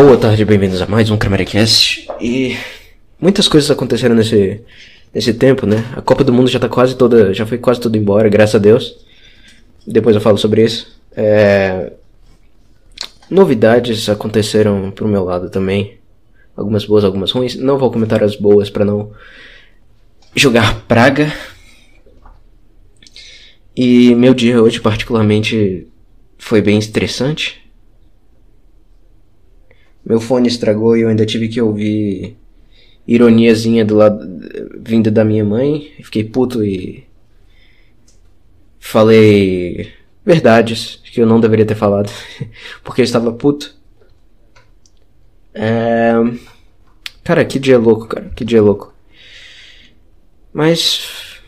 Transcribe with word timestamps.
Boa 0.00 0.16
tarde, 0.16 0.44
bem-vindos 0.44 0.80
a 0.80 0.86
mais 0.86 1.10
um 1.10 1.18
Cramericast. 1.18 2.06
E 2.20 2.56
muitas 3.20 3.48
coisas 3.48 3.68
aconteceram 3.68 4.14
nesse, 4.14 4.60
nesse 5.12 5.34
tempo, 5.34 5.66
né? 5.66 5.84
A 5.96 6.00
Copa 6.00 6.22
do 6.22 6.32
Mundo 6.32 6.48
já 6.48 6.60
tá 6.60 6.68
quase 6.68 6.94
toda, 6.94 7.34
já 7.34 7.44
foi 7.44 7.58
quase 7.58 7.80
tudo 7.80 7.98
embora, 7.98 8.28
graças 8.28 8.54
a 8.54 8.58
Deus. 8.58 8.96
Depois 9.84 10.14
eu 10.14 10.22
falo 10.22 10.38
sobre 10.38 10.62
isso. 10.62 10.96
É... 11.16 11.94
Novidades 13.28 14.08
aconteceram 14.08 14.92
pro 14.92 15.08
meu 15.08 15.24
lado 15.24 15.50
também. 15.50 15.98
Algumas 16.56 16.84
boas, 16.84 17.02
algumas 17.02 17.32
ruins. 17.32 17.56
Não 17.56 17.76
vou 17.76 17.90
comentar 17.90 18.22
as 18.22 18.36
boas 18.36 18.70
para 18.70 18.84
não 18.84 19.10
jogar 20.32 20.82
praga. 20.82 21.32
E 23.76 24.14
meu 24.14 24.32
dia 24.32 24.62
hoje 24.62 24.80
particularmente 24.80 25.88
foi 26.38 26.62
bem 26.62 26.78
estressante. 26.78 27.67
Meu 30.08 30.18
fone 30.18 30.48
estragou 30.48 30.96
e 30.96 31.02
eu 31.02 31.08
ainda 31.10 31.26
tive 31.26 31.48
que 31.48 31.60
ouvir 31.60 32.34
ironiazinha 33.06 33.84
do 33.84 33.94
lado 33.94 34.26
vinda 34.80 35.10
da 35.10 35.22
minha 35.22 35.44
mãe. 35.44 35.92
Fiquei 36.02 36.24
puto 36.24 36.64
e 36.64 37.06
falei 38.80 39.92
verdades 40.24 41.02
que 41.12 41.20
eu 41.20 41.26
não 41.26 41.38
deveria 41.38 41.66
ter 41.66 41.74
falado 41.74 42.10
porque 42.82 43.02
eu 43.02 43.04
estava 43.04 43.30
puto. 43.32 43.76
É... 45.52 46.12
Cara, 47.22 47.44
que 47.44 47.58
dia 47.58 47.78
louco, 47.78 48.06
cara, 48.06 48.30
que 48.34 48.46
dia 48.46 48.62
louco. 48.62 48.94
Mas 50.54 51.42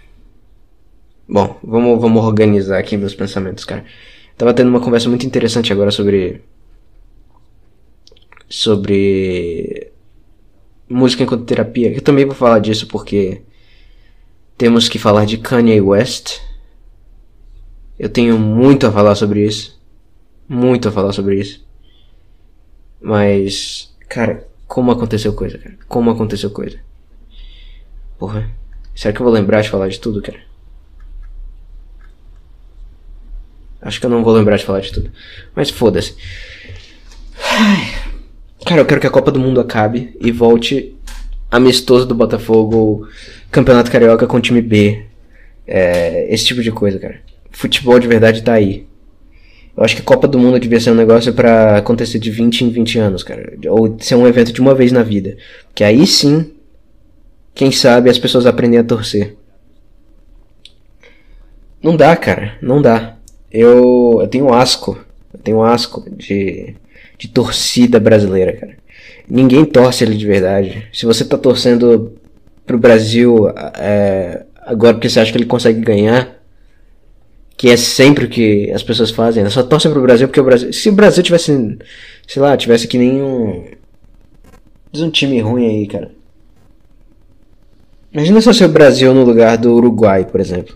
bom, 1.27 1.59
vamos 1.63 1.99
vamos 1.99 2.23
organizar 2.23 2.79
aqui 2.79 2.95
meus 2.99 3.15
pensamentos, 3.15 3.65
cara. 3.65 3.87
Tava 4.37 4.53
tendo 4.53 4.69
uma 4.69 4.81
conversa 4.81 5.09
muito 5.09 5.25
interessante 5.25 5.73
agora 5.73 5.91
sobre 5.91 6.43
sobre 8.51 9.93
música 10.89 11.23
enquanto 11.23 11.45
terapia. 11.45 11.93
Eu 11.93 12.03
também 12.03 12.27
vou 12.27 12.35
falar 12.35 12.59
disso 12.59 12.89
porque 12.89 13.43
temos 14.59 14.89
que 14.89 14.99
falar 14.99 15.25
de 15.25 15.39
Kanye 15.39 15.81
West. 15.81 16.41
Eu 17.97 18.09
tenho 18.09 18.39
muito 18.39 18.87
a 18.87 18.93
falar 18.93 19.15
sobre 19.15 19.47
isso. 19.47 19.81
Muito 20.49 20.89
a 20.89 20.93
falar 20.93 21.13
sobre 21.13 21.39
isso. 21.39 21.65
Mas, 23.01 23.95
cara, 24.09 24.47
como 24.67 24.91
aconteceu 24.91 25.33
coisa, 25.33 25.57
cara? 25.57 25.79
Como 25.89 26.11
aconteceu 26.11 26.51
coisa? 26.51 26.81
Porra. 28.19 28.51
Será 28.95 29.15
que 29.15 29.21
eu 29.21 29.25
vou 29.25 29.33
lembrar 29.33 29.63
de 29.63 29.71
falar 29.71 29.89
de 29.89 30.01
tudo, 30.01 30.21
cara? 30.21 30.41
Acho 33.81 33.99
que 33.99 34.05
eu 34.05 34.11
não 34.11 34.25
vou 34.25 34.35
lembrar 34.35 34.57
de 34.57 34.65
falar 34.65 34.81
de 34.81 34.93
tudo. 34.93 35.11
Mas 35.55 35.71
foda-se. 35.71 36.17
Cara, 38.65 38.81
eu 38.81 38.87
quero 38.87 39.01
que 39.01 39.07
a 39.07 39.11
Copa 39.11 39.33
do 39.33 39.41
Mundo 39.41 39.61
acabe 39.61 40.17
e 40.21 40.31
volte 40.31 40.95
amistoso 41.51 42.07
do 42.07 42.15
Botafogo, 42.15 43.09
Campeonato 43.51 43.91
Carioca 43.91 44.27
com 44.27 44.41
time 44.41 44.61
B. 44.61 45.05
É, 45.67 46.33
esse 46.33 46.45
tipo 46.45 46.63
de 46.63 46.71
coisa, 46.71 46.99
cara. 46.99 47.21
Futebol 47.51 47.99
de 47.99 48.07
verdade 48.07 48.43
tá 48.43 48.53
aí. 48.53 48.87
Eu 49.77 49.83
acho 49.83 49.97
que 49.97 50.03
a 50.03 50.05
Copa 50.05 50.29
do 50.29 50.39
Mundo 50.39 50.61
devia 50.61 50.79
ser 50.79 50.91
um 50.91 50.95
negócio 50.95 51.33
para 51.33 51.79
acontecer 51.79 52.19
de 52.19 52.31
20 52.31 52.65
em 52.65 52.71
20 52.71 52.99
anos, 52.99 53.23
cara. 53.23 53.55
Ou 53.69 53.97
ser 53.99 54.15
um 54.15 54.27
evento 54.27 54.53
de 54.53 54.61
uma 54.61 54.75
vez 54.75 54.93
na 54.93 55.03
vida. 55.03 55.37
Que 55.75 55.83
aí 55.83 56.07
sim, 56.07 56.53
quem 57.55 57.73
sabe 57.73 58.11
as 58.11 58.19
pessoas 58.19 58.47
aprendem 58.47 58.79
a 58.79 58.85
torcer. 58.85 59.37
Não 61.83 61.97
dá, 61.97 62.15
cara. 62.15 62.59
Não 62.61 62.83
dá. 62.83 63.17
Eu, 63.51 64.19
eu 64.21 64.29
tenho 64.29 64.53
asco. 64.53 64.99
Eu 65.33 65.41
tenho 65.41 65.63
asco 65.63 66.05
de 66.11 66.75
de 67.21 67.29
torcida 67.29 68.01
brasileira, 68.01 68.55
cara. 68.55 68.77
Ninguém 69.29 69.65
torce 69.67 70.03
ele 70.03 70.17
de 70.17 70.27
verdade. 70.27 70.89
Se 70.91 71.05
você 71.05 71.23
tá 71.23 71.37
torcendo 71.37 72.15
pro 72.67 72.79
Brasil 72.79 73.47
é, 73.79 74.43
agora 74.57 74.95
porque 74.95 75.09
você 75.09 75.21
acha 75.21 75.31
que 75.31 75.37
ele 75.37 75.45
consegue 75.45 75.81
ganhar, 75.81 76.41
que 77.59 77.69
é 77.69 77.77
sempre 77.77 78.25
o 78.25 78.29
que 78.29 78.73
as 78.73 78.83
pessoas 78.83 79.11
fazem, 79.11 79.43
elas 79.43 79.53
só 79.53 79.63
torcem 79.63 79.93
pro 79.93 80.01
Brasil 80.01 80.27
porque 80.27 80.41
o 80.41 80.45
Brasil. 80.45 80.73
Se 80.73 80.89
o 80.89 80.93
Brasil 80.93 81.23
tivesse, 81.23 81.79
sei 82.27 82.41
lá, 82.41 82.57
tivesse 82.57 82.89
que 82.89 82.97
nem 82.97 83.23
um. 83.23 83.67
um 84.95 85.11
time 85.11 85.39
ruim 85.41 85.67
aí, 85.67 85.87
cara. 85.87 86.11
Imagina 88.15 88.41
só 88.41 88.53
se 88.53 88.65
o 88.65 88.69
Brasil 88.69 89.13
no 89.13 89.25
lugar 89.25 89.59
do 89.59 89.75
Uruguai, 89.75 90.25
por 90.25 90.41
exemplo. 90.41 90.75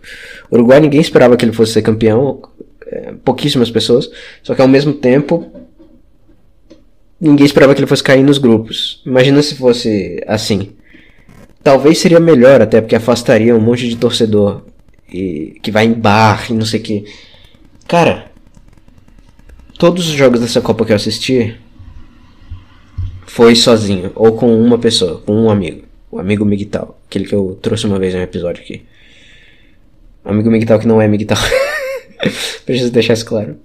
O 0.50 0.56
Uruguai 0.56 0.78
ninguém 0.78 1.00
esperava 1.00 1.38
que 1.38 1.44
ele 1.44 1.54
fosse 1.54 1.72
ser 1.72 1.82
campeão, 1.82 2.42
é, 2.86 3.14
pouquíssimas 3.24 3.70
pessoas, 3.70 4.10
só 4.42 4.54
que 4.54 4.60
ao 4.60 4.68
mesmo 4.68 4.92
tempo 4.92 5.63
ninguém 7.20 7.46
esperava 7.46 7.74
que 7.74 7.80
ele 7.80 7.86
fosse 7.86 8.02
cair 8.02 8.22
nos 8.22 8.38
grupos. 8.38 9.02
Imagina 9.04 9.42
se 9.42 9.54
fosse 9.54 10.22
assim. 10.26 10.70
Talvez 11.62 11.98
seria 11.98 12.20
melhor 12.20 12.60
até 12.60 12.80
porque 12.80 12.94
afastaria 12.94 13.56
um 13.56 13.60
monte 13.60 13.88
de 13.88 13.96
torcedor 13.96 14.62
e 15.10 15.58
que 15.62 15.70
vai 15.70 15.86
em 15.86 15.92
bar 15.92 16.46
e 16.50 16.52
não 16.52 16.66
sei 16.66 16.80
o 16.80 16.82
que. 16.82 17.04
Cara, 17.88 18.30
todos 19.78 20.08
os 20.08 20.14
jogos 20.14 20.40
dessa 20.40 20.60
Copa 20.60 20.84
que 20.84 20.92
eu 20.92 20.96
assisti 20.96 21.56
foi 23.26 23.54
sozinho 23.54 24.12
ou 24.14 24.32
com 24.36 24.54
uma 24.60 24.78
pessoa, 24.78 25.20
com 25.20 25.32
um 25.34 25.50
amigo, 25.50 25.82
o 26.10 26.18
amigo 26.18 26.44
Miguel, 26.44 26.96
aquele 27.06 27.26
que 27.26 27.34
eu 27.34 27.58
trouxe 27.60 27.86
uma 27.86 27.98
vez 27.98 28.14
no 28.14 28.20
episódio 28.20 28.62
aqui. 28.62 28.82
Amigo 30.24 30.50
Miguel 30.50 30.78
que 30.78 30.86
não 30.86 31.00
é 31.00 31.08
Miguel. 31.08 31.36
Preciso 32.64 32.90
deixar 32.90 33.14
isso 33.14 33.26
claro. 33.26 33.56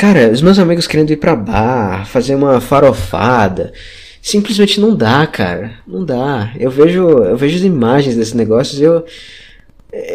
Cara, 0.00 0.30
os 0.30 0.40
meus 0.40 0.58
amigos 0.58 0.86
querendo 0.86 1.10
ir 1.10 1.18
pra 1.18 1.36
bar, 1.36 2.06
fazer 2.06 2.34
uma 2.34 2.58
farofada. 2.58 3.70
Simplesmente 4.22 4.80
não 4.80 4.96
dá, 4.96 5.26
cara. 5.26 5.72
Não 5.86 6.02
dá. 6.02 6.54
Eu 6.58 6.70
vejo, 6.70 7.06
eu 7.06 7.36
vejo 7.36 7.56
as 7.58 7.62
imagens 7.64 8.16
desses 8.16 8.32
negócios 8.32 8.80
e 8.80 8.84
eu. 8.84 9.04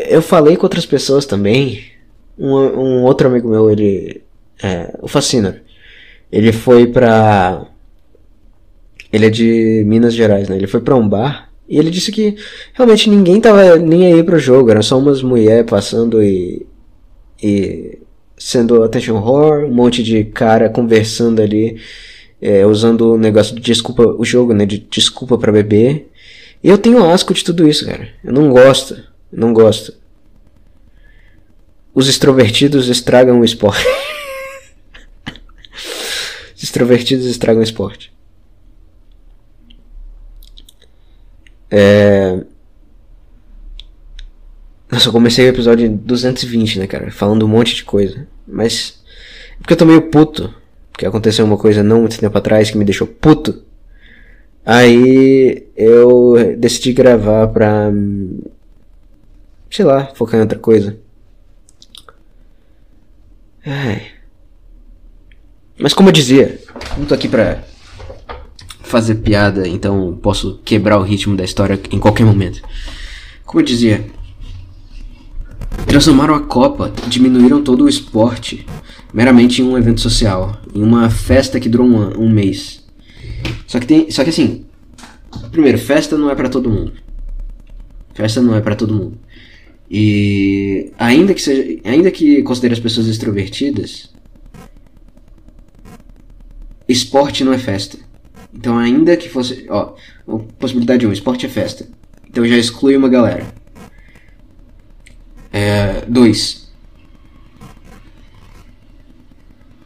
Eu 0.09 0.23
falei 0.23 0.57
com 0.57 0.65
outras 0.65 0.87
pessoas 0.87 1.27
também. 1.27 1.83
Um, 2.35 2.55
um 2.55 3.03
outro 3.03 3.27
amigo 3.27 3.47
meu, 3.47 3.69
ele. 3.69 4.23
É, 4.63 4.91
o 5.03 5.07
Fascina. 5.07 5.61
Ele 6.31 6.51
foi 6.51 6.87
pra. 6.87 7.67
Ele 9.13 9.27
é 9.27 9.29
de 9.29 9.83
Minas 9.85 10.15
Gerais, 10.15 10.49
né? 10.49 10.55
Ele 10.55 10.65
foi 10.65 10.81
pra 10.81 10.95
um 10.95 11.07
bar 11.07 11.51
e 11.69 11.77
ele 11.77 11.91
disse 11.91 12.11
que 12.11 12.35
realmente 12.73 13.07
ninguém 13.07 13.39
tava 13.39 13.75
nem 13.75 14.11
aí 14.11 14.23
pro 14.23 14.39
jogo, 14.39 14.71
era 14.71 14.81
só 14.81 14.97
umas 14.97 15.21
mulheres 15.21 15.69
passando 15.69 16.23
e. 16.23 16.65
e 17.39 17.99
sendo 18.37 18.83
attention 18.83 19.15
horror, 19.15 19.65
um 19.65 19.73
monte 19.73 20.03
de 20.03 20.25
cara 20.25 20.69
conversando 20.69 21.41
ali, 21.41 21.79
é, 22.41 22.65
usando 22.65 23.13
o 23.13 23.17
negócio 23.17 23.55
de 23.55 23.61
desculpa, 23.61 24.03
o 24.03 24.25
jogo, 24.25 24.53
né, 24.53 24.65
de 24.65 24.79
desculpa 24.79 25.37
para 25.37 25.51
beber. 25.51 26.11
E 26.63 26.69
eu 26.69 26.77
tenho 26.77 27.09
asco 27.09 27.33
de 27.33 27.43
tudo 27.43 27.67
isso, 27.67 27.85
cara. 27.85 28.09
Eu 28.23 28.33
não 28.33 28.49
gosto, 28.49 29.01
não 29.31 29.53
gosto. 29.53 29.93
Os 31.93 32.09
extrovertidos 32.09 32.89
estragam 32.89 33.39
o 33.39 33.45
esporte. 33.45 33.85
Os 36.55 36.63
extrovertidos 36.63 37.25
estragam 37.25 37.61
o 37.61 37.63
esporte. 37.63 38.13
É... 41.69 42.43
Nossa, 44.95 45.09
eu 45.09 45.11
comecei 45.11 45.45
o 45.45 45.49
episódio 45.49 45.89
220, 45.89 46.79
né, 46.79 46.87
cara? 46.87 47.11
Falando 47.11 47.45
um 47.45 47.49
monte 47.49 47.75
de 47.75 47.83
coisa. 47.83 48.25
Mas. 48.47 49.03
Porque 49.57 49.73
eu 49.73 49.77
tô 49.77 49.85
meio 49.85 50.03
puto. 50.03 50.53
Porque 50.89 51.05
aconteceu 51.05 51.43
uma 51.43 51.57
coisa 51.57 51.83
não 51.83 51.99
muito 51.99 52.17
tempo 52.17 52.37
atrás 52.37 52.71
que 52.71 52.77
me 52.77 52.85
deixou 52.85 53.05
puto. 53.05 53.61
Aí 54.65 55.67
eu 55.75 56.55
decidi 56.57 56.93
gravar 56.93 57.45
pra. 57.49 57.91
Sei 59.69 59.83
lá, 59.83 60.05
focar 60.15 60.37
em 60.37 60.43
outra 60.43 60.59
coisa. 60.59 60.97
Ai. 63.65 64.01
Mas 65.77 65.93
como 65.93 66.07
eu 66.07 66.13
dizia, 66.13 66.57
não 66.97 67.05
tô 67.05 67.15
aqui 67.15 67.27
pra 67.27 67.65
fazer 68.81 69.15
piada, 69.15 69.67
então 69.67 70.17
posso 70.21 70.61
quebrar 70.63 70.97
o 70.97 71.03
ritmo 71.03 71.35
da 71.35 71.43
história 71.43 71.77
em 71.91 71.99
qualquer 71.99 72.23
momento. 72.23 72.61
Como 73.43 73.59
eu 73.59 73.65
dizia, 73.65 74.14
transformaram 75.87 76.35
a 76.35 76.41
Copa, 76.41 76.91
diminuíram 77.07 77.63
todo 77.63 77.85
o 77.85 77.89
esporte 77.89 78.65
meramente 79.13 79.61
em 79.61 79.65
um 79.65 79.77
evento 79.77 80.01
social, 80.01 80.59
em 80.73 80.81
uma 80.81 81.09
festa 81.09 81.59
que 81.59 81.69
durou 81.69 81.87
um, 81.87 82.25
um 82.25 82.29
mês. 82.29 82.83
Só 83.65 83.79
que 83.79 83.87
tem, 83.87 84.11
só 84.11 84.23
que 84.23 84.29
assim, 84.29 84.65
primeiro, 85.51 85.77
festa 85.77 86.17
não 86.17 86.29
é 86.29 86.35
para 86.35 86.49
todo 86.49 86.69
mundo. 86.69 86.93
Festa 88.13 88.41
não 88.41 88.55
é 88.55 88.61
para 88.61 88.75
todo 88.75 88.93
mundo. 88.93 89.17
E 89.89 90.91
ainda 90.97 91.33
que 91.33 91.41
seja, 91.41 91.79
ainda 91.83 92.11
que 92.11 92.41
considere 92.43 92.73
as 92.73 92.79
pessoas 92.79 93.07
extrovertidas, 93.07 94.09
esporte 96.87 97.43
não 97.43 97.53
é 97.53 97.57
festa. 97.57 97.97
Então, 98.53 98.77
ainda 98.77 99.15
que 99.17 99.29
fosse, 99.29 99.65
ó, 99.69 99.93
possibilidade 100.57 101.05
1, 101.05 101.09
um, 101.09 101.13
esporte 101.13 101.45
é 101.45 101.49
festa. 101.49 101.87
Então 102.29 102.45
já 102.45 102.57
exclui 102.57 102.97
uma 102.97 103.07
galera. 103.07 103.45
2. 106.07 106.61
É, 106.61 106.65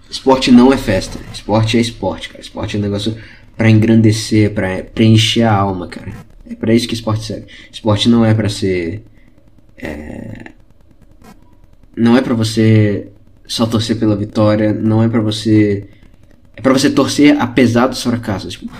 Esporte 0.09 0.51
não 0.51 0.73
é 0.73 0.77
festa. 0.77 1.19
Esporte 1.31 1.77
é 1.77 1.81
esporte, 1.81 2.29
cara. 2.29 2.41
Esporte 2.41 2.75
é 2.75 2.79
um 2.79 2.81
negócio 2.81 3.15
para 3.55 3.69
engrandecer, 3.69 4.51
para 4.53 4.83
preencher 4.83 5.43
a 5.43 5.53
alma, 5.53 5.87
cara. 5.87 6.11
É 6.49 6.55
para 6.55 6.73
isso 6.73 6.87
que 6.87 6.95
esporte 6.95 7.23
serve. 7.23 7.45
Esporte 7.71 8.09
não 8.09 8.25
é 8.25 8.33
para 8.33 8.49
ser. 8.49 9.03
É... 9.77 10.51
Não 11.95 12.17
é 12.17 12.21
para 12.21 12.33
você 12.33 13.09
só 13.45 13.67
torcer 13.67 13.99
pela 13.99 14.15
vitória. 14.15 14.73
Não 14.73 15.03
é 15.03 15.07
para 15.07 15.21
você. 15.21 15.87
É 16.55 16.61
para 16.61 16.73
você 16.73 16.89
torcer 16.89 17.39
apesar 17.39 17.87
dos 17.87 18.01
fracassos. 18.01 18.53
Tipo, 18.53 18.71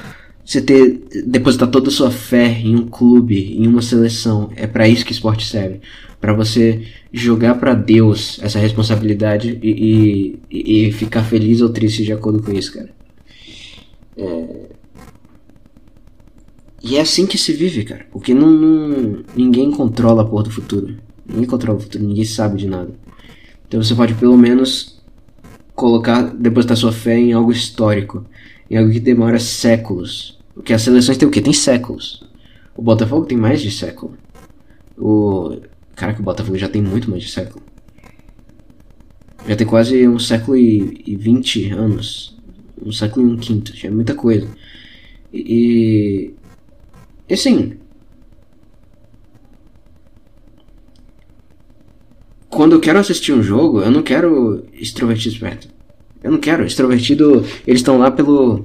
você 0.44 0.62
ter 0.62 1.03
depositar 1.27 1.69
toda 1.69 1.89
a 1.89 1.91
sua 1.91 2.09
fé 2.09 2.47
em 2.47 2.75
um 2.75 2.88
clube, 2.88 3.56
em 3.56 3.68
uma 3.68 3.83
seleção. 3.83 4.50
É 4.56 4.65
para 4.65 4.88
isso 4.88 5.06
que 5.06 5.12
esporte 5.12 5.45
serve. 5.45 5.80
Para 6.19 6.33
você 6.33 6.86
jogar 7.13 7.56
para 7.56 7.74
Deus 7.74 8.39
essa 8.42 8.60
responsabilidade 8.60 9.57
e, 9.62 10.38
e, 10.51 10.88
e, 10.88 10.92
ficar 10.92 11.24
feliz 11.24 11.62
ou 11.62 11.69
triste 11.69 12.04
de 12.04 12.12
acordo 12.12 12.44
com 12.44 12.51
isso, 12.51 12.74
cara. 12.74 12.89
É... 14.18 14.69
E 16.83 16.98
é 16.98 17.01
assim 17.01 17.25
que 17.25 17.38
se 17.38 17.54
vive, 17.54 17.83
cara. 17.83 18.06
Porque 18.12 18.33
não, 18.33 18.50
não, 18.50 19.24
ninguém 19.36 19.71
controla 19.71 20.24
a 20.24 20.25
porra 20.25 20.44
do 20.44 20.51
futuro. 20.51 20.98
Ninguém 21.25 21.45
controla 21.45 21.77
o 21.77 21.81
futuro, 21.81 22.04
ninguém 22.04 22.25
sabe 22.25 22.57
de 22.57 22.68
nada. 22.68 22.92
Então 23.68 23.81
você 23.81 23.95
pode 23.95 24.13
pelo 24.15 24.38
menos 24.38 25.01
colocar, 25.75 26.22
depositar 26.22 26.75
sua 26.75 26.92
fé 26.92 27.18
em 27.18 27.33
algo 27.33 27.51
histórico. 27.51 28.25
Em 28.69 28.77
algo 28.77 28.92
que 28.92 29.00
demora 29.00 29.39
séculos 29.39 30.39
porque 30.60 30.74
as 30.74 30.81
seleções 30.81 31.18
tem 31.18 31.25
o 31.25 31.31
quê? 31.31 31.39
Tem 31.39 31.54
séculos. 31.54 32.22
O 32.75 32.81
Botafogo 32.81 33.25
tem 33.25 33.38
mais 33.38 33.62
de 33.62 33.72
século. 33.72 34.18
O. 34.98 35.56
Cara, 36.00 36.13
que 36.13 36.22
o 36.22 36.24
Botafogo 36.24 36.57
já 36.57 36.69
tem 36.69 36.81
muito 36.81 37.12
mais 37.12 37.24
de 37.24 37.30
século. 37.30 37.62
Já 39.46 39.54
tem 39.54 39.68
quase 39.68 40.07
um 40.07 40.18
século 40.18 40.56
e 40.56 41.18
vinte 41.19 41.69
anos. 41.72 42.38
Um 42.81 42.90
século 42.90 43.28
e 43.28 43.34
um 43.34 43.36
quinto. 43.36 43.75
Já 43.75 43.90
é 43.90 43.92
muita 43.92 44.16
coisa. 44.16 44.48
E. 45.34 46.34
E 47.28 47.34
assim. 47.34 47.74
Quando 52.50 52.75
eu 52.78 52.80
quero 52.80 52.98
assistir 52.98 53.34
um 53.34 53.44
jogo, 53.44 53.81
eu 53.81 53.92
não 53.92 54.01
quero 54.01 54.66
extrovertido 54.72 55.38
perto. 55.38 55.68
Eu 56.24 56.31
não 56.31 56.40
quero. 56.40 56.66
Extrovertido, 56.66 57.46
eles 57.68 57.81
estão 57.81 57.98
lá 57.98 58.10
pelo 58.10 58.63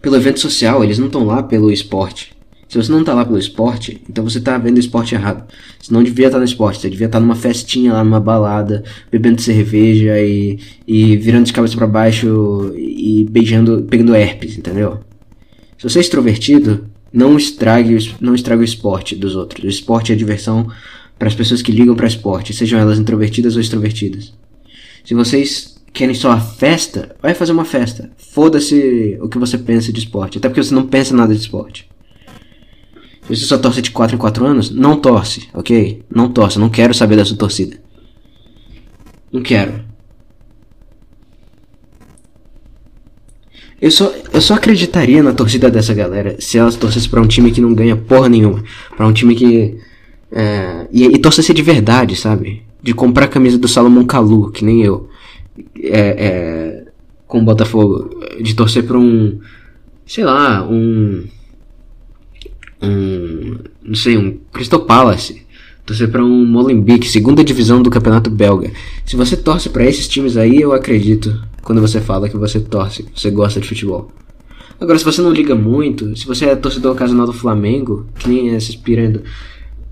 pelo 0.00 0.14
evento 0.14 0.38
social, 0.38 0.84
eles 0.84 1.00
não 1.00 1.06
estão 1.06 1.24
lá 1.24 1.42
pelo 1.42 1.68
esporte. 1.68 2.35
Se 2.68 2.76
você 2.76 2.90
não 2.90 3.00
está 3.00 3.14
lá 3.14 3.24
pelo 3.24 3.38
esporte, 3.38 4.02
então 4.10 4.24
você 4.24 4.38
está 4.38 4.58
vendo 4.58 4.76
o 4.76 4.80
esporte 4.80 5.14
errado. 5.14 5.44
Você 5.80 5.92
não 5.92 6.02
devia 6.02 6.26
estar 6.26 6.36
tá 6.36 6.40
no 6.40 6.44
esporte, 6.44 6.80
você 6.80 6.90
devia 6.90 7.06
estar 7.06 7.18
tá 7.18 7.24
numa 7.24 7.36
festinha 7.36 7.92
lá, 7.92 8.02
numa 8.02 8.18
balada, 8.18 8.82
bebendo 9.10 9.40
cerveja 9.40 10.20
e, 10.20 10.58
e 10.86 11.16
virando 11.16 11.46
de 11.46 11.52
cabeça 11.52 11.76
para 11.76 11.86
baixo 11.86 12.72
e 12.76 13.24
beijando, 13.30 13.86
pegando 13.88 14.14
herpes, 14.14 14.58
entendeu? 14.58 14.98
Se 15.78 15.88
você 15.88 15.98
é 15.98 16.00
extrovertido, 16.00 16.86
não 17.12 17.36
estrague, 17.36 17.96
não 18.20 18.34
estrague 18.34 18.62
o 18.62 18.64
esporte 18.64 19.14
dos 19.14 19.36
outros. 19.36 19.64
O 19.64 19.68
esporte 19.68 20.12
é 20.12 20.16
diversão 20.16 20.66
para 21.18 21.28
as 21.28 21.34
pessoas 21.34 21.62
que 21.62 21.72
ligam 21.72 21.94
para 21.94 22.06
esporte, 22.06 22.52
sejam 22.52 22.80
elas 22.80 22.98
introvertidas 22.98 23.54
ou 23.54 23.60
extrovertidas. 23.60 24.34
Se 25.04 25.14
vocês 25.14 25.76
querem 25.92 26.14
só 26.14 26.32
a 26.32 26.40
festa, 26.40 27.14
vai 27.22 27.32
fazer 27.32 27.52
uma 27.52 27.64
festa. 27.64 28.10
Foda-se 28.16 29.16
o 29.20 29.28
que 29.28 29.38
você 29.38 29.56
pensa 29.56 29.92
de 29.92 30.00
esporte. 30.00 30.38
Até 30.38 30.48
porque 30.48 30.62
você 30.62 30.74
não 30.74 30.86
pensa 30.86 31.14
nada 31.14 31.32
de 31.32 31.40
esporte. 31.40 31.88
Você 33.28 33.44
só 33.44 33.58
torce 33.58 33.82
de 33.82 33.90
4 33.90 34.14
em 34.14 34.18
4 34.18 34.46
anos, 34.46 34.70
não 34.70 34.96
torce, 34.96 35.48
ok? 35.52 36.02
Não 36.08 36.28
torce, 36.28 36.58
não 36.58 36.68
quero 36.68 36.94
saber 36.94 37.16
da 37.16 37.24
sua 37.24 37.36
torcida. 37.36 37.76
Não 39.32 39.42
quero. 39.42 39.84
Eu 43.80 43.90
só, 43.90 44.12
eu 44.32 44.40
só 44.40 44.54
acreditaria 44.54 45.22
na 45.22 45.32
torcida 45.32 45.70
dessa 45.70 45.92
galera 45.92 46.36
se 46.38 46.56
elas 46.56 46.76
torcessem 46.76 47.10
pra 47.10 47.20
um 47.20 47.26
time 47.26 47.50
que 47.50 47.60
não 47.60 47.74
ganha 47.74 47.96
porra 47.96 48.28
nenhuma. 48.28 48.62
Pra 48.96 49.06
um 49.06 49.12
time 49.12 49.34
que. 49.34 49.76
É, 50.32 50.86
e, 50.92 51.04
e 51.04 51.18
torcesse 51.18 51.52
de 51.52 51.62
verdade, 51.62 52.16
sabe? 52.16 52.62
De 52.82 52.94
comprar 52.94 53.26
a 53.26 53.28
camisa 53.28 53.58
do 53.58 53.68
Salomão 53.68 54.04
Kalu, 54.04 54.50
que 54.50 54.64
nem 54.64 54.82
eu 54.82 55.08
é, 55.82 56.00
é, 56.00 56.84
com 57.26 57.40
o 57.40 57.44
Botafogo, 57.44 58.10
de 58.40 58.54
torcer 58.54 58.84
para 58.84 58.98
um, 58.98 59.38
sei 60.06 60.24
lá, 60.24 60.66
um, 60.66 61.24
um, 62.82 63.58
não 63.82 63.94
sei, 63.94 64.16
um 64.16 64.38
Crystal 64.52 64.80
Palace, 64.80 65.42
torcer 65.84 66.10
para 66.10 66.24
um 66.24 66.44
Molenbeek, 66.44 67.06
segunda 67.08 67.44
divisão 67.44 67.82
do 67.82 67.90
Campeonato 67.90 68.30
Belga. 68.30 68.70
Se 69.04 69.16
você 69.16 69.36
torce 69.36 69.68
para 69.68 69.84
esses 69.84 70.08
times 70.08 70.36
aí, 70.36 70.60
eu 70.60 70.72
acredito 70.72 71.40
quando 71.62 71.80
você 71.80 72.00
fala 72.00 72.28
que 72.28 72.36
você 72.36 72.60
torce, 72.60 73.06
você 73.14 73.30
gosta 73.30 73.60
de 73.60 73.68
futebol. 73.68 74.10
Agora, 74.80 74.98
se 74.98 75.04
você 75.04 75.22
não 75.22 75.32
liga 75.32 75.54
muito, 75.54 76.16
se 76.16 76.26
você 76.26 76.46
é 76.46 76.56
torcedor 76.56 76.92
ocasional 76.92 77.26
do 77.26 77.32
Flamengo, 77.32 78.06
que 78.18 78.28
nem 78.28 78.54
esses 78.54 78.76
piranha 78.76 79.22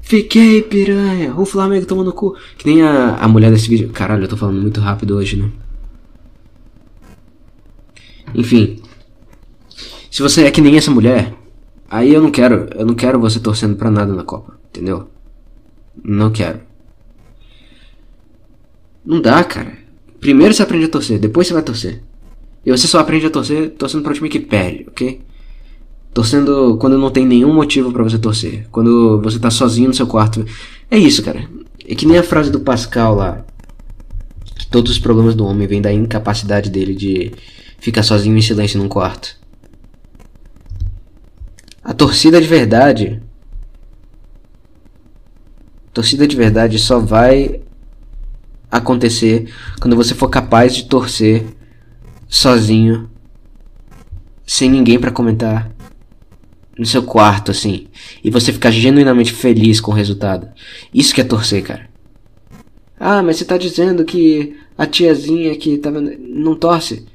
Fiquei, 0.04 0.60
piranha. 0.60 1.34
O 1.34 1.46
Flamengo 1.46 1.86
tomando 1.86 2.12
cu. 2.12 2.36
Que 2.58 2.66
nem 2.68 2.82
a, 2.82 3.16
a 3.16 3.26
mulher 3.26 3.50
desse 3.50 3.68
vídeo. 3.68 3.88
Caralho, 3.88 4.24
eu 4.24 4.28
tô 4.28 4.36
falando 4.36 4.60
muito 4.60 4.78
rápido 4.78 5.16
hoje, 5.16 5.36
né? 5.36 5.48
Enfim. 8.34 8.80
Se 10.10 10.20
você 10.20 10.44
é 10.44 10.50
que 10.50 10.60
nem 10.60 10.76
essa 10.76 10.90
mulher, 10.90 11.32
aí 11.94 12.12
eu 12.12 12.20
não 12.20 12.30
quero. 12.30 12.68
Eu 12.74 12.86
não 12.86 12.94
quero 12.94 13.20
você 13.20 13.38
torcendo 13.38 13.76
pra 13.76 13.90
nada 13.90 14.12
na 14.12 14.24
Copa. 14.24 14.58
Entendeu? 14.70 15.08
Não 16.02 16.30
quero. 16.30 16.60
Não 19.04 19.20
dá, 19.20 19.44
cara. 19.44 19.78
Primeiro 20.20 20.54
você 20.54 20.62
aprende 20.62 20.86
a 20.86 20.88
torcer, 20.88 21.18
depois 21.18 21.46
você 21.46 21.52
vai 21.52 21.62
torcer. 21.62 22.02
E 22.64 22.70
você 22.70 22.86
só 22.86 22.98
aprende 22.98 23.26
a 23.26 23.30
torcer 23.30 23.70
torcendo 23.72 24.02
pra 24.02 24.12
um 24.12 24.14
time 24.14 24.28
que 24.30 24.40
perde, 24.40 24.86
ok? 24.88 25.20
Torcendo 26.14 26.78
quando 26.78 26.96
não 26.96 27.10
tem 27.10 27.26
nenhum 27.26 27.52
motivo 27.52 27.92
para 27.92 28.02
você 28.02 28.18
torcer. 28.18 28.66
Quando 28.70 29.20
você 29.20 29.38
tá 29.38 29.50
sozinho 29.50 29.88
no 29.88 29.94
seu 29.94 30.06
quarto. 30.06 30.44
É 30.90 30.96
isso, 30.96 31.22
cara. 31.22 31.46
É 31.86 31.94
que 31.94 32.06
nem 32.06 32.16
a 32.16 32.22
frase 32.22 32.50
do 32.50 32.60
Pascal 32.60 33.14
lá. 33.14 33.44
Que 34.56 34.66
todos 34.66 34.92
os 34.92 34.98
problemas 34.98 35.34
do 35.34 35.44
homem 35.44 35.66
vêm 35.66 35.82
da 35.82 35.92
incapacidade 35.92 36.70
dele 36.70 36.94
de 36.94 37.32
ficar 37.78 38.02
sozinho 38.02 38.36
em 38.36 38.40
silêncio 38.40 38.80
num 38.80 38.88
quarto. 38.88 39.36
A 41.84 41.92
torcida 41.92 42.40
de 42.40 42.48
verdade. 42.48 43.22
Torcida 45.92 46.26
de 46.26 46.34
verdade 46.34 46.78
só 46.78 46.98
vai 46.98 47.60
acontecer 48.70 49.52
quando 49.80 49.94
você 49.94 50.14
for 50.14 50.28
capaz 50.28 50.74
de 50.74 50.86
torcer 50.86 51.44
sozinho, 52.26 53.08
sem 54.46 54.70
ninguém 54.70 54.98
para 54.98 55.12
comentar, 55.12 55.70
no 56.76 56.84
seu 56.86 57.02
quarto, 57.02 57.52
assim, 57.52 57.86
e 58.24 58.30
você 58.30 58.52
ficar 58.52 58.70
genuinamente 58.70 59.32
feliz 59.32 59.80
com 59.80 59.92
o 59.92 59.94
resultado. 59.94 60.48
Isso 60.92 61.14
que 61.14 61.20
é 61.20 61.24
torcer, 61.24 61.62
cara. 61.62 61.88
Ah, 62.98 63.22
mas 63.22 63.36
você 63.36 63.44
tá 63.44 63.56
dizendo 63.56 64.04
que 64.04 64.56
a 64.76 64.86
tiazinha 64.86 65.56
que 65.56 65.78
tava. 65.78 66.00
não 66.00 66.56
torce? 66.56 67.06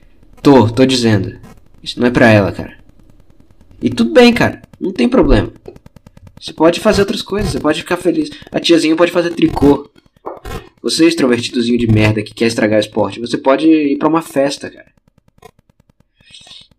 Tô, 0.41 0.69
tô 0.69 0.85
dizendo. 0.85 1.38
Isso 1.83 1.99
não 1.99 2.07
é 2.07 2.11
pra 2.11 2.29
ela, 2.29 2.51
cara. 2.51 2.78
E 3.81 3.89
tudo 3.89 4.12
bem, 4.12 4.33
cara. 4.33 4.62
Não 4.79 4.91
tem 4.91 5.07
problema. 5.07 5.51
Você 6.39 6.53
pode 6.53 6.79
fazer 6.79 7.01
outras 7.01 7.21
coisas, 7.21 7.51
você 7.51 7.59
pode 7.59 7.81
ficar 7.81 7.98
feliz. 7.98 8.29
A 8.51 8.59
tiazinha 8.59 8.95
pode 8.95 9.12
fazer 9.12 9.31
tricô. 9.31 9.89
Você, 10.81 11.05
extrovertidozinho 11.05 11.77
de 11.77 11.88
merda 11.88 12.24
que 12.24 12.33
quer 12.33 12.48
estragar 12.48 12.77
o 12.77 12.81
esporte, 12.81 13.19
você 13.19 13.38
pode 13.38 13.67
ir 13.67 13.98
pra 13.98 14.07
uma 14.07 14.21
festa, 14.21 14.69
cara. 14.69 14.91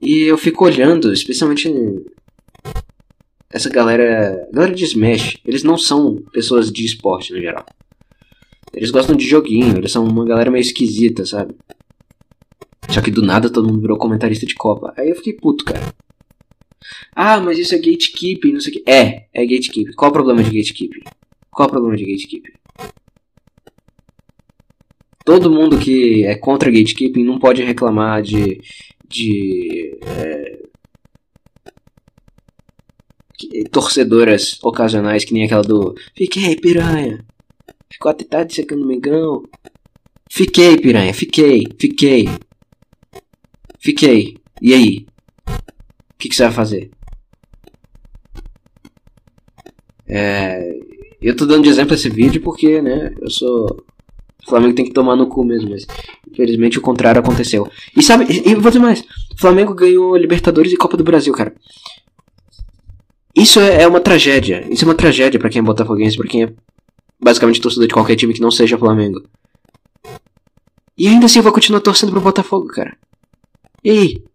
E 0.00 0.23
eu 0.23 0.38
fico 0.38 0.64
olhando, 0.64 1.12
especialmente 1.12 1.71
essa 3.50 3.69
galera, 3.69 4.49
galera 4.50 4.75
de 4.75 4.85
Smash, 4.85 5.37
eles 5.45 5.62
não 5.62 5.76
são 5.76 6.16
pessoas 6.33 6.73
de 6.73 6.87
esporte 6.87 7.33
no 7.35 7.40
geral. 7.40 7.66
Eles 8.73 8.90
gostam 8.90 9.14
de 9.14 9.28
joguinho, 9.28 9.76
eles 9.76 9.92
são 9.92 10.04
uma 10.04 10.25
galera 10.25 10.50
meio 10.50 10.62
esquisita, 10.62 11.26
sabe? 11.26 11.54
Só 12.88 13.02
que 13.02 13.11
do 13.11 13.21
nada 13.21 13.50
todo 13.50 13.66
mundo 13.66 13.80
virou 13.80 13.99
comentarista 13.99 14.47
de 14.47 14.54
Copa. 14.54 14.95
Aí 14.97 15.11
eu 15.11 15.16
fiquei 15.16 15.35
puto, 15.35 15.64
cara. 15.64 15.92
Ah, 17.15 17.41
mas 17.41 17.59
isso 17.59 17.75
é 17.75 17.79
gatekeeping, 17.79 18.53
não 18.53 18.61
sei 18.61 18.73
o 18.73 18.75
que. 18.75 18.91
É, 18.91 19.27
é 19.33 19.47
gatekeeping. 19.47 19.93
Qual 19.93 20.11
o 20.11 20.15
problema 20.15 20.43
de 20.43 20.51
gatekeeping? 20.51 21.03
Qual 21.51 21.69
o 21.69 21.71
problema 21.71 21.97
de 21.97 22.05
gatekeeping? 22.05 22.53
Todo 25.25 25.51
mundo 25.51 25.79
que 25.79 26.25
é 26.25 26.35
contra 26.35 26.71
gatekeeping 26.71 27.25
não 27.25 27.39
pode 27.39 27.63
reclamar 27.63 28.23
de, 28.23 28.61
de 29.09 29.99
é, 30.07 30.61
torcedoras 33.71 34.59
ocasionais, 34.63 35.25
que 35.25 35.33
nem 35.33 35.45
aquela 35.45 35.63
do 35.63 35.95
Fiquei, 36.17 36.57
piranha. 36.57 37.25
Ficou 37.93 38.11
até 38.11 38.25
tarde 38.25 38.55
secando 38.55 38.87
o. 38.87 39.49
Fiquei, 40.31 40.79
piranha, 40.79 41.13
fiquei, 41.13 41.67
fiquei. 41.79 42.29
Fiquei. 43.79 44.37
E 44.63 44.75
aí? 44.75 45.07
O 46.21 46.23
que, 46.23 46.29
que 46.29 46.37
você 46.37 46.43
vai 46.43 46.53
fazer? 46.53 46.91
É, 50.07 50.79
eu 51.23 51.35
tô 51.35 51.47
dando 51.47 51.62
de 51.62 51.71
exemplo 51.71 51.95
esse 51.95 52.11
vídeo 52.11 52.43
porque, 52.43 52.83
né, 52.83 53.15
eu 53.19 53.31
sou. 53.31 53.83
O 54.47 54.50
Flamengo 54.50 54.75
tem 54.75 54.85
que 54.85 54.93
tomar 54.93 55.17
no 55.17 55.29
cu 55.29 55.43
mesmo, 55.45 55.71
mas 55.71 55.87
Infelizmente 56.31 56.79
o 56.79 56.83
contrário 56.83 57.21
aconteceu. 57.21 57.67
E 57.97 58.03
sabe, 58.03 58.27
e 58.31 58.55
vou 58.55 58.71
dizer 58.71 58.79
mais: 58.79 59.03
Flamengo 59.39 59.75
ganhou 59.75 60.15
Libertadores 60.15 60.71
e 60.73 60.77
Copa 60.77 60.95
do 60.95 61.05
Brasil, 61.05 61.33
cara. 61.33 61.55
Isso 63.35 63.59
é, 63.59 63.85
é 63.85 63.87
uma 63.89 64.00
tragédia. 64.00 64.67
Isso 64.71 64.85
é 64.85 64.89
uma 64.89 64.95
tragédia 64.95 65.41
para 65.41 65.49
quem 65.49 65.61
é 65.61 65.62
botafoguense, 65.62 66.19
pra 66.19 66.29
quem 66.29 66.45
é 66.45 66.53
basicamente 67.19 67.61
torcedor 67.62 67.89
de 67.89 67.95
qualquer 67.95 68.17
time 68.17 68.35
que 68.35 68.41
não 68.41 68.50
seja 68.50 68.77
Flamengo. 68.77 69.23
E 70.99 71.09
ainda 71.09 71.25
assim 71.25 71.39
eu 71.39 71.43
vou 71.43 71.53
continuar 71.53 71.81
torcendo 71.81 72.12
pro 72.12 72.21
Botafogo, 72.21 72.67
cara. 72.67 72.95
E 73.83 73.91
aí? 73.91 74.30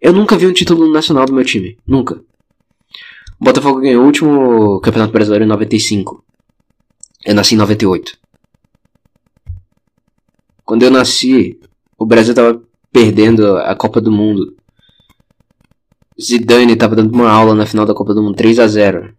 Eu 0.00 0.12
nunca 0.12 0.36
vi 0.36 0.46
um 0.46 0.52
título 0.52 0.92
nacional 0.92 1.26
do 1.26 1.32
meu 1.32 1.44
time. 1.44 1.78
Nunca. 1.86 2.22
O 3.40 3.44
Botafogo 3.44 3.80
ganhou 3.80 4.02
o 4.02 4.06
último 4.06 4.80
Campeonato 4.80 5.12
Brasileiro 5.12 5.44
em 5.44 5.48
95. 5.48 6.24
Eu 7.24 7.34
nasci 7.34 7.54
em 7.54 7.58
98. 7.58 8.18
Quando 10.64 10.82
eu 10.82 10.90
nasci, 10.90 11.58
o 11.98 12.06
Brasil 12.06 12.34
tava 12.34 12.62
perdendo 12.92 13.56
a 13.58 13.74
Copa 13.74 14.00
do 14.00 14.10
Mundo. 14.10 14.56
Zidane 16.20 16.76
tava 16.76 16.96
dando 16.96 17.14
uma 17.14 17.30
aula 17.30 17.54
na 17.54 17.66
final 17.66 17.84
da 17.84 17.94
Copa 17.94 18.14
do 18.14 18.22
Mundo, 18.22 18.36
3 18.36 18.58
a 18.58 18.66
0 18.66 19.14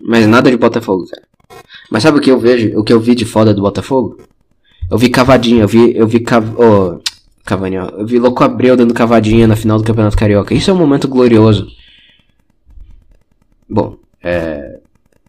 Mas 0.00 0.26
nada 0.26 0.50
de 0.50 0.56
Botafogo, 0.56 1.06
cara. 1.06 1.28
Mas 1.90 2.02
sabe 2.02 2.18
o 2.18 2.20
que 2.20 2.30
eu 2.30 2.38
vejo? 2.38 2.78
O 2.78 2.84
que 2.84 2.92
eu 2.92 3.00
vi 3.00 3.14
de 3.14 3.24
foda 3.24 3.54
do 3.54 3.62
Botafogo? 3.62 4.27
Eu 4.90 4.98
vi 4.98 5.08
cavadinha, 5.08 5.62
eu 5.62 5.68
vi. 5.68 5.96
Eu 5.96 6.06
vi 6.06 6.20
cav... 6.20 6.54
oh, 6.58 7.00
Cavani, 7.48 7.78
ó. 7.78 7.86
Eu 7.88 8.06
vi 8.06 8.18
Louco 8.18 8.44
Abreu 8.44 8.76
dando 8.76 8.92
cavadinha 8.92 9.46
na 9.46 9.56
final 9.56 9.78
do 9.78 9.84
Campeonato 9.84 10.16
Carioca. 10.16 10.54
Isso 10.54 10.70
é 10.70 10.74
um 10.74 10.78
momento 10.78 11.08
glorioso. 11.08 11.66
Bom, 13.68 13.96
é. 14.22 14.80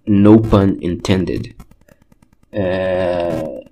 No 0.05 0.41
pun 0.41 0.77
intended. 0.81 1.55
É. 2.51 3.63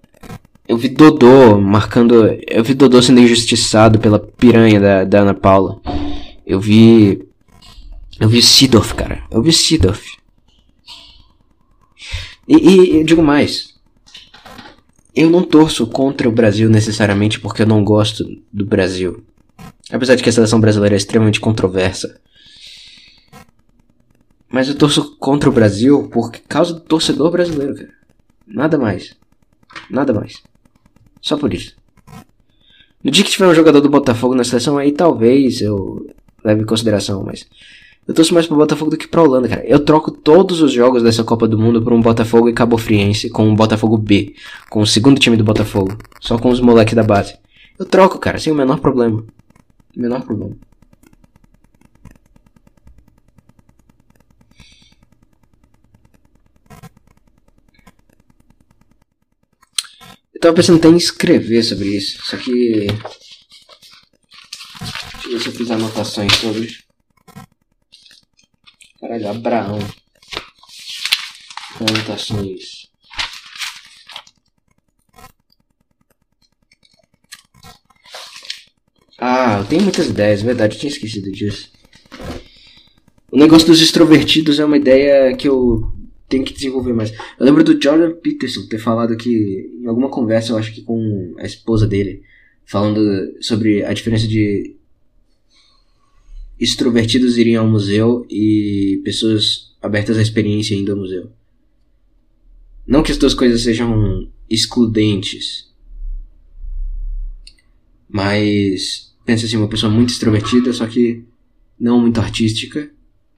Eu 0.65 0.77
vi 0.77 0.87
Dodô 0.87 1.59
marcando. 1.59 2.25
Eu 2.47 2.63
vi 2.63 2.73
Dodô 2.73 3.01
sendo 3.01 3.19
injustiçado 3.19 3.99
pela 3.99 4.17
piranha 4.17 4.79
da, 4.79 5.03
da 5.03 5.19
Ana 5.19 5.33
Paula. 5.33 5.81
Eu 6.45 6.61
vi. 6.61 7.27
Eu 8.19 8.29
vi 8.29 8.41
Sidorf, 8.41 8.93
cara. 8.93 9.23
Eu 9.29 9.41
vi 9.41 9.51
Sidorf. 9.51 10.17
E, 12.47 12.55
e, 12.55 12.97
e 12.97 13.03
digo 13.03 13.21
mais. 13.21 13.76
Eu 15.19 15.31
não 15.31 15.41
torço 15.41 15.87
contra 15.87 16.29
o 16.29 16.31
Brasil 16.31 16.69
necessariamente 16.69 17.39
porque 17.39 17.63
eu 17.63 17.65
não 17.65 17.83
gosto 17.83 18.23
do 18.53 18.63
Brasil. 18.63 19.25
Apesar 19.91 20.13
de 20.13 20.21
que 20.21 20.29
a 20.29 20.31
seleção 20.31 20.61
brasileira 20.61 20.95
é 20.95 20.97
extremamente 20.97 21.39
controversa. 21.39 22.21
Mas 24.47 24.67
eu 24.67 24.75
torço 24.75 25.17
contra 25.17 25.49
o 25.49 25.51
Brasil 25.51 26.07
por 26.09 26.29
causa 26.47 26.75
do 26.75 26.81
torcedor 26.81 27.31
brasileiro, 27.31 27.73
cara. 27.73 27.89
Nada 28.45 28.77
mais. 28.77 29.17
Nada 29.89 30.13
mais. 30.13 30.43
Só 31.19 31.35
por 31.35 31.51
isso. 31.51 31.75
No 33.03 33.09
dia 33.09 33.23
que 33.23 33.31
tiver 33.31 33.47
um 33.47 33.55
jogador 33.55 33.81
do 33.81 33.89
Botafogo 33.89 34.35
na 34.35 34.43
seleção, 34.43 34.77
aí 34.77 34.91
talvez 34.91 35.61
eu 35.61 36.07
leve 36.43 36.61
em 36.61 36.65
consideração, 36.65 37.23
mas 37.23 37.47
eu 38.07 38.13
torço 38.13 38.33
mais 38.33 38.47
pro 38.47 38.55
Botafogo 38.55 38.89
do 38.89 38.97
que 38.97 39.07
pra 39.07 39.21
Holanda, 39.21 39.49
cara. 39.49 39.65
Eu 39.67 39.83
troco 39.83 40.09
todos 40.11 40.61
os 40.61 40.71
jogos 40.71 41.03
dessa 41.03 41.25
Copa 41.25 41.45
do 41.45 41.59
Mundo 41.59 41.81
por 41.81 41.91
um 41.91 42.01
Botafogo 42.01 42.47
e 42.47 42.53
Cabo 42.53 42.77
Friense, 42.77 43.29
com 43.29 43.45
um 43.45 43.53
Botafogo 43.53 43.97
B, 43.97 44.33
com 44.69 44.79
o 44.79 44.87
segundo 44.87 45.19
time 45.19 45.35
do 45.35 45.43
Botafogo, 45.43 45.97
só 46.21 46.37
com 46.37 46.47
os 46.49 46.61
moleques 46.61 46.93
da 46.93 47.03
base. 47.03 47.37
Eu 47.77 47.85
troco, 47.85 48.17
cara, 48.17 48.39
sem 48.39 48.53
o 48.53 48.55
menor 48.55 48.79
problema. 48.79 49.25
O 49.95 49.99
menor 49.99 50.23
problema. 50.23 50.55
Eu 60.33 60.39
tava 60.39 60.55
pensando 60.55 60.77
até 60.77 60.87
em 60.87 60.95
escrever 60.95 61.61
sobre 61.61 61.89
isso, 61.89 62.19
só 62.23 62.37
que. 62.37 62.87
Deixa 64.79 65.27
eu 65.27 65.31
ver 65.31 65.39
se 65.39 65.47
eu 65.49 65.53
fiz 65.53 65.71
anotações 65.71 66.33
sobre. 66.35 66.86
Caralho, 69.07 69.29
Abraão. 69.29 69.79
Anotações. 71.79 72.87
Ah, 79.17 79.59
eu 79.59 79.65
tenho 79.65 79.83
muitas 79.83 80.07
ideias, 80.09 80.41
verdade, 80.41 80.75
eu 80.75 80.79
tinha 80.81 80.91
esquecido 80.91 81.31
disso. 81.31 81.71
O 83.31 83.37
negócio 83.37 83.67
dos 83.67 83.81
extrovertidos 83.81 84.59
é 84.59 84.65
uma 84.65 84.77
ideia 84.77 85.33
que 85.37 85.47
eu 85.47 85.89
tenho 86.27 86.43
que 86.43 86.53
desenvolver 86.53 86.91
mais. 86.91 87.11
Eu 87.11 87.45
lembro 87.45 87.63
do 87.63 87.81
Jordan 87.81 88.13
Peterson 88.15 88.67
ter 88.67 88.77
falado 88.77 89.15
que, 89.15 89.71
em 89.81 89.87
alguma 89.87 90.09
conversa, 90.09 90.51
eu 90.51 90.57
acho 90.57 90.73
que 90.73 90.81
com 90.81 91.33
a 91.39 91.45
esposa 91.45 91.87
dele, 91.87 92.23
falando 92.65 93.01
sobre 93.41 93.85
a 93.85 93.93
diferença 93.93 94.27
de 94.27 94.76
extrovertidos 96.59 97.37
iriam 97.37 97.65
ao 97.65 97.71
museu 97.71 98.25
e 98.29 99.01
pessoas 99.03 99.75
abertas 99.81 100.17
à 100.17 100.21
experiência 100.21 100.75
indo 100.75 100.91
ao 100.91 100.97
museu. 100.97 101.31
Não 102.85 103.03
que 103.03 103.11
as 103.11 103.17
duas 103.17 103.33
coisas 103.33 103.61
sejam 103.61 104.29
excludentes, 104.49 105.69
mas 108.09 109.13
pensa 109.25 109.45
assim, 109.45 109.57
uma 109.57 109.67
pessoa 109.67 109.91
muito 109.91 110.09
extrovertida, 110.09 110.71
só 110.71 110.87
que 110.87 111.23
não 111.79 111.99
muito 111.99 112.19
artística, 112.19 112.89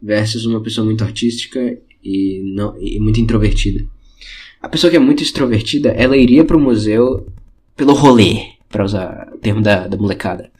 versus 0.01 0.45
uma 0.45 0.61
pessoa 0.61 0.85
muito 0.85 1.03
artística 1.03 1.77
e, 2.03 2.41
não, 2.55 2.77
e 2.79 2.99
muito 2.99 3.19
introvertida. 3.19 3.85
A 4.61 4.69
pessoa 4.69 4.91
que 4.91 4.97
é 4.97 4.99
muito 4.99 5.23
extrovertida, 5.23 5.89
ela 5.89 6.15
iria 6.15 6.45
para 6.45 6.55
o 6.55 6.59
museu 6.59 7.27
pelo 7.75 7.93
rolê, 7.93 8.53
para 8.69 8.85
usar 8.85 9.31
o 9.33 9.37
termo 9.37 9.61
da, 9.61 9.87
da 9.87 9.97
molecada 9.97 10.51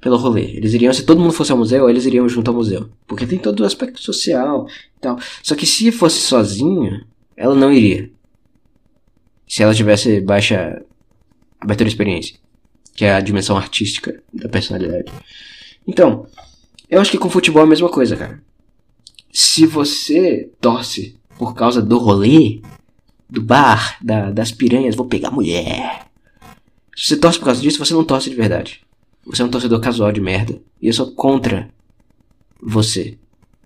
pelo 0.00 0.16
rolê. 0.16 0.44
Eles 0.44 0.74
iriam, 0.74 0.92
se 0.92 1.04
todo 1.04 1.20
mundo 1.20 1.32
fosse 1.32 1.52
ao 1.52 1.58
museu, 1.58 1.88
eles 1.88 2.06
iriam 2.06 2.28
junto 2.28 2.50
ao 2.50 2.56
museu. 2.56 2.88
Porque 3.06 3.26
tem 3.26 3.38
todo 3.38 3.60
o 3.60 3.66
aspecto 3.66 4.00
social 4.00 4.66
e 4.96 5.00
tal. 5.00 5.18
Só 5.42 5.54
que 5.54 5.66
se 5.66 5.90
fosse 5.90 6.20
sozinha, 6.20 7.06
ela 7.36 7.54
não 7.54 7.72
iria. 7.72 8.10
Se 9.46 9.62
ela 9.62 9.74
tivesse 9.74 10.20
baixa 10.20 10.82
abertura 11.60 11.88
de 11.88 11.94
experiência. 11.94 12.36
Que 12.94 13.04
é 13.04 13.14
a 13.14 13.20
dimensão 13.20 13.56
artística 13.56 14.22
da 14.32 14.48
personalidade. 14.48 15.12
Então, 15.86 16.26
eu 16.88 17.00
acho 17.00 17.10
que 17.10 17.18
com 17.18 17.30
futebol 17.30 17.62
é 17.62 17.64
a 17.64 17.68
mesma 17.68 17.88
coisa, 17.88 18.16
cara. 18.16 18.42
Se 19.32 19.66
você 19.66 20.50
torce 20.60 21.16
por 21.38 21.54
causa 21.54 21.80
do 21.80 21.98
rolê, 21.98 22.60
do 23.28 23.42
bar, 23.42 23.98
da, 24.02 24.30
das 24.30 24.50
piranhas, 24.50 24.96
vou 24.96 25.06
pegar 25.06 25.30
mulher. 25.30 26.06
Se 26.96 27.08
você 27.08 27.16
torce 27.16 27.38
por 27.38 27.46
causa 27.46 27.60
disso, 27.60 27.78
você 27.78 27.94
não 27.94 28.04
torce 28.04 28.30
de 28.30 28.36
verdade. 28.36 28.80
Você 29.28 29.42
é 29.42 29.44
um 29.44 29.50
torcedor 29.50 29.78
casual 29.80 30.10
de 30.10 30.20
merda. 30.20 30.58
E 30.80 30.86
eu 30.86 30.92
sou 30.92 31.12
contra 31.12 31.68
você. 32.60 33.18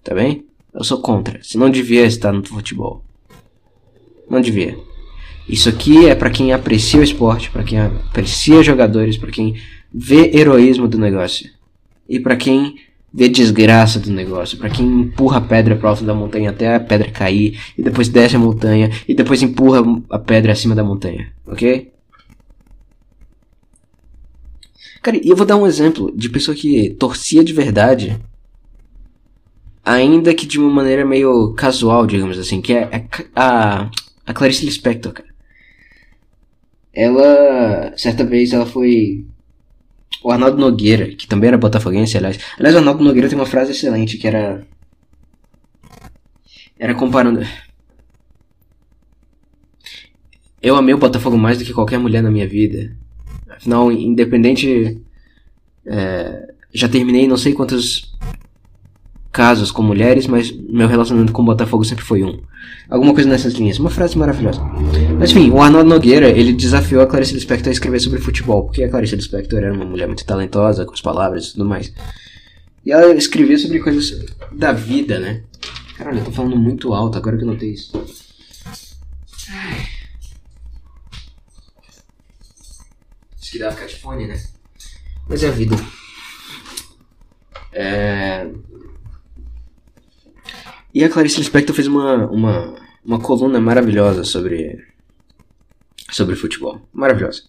Tá 0.02 0.14
bem? 0.14 0.44
Eu 0.74 0.82
sou 0.82 1.00
contra. 1.00 1.40
Você 1.42 1.56
não 1.56 1.70
devia 1.70 2.04
estar 2.04 2.32
no 2.32 2.44
futebol. 2.44 3.04
Não 4.28 4.40
devia. 4.40 4.76
Isso 5.48 5.68
aqui 5.68 6.06
é 6.06 6.14
para 6.14 6.30
quem 6.30 6.52
aprecia 6.52 7.00
o 7.00 7.04
esporte, 7.04 7.50
para 7.50 7.62
quem 7.62 7.78
aprecia 7.78 8.62
jogadores, 8.62 9.16
para 9.16 9.30
quem 9.30 9.54
vê 9.92 10.36
heroísmo 10.36 10.88
do 10.88 10.98
negócio. 10.98 11.48
E 12.08 12.18
para 12.18 12.36
quem 12.36 12.76
vê 13.12 13.28
desgraça 13.28 14.00
do 14.00 14.10
negócio, 14.10 14.56
para 14.56 14.70
quem 14.70 14.86
empurra 14.86 15.38
a 15.38 15.40
pedra 15.40 15.76
para 15.76 15.90
alto 15.90 16.04
da 16.04 16.14
montanha 16.14 16.50
até 16.50 16.74
a 16.74 16.80
pedra 16.80 17.10
cair, 17.10 17.60
e 17.76 17.82
depois 17.82 18.08
desce 18.08 18.36
a 18.36 18.38
montanha, 18.38 18.90
e 19.06 19.14
depois 19.14 19.42
empurra 19.42 19.82
a 20.08 20.18
pedra 20.18 20.52
acima 20.52 20.74
da 20.74 20.82
montanha, 20.82 21.30
ok? 21.46 21.91
Cara, 25.02 25.16
e 25.16 25.28
eu 25.28 25.36
vou 25.36 25.44
dar 25.44 25.56
um 25.56 25.66
exemplo 25.66 26.16
de 26.16 26.28
pessoa 26.28 26.56
que 26.56 26.90
torcia 26.90 27.42
de 27.42 27.52
verdade, 27.52 28.20
ainda 29.84 30.32
que 30.32 30.46
de 30.46 30.60
uma 30.60 30.70
maneira 30.70 31.04
meio 31.04 31.52
casual, 31.54 32.06
digamos 32.06 32.38
assim, 32.38 32.60
que 32.60 32.72
é 32.72 33.06
a, 33.34 33.90
a 34.24 34.32
Clarice 34.32 34.64
Lispector, 34.64 35.12
cara. 35.12 35.28
Ela, 36.94 37.92
certa 37.96 38.24
vez, 38.24 38.52
ela 38.52 38.66
foi 38.66 39.24
o 40.22 40.30
Arnaldo 40.30 40.58
Nogueira, 40.58 41.08
que 41.08 41.26
também 41.26 41.48
era 41.48 41.58
botafoguense, 41.58 42.16
aliás. 42.16 42.38
Aliás, 42.58 42.74
o 42.76 42.78
Arnaldo 42.78 43.02
Nogueira 43.02 43.28
tem 43.28 43.38
uma 43.38 43.46
frase 43.46 43.72
excelente 43.72 44.18
que 44.18 44.26
era. 44.28 44.64
Era 46.78 46.94
comparando. 46.94 47.44
Eu 50.62 50.76
amei 50.76 50.94
o 50.94 50.98
Botafogo 50.98 51.36
mais 51.36 51.58
do 51.58 51.64
que 51.64 51.72
qualquer 51.72 51.98
mulher 51.98 52.22
na 52.22 52.30
minha 52.30 52.46
vida. 52.46 52.96
Afinal, 53.62 53.92
independente. 53.92 55.00
É, 55.86 56.48
já 56.74 56.88
terminei 56.88 57.28
não 57.28 57.36
sei 57.36 57.52
quantos 57.52 58.12
casos 59.30 59.70
com 59.70 59.82
mulheres, 59.82 60.26
mas 60.26 60.50
meu 60.50 60.88
relacionamento 60.88 61.32
com 61.32 61.42
o 61.42 61.44
Botafogo 61.44 61.84
sempre 61.84 62.04
foi 62.04 62.24
um. 62.24 62.40
Alguma 62.90 63.14
coisa 63.14 63.28
nessas 63.28 63.54
linhas. 63.54 63.78
Uma 63.78 63.88
frase 63.88 64.18
maravilhosa. 64.18 64.60
Mas 65.16 65.30
enfim, 65.30 65.50
o 65.50 65.62
Arnaldo 65.62 65.88
Nogueira, 65.88 66.28
ele 66.28 66.52
desafiou 66.52 67.02
a 67.02 67.06
Clarice 67.06 67.34
Lispector 67.34 67.68
a 67.68 67.72
escrever 67.72 68.00
sobre 68.00 68.20
futebol, 68.20 68.64
porque 68.64 68.82
a 68.82 68.88
Clarice 68.88 69.14
Lispector 69.14 69.60
era 69.60 69.72
uma 69.72 69.84
mulher 69.84 70.08
muito 70.08 70.24
talentosa, 70.24 70.84
com 70.84 70.92
as 70.92 71.00
palavras 71.00 71.46
e 71.46 71.52
tudo 71.52 71.64
mais. 71.64 71.92
E 72.84 72.90
ela 72.90 73.14
escrevia 73.14 73.56
sobre 73.58 73.78
coisas 73.78 74.26
da 74.50 74.72
vida, 74.72 75.20
né? 75.20 75.42
Caralho, 75.96 76.18
eu 76.18 76.24
tô 76.24 76.32
falando 76.32 76.56
muito 76.56 76.92
alto 76.92 77.16
agora 77.16 77.36
que 77.36 77.44
eu 77.44 77.48
notei 77.48 77.70
isso. 77.70 77.92
Que 83.52 83.58
dá 83.58 83.70
catifone, 83.74 84.26
né? 84.26 84.42
Mas 85.28 85.44
é 85.44 85.48
a 85.48 85.50
vida. 85.50 85.76
É... 87.70 88.50
E 90.94 91.04
a 91.04 91.10
Clarice 91.10 91.38
Lispector 91.38 91.76
fez 91.76 91.86
uma, 91.86 92.26
uma, 92.30 92.74
uma 93.04 93.20
coluna 93.20 93.60
maravilhosa 93.60 94.24
sobre, 94.24 94.82
sobre 96.10 96.34
futebol. 96.34 96.80
Maravilhosa. 96.94 97.42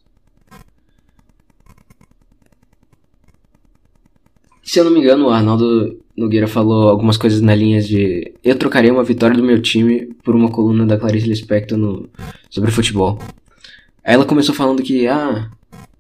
Se 4.61 4.79
eu 4.79 4.83
não 4.83 4.91
me 4.91 4.99
engano, 4.99 5.27
o 5.27 5.29
Arnaldo 5.29 6.03
Nogueira 6.17 6.47
falou 6.47 6.89
algumas 6.89 7.15
coisas 7.15 7.41
na 7.41 7.55
linha 7.55 7.81
de 7.81 8.33
eu 8.43 8.57
trocaria 8.57 8.93
uma 8.93 9.03
vitória 9.03 9.37
do 9.37 9.43
meu 9.43 9.61
time 9.61 10.13
por 10.23 10.35
uma 10.35 10.51
coluna 10.51 10.85
da 10.85 10.97
Clarice 10.97 11.27
Lispector 11.27 11.77
no, 11.77 12.09
sobre 12.49 12.71
futebol. 12.71 13.19
Aí 14.03 14.13
ela 14.15 14.25
começou 14.25 14.53
falando 14.53 14.83
que, 14.83 15.07
ah, 15.07 15.49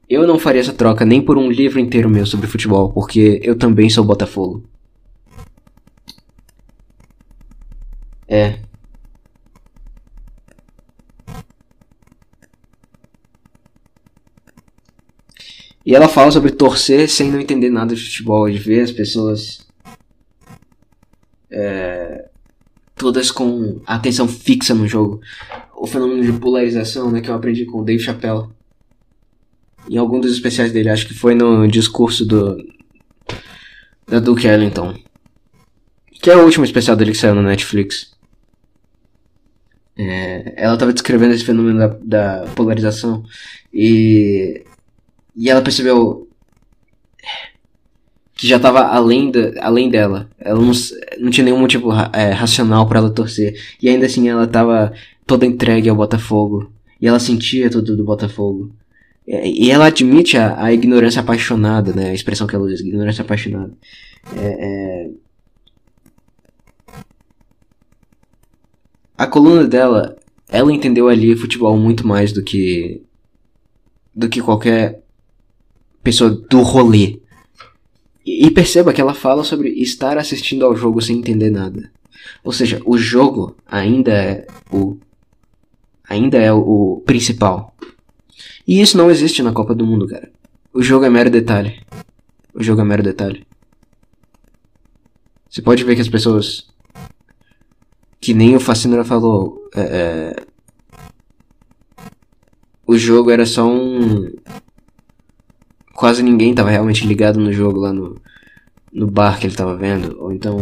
eu 0.09 0.27
não 0.27 0.39
faria 0.39 0.61
essa 0.61 0.73
troca 0.73 1.05
nem 1.05 1.21
por 1.21 1.37
um 1.37 1.49
livro 1.49 1.79
inteiro 1.79 2.09
meu 2.09 2.25
sobre 2.25 2.47
futebol, 2.47 2.91
porque 2.91 3.39
eu 3.43 3.57
também 3.57 3.89
sou 3.89 4.03
Botafogo. 4.03 4.63
É. 8.27 8.59
E 15.85 15.93
ela 15.93 16.07
fala 16.07 16.31
sobre 16.31 16.51
torcer 16.51 17.09
sem 17.09 17.29
não 17.29 17.39
entender 17.39 17.69
nada 17.69 17.93
de 17.93 18.01
futebol, 18.01 18.49
de 18.49 18.57
ver 18.57 18.81
as 18.81 18.91
pessoas 18.91 19.67
é, 21.51 22.29
todas 22.95 23.29
com 23.29 23.81
atenção 23.85 24.27
fixa 24.27 24.73
no 24.73 24.87
jogo. 24.87 25.21
O 25.75 25.85
fenômeno 25.85 26.23
de 26.23 26.39
polarização, 26.39 27.11
né, 27.11 27.21
que 27.21 27.29
eu 27.29 27.35
aprendi 27.35 27.65
com 27.65 27.79
o 27.81 27.83
Dave 27.83 27.99
Chappelle. 27.99 28.47
Em 29.89 29.97
algum 29.97 30.19
dos 30.19 30.31
especiais 30.31 30.71
dele, 30.71 30.89
acho 30.89 31.07
que 31.07 31.13
foi 31.13 31.35
no 31.35 31.67
discurso 31.67 32.25
do 32.25 32.57
da 34.07 34.19
Duke 34.19 34.47
Ellington. 34.47 34.95
Que 36.21 36.29
é 36.29 36.35
o 36.35 36.45
último 36.45 36.63
especial 36.63 36.95
dele 36.95 37.11
que 37.11 37.17
saiu 37.17 37.35
na 37.35 37.41
Netflix. 37.41 38.13
É, 39.97 40.53
ela 40.55 40.73
estava 40.73 40.93
descrevendo 40.93 41.33
esse 41.33 41.43
fenômeno 41.43 41.77
da, 41.77 41.87
da, 41.87 42.47
polarização 42.55 43.23
e, 43.71 44.63
e 45.35 45.51
ela 45.51 45.61
percebeu 45.61 46.27
que 48.35 48.47
já 48.47 48.55
estava 48.55 48.81
além, 48.87 49.29
da, 49.29 49.53
além 49.61 49.89
dela. 49.89 50.29
Ela 50.39 50.59
não, 50.59 50.71
não 51.19 51.29
tinha 51.29 51.45
nenhum 51.45 51.59
motivo 51.59 51.91
é, 52.13 52.31
racional 52.31 52.87
para 52.87 52.99
ela 52.99 53.09
torcer. 53.09 53.59
E 53.81 53.87
ainda 53.87 54.05
assim 54.05 54.27
ela 54.29 54.45
estava 54.45 54.93
toda 55.27 55.45
entregue 55.45 55.89
ao 55.89 55.95
Botafogo. 55.95 56.71
E 56.99 57.07
ela 57.07 57.19
sentia 57.19 57.69
tudo 57.69 57.95
do 57.95 58.03
Botafogo. 58.03 58.73
E, 59.27 59.67
e 59.67 59.71
ela 59.71 59.87
admite 59.87 60.37
a, 60.37 60.63
a, 60.63 60.73
ignorância 60.73 61.21
apaixonada, 61.21 61.93
né? 61.93 62.09
A 62.09 62.13
expressão 62.13 62.47
que 62.47 62.55
ela 62.55 62.65
usa, 62.65 62.85
ignorância 62.85 63.21
apaixonada. 63.21 63.73
É, 64.35 65.09
é, 65.09 65.09
a 69.17 69.27
coluna 69.27 69.65
dela, 69.65 70.17
ela 70.49 70.71
entendeu 70.71 71.07
ali 71.07 71.35
futebol 71.35 71.77
muito 71.77 72.05
mais 72.05 72.31
do 72.31 72.43
que 72.43 73.01
do 74.15 74.29
que 74.29 74.41
qualquer 74.41 75.01
pessoa 76.03 76.29
do 76.29 76.61
rolê. 76.61 77.19
E, 78.25 78.49
perceba 78.51 78.93
que 78.93 79.01
ela 79.01 79.13
fala 79.13 79.43
sobre 79.43 79.69
estar 79.69 80.17
assistindo 80.17 80.65
ao 80.65 80.75
jogo 80.75 81.01
sem 81.01 81.17
entender 81.17 81.49
nada. 81.49 81.91
Ou 82.43 82.53
seja, 82.53 82.81
o 82.85 82.97
jogo 82.97 83.55
ainda 83.65 84.13
é 84.13 84.47
o 84.71 84.97
ainda 86.07 86.37
é 86.37 86.53
o 86.53 87.01
principal. 87.05 87.75
E 88.67 88.81
isso 88.81 88.97
não 88.97 89.11
existe 89.11 89.43
na 89.43 89.51
Copa 89.51 89.75
do 89.75 89.85
Mundo, 89.85 90.07
cara. 90.07 90.31
O 90.73 90.81
jogo 90.81 91.05
é 91.05 91.09
mero 91.09 91.29
detalhe. 91.29 91.81
O 92.53 92.63
jogo 92.63 92.81
é 92.81 92.83
mero 92.83 93.03
detalhe. 93.03 93.45
Você 95.49 95.61
pode 95.61 95.83
ver 95.83 95.95
que 95.95 96.01
as 96.01 96.09
pessoas 96.09 96.67
que 98.19 98.33
nem 98.33 98.55
o 98.55 98.59
Facínora 98.59 99.03
falou, 99.03 99.69
é, 99.75 99.81
é, 99.81 100.35
o 102.87 102.97
jogo 102.97 103.29
era 103.29 103.45
só 103.45 103.67
um. 103.67 104.33
Quase 105.93 106.23
ninguém 106.23 106.55
tava 106.55 106.69
realmente 106.69 107.05
ligado 107.05 107.39
no 107.39 107.51
jogo 107.51 107.81
lá 107.81 107.93
no, 107.93 108.19
no 108.91 109.11
bar 109.11 109.39
que 109.39 109.45
ele 109.45 109.55
tava 109.55 109.75
vendo. 109.75 110.17
Ou 110.19 110.31
então. 110.31 110.57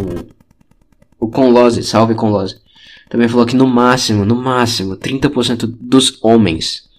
O 1.20 1.30
Conlose, 1.30 1.84
salve 1.84 2.16
Conlose. 2.16 2.60
Também 3.08 3.28
falou 3.28 3.46
que 3.46 3.56
no 3.56 3.68
máximo, 3.68 4.26
no 4.26 4.36
máximo, 4.36 4.98
30% 4.98 5.68
dos 5.68 6.18
homens 6.24 6.90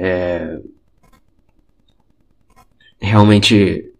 é, 0.00 0.60
realmente 3.00 3.92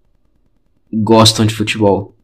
gostam 0.92 1.44
de 1.44 1.54
futebol. 1.54 2.14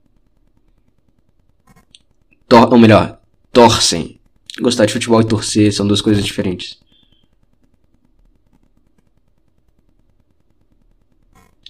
Tor 2.49 2.73
ou 2.73 2.79
melhor, 2.79 3.21
torcem. 3.53 4.21
Gostar 4.61 4.87
de 4.87 4.93
futebol 4.93 5.21
e 5.21 5.27
torcer 5.27 5.73
são 5.73 5.87
duas 5.87 6.01
coisas 6.01 6.25
diferentes. 6.25 6.79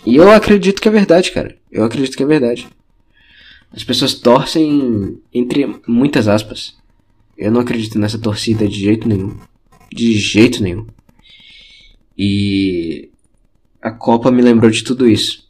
E 0.04 0.16
eu 0.16 0.30
acredito 0.30 0.82
que 0.82 0.88
é 0.88 0.90
verdade, 0.90 1.32
cara. 1.32 1.56
Eu 1.72 1.84
acredito 1.84 2.14
que 2.14 2.22
é 2.22 2.26
verdade. 2.26 2.68
As 3.72 3.82
pessoas 3.82 4.12
torcem 4.12 5.18
entre 5.32 5.80
muitas 5.88 6.28
aspas. 6.28 6.76
Eu 7.38 7.50
não 7.50 7.62
acredito 7.62 7.98
nessa 7.98 8.18
torcida 8.18 8.68
de 8.68 8.78
jeito 8.78 9.08
nenhum. 9.08 9.38
De 9.90 10.12
jeito 10.18 10.62
nenhum. 10.62 10.86
E 12.16 13.10
a 13.82 13.90
Copa 13.90 14.30
me 14.30 14.42
lembrou 14.42 14.70
de 14.70 14.82
tudo 14.82 15.08
isso. 15.08 15.46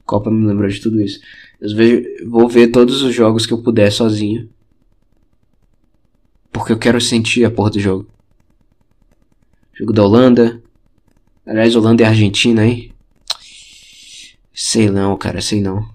A 0.00 0.02
Copa 0.04 0.30
me 0.30 0.46
lembrou 0.46 0.68
de 0.68 0.80
tudo 0.80 1.00
isso. 1.00 1.20
Eu 1.60 1.74
vejo, 1.74 2.28
vou 2.28 2.48
ver 2.48 2.68
todos 2.68 3.02
os 3.02 3.14
jogos 3.14 3.46
que 3.46 3.52
eu 3.52 3.62
puder 3.62 3.90
sozinho. 3.90 4.48
Porque 6.50 6.72
eu 6.72 6.78
quero 6.78 7.00
sentir 7.00 7.44
a 7.44 7.50
porra 7.50 7.70
do 7.70 7.80
jogo. 7.80 8.06
Jogo 9.72 9.92
da 9.92 10.04
Holanda. 10.04 10.62
Aliás, 11.46 11.74
Holanda 11.74 12.02
e 12.02 12.06
Argentina, 12.06 12.64
hein? 12.64 12.92
Sei 14.52 14.90
não, 14.90 15.16
cara, 15.16 15.40
sei 15.40 15.60
não. 15.60 15.88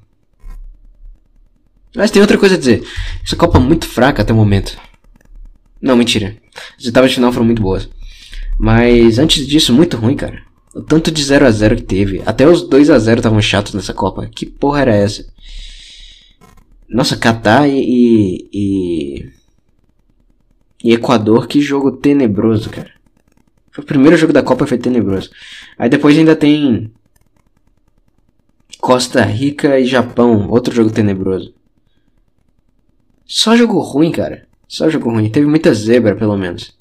Mas 1.95 2.11
tem 2.11 2.21
outra 2.21 2.37
coisa 2.37 2.55
a 2.55 2.57
dizer. 2.57 2.85
Essa 3.23 3.35
Copa 3.35 3.57
é 3.57 3.61
muito 3.61 3.87
fraca 3.87 4.21
até 4.21 4.33
o 4.33 4.35
momento. 4.35 4.77
Não, 5.81 5.95
mentira. 5.95 6.37
As 6.77 6.85
etapas 6.85 7.11
de 7.11 7.15
final 7.15 7.31
foram 7.31 7.45
muito 7.45 7.61
boas. 7.61 7.87
Mas 8.57 9.19
antes 9.19 9.45
disso, 9.45 9.73
muito 9.73 9.97
ruim, 9.97 10.15
cara. 10.15 10.41
O 10.73 10.81
tanto 10.81 11.11
de 11.11 11.23
0 11.23 11.45
a 11.45 11.51
0 11.51 11.75
que 11.75 11.83
teve. 11.83 12.21
Até 12.25 12.47
os 12.47 12.67
2 12.67 12.89
a 12.89 12.99
0 12.99 13.19
estavam 13.19 13.41
chatos 13.41 13.73
nessa 13.73 13.93
Copa. 13.93 14.27
Que 14.27 14.45
porra 14.45 14.81
era 14.81 14.95
essa? 14.95 15.25
Nossa, 16.89 17.17
Catar 17.17 17.67
e, 17.67 18.47
e, 18.53 19.31
e 20.83 20.93
Equador, 20.93 21.47
que 21.47 21.61
jogo 21.61 21.91
tenebroso, 21.91 22.69
cara. 22.69 22.91
O 23.77 23.83
primeiro 23.83 24.17
jogo 24.17 24.33
da 24.33 24.41
Copa 24.41 24.65
foi 24.65 24.77
tenebroso. 24.77 25.29
Aí 25.77 25.89
depois 25.89 26.17
ainda 26.17 26.35
tem 26.35 26.91
Costa 28.79 29.21
Rica 29.23 29.79
e 29.79 29.85
Japão, 29.85 30.49
outro 30.49 30.73
jogo 30.73 30.91
tenebroso. 30.91 31.53
Só 33.25 33.55
jogo 33.55 33.79
ruim, 33.79 34.11
cara. 34.11 34.47
Só 34.67 34.89
jogo 34.89 35.11
ruim. 35.11 35.29
Teve 35.29 35.45
muita 35.45 35.73
zebra, 35.73 36.15
pelo 36.15 36.37
menos. 36.37 36.75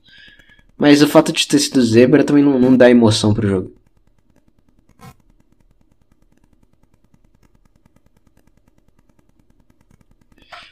Mas 0.77 1.03
o 1.03 1.09
fato 1.09 1.33
de 1.33 1.47
ter 1.47 1.59
sido 1.59 1.83
zebra 1.83 2.23
também 2.25 2.45
não, 2.45 2.59
não 2.59 2.77
dá 2.77 2.91
emoção 2.91 3.33
pro 3.33 3.49
jogo. 3.49 3.73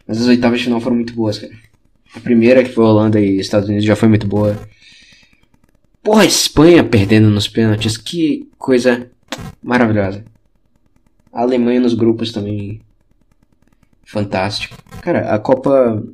Mas 0.07 0.21
as 0.21 0.27
oitavas 0.27 0.59
de 0.59 0.67
final 0.67 0.81
foram 0.81 0.97
muito 0.97 1.15
boas, 1.15 1.39
cara. 1.39 1.53
A 2.15 2.21
primeira, 2.21 2.63
que 2.63 2.71
foi 2.71 2.85
Holanda 2.85 3.21
e 3.21 3.39
Estados 3.39 3.69
Unidos, 3.69 3.87
já 3.87 3.97
foi 3.97 4.09
muito 4.09 4.27
boa. 4.27 4.57
Porra, 6.03 6.23
a 6.23 6.27
Espanha 6.27 6.85
perdendo 6.85 7.31
nos 7.31 7.49
pênaltis. 7.49 7.97
Que 7.97 8.49
coisa 8.59 9.11
maravilhosa. 9.63 10.25
A 11.33 11.41
Alemanha 11.41 11.81
nos 11.81 11.95
grupos 11.95 12.31
também. 12.31 12.81
Fantástico. 14.05 14.77
Cara, 15.01 15.35
a 15.35 15.39
Copa. 15.39 16.05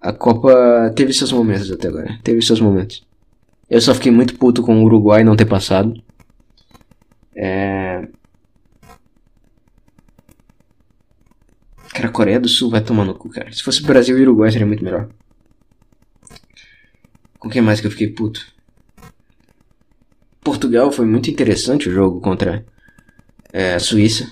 A 0.00 0.12
Copa 0.12 0.92
teve 0.94 1.12
seus 1.12 1.32
momentos 1.32 1.70
até 1.70 1.88
agora. 1.88 2.18
Teve 2.22 2.42
seus 2.42 2.60
momentos. 2.60 3.04
Eu 3.68 3.80
só 3.80 3.94
fiquei 3.94 4.12
muito 4.12 4.36
puto 4.36 4.62
com 4.62 4.80
o 4.80 4.84
Uruguai 4.84 5.24
não 5.24 5.36
ter 5.36 5.46
passado. 5.46 6.00
É. 7.34 8.06
Cara, 11.92 12.08
a 12.08 12.12
Coreia 12.12 12.38
do 12.38 12.48
Sul 12.48 12.70
vai 12.70 12.82
tomar 12.82 13.04
no 13.04 13.14
cu, 13.14 13.28
cara. 13.30 13.50
Se 13.52 13.62
fosse 13.62 13.82
Brasil 13.82 14.18
e 14.18 14.22
Uruguai 14.22 14.50
seria 14.50 14.66
muito 14.66 14.84
melhor. 14.84 15.08
Com 17.38 17.48
quem 17.48 17.62
mais 17.62 17.80
que 17.80 17.86
eu 17.86 17.90
fiquei 17.90 18.08
puto? 18.08 18.46
Portugal 20.42 20.92
foi 20.92 21.06
muito 21.06 21.30
interessante 21.30 21.88
o 21.88 21.92
jogo 21.92 22.20
contra 22.20 22.64
é, 23.52 23.74
a 23.74 23.80
Suíça. 23.80 24.30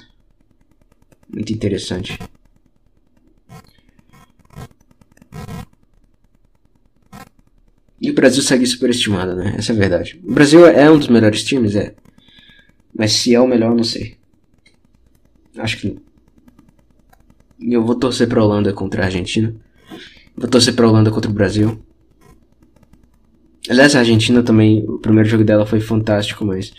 Muito 1.29 1.53
interessante. 1.53 2.19
E 8.01 8.11
o 8.11 8.15
Brasil 8.15 8.43
segue 8.43 8.67
superestimado, 8.67 9.35
né? 9.35 9.55
Essa 9.57 9.73
é 9.73 9.77
a 9.77 9.79
verdade. 9.79 10.21
O 10.25 10.33
Brasil 10.33 10.67
é 10.67 10.91
um 10.91 10.99
dos 10.99 11.09
melhores 11.09 11.43
times, 11.45 11.77
é. 11.77 11.95
Mas 12.97 13.13
se 13.13 13.35
é 13.35 13.41
o 13.41 13.47
melhor, 13.47 13.75
não 13.75 13.85
sei. 13.85 14.17
Acho 15.57 15.79
que. 15.79 15.97
E 17.61 17.73
eu 17.73 17.85
vou 17.85 17.95
torcer 17.95 18.29
pra 18.29 18.43
Holanda 18.43 18.73
contra 18.73 19.03
a 19.03 19.07
Argentina. 19.07 19.55
Vou 20.37 20.49
torcer 20.49 20.75
pra 20.75 20.89
Holanda 20.89 21.11
contra 21.11 21.31
o 21.31 21.35
Brasil. 21.35 21.81
Aliás, 23.69 23.97
a 23.97 24.01
Argentina 24.01 24.43
também, 24.43 24.85
o 24.87 24.99
primeiro 24.99 25.29
jogo 25.29 25.45
dela 25.45 25.65
foi 25.65 25.81
fantástico, 25.81 26.45
mas 26.45 26.73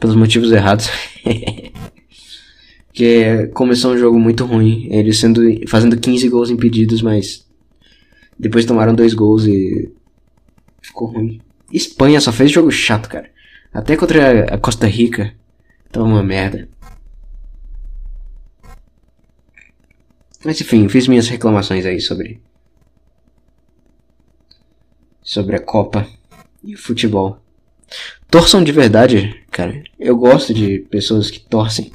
pelos 0.00 0.16
motivos 0.16 0.50
errados. 0.50 0.88
que 2.92 3.48
começou 3.54 3.92
um 3.92 3.98
jogo 3.98 4.18
muito 4.18 4.44
ruim, 4.44 4.88
eles 4.90 5.18
sendo 5.18 5.40
fazendo 5.68 5.96
15 5.96 6.28
gols 6.28 6.48
impedidos, 6.48 7.02
mas 7.02 7.44
depois 8.38 8.64
tomaram 8.64 8.94
dois 8.94 9.12
gols 9.14 9.46
e 9.46 9.92
ficou 10.84 11.08
ruim. 11.08 11.40
Espanha 11.72 12.20
só 12.20 12.30
fez 12.30 12.50
jogo 12.50 12.70
chato, 12.70 13.08
cara. 13.08 13.30
Até 13.72 13.96
contra 13.96 14.54
a 14.54 14.58
Costa 14.58 14.86
Rica, 14.86 15.34
tava 15.90 16.06
uma 16.06 16.22
merda. 16.22 16.68
Mas 20.44 20.60
enfim, 20.60 20.88
fiz 20.88 21.08
minhas 21.08 21.26
reclamações 21.26 21.86
aí 21.86 22.00
sobre 22.00 22.40
sobre 25.22 25.56
a 25.56 25.58
Copa 25.58 26.06
e 26.62 26.74
o 26.74 26.78
futebol. 26.78 27.38
Torçam 28.30 28.62
de 28.62 28.70
verdade, 28.70 29.42
cara. 29.50 29.82
Eu 29.98 30.16
gosto 30.16 30.52
de 30.52 30.80
pessoas 30.90 31.30
que 31.30 31.40
torcem. 31.40 31.90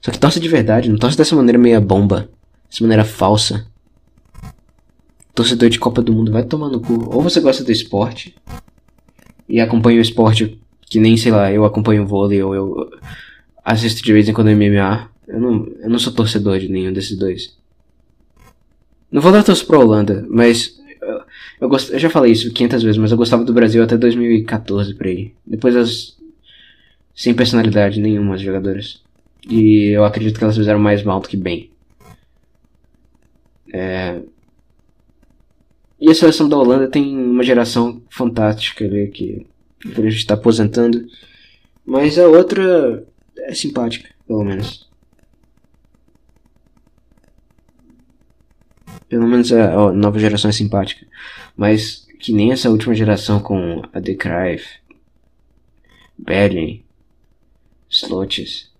Só 0.00 0.12
que 0.12 0.18
torce 0.18 0.38
de 0.38 0.48
verdade, 0.48 0.88
não 0.88 0.98
torce 0.98 1.16
dessa 1.16 1.34
maneira 1.34 1.58
meia 1.58 1.80
bomba, 1.80 2.30
dessa 2.70 2.82
maneira 2.82 3.04
falsa. 3.04 3.66
Torcedor 5.34 5.68
de 5.68 5.78
Copa 5.78 6.02
do 6.02 6.12
Mundo 6.12 6.32
vai 6.32 6.44
tomar 6.44 6.68
no 6.68 6.80
cu. 6.80 7.08
Ou 7.14 7.22
você 7.22 7.40
gosta 7.40 7.64
do 7.64 7.72
esporte 7.72 8.34
e 9.48 9.60
acompanha 9.60 9.98
o 9.98 10.02
esporte 10.02 10.58
que 10.86 11.00
nem, 11.00 11.16
sei 11.16 11.32
lá, 11.32 11.50
eu 11.50 11.64
acompanho 11.64 12.06
vôlei 12.06 12.42
ou 12.42 12.54
eu 12.54 12.90
assisto 13.64 14.02
de 14.02 14.12
vez 14.12 14.28
em 14.28 14.32
quando 14.32 14.50
MMA. 14.50 15.10
Eu 15.26 15.40
não, 15.40 15.66
eu 15.80 15.88
não 15.88 15.98
sou 15.98 16.12
torcedor 16.12 16.58
de 16.58 16.68
nenhum 16.68 16.92
desses 16.92 17.16
dois. 17.16 17.56
Não 19.10 19.22
vou 19.22 19.32
dar 19.32 19.42
torcer 19.42 19.66
pra 19.66 19.78
Holanda, 19.78 20.26
mas 20.28 20.78
eu, 21.60 21.68
gost... 21.68 21.90
eu 21.92 21.98
já 21.98 22.10
falei 22.10 22.32
isso 22.32 22.52
500 22.52 22.82
vezes, 22.82 22.98
mas 22.98 23.10
eu 23.10 23.16
gostava 23.16 23.44
do 23.44 23.52
Brasil 23.52 23.82
até 23.82 23.96
2014 23.96 24.94
por 24.94 25.06
aí. 25.06 25.32
Depois 25.46 25.76
as. 25.76 26.16
Sem 27.14 27.34
personalidade 27.34 28.00
nenhuma, 28.00 28.34
as 28.34 28.40
jogadoras. 28.40 29.02
E 29.48 29.90
eu 29.94 30.04
acredito 30.04 30.38
que 30.38 30.44
elas 30.44 30.56
fizeram 30.56 30.78
mais 30.78 31.02
mal 31.02 31.20
do 31.20 31.28
que 31.28 31.36
bem. 31.36 31.70
É... 33.72 34.20
E 36.02 36.10
a 36.10 36.14
seleção 36.16 36.48
da 36.48 36.56
Holanda 36.56 36.88
tem 36.88 37.16
uma 37.16 37.44
geração 37.44 38.02
fantástica 38.10 38.84
ali 38.84 39.06
que 39.06 39.46
gente 39.84 40.16
está 40.16 40.34
aposentando. 40.34 41.06
Mas 41.86 42.18
a 42.18 42.26
outra 42.26 43.06
é 43.38 43.54
simpática, 43.54 44.12
pelo 44.26 44.42
menos. 44.42 44.90
Pelo 49.08 49.28
menos 49.28 49.52
a, 49.52 49.74
a 49.74 49.92
nova 49.92 50.18
geração 50.18 50.48
é 50.48 50.52
simpática. 50.52 51.06
Mas 51.56 52.04
que 52.18 52.32
nem 52.32 52.50
essa 52.50 52.68
última 52.68 52.96
geração 52.96 53.38
com 53.38 53.80
a 53.92 54.00
De 54.00 54.16
Cruyff, 54.16 54.80
Belly, 56.18 56.84
Slotes, 57.88 58.72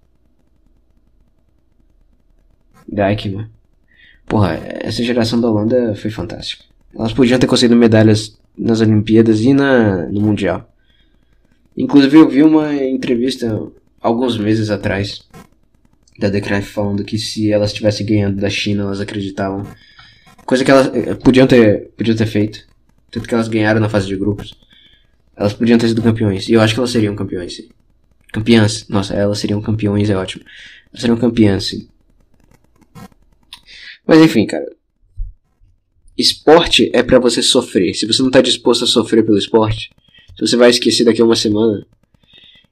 Dijkman. 2.89 3.49
Porra, 4.27 4.55
essa 4.81 5.05
geração 5.05 5.41
da 5.41 5.49
Holanda 5.49 5.95
foi 5.95 6.11
fantástica. 6.11 6.72
Elas 6.95 7.13
podiam 7.13 7.39
ter 7.39 7.47
conseguido 7.47 7.79
medalhas 7.79 8.39
nas 8.57 8.81
Olimpíadas 8.81 9.41
e 9.41 9.55
na, 9.55 10.07
no 10.07 10.21
Mundial. 10.21 10.69
Inclusive 11.77 12.17
eu 12.17 12.29
vi 12.29 12.43
uma 12.43 12.75
entrevista 12.75 13.67
alguns 14.01 14.37
meses 14.37 14.71
atrás 14.71 15.27
da 16.19 16.29
De 16.29 16.41
Cruyff 16.41 16.69
falando 16.69 17.05
que 17.05 17.19
se 17.19 17.51
elas 17.51 17.71
estivessem 17.71 18.05
ganhando 18.05 18.41
da 18.41 18.51
China, 18.51 18.83
elas 18.83 19.01
acreditavam 19.01 19.67
Coisa 20.45 20.65
que 20.65 20.71
elas 20.71 20.89
eh, 20.95 21.15
podiam 21.15 21.47
ter, 21.47 21.91
podiam 21.97 22.17
ter 22.17 22.27
feito. 22.27 22.67
Tanto 23.11 23.29
que 23.29 23.35
elas 23.35 23.49
ganharam 23.49 23.81
na 23.81 23.89
fase 23.89 24.07
de 24.07 24.17
grupos. 24.17 24.55
Elas 25.37 25.53
podiam 25.53 25.79
ter 25.79 25.89
sido 25.89 26.03
campeões. 26.03 26.49
E 26.49 26.53
eu 26.53 26.61
acho 26.61 26.75
que 26.75 26.81
elas 26.81 26.91
seriam 26.91 27.15
campeões, 27.15 27.57
sim. 27.57 27.69
Campeãs. 28.33 28.89
Nossa, 28.89 29.15
elas 29.15 29.39
seriam 29.39 29.61
campeões, 29.61 30.11
é 30.11 30.17
ótimo. 30.17 30.45
Elas 30.91 31.01
seriam 31.01 31.17
campeãs, 31.17 31.65
sim. 31.65 31.89
Mas 34.07 34.21
enfim, 34.21 34.47
cara. 34.47 34.67
Esporte 36.17 36.91
é 36.93 37.03
para 37.03 37.19
você 37.19 37.43
sofrer. 37.43 37.95
Se 37.95 38.07
você 38.07 38.23
não 38.23 38.31
tá 38.31 38.41
disposto 38.41 38.85
a 38.85 38.87
sofrer 38.87 39.25
pelo 39.25 39.39
esporte, 39.39 39.91
você 40.39 40.57
vai 40.57 40.71
esquecer 40.71 41.05
daqui 41.05 41.21
a 41.23 41.25
uma 41.25 41.37
semana, 41.37 41.87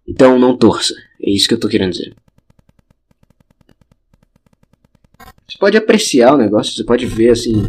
então 0.06 0.38
não 0.38 0.56
torça. 0.56 0.94
É 1.22 1.30
isso 1.30 1.46
que 1.46 1.54
eu 1.54 1.60
tô 1.60 1.68
querendo 1.68 1.92
dizer. 1.92 2.14
Você 5.48 5.58
pode 5.58 5.76
apreciar 5.76 6.34
o 6.34 6.38
negócio, 6.38 6.74
você 6.74 6.84
pode 6.84 7.06
ver 7.06 7.30
assim 7.30 7.64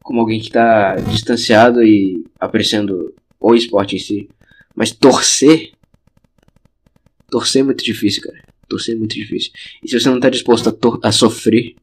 como 0.00 0.20
alguém 0.20 0.38
que 0.38 0.46
está 0.46 0.94
distanciado 0.94 1.82
e 1.82 2.24
apreciando 2.38 3.12
o 3.40 3.54
esporte 3.54 3.96
em 3.96 3.98
si. 3.98 4.28
Mas 4.74 4.92
torcer. 4.92 5.72
Torcer 7.28 7.62
é 7.62 7.64
muito 7.64 7.82
difícil, 7.82 8.22
cara. 8.22 8.40
Torcer 8.68 8.94
é 8.94 8.98
muito 8.98 9.14
difícil. 9.16 9.50
E 9.82 9.88
se 9.88 9.98
você 9.98 10.08
não 10.08 10.16
está 10.16 10.30
disposto 10.30 10.68
a, 10.68 11.08
a 11.08 11.10
sofrer. 11.10 11.74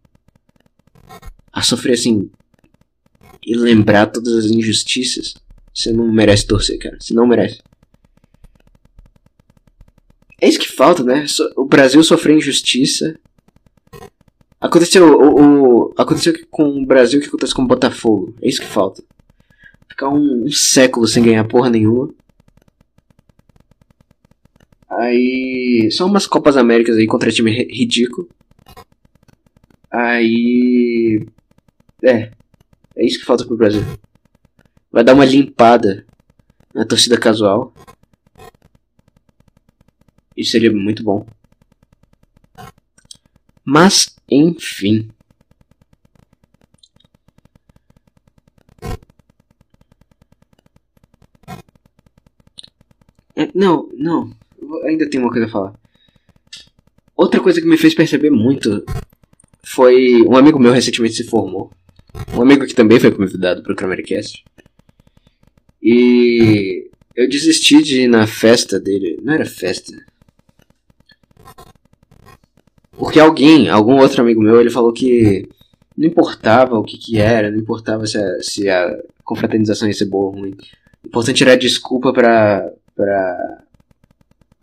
A 1.53 1.61
sofrer 1.61 1.93
assim. 1.93 2.29
E 3.45 3.55
lembrar 3.55 4.07
todas 4.07 4.33
as 4.33 4.45
injustiças. 4.45 5.35
Você 5.73 5.91
não 5.91 6.11
merece 6.11 6.47
torcer, 6.47 6.79
cara. 6.79 6.97
Você 6.99 7.13
não 7.13 7.27
merece. 7.27 7.61
É 10.41 10.49
isso 10.49 10.59
que 10.59 10.69
falta, 10.69 11.03
né? 11.03 11.25
O 11.55 11.65
Brasil 11.65 12.03
sofreu 12.03 12.37
injustiça 12.37 13.17
Aconteceu 14.63 15.05
o, 15.05 15.89
o, 15.89 15.93
aconteceu 15.97 16.33
com 16.49 16.81
o 16.81 16.85
Brasil 16.85 17.19
que 17.19 17.27
acontece 17.27 17.53
com 17.53 17.63
o 17.63 17.67
Botafogo. 17.67 18.33
É 18.41 18.47
isso 18.47 18.61
que 18.61 18.67
falta. 18.67 19.03
Ficar 19.89 20.07
um, 20.07 20.45
um 20.45 20.49
século 20.49 21.05
sem 21.05 21.21
ganhar 21.21 21.43
porra 21.43 21.69
nenhuma. 21.69 22.09
Aí. 24.89 25.89
São 25.91 26.07
umas 26.07 26.25
Copas 26.25 26.55
Américas 26.55 26.95
aí 26.95 27.05
contra 27.05 27.29
time 27.29 27.51
ridículo. 27.51 28.29
Aí. 29.91 31.27
É. 32.03 32.31
É 32.95 33.05
isso 33.05 33.19
que 33.19 33.25
falta 33.25 33.45
pro 33.45 33.57
Brasil. 33.57 33.81
Vai 34.91 35.03
dar 35.03 35.13
uma 35.13 35.25
limpada 35.25 36.05
na 36.73 36.85
torcida 36.85 37.19
casual. 37.19 37.73
Isso 40.35 40.51
seria 40.51 40.71
muito 40.71 41.03
bom. 41.03 41.25
Mas, 43.65 44.15
enfim. 44.29 45.09
É, 53.35 53.49
não, 53.55 53.89
não. 53.93 54.35
Ainda 54.85 55.09
tem 55.09 55.19
uma 55.19 55.31
coisa 55.31 55.47
a 55.47 55.49
falar. 55.49 55.73
Outra 57.15 57.39
coisa 57.39 57.61
que 57.61 57.67
me 57.67 57.77
fez 57.77 57.95
perceber 57.95 58.29
muito 58.29 58.83
foi 59.65 60.21
um 60.23 60.35
amigo 60.35 60.59
meu 60.59 60.73
recentemente 60.73 61.15
se 61.15 61.23
formou. 61.23 61.71
Um 62.33 62.41
amigo 62.41 62.65
que 62.65 62.75
também 62.75 62.99
foi 62.99 63.11
convidado 63.11 63.63
para 63.63 63.73
o 63.73 63.75
Cramercast. 63.75 64.43
E 65.81 66.89
eu 67.15 67.27
desisti 67.27 67.81
de 67.81 68.01
ir 68.01 68.07
na 68.07 68.25
festa 68.25 68.79
dele. 68.79 69.19
Não 69.21 69.33
era 69.33 69.45
festa. 69.45 69.93
Porque 72.91 73.19
alguém, 73.19 73.69
algum 73.69 73.97
outro 73.99 74.21
amigo 74.21 74.41
meu, 74.41 74.61
ele 74.61 74.69
falou 74.69 74.93
que 74.93 75.47
não 75.97 76.07
importava 76.07 76.77
o 76.77 76.83
que, 76.83 76.97
que 76.97 77.17
era, 77.17 77.51
não 77.51 77.59
importava 77.59 78.05
se 78.07 78.17
a, 78.17 78.39
se 78.41 78.69
a 78.69 78.97
confraternização 79.23 79.87
ia 79.87 79.93
ser 79.93 80.05
boa 80.05 80.25
ou 80.25 80.31
ruim. 80.39 80.55
O 81.03 81.07
importante 81.07 81.43
era 81.43 81.57
desculpa 81.57 82.13
pra. 82.13 82.71
pra. 82.95 83.63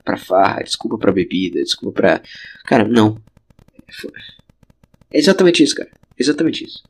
pra 0.05 0.17
farra, 0.17 0.63
desculpa 0.63 0.99
pra 0.99 1.13
bebida, 1.13 1.63
desculpa 1.63 2.01
pra. 2.01 2.23
Cara, 2.65 2.87
não. 2.87 3.21
É 5.13 5.19
exatamente 5.19 5.63
isso, 5.63 5.75
cara. 5.75 5.91
Exatamente 6.19 6.65
isso. 6.65 6.83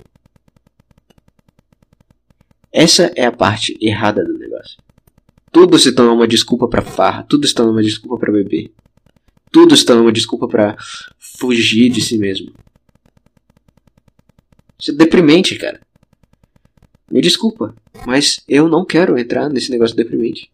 Essa 2.73 3.13
é 3.17 3.25
a 3.25 3.33
parte 3.33 3.77
errada 3.81 4.25
do 4.25 4.39
negócio. 4.39 4.79
Tudo 5.53 5.79
se 5.79 5.93
torna 5.93 6.13
uma 6.13 6.29
desculpa 6.29 6.69
pra 6.69 6.83
farra, 6.83 7.25
tudo 7.25 7.47
se 7.47 7.55
torna 7.55 7.73
uma 7.73 7.83
desculpa 7.83 8.19
pra 8.19 8.33
beber. 8.33 8.73
Tudo 9.51 9.77
se 9.77 9.85
torna 9.85 10.03
uma 10.03 10.13
desculpa 10.13 10.47
para 10.47 10.77
fugir 11.19 11.91
de 11.91 12.01
si 12.01 12.17
mesmo. 12.17 12.53
Isso 14.81 14.93
é 14.93 14.95
deprimente, 14.95 15.57
cara. 15.57 15.81
Me 17.11 17.21
desculpa, 17.21 17.75
mas 18.07 18.41
eu 18.49 18.69
não 18.69 18.85
quero 18.85 19.19
entrar 19.19 19.49
nesse 19.49 19.71
negócio 19.71 19.97
deprimente. 19.97 20.49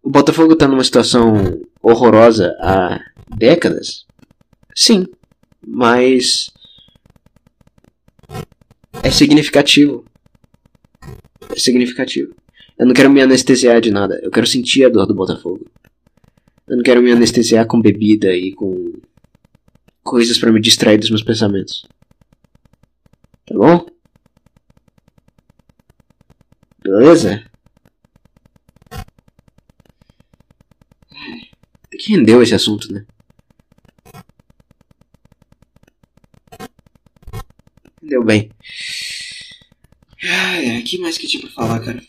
O 0.00 0.08
Botafogo 0.08 0.54
tá 0.54 0.68
numa 0.68 0.84
situação 0.84 1.60
horrorosa 1.82 2.56
há 2.60 3.00
décadas? 3.36 4.06
Sim, 4.74 5.06
mas 5.66 6.50
é 9.02 9.10
significativo. 9.10 10.04
é 11.50 11.58
significativo. 11.58 12.34
Eu 12.78 12.86
não 12.86 12.94
quero 12.94 13.10
me 13.10 13.20
anestesiar 13.20 13.80
de 13.80 13.90
nada. 13.90 14.18
Eu 14.22 14.30
quero 14.30 14.46
sentir 14.46 14.84
a 14.84 14.88
dor 14.88 15.06
do 15.06 15.14
Botafogo. 15.14 15.66
Eu 16.66 16.76
não 16.76 16.82
quero 16.82 17.02
me 17.02 17.12
anestesiar 17.12 17.66
com 17.66 17.80
bebida 17.80 18.34
e 18.34 18.52
com 18.52 18.92
coisas 20.02 20.38
para 20.38 20.52
me 20.52 20.60
distrair 20.60 20.98
dos 20.98 21.10
meus 21.10 21.22
pensamentos. 21.22 21.84
Tá 23.46 23.54
bom? 23.54 23.86
Beleza? 26.82 27.44
Até 31.84 31.96
que 31.98 32.12
rendeu 32.12 32.42
esse 32.42 32.54
assunto, 32.54 32.92
né? 32.92 33.04
Deu 38.10 38.24
bem. 38.24 38.50
Ai, 40.20 40.68
ai, 40.68 40.82
que 40.82 40.98
mais 40.98 41.16
que 41.16 41.28
tinha 41.28 41.42
pra 41.42 41.52
falar, 41.52 41.78
cara? 41.78 42.02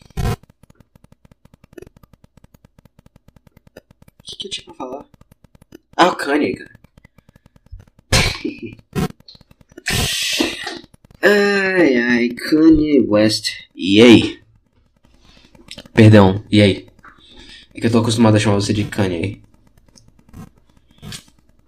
O 4.18 4.24
que, 4.24 4.36
que 4.36 4.48
eu 4.48 4.52
tinha 4.52 4.66
pra 4.66 4.74
falar? 4.74 5.06
Ah, 5.96 6.08
o 6.08 6.16
Kanye, 6.16 6.56
cara. 6.56 6.80
ai, 11.22 11.96
ai, 11.96 12.30
Kanye 12.30 13.02
West. 13.02 13.52
E 13.76 14.02
aí? 14.02 14.42
Perdão, 15.94 16.44
e 16.50 16.64
aí? 16.64 16.88
É 17.76 17.80
que 17.80 17.86
eu 17.86 17.92
tô 17.92 18.00
acostumado 18.00 18.38
a 18.38 18.40
chamar 18.40 18.56
você 18.56 18.74
de 18.74 18.86
Kanye. 18.86 19.40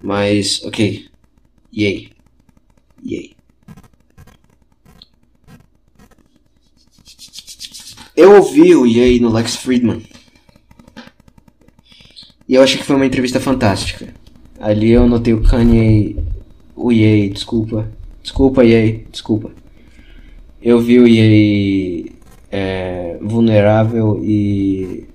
Mas, 0.02 0.64
ok. 0.64 1.08
E 1.72 1.86
aí? 1.86 2.12
E 3.04 3.16
aí? 3.16 3.43
Eu 8.16 8.36
ouvi 8.36 8.76
o 8.76 8.86
Yay 8.86 9.20
no 9.20 9.32
Lex 9.32 9.56
Friedman. 9.56 10.04
E 12.48 12.54
eu 12.54 12.62
achei 12.62 12.78
que 12.78 12.84
foi 12.84 12.96
uma 12.96 13.08
entrevista 13.08 13.40
fantástica. 13.40 14.14
Ali 14.60 14.92
eu 14.92 15.08
notei 15.08 15.34
o 15.34 15.42
Kanye. 15.42 16.18
O 16.76 16.92
Yay, 16.92 17.30
desculpa. 17.30 17.90
Desculpa, 18.22 18.64
Yay, 18.64 19.08
desculpa. 19.12 19.52
Eu 20.62 20.80
vi 20.80 21.00
o 21.00 21.08
Yay 21.08 22.12
é, 22.52 23.18
vulnerável 23.20 24.24
e. 24.24 25.08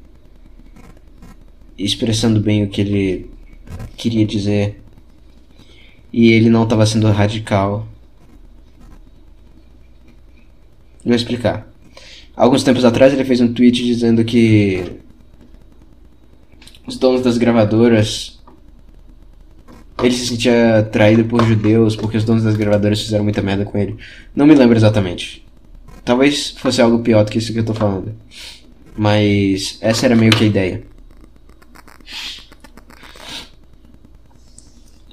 expressando 1.78 2.40
bem 2.40 2.64
o 2.64 2.68
que 2.68 2.80
ele 2.80 3.30
queria 3.96 4.26
dizer. 4.26 4.82
E 6.12 6.32
ele 6.32 6.50
não 6.50 6.64
estava 6.64 6.84
sendo 6.84 7.08
radical. 7.12 7.87
Vou 11.04 11.14
explicar. 11.14 11.67
Alguns 12.38 12.62
tempos 12.62 12.85
atrás 12.85 13.12
ele 13.12 13.24
fez 13.24 13.40
um 13.40 13.53
tweet 13.53 13.85
dizendo 13.85 14.24
que 14.24 14.85
os 16.87 16.96
donos 16.96 17.20
das 17.20 17.37
gravadoras 17.37 18.38
ele 20.01 20.14
se 20.14 20.29
sentia 20.29 20.88
traído 20.92 21.24
por 21.24 21.44
judeus 21.44 21.96
porque 21.96 22.16
os 22.16 22.22
donos 22.22 22.44
das 22.44 22.55
gravadoras 22.55 23.03
fizeram 23.03 23.24
muita 23.24 23.42
merda 23.42 23.64
com 23.64 23.77
ele. 23.77 23.96
Não 24.37 24.46
me 24.46 24.55
lembro 24.55 24.77
exatamente. 24.77 25.44
Talvez 26.05 26.51
fosse 26.51 26.81
algo 26.81 27.01
pior 27.01 27.24
do 27.24 27.33
que 27.33 27.38
isso 27.38 27.53
que 27.53 27.59
eu 27.59 27.64
tô 27.64 27.74
falando. 27.74 28.14
Mas 28.96 29.77
essa 29.81 30.07
era 30.07 30.14
meio 30.14 30.31
que 30.31 30.44
a 30.44 30.46
ideia. 30.46 30.85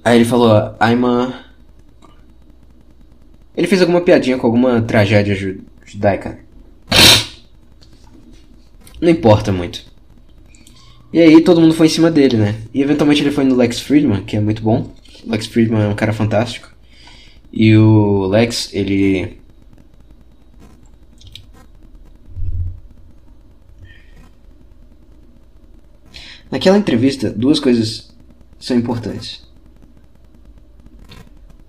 Aí 0.03 0.17
ele 0.17 0.25
falou, 0.25 0.75
I'm 0.79 1.03
a... 1.07 1.43
Ele 3.57 3.65
fez 3.65 3.81
alguma 3.81 4.01
piadinha 4.01 4.37
com 4.37 4.45
alguma 4.45 4.79
tragédia 4.83 5.35
judaica. 5.83 6.44
Não 9.01 9.09
importa 9.09 9.51
muito. 9.51 9.85
E 11.11 11.19
aí 11.19 11.41
todo 11.41 11.61
mundo 11.61 11.73
foi 11.73 11.87
em 11.87 11.89
cima 11.89 12.11
dele, 12.11 12.37
né? 12.37 12.55
E 12.73 12.81
eventualmente 12.81 13.21
ele 13.21 13.31
foi 13.31 13.43
no 13.43 13.55
Lex 13.55 13.79
Friedman, 13.79 14.23
que 14.23 14.35
é 14.35 14.39
muito 14.39 14.61
bom. 14.61 14.91
O 15.25 15.31
Lex 15.31 15.47
Friedman 15.47 15.83
é 15.83 15.87
um 15.87 15.95
cara 15.95 16.13
fantástico. 16.13 16.69
E 17.51 17.75
o 17.77 18.25
Lex, 18.27 18.73
ele. 18.73 19.39
Naquela 26.51 26.77
entrevista, 26.77 27.29
duas 27.29 27.59
coisas 27.59 28.13
são 28.59 28.75
importantes. 28.75 29.45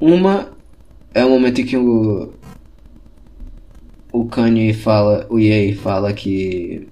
Uma 0.00 0.52
é 1.14 1.24
o 1.24 1.30
momento 1.30 1.60
em 1.60 1.66
que 1.66 1.76
o. 1.76 2.32
O 4.12 4.24
Kanye 4.26 4.72
fala. 4.72 5.26
O 5.30 5.38
Ye 5.38 5.74
fala 5.74 6.12
que 6.12 6.88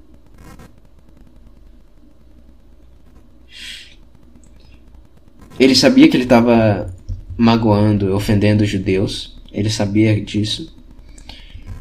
Ele 5.58 5.74
sabia 5.74 6.08
que 6.08 6.16
ele 6.16 6.24
estava 6.24 6.92
magoando, 7.36 8.14
ofendendo 8.14 8.64
os 8.64 8.70
judeus. 8.70 9.36
Ele 9.52 9.70
sabia 9.70 10.20
disso. 10.20 10.74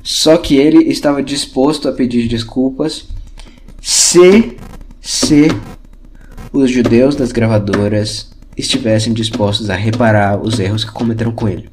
Só 0.04 0.38
que 0.38 0.56
ele 0.56 0.90
estava 0.90 1.24
disposto 1.24 1.88
a 1.88 1.94
pedir 1.94 2.28
desculpas 2.28 3.08
se 3.82 4.58
se 5.02 5.48
os 6.52 6.70
judeus 6.70 7.16
das 7.16 7.32
gravadoras 7.32 8.32
estivessem 8.56 9.14
dispostos 9.14 9.70
a 9.70 9.76
reparar 9.76 10.40
os 10.40 10.60
erros 10.60 10.86
que 10.86 10.92
cometeram 10.92 11.32
com 11.32 11.48
ele. 11.50 11.70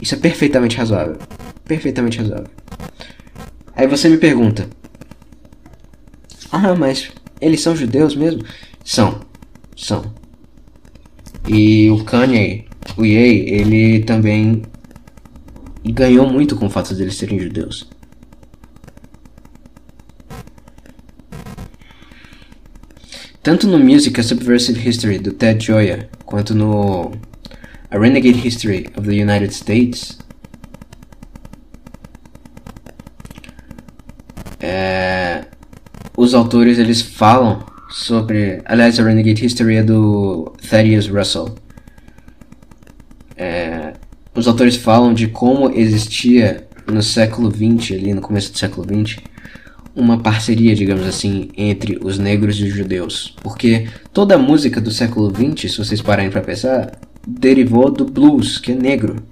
Isso 0.00 0.14
é 0.14 0.18
perfeitamente 0.18 0.76
razoável. 0.76 1.16
Perfeitamente 1.64 2.18
razoável. 2.18 2.50
Aí 3.74 3.86
você 3.86 4.08
me 4.08 4.18
pergunta: 4.18 4.68
Ah, 6.52 6.74
mas 6.74 7.10
eles 7.40 7.60
são 7.60 7.74
judeus 7.74 8.14
mesmo? 8.14 8.44
São. 8.84 9.20
São. 9.76 10.12
E 11.46 11.90
o 11.90 12.02
Kanye, 12.04 12.64
o 12.96 13.04
Ye, 13.04 13.50
ele 13.50 14.02
também 14.04 14.62
ganhou 15.84 16.26
muito 16.26 16.56
com 16.56 16.66
o 16.66 16.70
fato 16.70 16.94
de 16.94 17.02
eles 17.02 17.16
serem 17.16 17.38
judeus. 17.38 17.86
Tanto 23.42 23.66
no 23.66 23.78
Music 23.78 24.18
A 24.18 24.22
Subversive 24.22 24.88
History 24.88 25.18
do 25.18 25.32
Ted 25.32 25.62
Gioia, 25.62 26.08
quanto 26.24 26.54
no 26.54 27.12
A 27.90 27.98
Renegade 27.98 28.48
History 28.48 28.88
of 28.96 29.06
the 29.06 29.22
United 29.22 29.52
States, 29.54 30.18
é, 34.60 35.44
os 36.16 36.32
autores 36.32 36.78
eles 36.78 37.02
falam 37.02 37.73
sobre. 37.94 38.60
Aliás, 38.64 38.98
a 38.98 39.04
Renegade 39.04 39.46
History 39.46 39.76
é 39.76 39.82
do 39.82 40.52
Thaddeus 40.68 41.06
Russell. 41.06 41.54
É, 43.36 43.92
os 44.34 44.48
autores 44.48 44.74
falam 44.74 45.14
de 45.14 45.28
como 45.28 45.70
existia 45.70 46.66
no 46.90 47.02
século 47.02 47.50
XX, 47.50 47.92
ali 47.92 48.12
no 48.12 48.20
começo 48.20 48.52
do 48.52 48.58
século 48.58 48.84
XX, 48.84 49.18
uma 49.94 50.18
parceria, 50.18 50.74
digamos 50.74 51.06
assim, 51.06 51.48
entre 51.56 51.98
os 52.02 52.18
negros 52.18 52.56
e 52.56 52.64
os 52.64 52.74
judeus. 52.74 53.36
Porque 53.42 53.86
toda 54.12 54.34
a 54.34 54.38
música 54.38 54.80
do 54.80 54.90
século 54.90 55.32
XX, 55.32 55.70
se 55.70 55.78
vocês 55.78 56.02
pararem 56.02 56.30
para 56.30 56.42
pensar, 56.42 56.98
derivou 57.26 57.90
do 57.90 58.04
blues, 58.04 58.58
que 58.58 58.72
é 58.72 58.74
negro. 58.74 59.22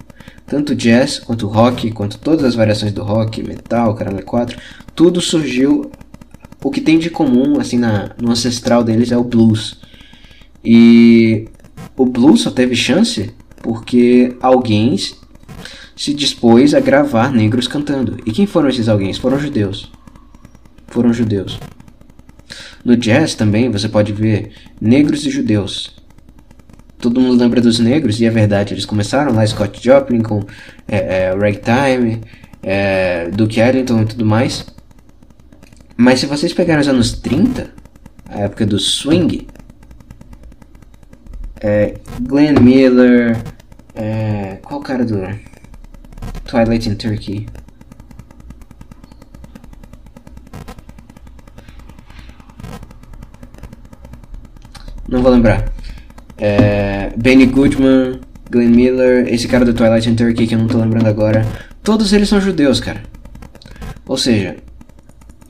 Tanto 0.47 0.73
jazz, 0.73 1.19
quanto 1.19 1.47
rock, 1.47 1.91
quanto 1.91 2.17
todas 2.17 2.45
as 2.45 2.55
variações 2.55 2.93
do 2.93 3.03
rock, 3.03 3.43
metal, 3.43 3.93
caramba 3.93 4.21
4, 4.21 4.57
tudo 4.95 5.19
surgiu 5.19 5.91
o 6.63 6.71
que 6.71 6.79
tem 6.79 6.97
de 6.97 7.09
comum, 7.09 7.59
assim, 7.59 7.77
na, 7.77 8.11
no 8.19 8.31
ancestral 8.31 8.83
deles 8.83 9.11
é 9.11 9.17
o 9.17 9.23
blues. 9.23 9.79
E 10.63 11.47
o 11.97 12.05
blues 12.05 12.41
só 12.41 12.51
teve 12.51 12.75
chance 12.75 13.31
porque 13.61 14.35
alguém 14.41 14.95
se 15.95 16.13
dispôs 16.13 16.73
a 16.73 16.79
gravar 16.79 17.31
negros 17.31 17.67
cantando. 17.67 18.17
E 18.25 18.31
quem 18.31 18.45
foram 18.45 18.69
esses 18.69 18.87
alguém? 18.87 19.13
Foram 19.13 19.39
judeus. 19.39 19.91
Foram 20.87 21.13
judeus. 21.13 21.59
No 22.83 22.95
jazz 22.95 23.35
também 23.35 23.69
você 23.69 23.89
pode 23.89 24.13
ver 24.13 24.51
negros 24.79 25.25
e 25.25 25.29
judeus. 25.29 25.95
Todo 26.97 27.19
mundo 27.19 27.41
lembra 27.41 27.59
dos 27.59 27.79
negros, 27.79 28.21
e 28.21 28.25
é 28.25 28.29
verdade, 28.29 28.73
eles 28.73 28.85
começaram 28.85 29.33
lá, 29.33 29.45
Scott 29.45 29.83
Joplin 29.83 30.21
com 30.21 30.45
é, 30.87 30.97
é, 30.97 31.35
Ragtime, 31.35 32.21
é, 32.61 33.29
Duke 33.29 33.59
Ellington 33.59 34.03
e 34.03 34.05
tudo 34.05 34.25
mais. 34.25 34.72
Mas 35.95 36.19
se 36.19 36.25
vocês 36.25 36.53
pegarem 36.53 36.81
os 36.81 36.87
anos 36.87 37.13
30, 37.13 37.71
a 38.29 38.39
época 38.39 38.65
do 38.65 38.79
swing, 38.79 39.47
é, 41.61 41.95
Glenn 42.21 42.59
Miller, 42.59 43.37
é, 43.95 44.57
qual 44.63 44.79
o 44.79 44.83
cara 44.83 45.05
do 45.05 45.19
Twilight 46.45 46.89
in 46.89 46.95
Turkey? 46.95 47.45
Não 55.07 55.21
vou 55.21 55.31
lembrar. 55.31 55.71
É, 56.37 57.11
Benny 57.15 57.45
Goodman, 57.45 58.19
Glenn 58.49 58.71
Miller, 58.71 59.31
esse 59.31 59.47
cara 59.47 59.63
do 59.63 59.73
Twilight 59.73 60.09
in 60.09 60.15
Turkey 60.15 60.47
que 60.47 60.55
eu 60.55 60.59
não 60.59 60.67
tô 60.67 60.79
lembrando 60.79 61.07
agora. 61.07 61.45
Todos 61.83 62.11
eles 62.13 62.27
são 62.27 62.41
judeus, 62.41 62.79
cara. 62.79 63.03
Ou 64.07 64.17
seja, 64.17 64.57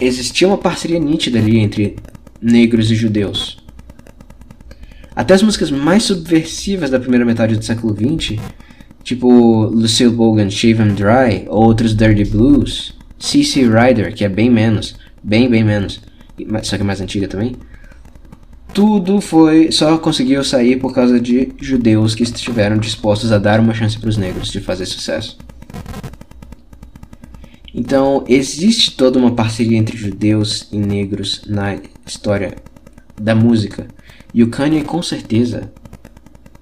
existia 0.05 0.47
uma 0.47 0.57
parceria 0.57 0.99
nítida 0.99 1.39
ali 1.39 1.59
entre 1.59 1.95
negros 2.41 2.91
e 2.91 2.95
judeus. 2.95 3.57
Até 5.15 5.33
as 5.33 5.43
músicas 5.43 5.69
mais 5.69 6.03
subversivas 6.03 6.89
da 6.89 6.99
primeira 6.99 7.25
metade 7.25 7.55
do 7.55 7.63
século 7.63 7.95
XX, 7.95 8.39
tipo 9.03 9.29
Lucille 9.65 10.11
Bogan, 10.11 10.49
Shave 10.49 10.81
'em 10.81 10.93
Dry, 10.93 11.45
ou 11.47 11.65
outros 11.65 11.95
Dirty 11.95 12.25
Blues, 12.25 12.93
CC 13.19 13.61
Rider, 13.61 14.13
que 14.13 14.25
é 14.25 14.29
bem 14.29 14.49
menos, 14.49 14.95
bem, 15.23 15.49
bem 15.49 15.63
menos, 15.63 16.01
só 16.63 16.75
que 16.75 16.81
é 16.81 16.85
mais 16.85 16.99
antiga 16.99 17.27
também, 17.27 17.55
tudo 18.73 19.21
foi 19.21 19.71
só 19.71 19.97
conseguiu 19.99 20.43
sair 20.43 20.77
por 20.77 20.93
causa 20.93 21.19
de 21.19 21.53
judeus 21.61 22.15
que 22.15 22.23
estiveram 22.23 22.77
dispostos 22.77 23.31
a 23.31 23.37
dar 23.37 23.59
uma 23.59 23.73
chance 23.73 23.99
para 23.99 24.09
os 24.09 24.17
negros 24.17 24.51
de 24.51 24.59
fazer 24.59 24.87
sucesso. 24.87 25.37
Então, 27.73 28.23
existe 28.27 28.95
toda 28.95 29.17
uma 29.17 29.33
parceria 29.33 29.77
entre 29.77 29.97
judeus 29.97 30.67
e 30.71 30.77
negros 30.77 31.41
na 31.47 31.79
história 32.05 32.55
da 33.19 33.33
música. 33.33 33.87
E 34.33 34.43
o 34.43 34.49
Kanye, 34.49 34.83
com 34.83 35.01
certeza, 35.01 35.71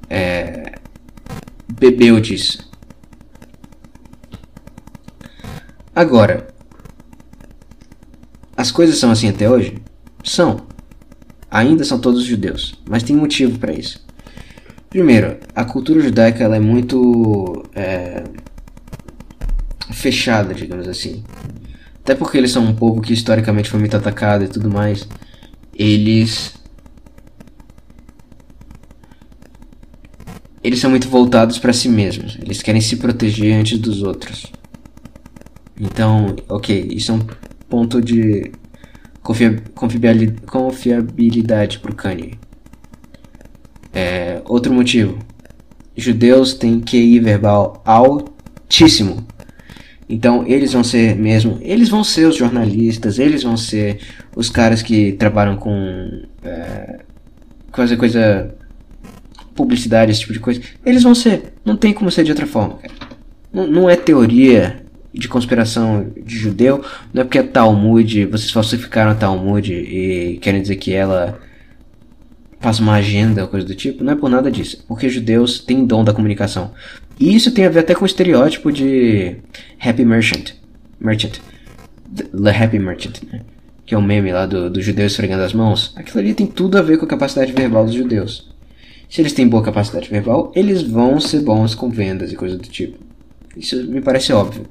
é, 0.10 0.80
bebeu 1.68 2.20
disso. 2.20 2.70
Agora, 5.94 6.48
as 8.56 8.72
coisas 8.72 8.98
são 8.98 9.12
assim 9.12 9.28
até 9.28 9.50
hoje? 9.50 9.76
São. 10.24 10.62
Ainda 11.50 11.84
são 11.84 12.00
todos 12.00 12.24
judeus, 12.24 12.80
mas 12.88 13.04
tem 13.04 13.16
motivo 13.16 13.60
para 13.60 13.74
isso. 13.74 14.06
Primeiro, 14.90 15.38
a 15.54 15.66
cultura 15.66 16.02
judaica 16.02 16.44
ela 16.44 16.56
é 16.56 16.60
muito 16.60 17.64
é, 17.76 18.24
fechada, 20.02 20.54
digamos 20.54 20.88
assim. 20.88 21.24
Até 22.04 22.16
porque 22.16 22.38
eles 22.38 22.52
são 22.52 22.66
um 22.66 22.76
povo 22.76 23.02
que 23.02 23.14
historicamente 23.14 23.70
foi 23.70 23.80
muito 23.80 23.96
atacado 23.96 24.44
e 24.44 24.48
tudo 24.48 24.70
mais. 24.70 25.08
Eles. 25.74 26.54
Eles 30.64 30.80
são 30.80 30.90
muito 30.90 31.08
voltados 31.08 31.58
para 31.58 31.74
si 31.74 31.90
mesmos. 31.90 32.38
Eles 32.42 32.62
querem 32.62 32.82
se 32.82 32.98
proteger 32.98 33.56
antes 33.56 33.80
dos 33.80 34.04
outros. 34.04 34.46
Então, 35.80 36.36
ok, 36.48 36.88
isso 36.92 37.12
é 37.12 37.16
um 37.16 37.22
ponto 37.68 38.02
de 38.02 38.52
confiabilidade, 39.24 41.80
pro 41.80 41.96
Kanye. 41.96 42.38
É, 43.94 44.42
outro 44.46 44.74
motivo. 44.74 45.18
Judeus 45.96 46.54
têm 46.54 46.80
QI 46.80 47.20
verbal 47.20 47.82
altíssimo. 47.86 49.26
Então 50.12 50.46
eles 50.46 50.74
vão 50.74 50.84
ser 50.84 51.16
mesmo, 51.16 51.58
eles 51.62 51.88
vão 51.88 52.04
ser 52.04 52.26
os 52.26 52.36
jornalistas, 52.36 53.18
eles 53.18 53.44
vão 53.44 53.56
ser 53.56 54.00
os 54.36 54.50
caras 54.50 54.82
que 54.82 55.14
trabalham 55.14 55.56
com 55.56 56.24
é, 56.44 57.00
coisa, 57.72 57.96
coisa, 57.96 58.54
publicidade, 59.56 60.12
esse 60.12 60.20
tipo 60.20 60.34
de 60.34 60.40
coisa. 60.40 60.62
Eles 60.86 61.04
vão 61.04 61.16
ser, 61.16 61.54
não 61.64 61.78
tem 61.78 61.94
como 61.94 62.12
ser 62.12 62.26
de 62.26 62.32
outra 62.32 62.46
forma, 62.46 62.76
cara. 62.76 62.94
Não, 63.54 63.68
não 63.68 63.90
é 63.90 63.96
teoria 63.96 64.84
de 65.14 65.28
conspiração 65.28 66.12
de 66.26 66.38
judeu, 66.38 66.84
não 67.14 67.22
é 67.22 67.26
porque 67.26 67.40
a 67.40 67.44
Talmud, 67.44 68.26
vocês 68.26 68.52
falsificaram 68.52 69.12
a 69.12 69.16
Talmud 69.16 69.74
e 69.74 70.38
querem 70.42 70.62
dizer 70.62 70.76
que 70.76 70.94
ela 70.94 71.40
faz 72.60 72.80
uma 72.80 72.94
agenda 72.94 73.42
ou 73.42 73.48
coisa 73.48 73.66
do 73.66 73.76
tipo, 73.76 74.04
não 74.04 74.14
é 74.14 74.16
por 74.16 74.30
nada 74.30 74.52
disso, 74.52 74.84
porque 74.88 75.10
judeus 75.10 75.60
têm 75.60 75.86
dom 75.86 76.04
da 76.04 76.14
comunicação. 76.14 76.72
E 77.22 77.36
isso 77.36 77.52
tem 77.52 77.66
a 77.66 77.70
ver 77.70 77.82
até 77.82 77.94
com 77.94 78.02
o 78.02 78.08
estereótipo 78.08 78.72
de 78.72 79.36
Happy 79.80 80.04
Merchant. 80.04 80.54
Merchant. 81.00 81.40
The 82.16 82.50
Happy 82.50 82.80
Merchant, 82.80 83.22
né? 83.32 83.42
Que 83.86 83.94
é 83.94 83.98
o 83.98 84.02
um 84.02 84.04
meme 84.04 84.32
lá 84.32 84.48
do, 84.48 84.72
do 84.72 84.82
judeu 84.82 85.06
esfregando 85.06 85.44
as 85.44 85.54
mãos. 85.54 85.94
Aquilo 85.96 86.18
ali 86.18 86.34
tem 86.34 86.48
tudo 86.48 86.80
a 86.80 86.82
ver 86.82 86.98
com 86.98 87.06
a 87.06 87.08
capacidade 87.08 87.54
verbal 87.54 87.86
dos 87.86 87.94
judeus. 87.94 88.50
Se 89.08 89.22
eles 89.22 89.34
têm 89.34 89.48
boa 89.48 89.62
capacidade 89.62 90.10
verbal, 90.10 90.52
eles 90.56 90.82
vão 90.82 91.20
ser 91.20 91.42
bons 91.42 91.76
com 91.76 91.92
vendas 91.92 92.32
e 92.32 92.36
coisa 92.36 92.58
do 92.58 92.68
tipo. 92.68 92.98
Isso 93.56 93.76
me 93.84 94.02
parece 94.02 94.34
óbvio. 94.34 94.66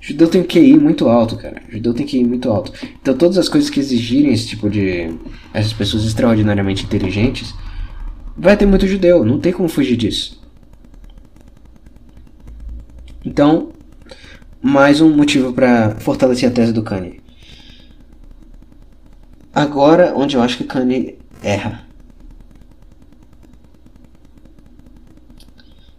Judeu 0.00 0.26
tem 0.26 0.42
que 0.42 0.58
ir 0.58 0.80
muito 0.80 1.08
alto, 1.08 1.36
cara. 1.36 1.62
Judeu 1.70 1.94
tem 1.94 2.04
que 2.04 2.18
ir 2.18 2.24
muito 2.24 2.50
alto. 2.50 2.72
Então 3.00 3.16
todas 3.16 3.38
as 3.38 3.48
coisas 3.48 3.70
que 3.70 3.78
exigirem 3.78 4.32
esse 4.32 4.48
tipo 4.48 4.68
de. 4.68 5.14
essas 5.54 5.72
pessoas 5.72 6.02
extraordinariamente 6.02 6.84
inteligentes, 6.84 7.54
vai 8.36 8.56
ter 8.56 8.66
muito 8.66 8.88
judeu. 8.88 9.24
Não 9.24 9.38
tem 9.38 9.52
como 9.52 9.68
fugir 9.68 9.96
disso. 9.96 10.41
Então, 13.24 13.70
mais 14.60 15.00
um 15.00 15.14
motivo 15.14 15.52
para 15.52 15.96
fortalecer 16.00 16.48
a 16.48 16.52
tese 16.52 16.72
do 16.72 16.82
Kanye. 16.82 17.20
Agora, 19.54 20.12
onde 20.16 20.36
eu 20.36 20.42
acho 20.42 20.56
que 20.56 20.64
Kanye 20.64 21.18
erra. 21.42 21.84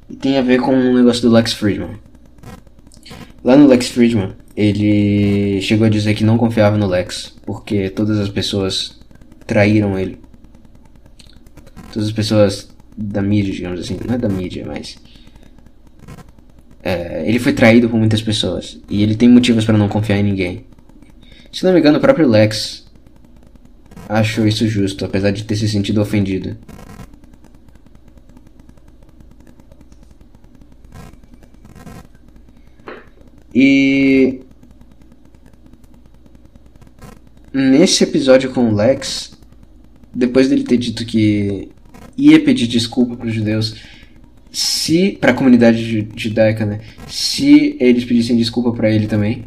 E 0.10 0.16
tem 0.16 0.38
a 0.38 0.42
ver 0.42 0.60
com 0.60 0.76
um 0.76 0.96
negócio 0.96 1.22
do 1.22 1.32
Lex 1.32 1.54
Friedman. 1.54 1.98
Lá 3.44 3.56
no 3.56 3.68
Lex 3.68 3.90
Friedman, 3.90 4.34
ele 4.56 5.62
chegou 5.62 5.86
a 5.86 5.90
dizer 5.90 6.14
que 6.14 6.24
não 6.24 6.38
confiava 6.38 6.78
no 6.78 6.88
Lex, 6.88 7.36
porque 7.46 7.90
todas 7.90 8.20
as 8.20 8.30
pessoas 8.30 9.00
traíram 9.46 9.98
ele. 9.98 10.20
Todas 11.92 12.08
as 12.08 12.14
pessoas 12.14 12.70
da 12.98 13.22
mídia, 13.22 13.54
digamos 13.54 13.80
assim, 13.80 13.98
não 14.06 14.16
é 14.16 14.18
da 14.18 14.30
mídia, 14.30 14.66
mas 14.66 14.98
é, 16.84 17.24
ele 17.26 17.40
foi 17.40 17.54
traído 17.54 17.90
por 17.90 17.98
muitas 17.98 18.22
pessoas 18.22 18.78
e 18.90 19.02
ele 19.02 19.16
tem 19.16 19.30
motivos 19.30 19.64
para 19.64 19.78
não 19.78 19.88
confiar 19.88 20.20
em 20.20 20.24
ninguém. 20.24 20.66
Se 21.52 21.64
não 21.64 21.72
me 21.72 21.80
engano, 21.80 21.98
o 21.98 22.02
próprio 22.02 22.28
Lex 22.28 22.86
achou 24.10 24.46
isso 24.46 24.68
justo, 24.68 25.06
apesar 25.06 25.32
de 25.32 25.46
ter 25.46 25.56
se 25.56 25.70
sentido 25.70 26.02
ofendido. 26.02 26.58
E 33.56 34.42
nesse 37.54 38.04
episódio 38.04 38.52
com 38.52 38.70
o 38.70 38.76
Lex, 38.76 39.32
depois 40.14 40.50
dele 40.50 40.64
ter 40.64 40.78
dito 40.78 41.06
que 41.06 41.70
ia 42.18 42.44
pedir 42.44 42.68
desculpa 42.68 43.16
para 43.16 43.28
os 43.28 43.34
judeus, 43.34 43.76
se 44.54 45.18
para 45.20 45.32
a 45.32 45.36
comunidade 45.36 46.08
judaica, 46.16 46.66
né, 46.66 46.80
se 47.08 47.76
eles 47.80 48.06
pedissem 48.06 48.38
desculpa 48.38 48.72
para 48.72 48.90
ele 48.90 49.08
também, 49.08 49.46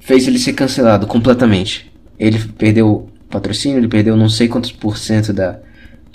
fez 0.00 0.26
ele 0.26 0.38
ser 0.38 0.54
cancelado 0.54 1.06
completamente. 1.06 1.92
Ele 2.18 2.38
perdeu 2.58 3.08
patrocínio, 3.28 3.78
ele 3.78 3.88
perdeu 3.88 4.16
não 4.16 4.28
sei 4.28 4.48
quantos 4.48 4.72
por 4.72 4.96
cento 4.96 5.32
da, 5.32 5.60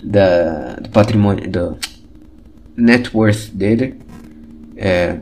da 0.03 0.75
do 0.75 0.89
patrimônio, 0.89 1.49
do 1.49 1.77
net 2.75 3.15
worth 3.15 3.51
dele. 3.53 3.95
É, 4.75 5.17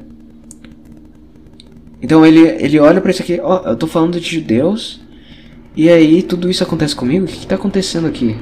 então 2.01 2.25
ele, 2.25 2.39
ele 2.39 2.79
olha 2.79 3.01
para 3.01 3.11
isso 3.11 3.21
aqui, 3.21 3.39
ó, 3.41 3.63
oh, 3.65 3.69
eu 3.69 3.75
tô 3.75 3.87
falando 3.87 4.19
de 4.19 4.35
judeus, 4.35 5.01
e 5.75 5.89
aí 5.89 6.23
tudo 6.23 6.49
isso 6.49 6.63
acontece 6.63 6.95
comigo? 6.95 7.25
O 7.25 7.27
que, 7.27 7.39
que 7.39 7.47
tá 7.47 7.55
acontecendo 7.55 8.07
aqui? 8.07 8.35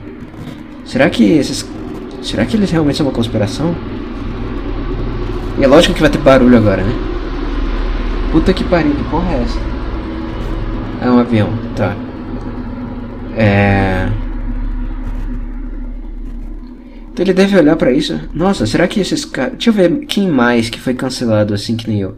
Será 0.86 1.10
que 1.10 1.24
esses. 1.24 1.66
Será 2.26 2.44
que 2.44 2.58
eles 2.58 2.72
realmente 2.72 2.98
são 2.98 3.06
uma 3.06 3.14
conspiração? 3.14 3.76
E 5.60 5.64
é 5.64 5.68
lógico 5.68 5.94
que 5.94 6.02
vai 6.02 6.10
ter 6.10 6.18
barulho 6.18 6.58
agora, 6.58 6.84
né? 6.84 6.92
Puta 8.32 8.52
que 8.52 8.64
pariu, 8.64 8.96
que 8.96 9.04
porra 9.04 9.32
é 9.32 9.44
essa? 9.44 9.60
É 11.02 11.10
um 11.10 11.20
avião, 11.20 11.50
tá. 11.76 11.96
É. 13.38 14.10
Então 17.12 17.24
ele 17.24 17.34
deve 17.34 17.56
olhar 17.58 17.76
para 17.76 17.92
isso. 17.92 18.20
Nossa, 18.34 18.66
será 18.66 18.88
que 18.88 19.00
esses 19.00 19.24
caras. 19.24 19.54
Deixa 19.54 19.70
eu 19.70 19.74
ver 19.74 20.06
quem 20.08 20.30
mais 20.30 20.68
que 20.68 20.82
foi 20.82 20.96
cancelado 20.96 21.54
assim 21.54 21.78
que 21.78 21.88
nem 21.88 22.02
eu. 22.02 22.18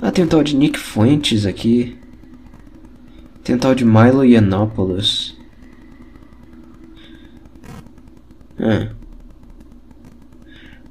Ah, 0.00 0.10
tem 0.12 0.24
um 0.24 0.28
tal 0.28 0.42
de 0.42 0.54
Nick 0.54 0.78
Fuentes 0.78 1.46
aqui. 1.46 1.96
Tem 3.42 3.56
um 3.56 3.58
tal 3.58 3.74
de 3.74 3.84
Milo 3.84 4.24
Yiannopoulos. 4.24 5.36
É. 8.60 9.01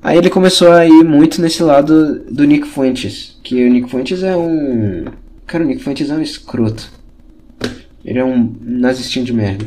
Aí 0.03 0.17
ele 0.17 0.31
começou 0.31 0.71
a 0.71 0.85
ir 0.85 1.03
muito 1.03 1.39
nesse 1.39 1.61
lado 1.61 2.19
do 2.21 2.43
Nick 2.43 2.67
Fuentes. 2.67 3.37
Que 3.43 3.63
o 3.63 3.69
Nick 3.71 3.89
Fuentes 3.89 4.23
é 4.23 4.35
um. 4.35 5.05
Cara, 5.45 5.63
o 5.63 5.67
Nick 5.67 5.83
Fuentes 5.83 6.09
é 6.09 6.13
um 6.13 6.21
escroto. 6.21 6.91
Ele 8.03 8.17
é 8.17 8.25
um 8.25 8.55
nazistinho 8.61 9.25
de 9.25 9.33
merda. 9.33 9.65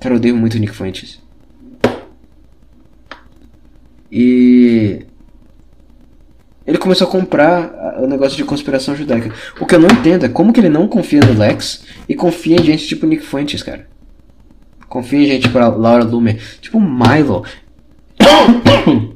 Cara, 0.00 0.14
eu 0.14 0.18
odeio 0.18 0.36
muito 0.36 0.54
o 0.54 0.58
Nick 0.58 0.74
Fuentes. 0.74 1.22
E 4.10 5.06
ele 6.66 6.78
começou 6.78 7.06
a 7.06 7.10
comprar 7.10 8.00
o 8.00 8.06
negócio 8.06 8.36
de 8.36 8.44
conspiração 8.44 8.96
judaica. 8.96 9.32
O 9.60 9.66
que 9.66 9.76
eu 9.76 9.80
não 9.80 9.88
entendo 9.88 10.26
é 10.26 10.28
como 10.28 10.52
que 10.52 10.58
ele 10.58 10.68
não 10.68 10.88
confia 10.88 11.20
no 11.20 11.38
Lex 11.38 11.84
e 12.08 12.14
confia 12.16 12.56
em 12.56 12.64
gente 12.64 12.86
tipo 12.86 13.06
Nick 13.06 13.24
Fuentes, 13.24 13.62
cara. 13.62 13.93
Confia 14.94 15.26
gente 15.26 15.42
tipo 15.42 15.58
Laura 15.58 16.04
Lumer. 16.04 16.40
Tipo 16.60 16.80
Milo. 16.80 17.44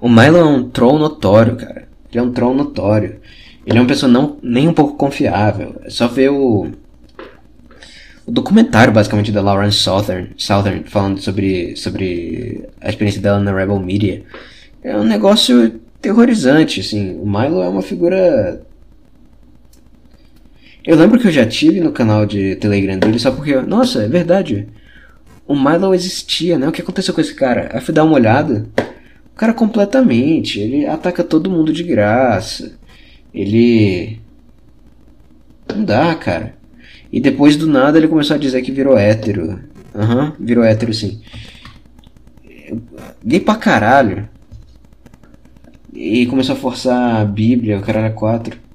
o 0.00 0.08
Milo 0.08 0.36
é 0.36 0.44
um 0.44 0.68
troll 0.68 0.98
notório, 0.98 1.54
cara. 1.54 1.86
Ele 2.10 2.18
é 2.18 2.22
um 2.22 2.32
troll 2.32 2.56
notório. 2.56 3.20
Ele 3.64 3.78
é 3.78 3.80
uma 3.80 3.86
pessoa 3.86 4.10
não, 4.10 4.36
nem 4.42 4.66
um 4.66 4.72
pouco 4.72 4.96
confiável. 4.96 5.76
É 5.84 5.90
só 5.90 6.08
ver 6.08 6.30
o, 6.32 6.72
o 8.26 8.32
documentário, 8.32 8.92
basicamente, 8.92 9.30
da 9.30 9.40
Lawrence 9.40 9.78
Southern, 9.78 10.30
Southern 10.36 10.82
falando 10.86 11.20
sobre, 11.20 11.76
sobre 11.76 12.68
a 12.80 12.88
experiência 12.88 13.22
dela 13.22 13.38
na 13.38 13.54
Rebel 13.54 13.78
Media. 13.78 14.24
É 14.82 14.96
um 14.96 15.04
negócio 15.04 15.80
terrorizante, 16.02 16.80
assim. 16.80 17.16
O 17.20 17.24
Milo 17.24 17.62
é 17.62 17.68
uma 17.68 17.82
figura 17.82 18.60
eu 20.88 20.96
lembro 20.96 21.20
que 21.20 21.26
eu 21.26 21.30
já 21.30 21.44
tive 21.44 21.80
no 21.80 21.92
canal 21.92 22.24
de 22.24 22.56
Telegram 22.56 22.98
dele 22.98 23.18
só 23.18 23.30
porque, 23.30 23.54
nossa, 23.56 24.04
é 24.04 24.08
verdade. 24.08 24.66
O 25.46 25.54
Milo 25.54 25.92
existia, 25.92 26.58
né? 26.58 26.66
O 26.66 26.72
que 26.72 26.80
aconteceu 26.80 27.12
com 27.12 27.20
esse 27.20 27.34
cara? 27.34 27.68
Aí 27.74 27.80
fui 27.82 27.92
dar 27.92 28.04
uma 28.04 28.14
olhada. 28.14 28.66
O 29.30 29.36
cara 29.36 29.52
completamente, 29.52 30.58
ele 30.58 30.86
ataca 30.86 31.22
todo 31.22 31.50
mundo 31.50 31.74
de 31.74 31.82
graça. 31.82 32.72
Ele 33.34 34.18
não 35.68 35.84
dá, 35.84 36.14
cara. 36.14 36.54
E 37.12 37.20
depois 37.20 37.54
do 37.54 37.66
nada 37.66 37.98
ele 37.98 38.08
começou 38.08 38.36
a 38.36 38.38
dizer 38.38 38.62
que 38.62 38.72
virou 38.72 38.96
hétero. 38.96 39.60
Aham, 39.94 40.24
uhum, 40.24 40.32
virou 40.40 40.64
hétero 40.64 40.94
sim. 40.94 41.20
Gay 43.22 43.40
pra 43.40 43.56
caralho. 43.56 44.26
E 45.92 46.24
começou 46.24 46.54
a 46.54 46.58
forçar 46.58 47.20
a 47.20 47.24
Bíblia, 47.26 47.76
o 47.76 47.82
cara 47.82 47.98
era 47.98 48.10
quatro 48.10 48.67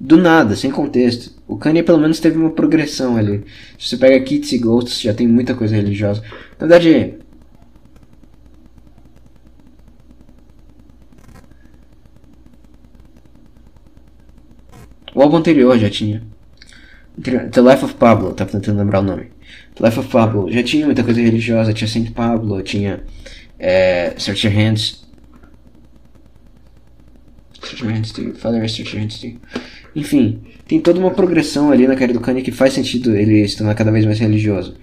do 0.00 0.16
nada, 0.16 0.54
sem 0.56 0.70
contexto. 0.70 1.32
O 1.46 1.56
Kanye 1.56 1.82
pelo 1.82 1.98
menos 1.98 2.20
teve 2.20 2.38
uma 2.38 2.50
progressão 2.50 3.16
ali. 3.16 3.44
Se 3.78 3.88
você 3.88 3.96
pega 3.96 4.24
Kits 4.24 4.52
e 4.52 4.58
Ghosts, 4.58 5.00
já 5.00 5.14
tem 5.14 5.26
muita 5.26 5.54
coisa 5.54 5.74
religiosa. 5.74 6.22
Na 6.58 6.66
verdade, 6.66 7.18
O 15.18 15.22
álbum 15.22 15.38
anterior 15.38 15.76
já 15.76 15.90
tinha. 15.90 16.22
The 17.20 17.60
Life 17.60 17.84
of 17.84 17.94
Pablo, 17.94 18.32
tava 18.34 18.52
tentando 18.52 18.78
lembrar 18.78 19.00
o 19.00 19.02
nome. 19.02 19.32
The 19.74 19.84
Life 19.84 19.98
of 19.98 20.08
Pablo 20.10 20.48
já 20.48 20.62
tinha 20.62 20.86
muita 20.86 21.02
coisa 21.02 21.20
religiosa, 21.20 21.72
tinha 21.72 21.88
Saint 21.88 22.12
Pablo, 22.12 22.62
tinha 22.62 23.02
é, 23.58 24.14
Search 24.16 24.46
Your 24.46 24.54
Hands. 24.56 25.04
Search 27.60 27.82
Your 27.82 27.92
Hands 27.92 28.12
to 28.12 28.32
Father, 28.34 28.68
Search 28.68 28.94
Your 28.94 29.02
Hands 29.02 29.20
to 29.20 29.26
enfim, 29.98 30.40
tem 30.66 30.80
toda 30.80 31.00
uma 31.00 31.10
progressão 31.10 31.70
ali 31.70 31.86
na 31.86 31.94
carreira 31.94 32.12
do 32.12 32.20
Kanye 32.20 32.42
que 32.42 32.52
faz 32.52 32.72
sentido 32.72 33.16
ele 33.16 33.46
se 33.48 33.56
tornar 33.56 33.74
cada 33.74 33.90
vez 33.90 34.04
mais 34.04 34.18
religioso. 34.18 34.74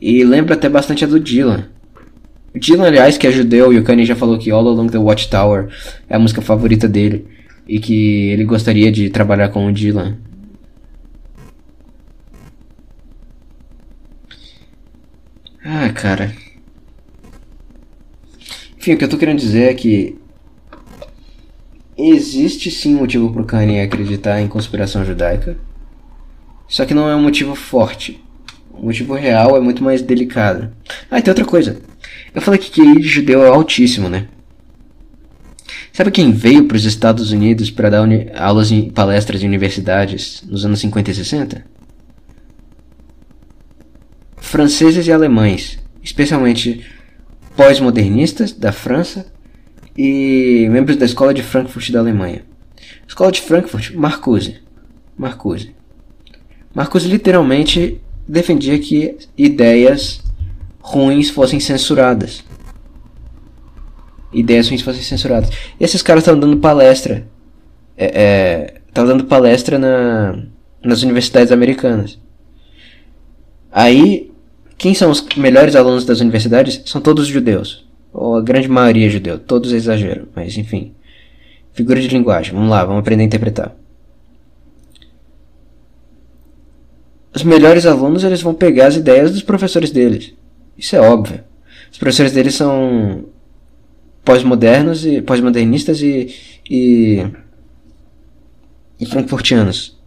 E 0.00 0.24
lembra 0.24 0.54
até 0.54 0.68
bastante 0.68 1.04
a 1.04 1.06
do 1.06 1.18
Dylan. 1.18 1.68
O 2.54 2.58
Dylan, 2.58 2.86
aliás, 2.86 3.16
que 3.16 3.26
é 3.26 3.32
judeu, 3.32 3.72
e 3.72 3.78
o 3.78 3.84
Kanye 3.84 4.04
já 4.04 4.16
falou 4.16 4.38
que 4.38 4.50
All 4.50 4.66
Along 4.66 4.88
the 4.88 4.98
Watchtower 4.98 5.68
é 6.08 6.16
a 6.16 6.18
música 6.18 6.42
favorita 6.42 6.88
dele. 6.88 7.26
E 7.68 7.78
que 7.78 8.28
ele 8.30 8.44
gostaria 8.44 8.90
de 8.90 9.10
trabalhar 9.10 9.48
com 9.50 9.66
o 9.66 9.72
Dylan. 9.72 10.18
Ah, 15.64 15.90
cara. 15.90 16.34
Enfim, 18.76 18.94
o 18.94 18.96
que 18.96 19.04
eu 19.04 19.08
tô 19.08 19.18
querendo 19.18 19.38
dizer 19.38 19.70
é 19.70 19.74
que 19.74 20.19
existe 22.08 22.70
sim 22.70 22.94
motivo 22.94 23.32
para 23.32 23.42
o 23.42 23.44
Kanye 23.44 23.80
acreditar 23.80 24.40
em 24.40 24.48
conspiração 24.48 25.04
judaica, 25.04 25.56
só 26.68 26.84
que 26.86 26.94
não 26.94 27.08
é 27.08 27.16
um 27.16 27.22
motivo 27.22 27.54
forte. 27.54 28.22
O 28.72 28.86
motivo 28.86 29.14
real 29.14 29.56
é 29.56 29.60
muito 29.60 29.82
mais 29.82 30.00
delicado. 30.00 30.70
Ah, 31.10 31.18
e 31.18 31.22
tem 31.22 31.30
outra 31.30 31.44
coisa. 31.44 31.80
Eu 32.34 32.40
falei 32.40 32.58
que 32.58 32.70
QI 32.70 33.00
de 33.00 33.08
judeu 33.08 33.44
é 33.44 33.48
altíssimo, 33.48 34.08
né? 34.08 34.28
Sabe 35.92 36.10
quem 36.10 36.32
veio 36.32 36.66
para 36.66 36.76
os 36.76 36.84
Estados 36.84 37.32
Unidos 37.32 37.70
para 37.70 37.90
dar 37.90 38.08
aulas 38.36 38.70
em 38.70 38.88
palestras 38.88 39.42
em 39.42 39.46
universidades 39.46 40.42
nos 40.48 40.64
anos 40.64 40.80
50 40.80 41.10
e 41.10 41.14
60? 41.14 41.64
Franceses 44.36 45.06
e 45.06 45.12
alemães, 45.12 45.78
especialmente 46.02 46.86
pós-modernistas 47.56 48.52
da 48.52 48.72
França 48.72 49.26
e 50.02 50.66
membros 50.70 50.96
da 50.96 51.04
Escola 51.04 51.34
de 51.34 51.42
Frankfurt 51.42 51.90
da 51.90 51.98
Alemanha. 51.98 52.42
Escola 53.06 53.30
de 53.30 53.42
Frankfurt, 53.42 53.92
Marcuse. 53.92 54.56
Marcuse. 55.14 55.74
Marcuse 56.74 57.06
literalmente 57.06 58.00
defendia 58.26 58.78
que 58.78 59.18
ideias 59.36 60.22
ruins 60.80 61.28
fossem 61.28 61.60
censuradas. 61.60 62.42
Ideias 64.32 64.68
ruins 64.68 64.80
fossem 64.80 65.02
censuradas. 65.02 65.50
E 65.78 65.84
esses 65.84 66.00
caras 66.00 66.22
estavam 66.22 66.40
dando 66.40 66.56
palestra. 66.56 67.26
É, 67.94 68.06
é, 68.06 68.80
dando 68.94 69.24
palestra 69.24 69.78
na, 69.78 70.42
nas 70.82 71.02
universidades 71.02 71.52
americanas. 71.52 72.18
Aí, 73.70 74.32
quem 74.78 74.94
são 74.94 75.10
os 75.10 75.22
melhores 75.36 75.76
alunos 75.76 76.06
das 76.06 76.20
universidades? 76.20 76.80
São 76.86 77.02
todos 77.02 77.26
judeus 77.26 77.89
ou 78.20 78.36
a 78.36 78.42
grande 78.42 78.68
maioria 78.68 79.06
é 79.06 79.10
judeu, 79.10 79.38
todos 79.38 79.72
exageram, 79.72 80.28
mas 80.34 80.56
enfim. 80.56 80.94
Figura 81.72 82.00
de 82.00 82.08
linguagem, 82.08 82.52
vamos 82.52 82.68
lá, 82.68 82.84
vamos 82.84 83.00
aprender 83.00 83.22
a 83.22 83.26
interpretar. 83.26 83.76
Os 87.34 87.42
melhores 87.42 87.86
alunos 87.86 88.24
eles 88.24 88.42
vão 88.42 88.52
pegar 88.52 88.88
as 88.88 88.96
ideias 88.96 89.32
dos 89.32 89.42
professores 89.42 89.90
deles. 89.90 90.34
Isso 90.76 90.96
é 90.96 91.00
óbvio. 91.00 91.42
Os 91.90 91.96
professores 91.96 92.32
deles 92.32 92.54
são 92.54 93.24
pós-modernos 94.24 95.06
e 95.06 95.22
pós-modernistas 95.22 96.02
e, 96.02 96.34
e 96.68 97.24
e 99.00 99.06
frankfurtianos. 99.06 99.98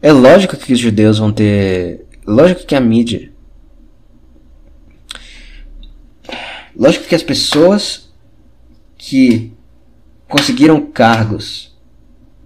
É 0.00 0.12
lógico 0.12 0.56
que 0.56 0.72
os 0.72 0.78
judeus 0.78 1.18
vão 1.18 1.32
ter, 1.32 2.06
lógico 2.24 2.64
que 2.64 2.76
a 2.76 2.80
mídia 2.80 3.29
Lógico 6.80 7.06
que 7.06 7.14
as 7.14 7.22
pessoas 7.22 8.08
que 8.96 9.52
conseguiram 10.26 10.80
cargos 10.80 11.76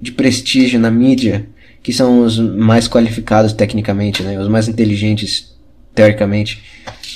de 0.02 0.10
prestígio 0.10 0.80
na 0.80 0.90
mídia, 0.90 1.48
que 1.80 1.92
são 1.92 2.24
os 2.24 2.36
mais 2.36 2.88
qualificados 2.88 3.52
tecnicamente, 3.52 4.24
né, 4.24 4.36
os 4.40 4.48
mais 4.48 4.66
inteligentes 4.66 5.54
teoricamente, 5.94 6.64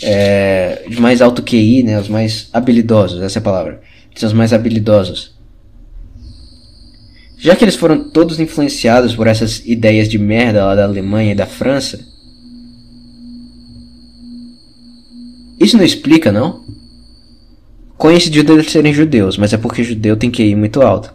é, 0.01 0.85
de 0.89 1.01
mais 1.01 1.21
alto 1.21 1.43
QI, 1.43 1.83
né, 1.83 1.99
os 1.99 2.09
mais 2.09 2.49
habilidosos, 2.53 3.21
essa 3.21 3.39
é 3.39 3.41
a 3.41 3.43
palavra, 3.43 3.81
são 4.15 4.29
os 4.29 4.33
mais 4.33 4.53
habilidosos. 4.53 5.37
Já 7.37 7.57
que 7.57 7.65
eles 7.65 7.75
foram 7.75 8.11
todos 8.11 8.39
influenciados 8.39 9.17
por 9.17 9.27
essas 9.27 9.61
ideias 9.67 10.09
de 10.09 10.19
merda 10.19 10.65
lá 10.65 10.77
da 10.77 10.85
Alemanha 10.85 11.33
e 11.33 11.37
da 11.37 11.47
França, 11.47 11.99
isso 15.59 15.77
não 15.77 15.85
explica, 15.85 16.31
não? 16.31 16.79
Coincidiu 17.99 18.45
deles 18.45 18.71
serem 18.71 18.95
judeus, 18.95 19.37
mas 19.37 19.53
é 19.53 19.57
porque 19.57 19.83
judeu 19.83 20.17
tem 20.17 20.31
que 20.31 20.45
ir 20.45 20.55
muito 20.55 20.81
alto. 20.81 21.13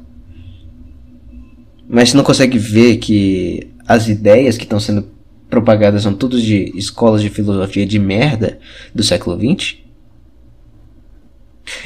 Mas 1.88 2.10
você 2.10 2.18
não 2.18 2.26
consegue 2.26 2.58
ver 2.58 2.98
que 2.98 3.70
as 3.88 4.10
ideias 4.10 4.58
que 4.58 4.66
estão 4.66 4.82
sendo 4.82 5.08
propagadas 5.50 6.04
são 6.04 6.14
todas 6.14 6.42
de 6.42 6.74
escolas 6.76 7.22
de 7.22 7.30
filosofia 7.30 7.86
de 7.86 7.98
merda 7.98 8.60
do 8.94 9.02
século 9.02 9.40
XX? 9.40 9.78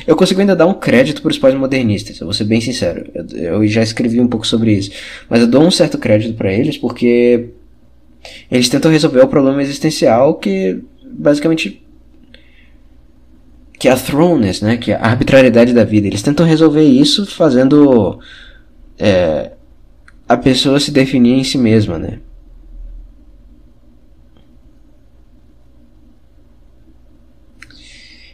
Eu 0.07 0.15
consigo 0.15 0.39
ainda 0.39 0.55
dar 0.55 0.65
um 0.65 0.73
crédito 0.73 1.21
para 1.21 1.29
os 1.29 1.37
pais 1.37 1.53
modernistas, 1.53 2.19
eu 2.19 2.25
vou 2.25 2.33
ser 2.33 2.45
bem 2.45 2.59
sincero. 2.59 3.05
Eu, 3.13 3.61
eu, 3.61 3.67
já 3.67 3.83
escrevi 3.83 4.19
um 4.19 4.27
pouco 4.27 4.47
sobre 4.47 4.73
isso. 4.73 4.89
Mas 5.29 5.41
eu 5.41 5.47
dou 5.47 5.61
um 5.61 5.69
certo 5.69 5.99
crédito 5.99 6.33
para 6.33 6.51
eles 6.51 6.75
porque 6.75 7.49
eles 8.49 8.67
tentam 8.67 8.89
resolver 8.89 9.21
o 9.21 9.27
problema 9.27 9.61
existencial 9.61 10.33
que 10.35 10.81
basicamente 11.05 11.85
que 13.79 13.87
é 13.87 13.91
a 13.91 13.97
throwness, 13.97 14.61
né, 14.61 14.77
que 14.77 14.91
é 14.91 14.95
a 14.95 15.05
arbitrariedade 15.05 15.73
da 15.73 15.83
vida. 15.83 16.07
Eles 16.07 16.21
tentam 16.21 16.45
resolver 16.45 16.83
isso 16.83 17.25
fazendo 17.25 18.19
é, 18.97 19.51
a 20.27 20.35
pessoa 20.37 20.79
se 20.79 20.91
definir 20.91 21.33
em 21.33 21.43
si 21.43 21.57
mesma, 21.57 21.99
né? 21.99 22.19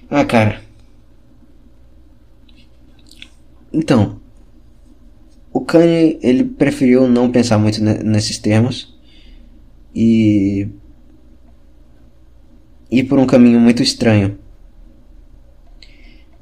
Ah, 0.10 0.24
cara. 0.24 0.62
Então, 3.72 4.22
o 5.52 5.62
Kanye 5.62 6.20
ele 6.22 6.44
preferiu 6.44 7.08
não 7.08 7.32
pensar 7.32 7.58
muito 7.58 7.82
nesses 7.82 8.38
termos 8.38 8.96
e 9.96 10.68
ir 12.92 13.04
por 13.06 13.18
um 13.18 13.26
caminho 13.26 13.60
muito 13.60 13.82
estranho 13.82 14.38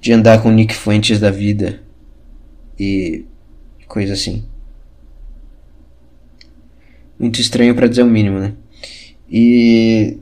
de 0.02 0.12
andar 0.12 0.42
com 0.42 0.52
Nick 0.52 0.74
Fuentes 0.74 1.20
da 1.20 1.30
vida 1.30 1.80
e 2.78 3.24
coisa 3.88 4.14
assim. 4.14 4.44
Muito 7.20 7.40
estranho 7.40 7.76
para 7.76 7.88
dizer 7.88 8.02
o 8.02 8.08
mínimo, 8.08 8.40
né? 8.40 8.54
E 9.30 10.18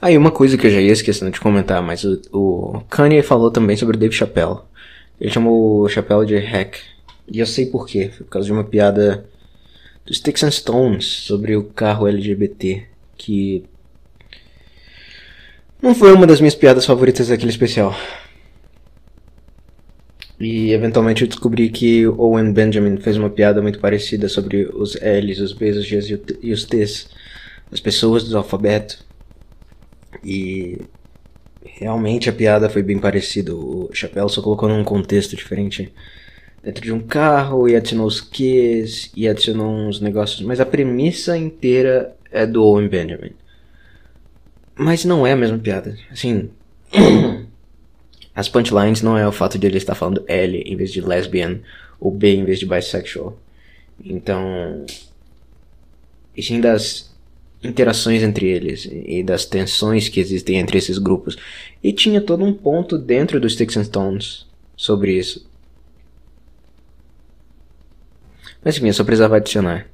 aí 0.00 0.16
uma 0.16 0.30
coisa 0.30 0.56
que 0.56 0.66
eu 0.66 0.70
já 0.70 0.80
ia 0.80 0.92
esquecendo 0.92 1.32
de 1.32 1.40
comentar, 1.40 1.82
mas 1.82 2.04
o, 2.32 2.82
Kanye 2.88 3.20
falou 3.22 3.50
também 3.50 3.76
sobre 3.76 3.96
o 3.96 3.98
Dave 3.98 4.14
Chappelle. 4.14 4.60
Ele 5.20 5.30
chamou 5.30 5.80
o 5.80 5.88
chapéu 5.88 6.24
de 6.24 6.38
hack. 6.38 6.76
E 7.28 7.40
eu 7.40 7.46
sei 7.46 7.66
por 7.66 7.86
quê. 7.86 8.10
Foi 8.10 8.24
por 8.24 8.30
causa 8.30 8.46
de 8.46 8.52
uma 8.52 8.64
piada 8.64 9.26
dos 10.06 10.18
Sticks 10.18 10.42
and 10.44 10.50
Stones 10.50 11.04
sobre 11.04 11.56
o 11.56 11.64
carro 11.64 12.06
LGBT. 12.06 12.84
Que. 13.16 13.64
Não 15.82 15.96
foi 15.96 16.12
uma 16.12 16.28
das 16.28 16.40
minhas 16.40 16.54
piadas 16.54 16.86
favoritas 16.86 17.26
daquele 17.26 17.50
especial. 17.50 17.92
E 20.38 20.72
eventualmente 20.72 21.22
eu 21.22 21.28
descobri 21.28 21.70
que 21.70 22.06
Owen 22.06 22.52
Benjamin 22.52 22.98
fez 22.98 23.16
uma 23.16 23.28
piada 23.28 23.60
muito 23.60 23.80
parecida 23.80 24.28
sobre 24.28 24.70
os 24.72 24.94
L's, 24.94 25.40
os 25.40 25.52
B's, 25.52 25.76
os 25.76 25.84
G's 25.88 26.20
e 26.40 26.52
os 26.52 26.64
T's, 26.64 27.08
as 27.72 27.80
pessoas 27.80 28.28
do 28.28 28.38
alfabeto. 28.38 29.04
E 30.24 30.78
realmente 31.64 32.30
a 32.30 32.32
piada 32.32 32.70
foi 32.70 32.84
bem 32.84 33.00
parecida. 33.00 33.52
O 33.52 33.90
Chapéu 33.92 34.28
só 34.28 34.40
colocou 34.40 34.68
num 34.68 34.84
contexto 34.84 35.34
diferente 35.34 35.92
dentro 36.62 36.80
de 36.80 36.92
um 36.92 37.00
carro 37.00 37.68
e 37.68 37.74
adicionou 37.74 38.06
os 38.06 38.20
Q's 38.20 39.10
e 39.16 39.26
adicionou 39.26 39.68
uns 39.68 40.00
negócios, 40.00 40.42
mas 40.42 40.60
a 40.60 40.66
premissa 40.66 41.36
inteira 41.36 42.14
é 42.30 42.46
do 42.46 42.62
Owen 42.62 42.86
Benjamin. 42.86 43.32
Mas 44.74 45.04
não 45.04 45.26
é 45.26 45.32
a 45.32 45.36
mesma 45.36 45.58
piada. 45.58 45.96
Assim, 46.10 46.50
as 48.34 48.48
punchlines 48.48 49.02
não 49.02 49.16
é 49.16 49.26
o 49.26 49.32
fato 49.32 49.58
de 49.58 49.66
ele 49.66 49.78
estar 49.78 49.94
falando 49.94 50.24
L 50.26 50.58
em 50.58 50.76
vez 50.76 50.90
de 50.92 51.00
lesbian 51.00 51.60
ou 52.00 52.10
B 52.10 52.34
em 52.34 52.44
vez 52.44 52.58
de 52.58 52.66
bisexual. 52.66 53.38
Então, 54.04 54.84
e 56.36 56.42
sim 56.42 56.60
das 56.60 57.12
interações 57.62 58.22
entre 58.22 58.48
eles 58.48 58.88
e 58.90 59.22
das 59.22 59.44
tensões 59.44 60.08
que 60.08 60.18
existem 60.18 60.58
entre 60.58 60.78
esses 60.78 60.98
grupos. 60.98 61.36
E 61.82 61.92
tinha 61.92 62.20
todo 62.20 62.44
um 62.44 62.52
ponto 62.52 62.98
dentro 62.98 63.38
dos 63.38 63.52
Sticks 63.52 63.76
and 63.76 63.84
Stones 63.84 64.46
sobre 64.76 65.16
isso. 65.16 65.46
Mas 68.64 68.76
enfim, 68.76 68.88
eu 68.88 68.94
só 68.94 69.04
precisava 69.04 69.36
adicionar. 69.36 69.86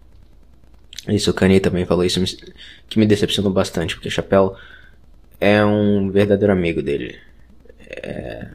Isso, 1.08 1.30
o 1.30 1.34
Kanye 1.34 1.60
também 1.60 1.86
falou 1.86 2.04
isso, 2.04 2.22
que 2.88 2.98
me 2.98 3.06
decepcionou 3.06 3.52
bastante, 3.52 3.94
porque 3.94 4.10
Chapéu 4.10 4.56
é 5.40 5.64
um 5.64 6.10
verdadeiro 6.10 6.52
amigo 6.52 6.82
dele. 6.82 7.16
É... 7.88 8.48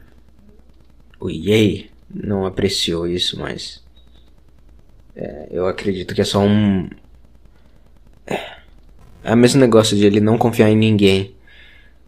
O 1.18 1.30
Yay 1.30 1.90
não 2.14 2.46
apreciou 2.46 3.08
isso, 3.08 3.38
mas. 3.38 3.82
É, 5.16 5.48
eu 5.50 5.66
acredito 5.66 6.14
que 6.14 6.20
é 6.20 6.24
só 6.24 6.40
um. 6.40 6.88
É, 8.26 8.56
é 9.24 9.32
o 9.32 9.36
mesmo 9.36 9.60
negócio 9.60 9.96
de 9.96 10.04
ele 10.04 10.20
não 10.20 10.38
confiar 10.38 10.70
em 10.70 10.76
ninguém. 10.76 11.34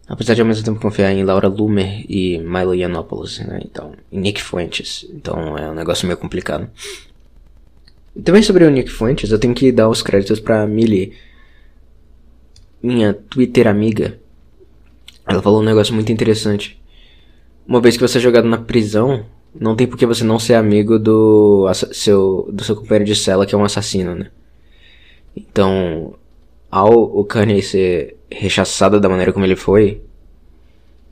Apesar 0.07 0.35
de 0.35 0.41
ao 0.41 0.47
mesmo 0.47 0.63
tempo 0.63 0.79
confiar 0.79 1.11
em 1.11 1.23
Laura 1.23 1.49
Lumer 1.49 2.05
e 2.07 2.37
Milo 2.37 2.73
Yiannopoulos, 2.73 3.39
né? 3.39 3.59
Então, 3.65 3.93
e 4.09 4.17
Nick 4.17 4.41
Fuentes. 4.41 5.05
Então 5.09 5.57
é 5.57 5.69
um 5.69 5.73
negócio 5.73 6.07
meio 6.07 6.17
complicado. 6.17 6.69
E 8.17 8.21
também 8.23 8.41
sobre 8.41 8.65
o 8.65 8.69
Nick 8.71 8.89
Fuentes, 8.89 9.31
eu 9.31 9.37
tenho 9.37 9.53
que 9.53 9.71
dar 9.71 9.87
os 9.87 10.01
créditos 10.01 10.39
pra 10.39 10.65
Millie, 10.65 11.13
minha 12.81 13.13
Twitter 13.13 13.67
amiga. 13.67 14.19
Ela 15.27 15.39
falou 15.39 15.61
um 15.61 15.65
negócio 15.65 15.93
muito 15.93 16.11
interessante. 16.11 16.81
Uma 17.67 17.79
vez 17.79 17.95
que 17.95 18.01
você 18.01 18.17
é 18.17 18.21
jogado 18.21 18.47
na 18.47 18.57
prisão, 18.57 19.23
não 19.53 19.75
tem 19.75 19.85
por 19.85 19.99
que 19.99 20.05
você 20.05 20.23
não 20.23 20.39
ser 20.39 20.55
amigo 20.55 20.97
do 20.97 21.71
seu, 21.91 22.49
do 22.51 22.63
seu 22.63 22.75
companheiro 22.75 23.05
de 23.05 23.15
cela, 23.15 23.45
que 23.45 23.53
é 23.53 23.57
um 23.57 23.63
assassino, 23.63 24.15
né? 24.15 24.31
Então, 25.35 26.15
ao 26.71 26.91
o 26.91 27.23
Kanye 27.23 27.61
ser 27.61 28.17
rechaçado 28.31 28.99
da 28.99 29.07
maneira 29.07 29.31
como 29.31 29.45
ele 29.45 29.55
foi, 29.55 30.01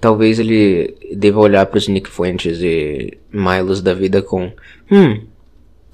talvez 0.02 0.40
ele 0.40 0.98
deva 1.16 1.40
olhar 1.40 1.68
para 1.68 1.78
os 1.78 1.88
Nick 1.88 2.10
Fuentes 2.10 2.60
e 2.64 3.16
Milos 3.32 3.82
da 3.82 3.94
vida 3.94 4.24
com, 4.24 4.52
hum, 4.92 5.22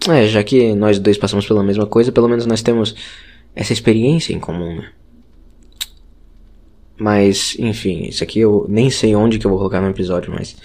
é, 0.09 0.27
já 0.27 0.43
que 0.43 0.73
nós 0.73 0.99
dois 0.99 1.17
passamos 1.17 1.45
pela 1.45 1.63
mesma 1.63 1.85
coisa, 1.85 2.11
pelo 2.11 2.27
menos 2.27 2.45
nós 2.45 2.61
temos 2.61 2.95
essa 3.55 3.73
experiência 3.73 4.33
em 4.33 4.39
comum, 4.39 4.77
né? 4.77 4.89
Mas, 6.97 7.55
enfim, 7.57 8.03
isso 8.03 8.23
aqui 8.23 8.39
eu 8.39 8.65
nem 8.69 8.89
sei 8.89 9.15
onde 9.15 9.39
que 9.39 9.45
eu 9.45 9.49
vou 9.49 9.57
colocar 9.57 9.81
no 9.81 9.89
episódio, 9.89 10.31
mas 10.31 10.55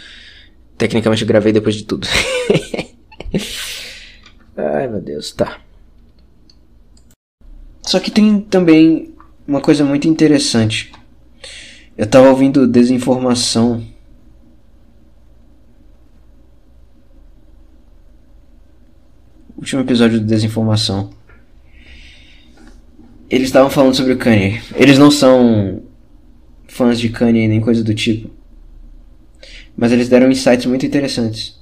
tecnicamente 0.76 1.22
eu 1.22 1.28
gravei 1.28 1.53
depois 1.53 1.74
de 1.74 1.84
tudo. 1.84 2.07
Ai 4.57 4.89
meu 4.89 5.01
Deus, 5.01 5.32
tá. 5.32 5.61
Só 7.82 8.01
que 8.01 8.11
tem 8.11 8.41
também 8.41 9.14
uma 9.47 9.61
coisa 9.61 9.84
muito 9.84 10.09
interessante. 10.09 10.93
Eu 11.97 12.07
tava 12.07 12.28
ouvindo 12.28 12.66
desinformação. 12.66 13.87
Último 19.57 19.80
episódio 19.80 20.20
de 20.20 20.26
desinformação. 20.26 21.11
Eles 23.30 23.48
estavam 23.48 23.70
falando 23.70 23.94
sobre 23.94 24.12
o 24.12 24.18
Kanye. 24.18 24.61
Eles 24.74 24.98
não 24.98 25.11
são 25.11 25.82
fãs 26.68 26.98
de 26.98 27.09
Kanye 27.09 27.48
nem 27.48 27.61
coisa 27.61 27.82
do 27.82 27.94
tipo. 27.94 28.30
Mas 29.76 29.92
eles 29.92 30.09
deram 30.09 30.30
insights 30.30 30.66
muito 30.66 30.84
interessantes. 30.84 31.59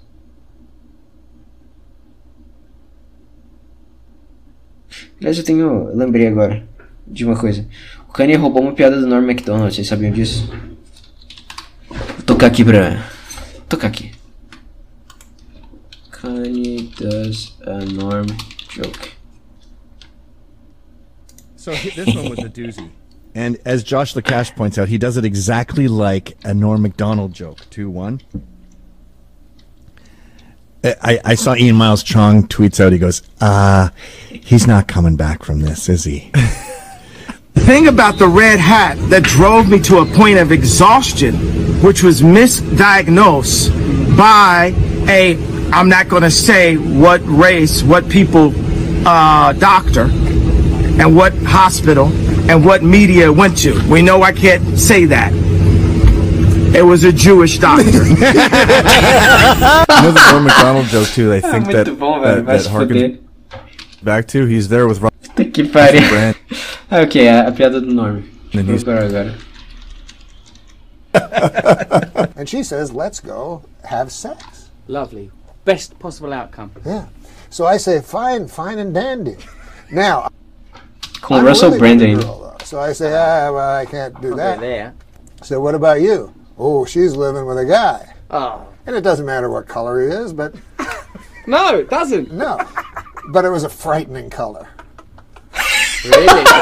Aliás, 5.20 5.38
eu 5.38 5.44
tenho. 5.44 5.88
Eu 5.88 5.96
lembrei 5.96 6.26
agora 6.26 6.66
de 7.06 7.24
uma 7.24 7.36
coisa. 7.36 7.66
O 8.08 8.12
Kanye 8.12 8.34
roubou 8.34 8.62
uma 8.62 8.74
piada 8.74 9.00
do 9.00 9.06
Norm 9.06 9.24
MacDonald, 9.24 9.72
vocês 9.74 9.86
sabiam 9.86 10.12
disso? 10.12 10.52
Vou 11.88 12.22
tocar 12.26 12.48
aqui 12.48 12.64
pra. 12.64 12.90
Vou 13.54 13.62
tocar 13.68 13.86
aqui. 13.86 14.13
Kanye 16.24 16.96
does 16.96 17.52
a 17.62 17.84
Norm 17.84 18.26
joke. 18.68 19.12
So 21.56 21.72
this 21.72 22.14
one 22.14 22.30
was 22.30 22.38
a 22.40 22.48
doozy. 22.48 22.90
And 23.36 23.58
as 23.64 23.82
Josh 23.82 24.14
Lacash 24.14 24.54
points 24.54 24.78
out, 24.78 24.86
he 24.86 24.96
does 24.96 25.16
it 25.16 25.24
exactly 25.24 25.88
like 25.88 26.36
a 26.44 26.54
Norm 26.54 26.82
McDonald 26.82 27.32
joke. 27.32 27.68
2 27.70 27.90
1. 27.90 28.20
I, 30.84 31.18
I 31.24 31.34
saw 31.34 31.56
Ian 31.56 31.74
Miles 31.74 32.04
Chong 32.04 32.46
tweets 32.46 32.78
out. 32.78 32.92
He 32.92 32.98
goes, 33.00 33.22
"Uh, 33.40 33.88
he's 34.28 34.68
not 34.68 34.86
coming 34.86 35.16
back 35.16 35.42
from 35.42 35.62
this, 35.62 35.88
is 35.88 36.04
he?" 36.04 36.30
The 37.54 37.60
thing 37.60 37.88
about 37.88 38.18
the 38.18 38.28
red 38.28 38.60
hat 38.60 38.96
that 39.10 39.24
drove 39.24 39.68
me 39.68 39.80
to 39.80 39.98
a 39.98 40.06
point 40.06 40.38
of 40.38 40.52
exhaustion, 40.52 41.34
which 41.82 42.04
was 42.04 42.22
misdiagnosed 42.22 44.16
by 44.16 44.72
a, 45.08 45.34
I'm 45.74 45.88
not 45.88 46.08
going 46.08 46.22
to 46.22 46.30
say 46.30 46.76
what 46.76 47.20
race, 47.24 47.82
what 47.82 48.08
people, 48.08 48.52
uh, 49.06 49.52
doctor, 49.54 50.02
and 50.04 51.16
what 51.16 51.34
hospital, 51.42 52.06
and 52.48 52.64
what 52.64 52.84
media 52.84 53.32
went 53.32 53.58
to. 53.58 53.72
We 53.90 54.00
know 54.00 54.22
I 54.22 54.30
can't 54.30 54.78
say 54.78 55.04
that. 55.06 55.32
It 56.76 56.82
was 56.84 57.02
a 57.02 57.12
Jewish 57.12 57.58
doctor. 57.58 57.84
you 57.90 58.14
know 58.14 58.14
the 60.12 60.28
Norm 60.30 60.44
McDonald 60.44 60.86
joke 60.86 61.08
too. 61.08 61.28
They 61.28 61.40
think 61.40 61.66
that 61.66 61.86
that, 61.86 62.46
that 62.46 62.60
harkens 62.66 63.18
back 64.00 64.28
to. 64.28 64.46
He's 64.46 64.68
there 64.68 64.86
with 64.86 65.00
Ron 65.00 65.10
Puta 65.22 65.50
que 65.50 65.64
pariu. 65.64 66.08
Brand. 66.08 66.36
Ah, 66.90 67.00
ok, 67.02 67.26
a, 67.26 67.48
a 67.48 67.52
piada 67.52 67.80
do 67.80 67.86
Norm. 67.92 68.30
And 68.52 68.68
he's- 68.68 68.84
procurar 68.84 69.08
agora. 69.08 69.34
And 72.36 72.48
she 72.48 72.62
says, 72.62 72.92
let's 72.92 73.20
go 73.20 73.62
have 73.84 74.10
sex. 74.12 74.70
Lovely. 74.88 75.30
Best 75.64 75.98
possible 75.98 76.32
outcome. 76.32 76.70
Yeah. 76.84 77.06
So 77.50 77.66
I 77.66 77.76
say, 77.78 78.00
fine, 78.00 78.48
fine 78.48 78.78
and 78.78 78.92
dandy. 78.94 79.36
Now, 79.90 80.28
Com 81.20 81.38
I'm 81.38 81.44
Russell 81.46 81.68
really 81.68 81.78
Brandon 81.78 82.20
girl. 82.20 82.56
So 82.64 82.78
I 82.80 82.92
say, 82.92 83.12
ah, 83.14 83.52
well, 83.52 83.76
I 83.80 83.86
can't 83.86 84.20
do 84.20 84.30
Not 84.30 84.36
that. 84.36 84.60
there. 84.60 84.94
So 85.42 85.60
what 85.60 85.74
about 85.74 86.00
you? 86.00 86.32
Oh, 86.58 86.84
she's 86.84 87.14
living 87.16 87.46
with 87.46 87.58
a 87.58 87.64
guy. 87.64 88.14
Oh. 88.30 88.66
And 88.86 88.94
it 88.96 89.02
doesn't 89.02 89.24
matter 89.26 89.48
what 89.50 89.66
color 89.68 90.00
he 90.00 90.08
is, 90.14 90.32
but 90.32 90.54
No, 91.46 91.76
it 91.78 91.88
doesn't. 91.90 92.32
no. 92.32 92.58
but 93.30 93.44
it 93.44 93.50
was 93.50 93.64
a 93.64 93.68
frightening 93.68 94.30
color. 94.30 94.68
Really? 96.04 96.44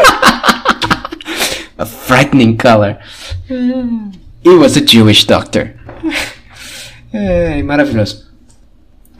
A 1.78 1.86
frightening 1.86 2.58
color. 2.58 3.00
He 3.48 4.48
was 4.56 4.76
a 4.76 4.80
Jewish 4.84 5.24
doctor. 5.26 5.78
É, 7.12 7.62
maravilhoso. 7.62 8.24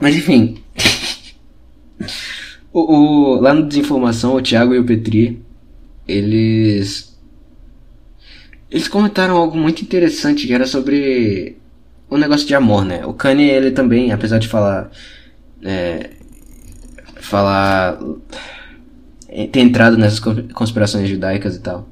Mas 0.03 0.15
enfim. 0.17 0.57
O, 2.75 2.79
o- 3.35 3.39
lá 3.39 3.53
no 3.53 3.67
Desinformação, 3.67 4.33
o 4.33 4.41
Thiago 4.41 4.73
e 4.73 4.79
o 4.79 4.83
Petri, 4.83 5.39
eles. 6.07 7.15
Eles 8.69 8.87
comentaram 8.87 9.37
algo 9.37 9.55
muito 9.55 9.83
interessante 9.83 10.47
que 10.47 10.53
era 10.53 10.65
sobre 10.65 11.55
o 12.09 12.17
negócio 12.17 12.47
de 12.47 12.55
amor, 12.55 12.83
né? 12.83 13.05
O 13.05 13.13
Kanye, 13.13 13.43
ele 13.47 13.69
também, 13.69 14.11
apesar 14.11 14.39
de 14.39 14.47
falar. 14.47 14.89
É, 15.63 16.09
falar. 17.17 17.99
ter 19.51 19.59
entrado 19.59 19.95
nessas 19.95 20.19
con- 20.19 20.47
conspirações 20.51 21.07
judaicas 21.07 21.55
e 21.55 21.59
tal. 21.59 21.87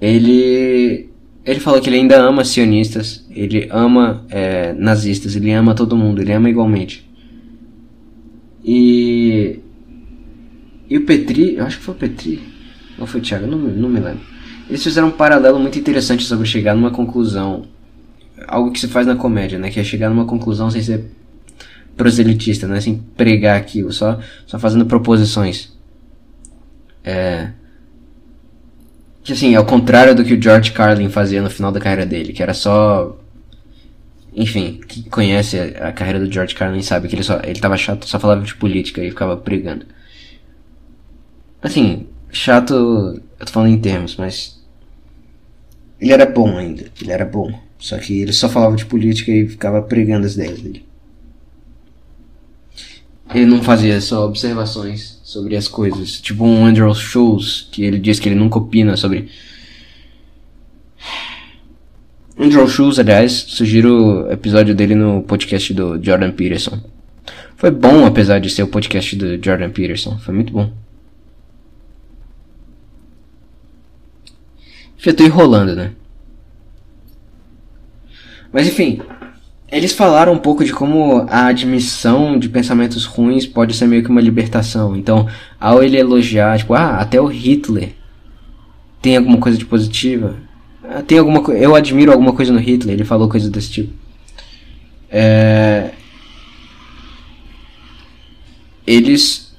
Ele 0.00 1.07
Ele 1.48 1.60
falou 1.60 1.80
que 1.80 1.88
ele 1.88 1.96
ainda 1.96 2.20
ama 2.20 2.44
sionistas, 2.44 3.24
ele 3.30 3.68
ama 3.70 4.22
é, 4.28 4.74
nazistas, 4.74 5.34
ele 5.34 5.50
ama 5.50 5.74
todo 5.74 5.96
mundo, 5.96 6.20
ele 6.20 6.30
ama 6.30 6.50
igualmente. 6.50 7.08
E. 8.62 9.58
E 10.90 10.98
o 10.98 11.06
Petri, 11.06 11.56
eu 11.56 11.64
acho 11.64 11.78
que 11.78 11.84
foi 11.84 11.94
o 11.94 11.98
Petri, 11.98 12.42
ou 12.98 13.06
foi 13.06 13.20
o 13.20 13.22
Thiago, 13.22 13.46
não, 13.46 13.56
não 13.56 13.88
me 13.88 13.98
lembro. 13.98 14.20
Eles 14.68 14.82
fizeram 14.84 15.08
um 15.08 15.12
paralelo 15.12 15.58
muito 15.58 15.78
interessante 15.78 16.22
sobre 16.24 16.46
chegar 16.46 16.74
numa 16.74 16.90
conclusão. 16.90 17.64
Algo 18.46 18.70
que 18.70 18.78
se 18.78 18.86
faz 18.86 19.06
na 19.06 19.16
comédia, 19.16 19.58
né? 19.58 19.70
Que 19.70 19.80
é 19.80 19.84
chegar 19.84 20.10
numa 20.10 20.26
conclusão 20.26 20.70
sem 20.70 20.82
ser 20.82 21.06
proselitista, 21.96 22.68
né? 22.68 22.78
Sem 22.78 23.02
pregar 23.16 23.56
aquilo, 23.56 23.90
só, 23.90 24.20
só 24.46 24.58
fazendo 24.58 24.84
proposições. 24.84 25.72
É. 27.02 27.52
Que 29.28 29.34
assim, 29.34 29.54
é 29.54 29.60
o 29.60 29.66
contrário 29.66 30.14
do 30.14 30.24
que 30.24 30.32
o 30.32 30.42
George 30.42 30.72
Carlin 30.72 31.10
fazia 31.10 31.42
no 31.42 31.50
final 31.50 31.70
da 31.70 31.78
carreira 31.78 32.06
dele, 32.06 32.32
que 32.32 32.42
era 32.42 32.54
só. 32.54 33.14
Enfim, 34.34 34.80
quem 34.88 35.02
conhece 35.02 35.58
a 35.58 35.92
carreira 35.92 36.18
do 36.18 36.32
George 36.32 36.54
Carlin 36.54 36.80
sabe 36.80 37.08
que 37.08 37.14
ele 37.14 37.22
só. 37.22 37.38
Ele 37.44 37.60
tava 37.60 37.76
chato, 37.76 38.08
só 38.08 38.18
falava 38.18 38.40
de 38.40 38.54
política 38.54 39.04
e 39.04 39.10
ficava 39.10 39.36
pregando. 39.36 39.84
Assim, 41.60 42.06
chato. 42.32 42.72
Eu 43.38 43.44
tô 43.44 43.52
falando 43.52 43.74
em 43.74 43.78
termos, 43.78 44.16
mas. 44.16 44.64
Ele 46.00 46.14
era 46.14 46.24
bom 46.24 46.56
ainda, 46.56 46.86
ele 46.98 47.12
era 47.12 47.26
bom. 47.26 47.52
Só 47.78 47.98
que 47.98 48.22
ele 48.22 48.32
só 48.32 48.48
falava 48.48 48.76
de 48.76 48.86
política 48.86 49.30
e 49.30 49.46
ficava 49.46 49.82
pregando 49.82 50.24
as 50.24 50.36
ideias 50.36 50.62
dele. 50.62 50.86
Ele 53.34 53.44
não 53.44 53.62
fazia 53.62 54.00
só 54.00 54.24
observações 54.24 55.17
sobre 55.28 55.56
as 55.56 55.68
coisas. 55.68 56.22
Tipo 56.22 56.42
um 56.42 56.64
Andrew 56.64 56.92
Schultz, 56.94 57.68
que 57.70 57.84
ele 57.84 57.98
diz 57.98 58.18
que 58.18 58.30
ele 58.30 58.34
nunca 58.34 58.58
opina 58.58 58.96
sobre. 58.96 59.28
Andrew 62.38 62.66
Schultz, 62.66 62.98
aliás, 62.98 63.32
sugiro 63.32 64.24
o 64.24 64.32
episódio 64.32 64.74
dele 64.74 64.94
no 64.94 65.22
podcast 65.22 65.74
do 65.74 66.02
Jordan 66.02 66.32
Peterson. 66.32 66.80
Foi 67.56 67.70
bom, 67.70 68.06
apesar 68.06 68.38
de 68.38 68.48
ser 68.48 68.62
o 68.62 68.68
podcast 68.68 69.14
do 69.16 69.44
Jordan 69.44 69.68
Peterson. 69.68 70.18
Foi 70.18 70.34
muito 70.34 70.50
bom. 70.50 70.72
Já 74.96 75.12
tô 75.12 75.24
enrolando, 75.24 75.76
né? 75.76 75.92
Mas 78.50 78.66
enfim, 78.66 79.02
eles 79.70 79.92
falaram 79.92 80.32
um 80.32 80.38
pouco 80.38 80.64
de 80.64 80.72
como 80.72 81.26
a 81.28 81.46
admissão 81.46 82.38
de 82.38 82.48
pensamentos 82.48 83.04
ruins 83.04 83.46
pode 83.46 83.74
ser 83.74 83.86
meio 83.86 84.02
que 84.02 84.10
uma 84.10 84.20
libertação. 84.20 84.96
Então, 84.96 85.28
ao 85.60 85.82
ele 85.82 85.98
elogiar, 85.98 86.58
tipo, 86.58 86.72
ah, 86.74 86.96
até 86.96 87.20
o 87.20 87.26
Hitler 87.26 87.92
tem 89.02 89.16
alguma 89.16 89.38
coisa 89.38 89.58
de 89.58 89.66
positiva. 89.66 90.36
Ah, 90.82 91.02
Tem 91.02 91.18
alguma 91.18 91.40
eu 91.52 91.74
admiro 91.74 92.10
alguma 92.10 92.32
coisa 92.32 92.52
no 92.52 92.58
Hitler, 92.58 92.94
ele 92.94 93.04
falou 93.04 93.28
coisas 93.28 93.50
desse 93.50 93.70
tipo. 93.70 93.92
É... 95.10 95.90
Eles 98.86 99.54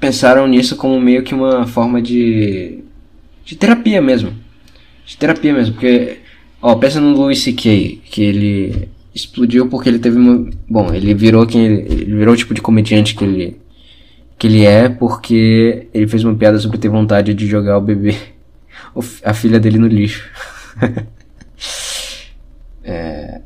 pensaram 0.00 0.46
nisso 0.48 0.76
como 0.76 1.00
meio 1.00 1.22
que 1.22 1.34
uma 1.34 1.66
forma 1.66 2.02
de 2.02 2.80
de 3.44 3.56
terapia 3.56 4.02
mesmo. 4.02 4.34
De 5.06 5.16
terapia 5.16 5.52
mesmo, 5.52 5.74
porque 5.74 6.18
ó, 6.60 6.74
pensa 6.74 7.00
no 7.00 7.14
Louis 7.14 7.40
C.K., 7.40 8.00
que 8.10 8.22
ele 8.22 8.88
explodiu 9.14 9.68
porque 9.68 9.88
ele 9.88 9.98
teve 9.98 10.16
uma, 10.16 10.50
bom, 10.68 10.92
ele 10.92 11.14
virou 11.14 11.46
quem 11.46 11.64
ele, 11.64 11.92
ele 11.92 12.16
virou 12.16 12.34
o 12.34 12.36
tipo 12.36 12.54
de 12.54 12.62
comediante 12.62 13.14
que 13.14 13.24
ele 13.24 13.60
que 14.38 14.46
ele 14.46 14.64
é 14.64 14.88
porque 14.88 15.88
ele 15.92 16.08
fez 16.08 16.24
uma 16.24 16.34
piada 16.34 16.58
sobre 16.58 16.78
ter 16.78 16.88
vontade 16.88 17.34
de 17.34 17.46
jogar 17.46 17.76
o 17.76 17.80
bebê, 17.82 18.16
a 19.22 19.34
filha 19.34 19.60
dele 19.60 19.78
no 19.78 19.86
lixo. 19.86 20.28
É, 22.82 23.42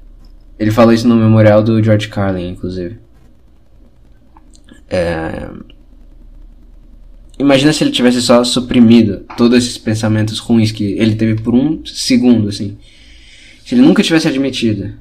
ele 0.58 0.70
falou 0.70 0.94
isso 0.94 1.08
no 1.08 1.16
memorial 1.16 1.60
do 1.60 1.82
George 1.82 2.08
Carlin, 2.08 2.50
inclusive. 2.50 2.98
É, 4.88 5.50
Imagina 7.38 7.72
se 7.72 7.82
ele 7.82 7.90
tivesse 7.90 8.22
só 8.22 8.44
suprimido 8.44 9.24
todos 9.36 9.58
esses 9.58 9.76
pensamentos 9.76 10.38
ruins 10.38 10.70
que 10.70 10.92
ele 10.92 11.16
teve 11.16 11.42
por 11.42 11.54
um 11.54 11.84
segundo, 11.84 12.48
assim. 12.48 12.76
Se 13.64 13.74
ele 13.74 13.82
nunca 13.82 14.02
tivesse 14.02 14.28
admitido. 14.28 14.94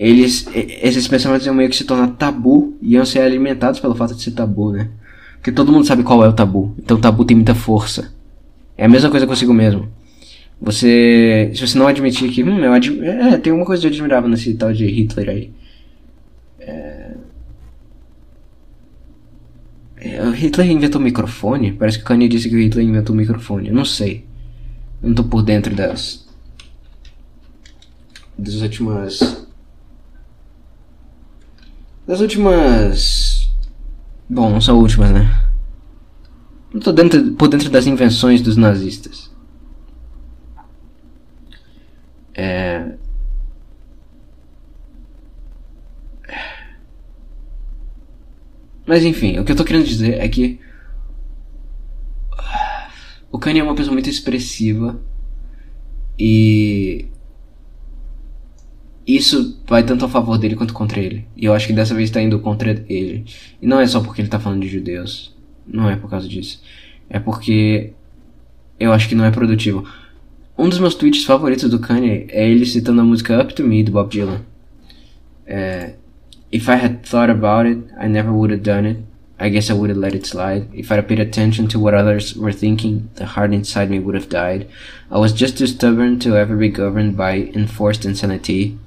Eles, 0.00 0.48
esses 0.54 1.06
pensamentos 1.06 1.46
meio 1.48 1.68
que 1.68 1.76
se 1.76 1.84
tornar 1.84 2.08
tabu 2.12 2.74
e 2.80 2.94
iam 2.94 3.04
ser 3.04 3.18
alimentados 3.18 3.80
pelo 3.80 3.94
fato 3.94 4.14
de 4.14 4.22
ser 4.22 4.30
tabu, 4.30 4.72
né? 4.72 4.88
Porque 5.34 5.52
todo 5.52 5.70
mundo 5.70 5.86
sabe 5.86 6.02
qual 6.02 6.24
é 6.24 6.28
o 6.28 6.32
tabu. 6.32 6.74
Então 6.78 6.96
o 6.96 7.00
tabu 7.00 7.22
tem 7.22 7.36
muita 7.36 7.54
força. 7.54 8.10
É 8.78 8.86
a 8.86 8.88
mesma 8.88 9.10
coisa 9.10 9.26
consigo 9.26 9.52
mesmo. 9.52 9.90
Você. 10.58 11.50
Se 11.54 11.66
você 11.66 11.78
não 11.78 11.86
admitir 11.86 12.30
que. 12.30 12.42
Hum, 12.42 12.60
eu 12.60 12.72
admi 12.72 13.06
é, 13.06 13.36
tem 13.36 13.50
alguma 13.50 13.66
coisa 13.66 13.82
de 13.82 13.88
admirável 13.88 14.30
nesse 14.30 14.54
tal 14.54 14.72
de 14.72 14.86
Hitler 14.86 15.28
aí. 15.28 15.50
É, 19.98 20.22
o 20.22 20.30
Hitler 20.30 20.70
inventou 20.70 20.98
o 20.98 21.04
microfone? 21.04 21.72
Parece 21.72 21.98
que 21.98 22.04
o 22.04 22.06
Kanye 22.06 22.26
disse 22.26 22.48
que 22.48 22.56
o 22.56 22.58
Hitler 22.58 22.86
inventou 22.86 23.14
o 23.14 23.18
microfone. 23.18 23.68
Eu 23.68 23.74
não 23.74 23.84
sei. 23.84 24.24
Eu 25.02 25.08
não 25.10 25.14
tô 25.14 25.24
por 25.24 25.42
dentro 25.42 25.74
das. 25.74 26.26
Das 28.38 28.54
últimas. 28.62 29.49
Das 32.06 32.20
últimas. 32.20 33.50
Bom, 34.28 34.50
não 34.50 34.60
são 34.60 34.78
últimas, 34.78 35.10
né? 35.10 35.50
Não 36.72 36.80
tô 36.80 36.92
dentro, 36.92 37.32
por 37.32 37.48
dentro 37.48 37.68
das 37.68 37.86
invenções 37.86 38.40
dos 38.40 38.56
nazistas. 38.56 39.30
É. 42.34 42.94
Mas 48.86 49.04
enfim, 49.04 49.38
o 49.38 49.44
que 49.44 49.52
eu 49.52 49.56
tô 49.56 49.64
querendo 49.64 49.84
dizer 49.84 50.18
é 50.20 50.28
que. 50.28 50.58
O 53.30 53.38
Kanye 53.38 53.60
é 53.60 53.62
uma 53.62 53.74
pessoa 53.74 53.92
muito 53.92 54.10
expressiva. 54.10 55.00
E. 56.18 57.06
Isso 59.16 59.60
vai 59.66 59.82
tanto 59.82 60.04
a 60.04 60.08
favor 60.08 60.38
dele 60.38 60.54
quanto 60.54 60.72
contra 60.72 61.00
ele. 61.00 61.26
E 61.36 61.44
eu 61.44 61.52
acho 61.52 61.66
que 61.66 61.72
dessa 61.72 61.94
vez 61.94 62.10
tá 62.10 62.22
indo 62.22 62.38
contra 62.38 62.70
ele. 62.88 63.24
E 63.60 63.66
não 63.66 63.80
é 63.80 63.86
só 63.86 64.00
porque 64.00 64.22
ele 64.22 64.28
tá 64.28 64.38
falando 64.38 64.62
de 64.62 64.68
judeus. 64.68 65.34
Não 65.66 65.90
é 65.90 65.96
por 65.96 66.08
causa 66.08 66.28
disso. 66.28 66.62
É 67.08 67.18
porque. 67.18 67.92
Eu 68.78 68.92
acho 68.92 69.08
que 69.08 69.16
não 69.16 69.24
é 69.24 69.30
produtivo. 69.32 69.84
Um 70.56 70.68
dos 70.68 70.78
meus 70.78 70.94
tweets 70.94 71.24
favoritos 71.24 71.68
do 71.68 71.80
Kanye 71.80 72.26
é 72.28 72.48
ele 72.48 72.64
citando 72.64 73.00
a 73.00 73.04
música 73.04 73.42
Up 73.42 73.52
to 73.52 73.64
Me 73.64 73.82
do 73.82 73.90
Bob 73.90 74.10
Dylan. 74.10 74.42
É. 75.44 75.94
If 76.52 76.68
I 76.68 76.74
had 76.74 76.98
thought 77.02 77.30
about 77.30 77.68
it, 77.68 77.82
I 78.00 78.08
never 78.08 78.30
would 78.30 78.52
have 78.52 78.62
done 78.62 78.88
it. 78.88 79.00
I 79.40 79.48
guess 79.48 79.70
I 79.70 79.72
would 79.72 79.90
have 79.90 79.98
let 79.98 80.14
it 80.14 80.26
slide. 80.26 80.68
If 80.72 80.90
have 80.90 81.08
paid 81.08 81.18
attention 81.18 81.66
to 81.68 81.80
what 81.80 81.94
others 81.94 82.36
were 82.36 82.52
thinking, 82.52 83.08
the 83.14 83.24
heart 83.24 83.52
inside 83.52 83.90
me 83.90 83.98
would 83.98 84.14
have 84.14 84.28
died. 84.28 84.68
I 85.10 85.18
was 85.18 85.32
just 85.32 85.58
too 85.58 85.66
stubborn 85.66 86.20
to 86.20 86.36
ever 86.36 86.54
be 86.54 86.68
governed 86.68 87.16
by 87.16 87.50
enforced 87.54 88.04
insanity. 88.04 88.78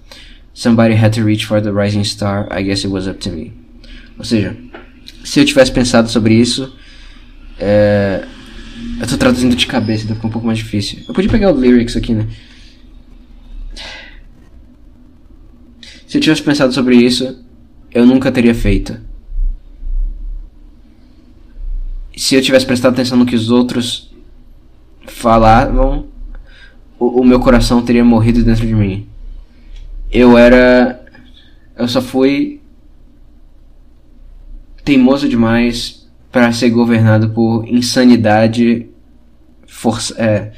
Somebody 0.54 0.96
had 0.96 1.14
to 1.14 1.24
reach 1.24 1.46
for 1.46 1.62
the 1.62 1.72
rising 1.72 2.04
star. 2.04 2.48
I 2.52 2.62
guess 2.64 2.86
it 2.86 2.90
was 2.90 3.08
up 3.08 3.20
to 3.22 3.32
me. 3.32 3.54
Ou 4.18 4.24
seja, 4.24 4.56
se 5.24 5.40
eu 5.40 5.46
tivesse 5.46 5.72
pensado 5.72 6.10
sobre 6.10 6.36
isso, 6.36 6.72
é... 7.60 8.26
eu 9.02 9.08
tô 9.08 9.18
traduzindo 9.18 9.56
de 9.56 9.66
cabeça, 9.66 10.04
então 10.04 10.16
fica 10.16 10.28
um 10.28 10.32
pouco 10.32 10.46
mais 10.46 10.60
difícil. 10.60 11.00
Eu 11.08 11.14
podia 11.14 11.30
pegar 11.30 11.52
o 11.52 11.60
lyrics 11.60 11.96
aqui, 11.96 12.14
né? 12.14 12.28
Se 16.08 16.18
eu 16.18 16.22
tivesse 16.22 16.44
pensado 16.44 16.72
sobre 16.72 16.96
isso, 16.96 17.44
eu 17.92 18.06
nunca 18.06 18.32
teria 18.32 18.54
feito. 18.54 19.00
Se 22.16 22.36
eu 22.36 22.42
tivesse 22.42 22.68
prestado 22.68 22.94
atenção 22.94 23.18
no 23.18 23.26
que 23.26 23.36
os 23.36 23.50
outros 23.50 24.14
falavam, 25.08 26.06
o, 27.00 27.22
o 27.22 27.26
meu 27.26 27.40
coração 27.40 27.82
teria 27.82 28.06
morrido 28.06 28.44
dentro 28.44 28.68
de 28.68 28.76
mim. 28.76 29.08
Eu 30.14 30.38
era. 30.38 31.04
Eu 31.78 31.88
só 31.88 32.02
fui 32.02 32.62
teimoso 34.84 35.28
demais 35.28 36.08
para 36.32 36.52
ser 36.52 36.70
governado 36.70 37.30
por 37.30 37.68
insanidade. 37.68 38.88
Força. 39.68 40.14
É. 40.22 40.52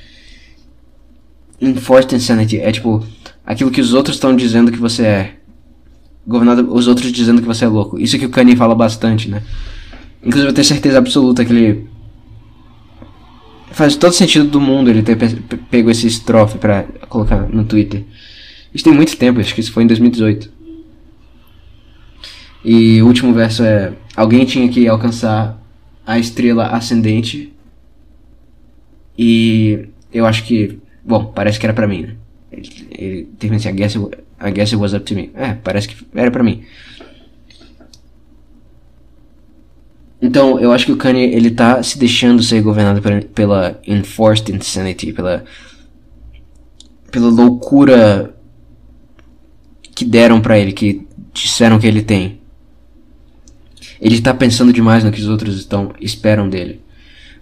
Enforced 1.61 2.13
insanity. 2.15 2.57
É 2.59 2.71
tipo. 2.71 3.03
Aquilo 3.45 3.69
que 3.71 3.79
os 3.79 3.93
outros 3.93 4.15
estão 4.15 4.35
dizendo 4.35 4.71
que 4.71 4.79
você 4.79 5.03
é 5.05 5.35
governado 6.25 6.73
os 6.73 6.87
outros 6.87 7.11
dizendo 7.11 7.41
que 7.41 7.47
você 7.47 7.65
é 7.65 7.67
louco. 7.67 7.99
Isso 7.99 8.17
que 8.17 8.25
o 8.25 8.29
Kanye 8.29 8.55
fala 8.55 8.73
bastante, 8.73 9.29
né? 9.29 9.43
Inclusive 10.23 10.49
eu 10.49 10.53
tenho 10.53 10.65
certeza 10.65 10.97
absoluta 10.97 11.45
que 11.45 11.53
ele 11.53 11.87
faz 13.71 13.95
todo 13.95 14.13
sentido 14.13 14.45
do 14.49 14.59
mundo 14.59 14.89
ele 14.89 15.03
ter 15.03 15.15
pe- 15.15 15.35
pe- 15.35 15.57
pego 15.57 15.91
esse 15.91 16.07
estrofe 16.07 16.57
pra 16.57 16.83
colocar 17.07 17.47
no 17.47 17.63
Twitter. 17.65 18.03
Isso 18.75 18.83
tem 18.83 18.93
muito 18.93 19.15
tempo, 19.15 19.39
acho 19.39 19.55
que 19.55 19.61
isso 19.61 19.71
foi 19.71 19.83
em 19.83 19.87
2018. 19.87 20.51
E 22.65 23.01
o 23.01 23.07
último 23.07 23.33
verso 23.33 23.63
é: 23.63 23.93
Alguém 24.17 24.43
tinha 24.43 24.67
que 24.67 24.85
alcançar 24.85 25.57
a 26.05 26.19
estrela 26.19 26.67
ascendente. 26.67 27.53
E 29.17 29.87
eu 30.11 30.25
acho 30.25 30.43
que, 30.43 30.77
bom, 31.05 31.23
parece 31.27 31.57
que 31.57 31.65
era 31.65 31.73
pra 31.73 31.87
mim, 31.87 32.01
né? 32.01 32.15
Ele, 32.51 32.87
ele 32.91 33.23
termina 33.39 33.61
assim, 33.61 33.69
I 33.69 33.71
guess, 33.71 33.95
it, 33.95 34.17
I 34.45 34.51
guess 34.51 34.73
it 34.73 34.75
was 34.75 34.93
up 34.93 35.05
to 35.05 35.15
me. 35.15 35.31
É, 35.35 35.53
parece 35.53 35.87
que 35.87 35.95
era 36.13 36.29
pra 36.29 36.43
mim. 36.43 36.63
Então, 40.21 40.59
eu 40.59 40.73
acho 40.73 40.85
que 40.85 40.91
o 40.91 40.97
Kanye, 40.97 41.33
ele 41.33 41.51
tá 41.51 41.81
se 41.81 41.97
deixando 41.97 42.43
ser 42.43 42.61
governado 42.61 43.01
pela, 43.33 43.79
enforced 43.87 44.53
insanity, 44.53 45.13
pela 45.13 45.45
pela 47.09 47.29
loucura 47.29 48.34
que 49.95 50.03
deram 50.03 50.41
pra 50.41 50.59
ele, 50.59 50.73
que 50.73 51.07
disseram 51.33 51.79
que 51.79 51.87
ele 51.87 52.01
tem. 52.01 52.41
Ele 53.99 54.21
tá 54.21 54.33
pensando 54.33 54.73
demais 54.73 55.03
no 55.03 55.11
que 55.11 55.21
os 55.21 55.29
outros 55.29 55.55
estão 55.55 55.93
esperam 56.01 56.49
dele. 56.49 56.81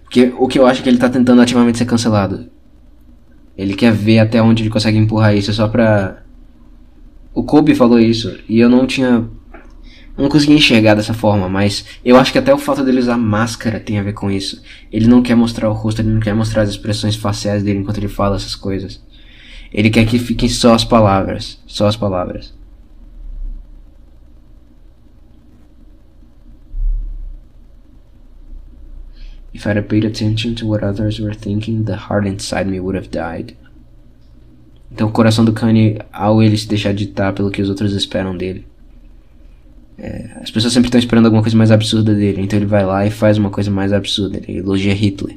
Porque 0.04 0.32
o 0.38 0.46
que 0.46 0.58
eu 0.58 0.66
acho 0.66 0.80
é 0.80 0.82
que 0.84 0.88
ele 0.88 0.98
tá 0.98 1.08
tentando 1.08 1.42
ativamente 1.42 1.78
ser 1.78 1.84
cancelado. 1.84 2.48
Ele 3.58 3.74
quer 3.74 3.92
ver 3.92 4.20
até 4.20 4.40
onde 4.40 4.62
ele 4.62 4.70
consegue 4.70 4.96
empurrar 4.96 5.36
isso 5.36 5.52
só 5.52 5.66
pra. 5.66 6.22
O 7.34 7.42
Kobe 7.42 7.74
falou 7.74 7.98
isso 7.98 8.38
e 8.48 8.60
eu 8.60 8.68
não 8.68 8.86
tinha. 8.86 9.28
Não 10.16 10.28
consegui 10.28 10.52
enxergar 10.52 10.94
dessa 10.94 11.12
forma, 11.12 11.48
mas 11.48 11.84
eu 12.04 12.16
acho 12.16 12.30
que 12.30 12.38
até 12.38 12.54
o 12.54 12.58
fato 12.58 12.84
dele 12.84 13.00
usar 13.00 13.16
máscara 13.16 13.80
tem 13.80 13.98
a 13.98 14.02
ver 14.02 14.12
com 14.12 14.30
isso. 14.30 14.62
Ele 14.92 15.08
não 15.08 15.20
quer 15.20 15.34
mostrar 15.34 15.68
o 15.68 15.72
rosto, 15.72 16.02
ele 16.02 16.10
não 16.10 16.20
quer 16.20 16.34
mostrar 16.34 16.62
as 16.62 16.70
expressões 16.70 17.16
faciais 17.16 17.64
dele 17.64 17.80
enquanto 17.80 17.98
ele 17.98 18.06
fala 18.06 18.36
essas 18.36 18.54
coisas. 18.54 19.02
Ele 19.74 19.90
quer 19.90 20.06
que 20.06 20.20
fiquem 20.20 20.48
só 20.48 20.72
as 20.72 20.84
palavras. 20.84 21.58
Só 21.66 21.88
as 21.88 21.96
palavras. 21.96 22.54
If 29.52 29.66
I'd 29.66 29.76
have 29.76 29.88
paid 29.88 30.06
attention 30.06 30.54
to 30.56 30.66
what 30.66 30.84
others 30.84 31.18
were 31.18 31.34
thinking, 31.34 31.84
the 31.84 31.96
heart 31.96 32.26
inside 32.26 32.70
me 32.70 32.78
would 32.78 32.96
have 32.96 33.08
died. 33.08 33.56
Então 34.92 35.08
o 35.08 35.12
coração 35.12 35.44
do 35.44 35.52
Kanye, 35.52 35.98
ao 36.12 36.40
ele 36.40 36.56
se 36.56 36.68
deixar 36.68 36.94
ditar 36.94 37.32
pelo 37.32 37.50
que 37.50 37.60
os 37.60 37.68
outros 37.68 37.94
esperam 37.94 38.36
dele. 38.36 38.64
É, 39.98 40.38
as 40.40 40.52
pessoas 40.52 40.72
sempre 40.72 40.88
estão 40.88 40.98
esperando 41.00 41.26
alguma 41.26 41.42
coisa 41.42 41.56
mais 41.56 41.72
absurda 41.72 42.14
dele, 42.14 42.42
então 42.42 42.58
ele 42.58 42.66
vai 42.66 42.84
lá 42.84 43.04
e 43.06 43.10
faz 43.10 43.38
uma 43.38 43.50
coisa 43.50 43.72
mais 43.72 43.92
absurda. 43.92 44.38
Ele 44.38 44.58
elogia 44.58 44.94
Hitler. 44.94 45.36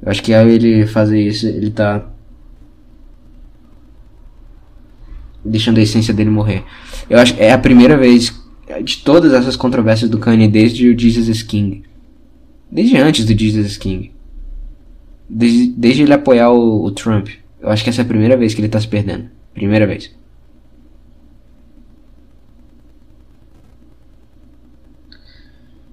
Eu 0.00 0.10
acho 0.10 0.22
que 0.22 0.32
ao 0.32 0.48
ele 0.48 0.86
fazer 0.86 1.20
isso, 1.20 1.46
ele 1.46 1.70
tá 1.70 2.11
deixando 5.44 5.78
a 5.78 5.82
essência 5.82 6.14
dele 6.14 6.30
morrer. 6.30 6.64
Eu 7.08 7.18
acho 7.18 7.34
que 7.34 7.42
é 7.42 7.52
a 7.52 7.58
primeira 7.58 7.96
vez 7.96 8.32
de 8.84 8.98
todas 8.98 9.32
essas 9.32 9.56
controvérsias 9.56 10.08
do 10.08 10.18
Kanye 10.18 10.48
desde 10.48 10.88
o 10.88 10.98
Jesus 10.98 11.42
King. 11.42 11.82
Desde 12.70 12.96
antes 12.96 13.24
do 13.24 13.38
Jesus 13.38 13.76
King. 13.76 14.12
Desde, 15.28 15.68
desde 15.68 16.02
ele 16.02 16.12
apoiar 16.12 16.50
o, 16.50 16.84
o, 16.84 16.90
Trump. 16.90 17.28
Eu 17.60 17.70
acho 17.70 17.84
que 17.84 17.90
essa 17.90 18.00
é 18.00 18.04
a 18.04 18.08
primeira 18.08 18.36
vez 18.36 18.54
que 18.54 18.60
ele 18.60 18.68
tá 18.68 18.80
se 18.80 18.88
perdendo. 18.88 19.26
Primeira 19.52 19.86
vez. 19.86 20.14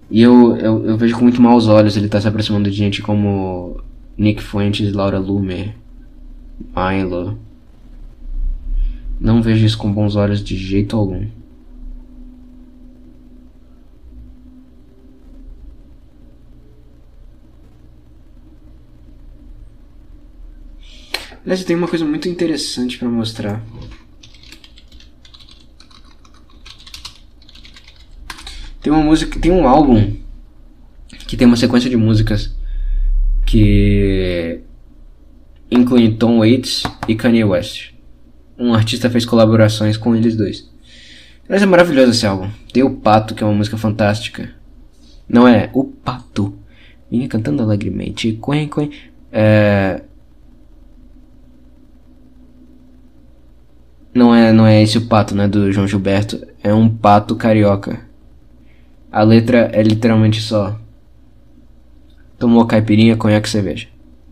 E 0.10 0.22
eu, 0.22 0.56
eu, 0.58 0.86
eu 0.86 0.98
vejo 0.98 1.16
com 1.16 1.24
muito 1.24 1.42
maus 1.42 1.68
olhos 1.68 1.96
ele 1.96 2.10
tá 2.10 2.20
se 2.20 2.28
aproximando 2.28 2.70
de 2.70 2.76
gente 2.76 3.02
como 3.02 3.80
Nick 4.18 4.42
Fuentes, 4.42 4.92
Laura 4.92 5.20
Loomer, 5.20 5.76
Milo. 6.76 7.38
Não 9.20 9.42
vejo 9.42 9.66
isso 9.66 9.78
com 9.78 9.92
bons 9.92 10.16
olhos 10.16 10.42
de 10.42 10.56
jeito 10.56 10.96
algum. 10.96 11.28
Aliás, 21.44 21.60
eu 21.62 21.68
tenho 21.68 21.80
uma 21.80 21.88
coisa 21.88 22.06
muito 22.06 22.30
interessante 22.30 22.98
para 22.98 23.10
mostrar. 23.10 23.62
Tem 28.82 28.94
uma 28.94 29.04
música, 29.04 29.38
tem 29.40 29.52
um 29.52 29.68
álbum 29.68 30.16
que 31.28 31.36
tem 31.36 31.46
uma 31.46 31.58
sequência 31.58 31.90
de 31.90 31.98
músicas 31.98 32.56
que 33.46 34.62
inclui 35.70 36.14
Tom 36.14 36.40
Waits 36.40 36.84
e 37.08 37.16
Kanye 37.16 37.44
West 37.44 37.99
um 38.60 38.74
artista 38.74 39.10
fez 39.10 39.26
colaborações 39.26 39.96
com 39.96 40.16
eles 40.16 40.36
dois. 40.36 40.70
Mas 41.48 41.64
é 41.64 41.66
maravilhoso 41.66 42.12
esse 42.12 42.28
álbum. 42.28 42.50
Tem 42.72 42.84
o 42.84 42.98
Pato, 42.98 43.34
que 43.34 43.42
é 43.42 43.48
uma 43.48 43.56
música 43.56 43.78
fantástica. 43.78 44.52
Não 45.28 45.48
é? 45.48 45.70
O 45.74 45.86
Pato. 45.86 46.54
Vinha 47.10 47.28
cantando 47.28 47.64
alegremente. 47.64 48.38
Quen, 48.46 48.68
quen. 48.68 48.92
É... 49.32 50.02
Não 54.14 54.36
é, 54.36 54.52
não 54.52 54.68
é 54.68 54.82
esse 54.82 54.98
o 54.98 55.06
pato, 55.06 55.36
né, 55.36 55.48
do 55.48 55.72
João 55.72 55.88
Gilberto. 55.88 56.46
É 56.62 56.74
um 56.74 56.90
pato 56.90 57.36
carioca. 57.36 58.02
A 59.12 59.24
letra 59.24 59.70
é 59.72 59.82
literalmente 59.82 60.42
só. 60.42 60.78
Tomou 62.38 62.66
caipirinha, 62.66 63.16
conhaque 63.16 63.48
cerveja. 63.48 63.88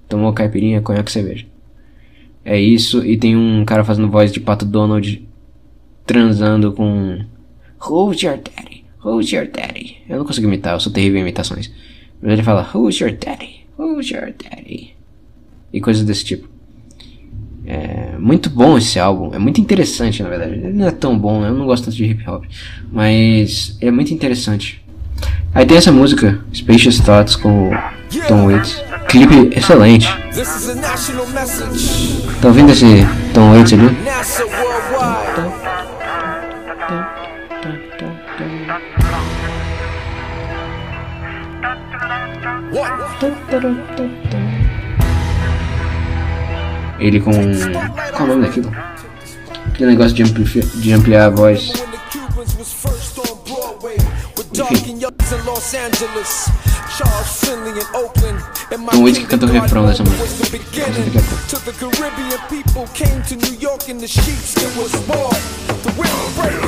Tomou 0.10 0.34
caipirinha, 0.34 0.82
conhaque 0.82 1.12
cerveja. 1.12 1.46
É 2.50 2.58
isso, 2.58 3.06
e 3.06 3.18
tem 3.18 3.36
um 3.36 3.66
cara 3.66 3.84
fazendo 3.84 4.10
voz 4.10 4.32
de 4.32 4.39
Pato 4.39 4.64
Donald 4.64 5.28
transando 6.06 6.72
com. 6.72 7.26
Who's 7.86 8.24
your 8.24 8.38
daddy? 8.38 8.86
Who's 9.04 9.30
your 9.34 9.45
daddy? 9.52 9.98
Eu 10.08 10.20
não 10.20 10.26
consigo 10.26 10.48
imitar, 10.48 10.74
eu 10.74 10.80
sou 10.80 10.89
terrível 10.89 11.18
em 11.18 11.24
imitações. 11.24 11.70
Mas 12.22 12.32
ele 12.32 12.43
fala, 12.43 12.66
Who's 12.74 12.98
your 13.02 13.12
daddy? 13.12 13.66
Who's 13.78 14.10
your 14.10 14.34
daddy? 14.34 14.95
E 15.74 15.82
coisas 15.82 16.06
desse 16.06 16.24
tipo. 16.24 16.48
É 17.66 18.18
muito 18.18 18.50
bom 18.50 18.78
esse 18.78 18.98
álbum, 18.98 19.36
é 19.36 19.38
muito 19.38 19.60
interessante 19.60 20.24
na 20.24 20.30
verdade. 20.30 20.54
Ele 20.54 20.72
não 20.72 20.88
é 20.88 20.91
tão 20.91 21.20
bom, 21.20 21.45
eu 21.45 21.54
não 21.54 21.66
gosto 21.66 21.84
tanto 21.84 21.98
de 21.98 22.06
hip 22.06 22.30
hop, 22.30 22.45
mas 22.89 23.78
é 23.82 23.91
muito 23.91 24.14
interessante. 24.14 24.82
Aí 25.54 25.66
tem 25.66 25.76
essa 25.76 25.91
música, 25.91 26.41
Spacious 26.56 27.02
Thoughts 27.02 27.36
com 27.36 27.72
Tom 28.30 28.45
Waits. 28.45 28.87
Clipe 29.08 29.58
excelente. 29.58 30.08
Tá 32.41 32.47
ouvindo 32.47 32.72
esse 32.72 33.08
Tom 33.34 33.51
Waits 33.51 33.74
ali? 33.74 33.97
Ele 46.99 47.20
com. 47.20 47.32
Qual 48.12 48.24
o 48.24 48.28
nome 48.28 48.45
daquilo? 48.45 48.72
Aquele 49.68 49.91
negócio 49.91 50.14
de, 50.14 50.24
amplificar, 50.24 50.70
de 50.82 50.93
ampliar 50.93 51.26
a 51.26 51.30
voz. 51.30 51.72
Enfim. 54.53 54.99
Los 55.48 55.74
Angeles, 55.74 56.52
Charles 56.98 57.39
Finley 57.39 57.72
in 57.72 57.88
Oakland, 57.95 58.43
and 58.70 58.86
my 58.86 58.91
Luiz 59.00 59.18
was 59.18 59.28
canta 59.30 59.48
o. 59.48 59.98
To 61.48 61.56
the 61.64 61.72
Caribbean 61.80 62.41
people 62.50 62.86
came 62.93 63.24
to 63.24 63.36
New 63.38 63.58
York 63.58 63.88
in 63.88 63.98
the 63.98 64.08
sheets, 64.08 64.58
it 64.58 64.76
was 64.76 64.91
war, 65.08 65.32
the 65.86 65.93
will 65.98 66.24
breaker. 66.36 66.68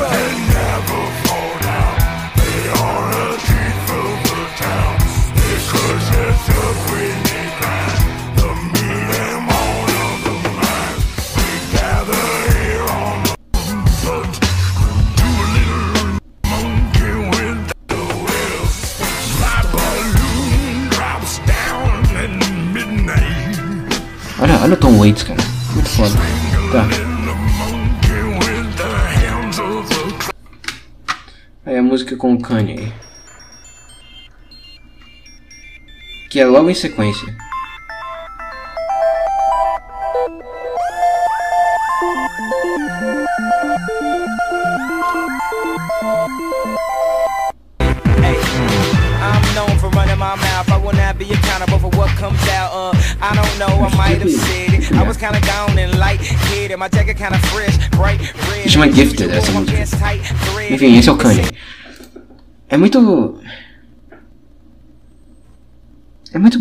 never 0.56 1.02
fall 1.28 1.54
down, 1.60 1.96
they 2.40 2.60
are 2.80 3.12
a 3.12 3.38
chief 3.48 3.76
the 4.32 4.48
town, 4.64 4.96
they 5.36 5.58
could 5.68 6.00
just 6.10 7.29
Olha, 24.42 24.58
olha 24.62 24.74
o 24.74 24.78
Tom 24.78 24.98
Waits, 24.98 25.24
cara. 25.24 25.40
Muito 25.74 25.90
foda. 25.90 26.16
Tá. 26.72 26.88
Aí 31.66 31.78
a 31.78 31.84
música 31.84 32.16
com 32.16 32.34
o 32.34 32.42
Kanye. 32.42 32.94
Que 36.30 36.40
é 36.40 36.46
logo 36.46 36.70
em 36.70 36.74
sequência. 36.74 37.36
What 52.00 52.10
comes 52.16 52.42
out. 52.48 52.72
Uh, 52.72 52.94
I 53.22 53.36
don't 53.36 53.56
know, 53.60 53.76
I 53.84 53.90
might 53.98 54.20
have 54.24 54.32
said 54.32 54.74
it. 54.74 54.92
I 54.94 55.04
was 55.04 55.18
kinda 55.18 55.42
down 55.42 55.78
and 55.78 56.00
light 56.00 56.22
headed. 56.22 56.80
My 56.80 56.88
jacket 56.88 57.18
kinda 57.18 57.38
fresh, 57.52 57.76
bright 57.90 58.22
red. 58.50 58.70
Chama 58.72 58.88
Gifted 58.92 59.30
essa 59.32 59.52
música. 59.52 59.78
Enfim, 60.72 60.98
esse 60.98 61.10
é 61.10 61.12
o 61.12 61.18
Kanye. 61.18 61.44
É 62.70 62.78
muito. 62.78 63.40
É 66.32 66.40
muito 66.40 66.60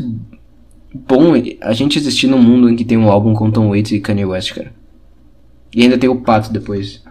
bom 0.92 1.34
a 1.60 1.72
gente 1.72 1.98
existir 1.98 2.26
num 2.26 2.42
mundo 2.42 2.68
em 2.68 2.74
que 2.74 2.84
tem 2.84 2.98
um 2.98 3.10
álbum 3.10 3.34
com 3.34 3.50
Tom 3.50 3.68
Waits 3.68 3.92
e 3.92 4.00
Kanye 4.00 4.24
West, 4.24 4.54
cara. 4.54 4.72
E 5.72 5.82
ainda 5.82 5.98
tem 5.98 6.08
o 6.08 6.16
pato 6.16 6.52
depois. 6.52 7.04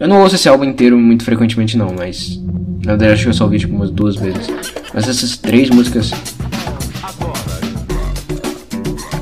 Eu 0.00 0.08
não 0.08 0.22
ouço 0.22 0.34
esse 0.34 0.48
álbum 0.48 0.64
inteiro 0.64 0.98
muito 0.98 1.22
frequentemente 1.24 1.76
não, 1.76 1.94
mas. 1.94 2.40
Na 2.82 2.92
verdade 2.92 3.12
acho 3.12 3.22
que 3.24 3.28
eu 3.28 3.34
só 3.34 3.44
ouvi 3.44 3.58
tipo 3.58 3.76
umas 3.76 3.90
duas 3.90 4.16
vezes. 4.16 4.46
Mas 4.94 5.06
essas 5.06 5.36
três 5.36 5.68
músicas. 5.68 6.10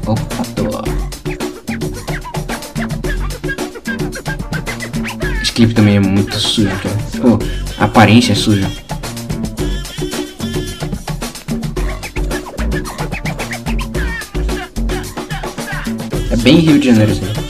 O 0.06 0.14
pato. 0.14 0.84
Esse 5.42 5.52
clipe 5.52 5.74
também 5.74 5.96
é 5.96 6.00
muito 6.00 6.38
sujo, 6.38 6.70
cara. 6.80 6.96
Pô, 7.20 7.38
a 7.76 7.84
aparência 7.86 8.30
é 8.30 8.36
suja. 8.36 8.70
É 16.30 16.36
bem 16.36 16.58
Rio 16.58 16.78
de 16.78 16.86
Janeiro, 16.86 17.10
assim. 17.10 17.47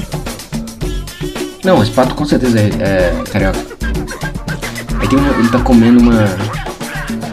Não, 1.68 1.82
esse 1.82 1.92
pato 1.92 2.14
com 2.14 2.24
certeza 2.24 2.58
é, 2.58 2.70
é 2.80 3.24
carioca. 3.30 3.58
Aí 5.00 5.06
tem 5.06 5.18
uma, 5.18 5.38
ele 5.38 5.50
tá 5.50 5.58
comendo 5.58 6.00
uma. 6.00 6.24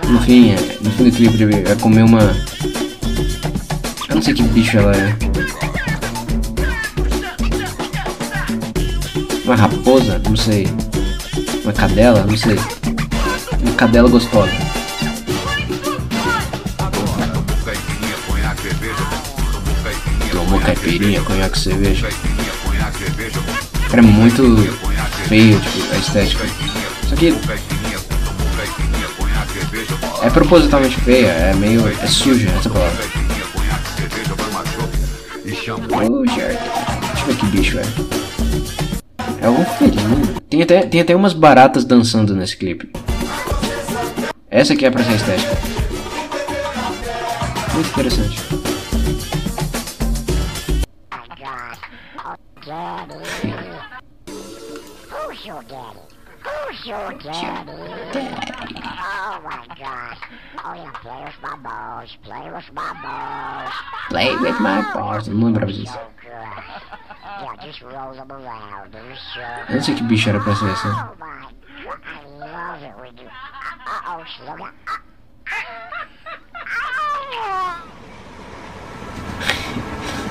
No 0.10 0.20
fim, 0.24 0.52
é, 0.52 0.56
no 0.82 0.92
fim 0.92 1.06
do 1.06 1.12
clipe 1.14 1.64
vai 1.64 1.76
comer 1.78 2.04
uma. 2.04 2.20
Eu 4.10 4.16
não 4.16 4.22
sei 4.22 4.34
que 4.34 4.44
bicho 4.44 4.78
ela 4.78 4.92
é. 4.94 5.16
Uma 9.46 9.56
raposa? 9.56 10.22
Não 10.28 10.36
sei. 10.36 10.68
Uma 11.64 11.72
cadela? 11.72 12.26
Não 12.26 12.36
sei. 12.36 12.60
Uma 13.62 13.74
cadela 13.76 14.10
gostosa. 14.10 14.52
Tomou 20.30 20.60
caipirinha, 20.60 21.22
conhaque, 21.22 21.58
cerveja. 21.58 22.10
Cara, 23.90 24.00
é 24.00 24.02
muito 24.02 24.58
feio, 25.28 25.60
tipo, 25.60 25.94
a 25.94 25.98
estética. 25.98 26.46
Só 27.08 27.16
que 27.16 27.34
é 30.22 30.30
propositalmente 30.30 31.00
feia, 31.02 31.28
é 31.28 31.54
meio. 31.54 31.88
é 31.88 32.08
suja 32.08 32.50
essa 32.50 32.70
palavra. 32.70 33.04
Oh, 36.10 36.26
Jared. 36.26 36.60
Deixa 36.60 37.22
eu 37.22 37.28
ver 37.28 37.36
que 37.38 37.46
bicho 37.48 37.80
é. 37.80 37.84
É 39.42 39.46
algum 39.48 39.66
felino. 39.66 40.42
Tem 40.50 40.62
até, 40.62 40.82
tem 40.86 41.02
até 41.02 41.16
umas 41.16 41.34
baratas 41.34 41.86
dançando 41.86 42.36
nesse 42.36 42.58
clipe. 42.58 42.90
Essa 44.50 44.74
aqui 44.74 44.86
é 44.86 44.90
pra 44.92 45.04
ser 45.04 45.14
estética. 45.16 45.58
Muito 47.74 47.90
interessante. 47.90 48.55
Balls. 62.06 62.18
Play 62.24 62.52
with 62.52 62.72
my 62.74 62.94
balls. 63.02 63.74
Play 64.10 64.36
with 64.38 64.60
my 64.60 64.82
balls. 64.94 65.28
Não 65.28 65.48
lembrava 65.48 65.72
disso. 65.72 65.98
Eu 69.70 69.76
não 69.76 69.82
sei 69.82 69.96
que 69.96 70.04
bicho 70.04 70.30
era 70.30 70.40
pra 70.40 70.56
ser 70.56 70.70
essa. 70.70 71.14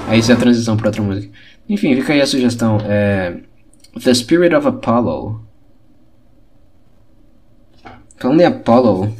Aí 0.08 0.18
isso 0.18 0.30
é 0.30 0.34
a 0.34 0.38
transição 0.38 0.76
pra 0.76 0.88
outra 0.88 1.02
música. 1.02 1.32
Enfim, 1.68 1.94
fica 1.96 2.12
aí 2.12 2.20
a 2.20 2.26
sugestão. 2.26 2.78
É... 2.82 3.40
The 4.02 4.12
Spirit 4.14 4.54
of 4.54 4.66
Apollo. 4.66 5.44
Falando 8.18 8.40
em 8.40 8.44
Apollo, 8.44 9.16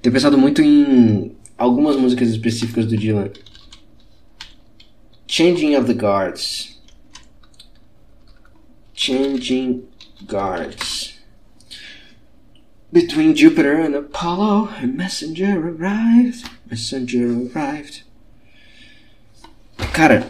tenho 0.00 0.12
pensado 0.12 0.38
muito 0.38 0.62
em 0.62 1.36
algumas 1.56 1.96
músicas 1.96 2.28
específicas 2.28 2.86
do 2.86 2.96
Dylan. 2.96 3.30
Changing 5.26 5.76
of 5.76 5.86
the 5.86 5.94
Guards. 5.94 6.80
Changing 8.94 9.84
Guards. 10.26 11.18
Between 12.90 13.36
Jupiter 13.36 13.80
and 13.82 13.94
Apollo, 13.94 14.70
a 14.82 14.86
messenger 14.86 15.58
arrived. 15.58 16.44
Messenger 16.70 17.28
arrived. 17.28 18.04
Cara, 19.92 20.26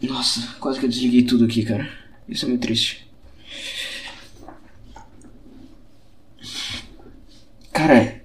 nossa, 0.00 0.54
quase 0.60 0.78
que 0.78 0.86
eu 0.86 0.90
desliguei 0.90 1.24
tudo 1.24 1.44
aqui, 1.44 1.64
cara. 1.64 1.90
Isso 2.28 2.44
é 2.44 2.48
muito 2.48 2.62
triste. 2.62 3.06
Cara, 7.72 8.23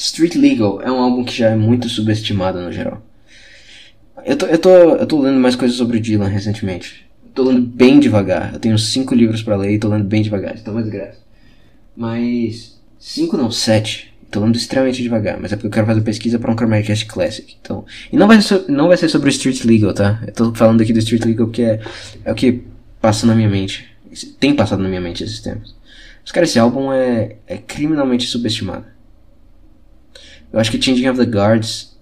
Street 0.00 0.34
Legal 0.34 0.80
é 0.80 0.90
um 0.90 0.98
álbum 0.98 1.22
que 1.22 1.36
já 1.36 1.50
é 1.50 1.56
muito 1.56 1.86
subestimado 1.88 2.58
no 2.58 2.72
geral. 2.72 3.02
Eu 4.24 4.34
tô, 4.34 4.46
eu 4.46 4.58
tô, 4.58 4.70
eu 4.70 5.06
tô 5.06 5.20
lendo 5.20 5.38
mais 5.38 5.54
coisas 5.54 5.76
sobre 5.76 5.98
o 5.98 6.00
Dylan 6.00 6.26
recentemente. 6.26 7.06
Tô 7.34 7.44
lendo 7.44 7.60
bem 7.60 8.00
devagar. 8.00 8.54
Eu 8.54 8.58
tenho 8.58 8.78
cinco 8.78 9.14
livros 9.14 9.42
pra 9.42 9.56
ler 9.56 9.74
e 9.74 9.78
tô 9.78 9.88
lendo 9.88 10.04
bem 10.04 10.22
devagar. 10.22 10.56
Então 10.56 10.72
mais 10.72 10.88
graça. 10.88 11.18
Mas. 11.94 12.80
Cinco 12.98 13.36
não, 13.36 13.50
sete. 13.50 14.14
Tô 14.30 14.40
lendo 14.40 14.56
extremamente 14.56 15.02
devagar, 15.02 15.38
mas 15.40 15.52
é 15.52 15.56
porque 15.56 15.66
eu 15.66 15.72
quero 15.72 15.86
fazer 15.86 16.00
pesquisa 16.02 16.38
pra 16.38 16.50
um 16.50 16.56
Chromaticast 16.56 17.04
Classic. 17.06 17.56
Então, 17.60 17.84
e 18.12 18.16
não 18.16 18.28
vai, 18.28 18.40
ser, 18.40 18.64
não 18.68 18.88
vai 18.88 18.96
ser 18.96 19.08
sobre 19.08 19.28
o 19.28 19.32
Street 19.32 19.64
Legal, 19.64 19.92
tá? 19.92 20.22
Eu 20.26 20.32
tô 20.32 20.54
falando 20.54 20.80
aqui 20.80 20.92
do 20.92 21.00
Street 21.00 21.24
Legal 21.24 21.46
porque 21.46 21.62
é, 21.62 21.80
é 22.24 22.32
o 22.32 22.34
que 22.34 22.62
passa 23.00 23.26
na 23.26 23.34
minha 23.34 23.48
mente. 23.48 23.86
Tem 24.38 24.54
passado 24.54 24.82
na 24.82 24.88
minha 24.88 25.00
mente 25.00 25.24
esses 25.24 25.40
tempos. 25.40 25.74
Mas, 26.22 26.30
cara, 26.32 26.44
esse 26.44 26.58
álbum 26.58 26.92
é, 26.92 27.36
é 27.46 27.58
criminalmente 27.58 28.26
subestimado. 28.26 28.86
Eu 30.52 30.58
acho 30.58 30.70
que 30.70 30.80
Changing 30.82 31.08
of 31.08 31.18
the 31.18 31.30
Guards 31.30 31.98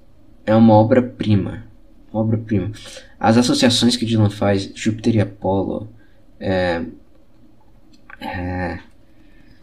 é 0.47 0.55
uma 0.55 0.75
obra-prima. 0.75 1.65
Obra-prima. 2.13 2.73
As 3.21 3.37
associações 3.37 3.97
que 3.97 4.07
Dylan 4.07 4.31
faz, 4.31 4.71
Júpiter 4.75 5.17
e 5.17 5.21
Apollo, 5.21 5.89
é, 6.41 6.83
é, 8.21 8.79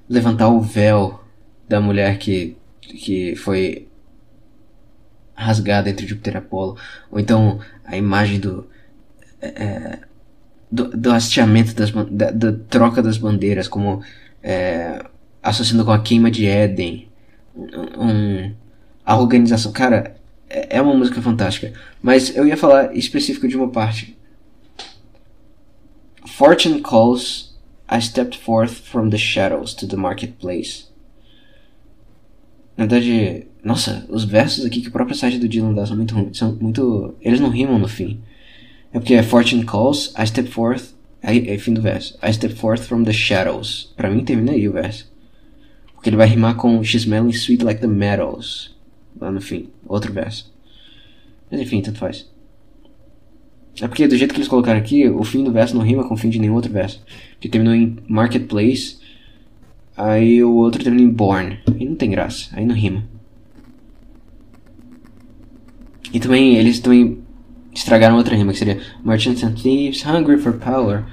levantar 0.10 0.50
o 0.50 0.62
véu 0.62 1.20
da 1.68 1.82
mulher 1.82 2.18
que, 2.20 2.56
que 2.82 3.36
foi 3.36 3.88
rasgada 5.36 5.90
entre 5.90 6.08
Júpiter 6.08 6.36
e 6.36 6.38
Apolo, 6.38 6.78
ou 7.12 7.20
então 7.20 7.60
a 7.84 7.98
imagem 7.98 8.40
do 8.40 8.68
é, 9.42 10.00
do, 10.72 10.90
do 10.90 11.12
hasteamento 11.12 11.74
das 11.76 11.92
da, 11.92 12.32
da 12.32 12.54
troca 12.70 13.02
das 13.02 13.18
bandeiras, 13.18 13.68
como 13.68 14.02
é, 14.42 15.04
associando 15.44 15.84
com 15.84 15.92
a 15.92 16.00
queima 16.02 16.32
de 16.32 16.46
Éden, 16.48 17.10
um- 17.56 18.54
a 19.06 19.18
organização, 19.18 19.72
cara, 19.72 20.16
é 20.50 20.78
é 20.78 20.82
uma 20.82 20.94
música 20.94 21.22
fantástica. 21.22 21.74
Mas 22.02 22.36
eu 22.36 22.48
ia 22.48 22.58
falar 22.58 22.96
específico 22.96 23.48
de 23.48 23.56
uma 23.56 23.70
parte. 23.70 24.18
Fortune 26.26 26.82
calls, 26.82 27.56
I 27.90 28.02
stepped 28.02 28.38
forth 28.38 28.74
from 28.74 29.10
the 29.10 29.18
shadows 29.18 29.74
to 29.76 29.88
the 29.88 29.96
marketplace. 29.96 30.86
Na 32.78 32.86
verdade, 32.86 33.48
nossa, 33.64 34.06
os 34.10 34.26
versos 34.26 34.66
aqui 34.66 34.82
que 34.82 34.90
o 34.90 34.92
próprio 34.92 35.16
site 35.16 35.38
do 35.38 35.48
Dylan 35.48 35.74
dá 35.74 35.86
são 35.86 35.96
muito 35.96 36.14
ruins, 36.14 36.38
são 36.38 36.56
muito, 36.56 37.16
eles 37.22 37.40
não 37.40 37.50
rimam 37.50 37.80
no 37.80 37.88
fim. 37.88 38.20
É 38.92 39.00
porque 39.00 39.14
é 39.14 39.24
Fortune 39.24 39.66
calls, 39.66 40.14
I 40.18 40.28
step 40.28 40.50
forth, 40.50 40.94
aí 41.24 41.48
é 41.50 41.58
fim 41.58 41.74
do 41.74 41.82
verso. 41.82 42.18
I 42.22 42.34
step 42.34 42.56
forth 42.56 42.84
from 42.84 43.04
the 43.04 43.14
shadows. 43.14 43.94
Pra 43.96 44.10
mim 44.10 44.24
termina 44.26 44.52
aí 44.52 44.68
o 44.68 44.74
verso. 44.74 45.10
Porque 45.94 46.10
ele 46.10 46.18
vai 46.18 46.28
rimar 46.28 46.56
com 46.56 46.84
She's 46.84 47.04
smelling 47.04 47.32
sweet 47.32 47.64
like 47.64 47.80
the 47.80 47.88
meadows. 47.88 48.75
Lá 49.20 49.32
no 49.32 49.42
fim, 49.42 49.70
outro 49.88 50.12
verso. 50.12 50.54
Mas 51.50 51.62
enfim, 51.62 51.82
tanto 51.82 51.98
faz. 52.00 52.30
É 53.82 53.88
porque 53.88 54.08
do 54.08 54.18
jeito 54.18 54.34
que 54.34 54.40
eles 54.40 54.48
colocaram 54.48 54.80
aqui, 54.80 55.08
o 55.10 55.24
fim 55.24 55.44
do 55.44 55.52
verso 55.52 55.76
não 55.76 55.84
rima 55.84 56.08
com 56.08 56.14
o 56.14 56.18
fim 56.18 56.30
de 56.30 56.40
nenhum 56.40 56.54
outro 56.54 56.72
verso. 56.72 57.04
Que 57.40 57.50
terminou 57.50 57.76
em 57.76 57.98
Marketplace, 58.08 59.00
aí 59.98 60.44
o 60.44 60.54
outro 60.54 60.84
termina 60.84 61.08
em 61.08 61.12
Born. 61.12 61.60
Aí 61.68 61.86
não 61.86 61.96
tem 61.96 62.10
graça, 62.10 62.50
aí 62.54 62.66
não 62.66 62.76
rima. 62.76 63.04
E 66.14 66.20
também, 66.20 66.56
eles 66.56 66.80
também 66.80 67.20
estragaram 67.74 68.16
outra 68.16 68.36
rima, 68.36 68.54
que 68.54 68.60
seria 68.60 68.80
Merchants 69.04 69.44
and 69.44 69.56
Thieves, 69.56 70.06
Hungry 70.06 70.38
for 70.38 70.54
Power. 70.54 71.04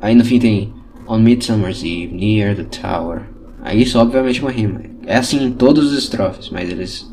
Aí 0.00 0.14
no 0.14 0.24
fim 0.24 0.38
tem 0.38 0.72
On 1.06 1.18
Midsummer's 1.18 1.82
Eve, 1.82 2.08
Near 2.14 2.56
the 2.56 2.64
Tower. 2.64 3.22
Aí 3.60 3.82
isso 3.82 3.98
obviamente 3.98 4.40
é 4.40 4.42
uma 4.42 4.50
rima. 4.50 4.80
É 5.08 5.16
assim 5.16 5.42
em 5.42 5.50
todos 5.50 5.90
os 5.90 5.98
estrofes, 5.98 6.50
mas 6.50 6.68
eles... 6.68 7.10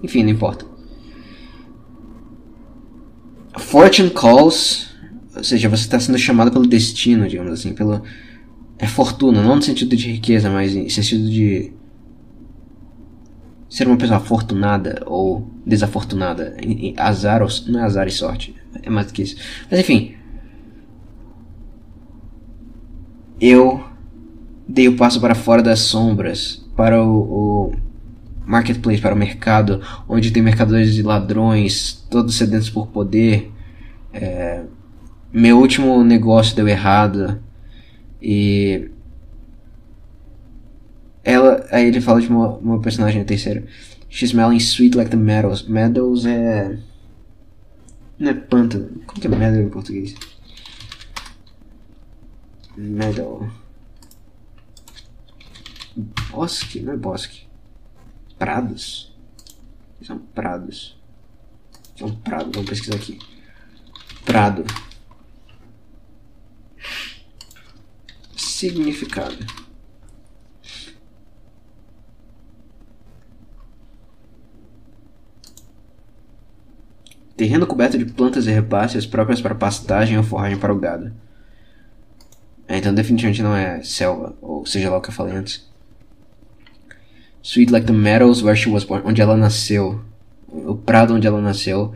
Enfim, 0.00 0.22
não 0.22 0.30
importa. 0.30 0.64
Fortune 3.58 4.10
calls, 4.10 4.88
ou 5.34 5.42
seja, 5.42 5.68
você 5.68 5.82
está 5.82 5.98
sendo 5.98 6.16
chamado 6.16 6.52
pelo 6.52 6.66
destino, 6.66 7.28
digamos 7.28 7.52
assim, 7.52 7.74
pelo 7.74 8.00
é 8.78 8.86
fortuna, 8.86 9.42
não 9.42 9.56
no 9.56 9.62
sentido 9.62 9.96
de 9.96 10.12
riqueza, 10.12 10.48
mas 10.50 10.74
em 10.74 10.88
sentido 10.88 11.28
de 11.28 11.72
ser 13.68 13.88
uma 13.88 13.96
pessoa 13.96 14.18
afortunada 14.18 15.02
ou 15.06 15.50
desafortunada. 15.66 16.56
Azar 16.96 17.42
ou, 17.42 17.48
não 17.66 17.80
é 17.80 17.82
azar 17.82 18.06
e 18.06 18.12
sorte. 18.12 18.54
É 18.82 18.88
mais 18.88 19.08
do 19.08 19.12
que 19.12 19.22
isso. 19.22 19.36
Mas 19.68 19.80
enfim. 19.80 20.14
Eu 23.40 23.84
dei 24.68 24.86
o 24.86 24.96
passo 24.96 25.20
para 25.20 25.34
fora 25.34 25.60
das 25.60 25.80
sombras, 25.80 26.61
para 26.76 27.02
o, 27.02 27.70
o 27.70 27.72
marketplace, 28.46 29.00
para 29.00 29.14
o 29.14 29.18
mercado, 29.18 29.80
onde 30.08 30.30
tem 30.30 30.42
mercadores 30.42 30.96
e 30.96 31.02
ladrões, 31.02 32.04
todos 32.10 32.36
sedentos 32.36 32.70
por 32.70 32.88
poder. 32.88 33.50
É, 34.12 34.62
meu 35.32 35.58
último 35.58 36.02
negócio 36.04 36.54
deu 36.54 36.68
errado 36.68 37.40
e 38.20 38.90
ela, 41.24 41.66
aí 41.70 41.86
ele 41.86 42.00
fala 42.00 42.20
de 42.20 42.28
uma, 42.28 42.48
uma 42.56 42.80
personagem 42.80 43.20
na 43.20 43.24
terceira. 43.24 43.64
She's 44.08 44.30
smelling 44.30 44.58
sweet 44.58 44.96
like 44.96 45.10
the 45.10 45.16
meadows. 45.16 45.66
Meadows 45.66 46.26
é. 46.26 46.78
Não 48.18 48.30
é 48.30 48.34
pântano. 48.34 48.90
Como 49.06 49.20
que 49.20 49.26
é 49.26 49.30
meadow 49.30 49.60
em 49.60 49.68
português? 49.68 50.14
Meadow. 52.76 53.48
Bosque? 55.96 56.80
Não 56.80 56.92
é 56.92 56.96
bosque. 56.96 57.46
Prados? 58.38 59.14
São 60.02 60.18
prados. 60.18 61.00
É 62.00 62.04
um 62.04 62.14
prado, 62.14 62.50
vamos 62.52 62.68
pesquisar 62.68 62.96
aqui. 62.96 63.18
Prado. 64.24 64.64
Significado. 68.36 69.36
Terreno 77.36 77.66
coberto 77.66 77.98
de 77.98 78.04
plantas 78.04 78.46
herbáceas 78.46 79.06
próprias 79.06 79.40
para 79.40 79.54
pastagem 79.54 80.16
ou 80.16 80.24
forragem 80.24 80.58
para 80.58 80.72
o 80.72 80.78
gado. 80.78 81.12
É, 82.68 82.78
então 82.78 82.94
definitivamente 82.94 83.42
não 83.42 83.54
é 83.54 83.82
selva, 83.82 84.36
ou 84.40 84.64
seja 84.64 84.90
lá 84.90 84.98
o 84.98 85.00
que 85.00 85.08
eu 85.08 85.14
falei 85.14 85.34
antes. 85.34 85.71
Sweet 87.42 87.72
like 87.72 87.86
the 87.86 87.92
meadows 87.92 88.42
where 88.42 88.56
she 88.56 88.70
was 88.70 88.84
born, 88.84 89.02
onde 89.04 89.20
ela 89.20 89.36
nasceu. 89.36 90.00
O 90.48 90.76
prado 90.76 91.14
onde 91.14 91.26
ela 91.26 91.40
nasceu. 91.40 91.92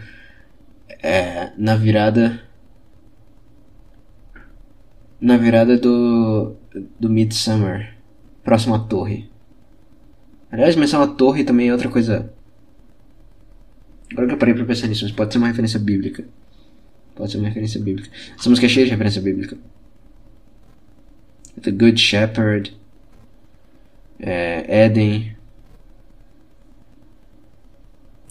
É, 1.02 1.52
na 1.56 1.76
virada. 1.76 2.40
Na 5.20 5.36
virada 5.36 5.78
do. 5.78 6.56
do 6.98 7.08
Midsummer. 7.08 7.94
Próximo 8.42 8.74
à 8.74 8.78
torre. 8.80 9.30
Aliás, 10.50 10.74
menção 10.76 11.02
à 11.02 11.06
torre 11.06 11.44
também 11.44 11.68
é 11.68 11.72
outra 11.72 11.88
coisa. 11.88 12.32
Agora 14.10 14.28
que 14.28 14.34
eu 14.34 14.38
parei 14.38 14.54
pra 14.54 14.64
pensar 14.64 14.86
nisso, 14.86 15.04
mas 15.04 15.12
pode 15.12 15.32
ser 15.32 15.38
uma 15.38 15.48
referência 15.48 15.78
bíblica. 15.78 16.24
Pode 17.14 17.32
ser 17.32 17.38
uma 17.38 17.48
referência 17.48 17.80
bíblica. 17.80 18.10
Essa 18.38 18.48
música 18.48 18.66
é 18.66 18.68
cheia 18.68 18.86
de 18.86 18.92
referência 18.92 19.20
bíblica. 19.20 19.56
The 21.60 21.70
Good 21.70 22.00
Shepherd. 22.00 22.76
É, 24.18 24.84
Éden. 24.84 25.35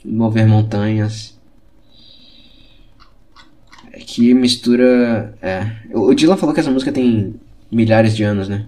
Mover 0.05 0.47
montanhas. 0.47 1.35
É 3.91 3.99
que 3.99 4.33
mistura. 4.33 5.33
É. 5.41 5.71
O 5.93 6.13
Dylan 6.13 6.37
falou 6.37 6.53
que 6.53 6.59
essa 6.59 6.71
música 6.71 6.91
tem 6.91 7.35
milhares 7.71 8.15
de 8.15 8.23
anos, 8.23 8.47
né? 8.47 8.65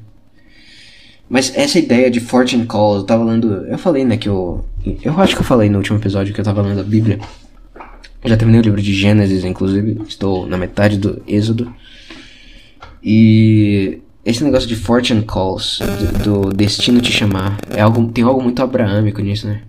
Mas 1.29 1.53
essa 1.55 1.77
ideia 1.77 2.09
de 2.09 2.21
Fortune 2.21 2.65
Calls, 2.65 3.01
eu 3.01 3.03
tava 3.03 3.23
lendo. 3.23 3.65
Eu 3.67 3.77
falei, 3.77 4.05
né, 4.05 4.17
que 4.17 4.29
eu. 4.29 4.63
Eu 5.03 5.19
acho 5.19 5.35
que 5.35 5.41
eu 5.41 5.45
falei 5.45 5.69
no 5.69 5.77
último 5.77 5.97
episódio 5.97 6.33
que 6.33 6.39
eu 6.39 6.45
tava 6.45 6.61
lendo 6.61 6.79
a 6.79 6.83
Bíblia. 6.83 7.19
Eu 8.23 8.29
já 8.29 8.37
terminei 8.37 8.61
o 8.61 8.63
livro 8.63 8.81
de 8.81 8.93
Gênesis, 8.93 9.43
inclusive. 9.43 10.01
Estou 10.07 10.47
na 10.47 10.57
metade 10.57 10.97
do 10.97 11.21
Êxodo. 11.27 11.73
E. 13.03 13.99
Esse 14.25 14.43
negócio 14.43 14.67
de 14.67 14.75
Fortune 14.75 15.23
Calls, 15.23 15.79
do, 15.79 16.41
do 16.41 16.53
destino 16.53 16.99
te 16.99 17.13
chamar, 17.13 17.57
é 17.69 17.79
algo, 17.79 18.09
tem 18.09 18.25
algo 18.25 18.43
muito 18.43 18.61
abraâmico 18.61 19.21
nisso, 19.21 19.47
né? 19.47 19.61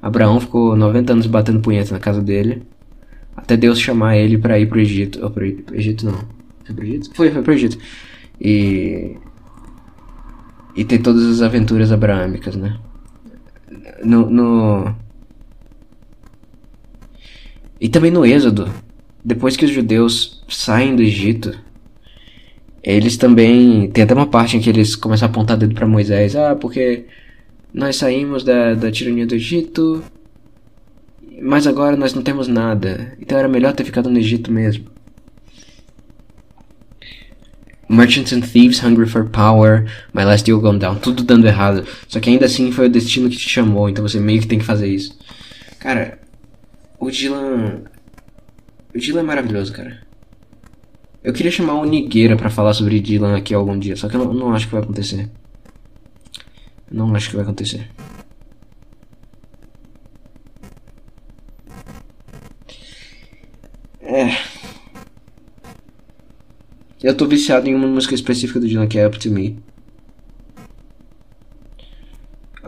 Abraão 0.00 0.40
ficou 0.40 0.76
90 0.76 1.12
anos 1.12 1.26
batendo 1.26 1.60
punheta 1.60 1.92
na 1.92 2.00
casa 2.00 2.22
dele. 2.22 2.62
Até 3.36 3.56
Deus 3.56 3.80
chamar 3.80 4.16
ele 4.16 4.38
pra 4.38 4.58
ir 4.58 4.66
pro 4.68 4.80
Egito. 4.80 5.22
Ou 5.22 5.30
pro, 5.30 5.44
Egito 5.44 6.06
não. 6.06 6.18
Foi 6.64 6.74
pro 6.74 6.84
Egito? 6.84 7.10
Foi, 7.14 7.30
foi 7.30 7.42
pro 7.42 7.52
Egito. 7.52 7.78
E. 8.40 9.16
E 10.76 10.84
ter 10.84 10.98
todas 10.98 11.24
as 11.24 11.42
aventuras 11.42 11.90
abraâmicas, 11.90 12.56
né? 12.56 12.78
No. 14.04 14.30
no... 14.30 14.94
E 17.80 17.88
também 17.88 18.10
no 18.10 18.24
Êxodo. 18.24 18.68
Depois 19.24 19.56
que 19.56 19.64
os 19.64 19.70
judeus 19.70 20.44
saem 20.48 20.94
do 20.94 21.02
Egito. 21.02 21.58
Eles 22.82 23.16
também. 23.16 23.90
Tem 23.90 24.04
até 24.04 24.14
uma 24.14 24.26
parte 24.26 24.56
em 24.56 24.60
que 24.60 24.70
eles 24.70 24.94
começam 24.94 25.26
a 25.26 25.30
apontar 25.30 25.56
dedo 25.56 25.74
pra 25.74 25.86
Moisés. 25.86 26.36
Ah, 26.36 26.54
porque 26.54 27.06
nós 27.78 27.94
saímos 27.94 28.42
da, 28.42 28.74
da 28.74 28.90
tirania 28.90 29.24
do 29.24 29.36
Egito. 29.36 30.02
Mas 31.40 31.64
agora 31.64 31.96
nós 31.96 32.12
não 32.12 32.22
temos 32.22 32.48
nada. 32.48 33.16
Então 33.20 33.38
era 33.38 33.46
melhor 33.46 33.72
ter 33.72 33.84
ficado 33.84 34.10
no 34.10 34.18
Egito 34.18 34.50
mesmo. 34.50 34.86
Merchants 37.88 38.32
and 38.32 38.40
Thieves, 38.40 38.82
Hungry 38.82 39.08
for 39.08 39.30
Power, 39.30 39.86
My 40.12 40.24
Last 40.24 40.44
Deal 40.44 40.60
Gone 40.60 40.80
Down, 40.80 40.96
tudo 40.96 41.22
dando 41.22 41.46
errado. 41.46 41.86
Só 42.08 42.18
que 42.18 42.28
ainda 42.28 42.46
assim 42.46 42.72
foi 42.72 42.86
o 42.86 42.90
destino 42.90 43.30
que 43.30 43.36
te 43.36 43.48
chamou, 43.48 43.88
então 43.88 44.06
você 44.06 44.18
meio 44.18 44.40
que 44.40 44.48
tem 44.48 44.58
que 44.58 44.64
fazer 44.64 44.88
isso. 44.88 45.16
Cara, 45.78 46.18
o 46.98 47.10
Dylan. 47.10 47.82
O 48.94 48.98
Dylan 48.98 49.20
é 49.20 49.22
maravilhoso, 49.22 49.72
cara. 49.72 50.02
Eu 51.22 51.32
queria 51.32 51.52
chamar 51.52 51.74
o 51.74 51.86
Nigueira 51.86 52.36
pra 52.36 52.50
falar 52.50 52.74
sobre 52.74 53.00
Dylan 53.00 53.36
aqui 53.36 53.54
algum 53.54 53.78
dia, 53.78 53.96
só 53.96 54.08
que 54.08 54.16
eu 54.16 54.24
não, 54.24 54.34
não 54.34 54.52
acho 54.52 54.66
que 54.66 54.72
vai 54.72 54.82
acontecer. 54.82 55.30
Não 56.90 57.14
acho 57.14 57.30
que 57.30 57.36
vai 57.36 57.44
acontecer. 57.44 57.88
É. 64.00 64.36
Eu 67.02 67.16
tô 67.16 67.26
viciado 67.26 67.68
em 67.68 67.74
uma 67.74 67.86
música 67.86 68.14
específica 68.14 68.58
do 68.58 68.66
Dylan 68.66 68.86
que 68.86 68.98
é 68.98 69.06
Up 69.06 69.18
to 69.18 69.30
Me. 69.30 69.58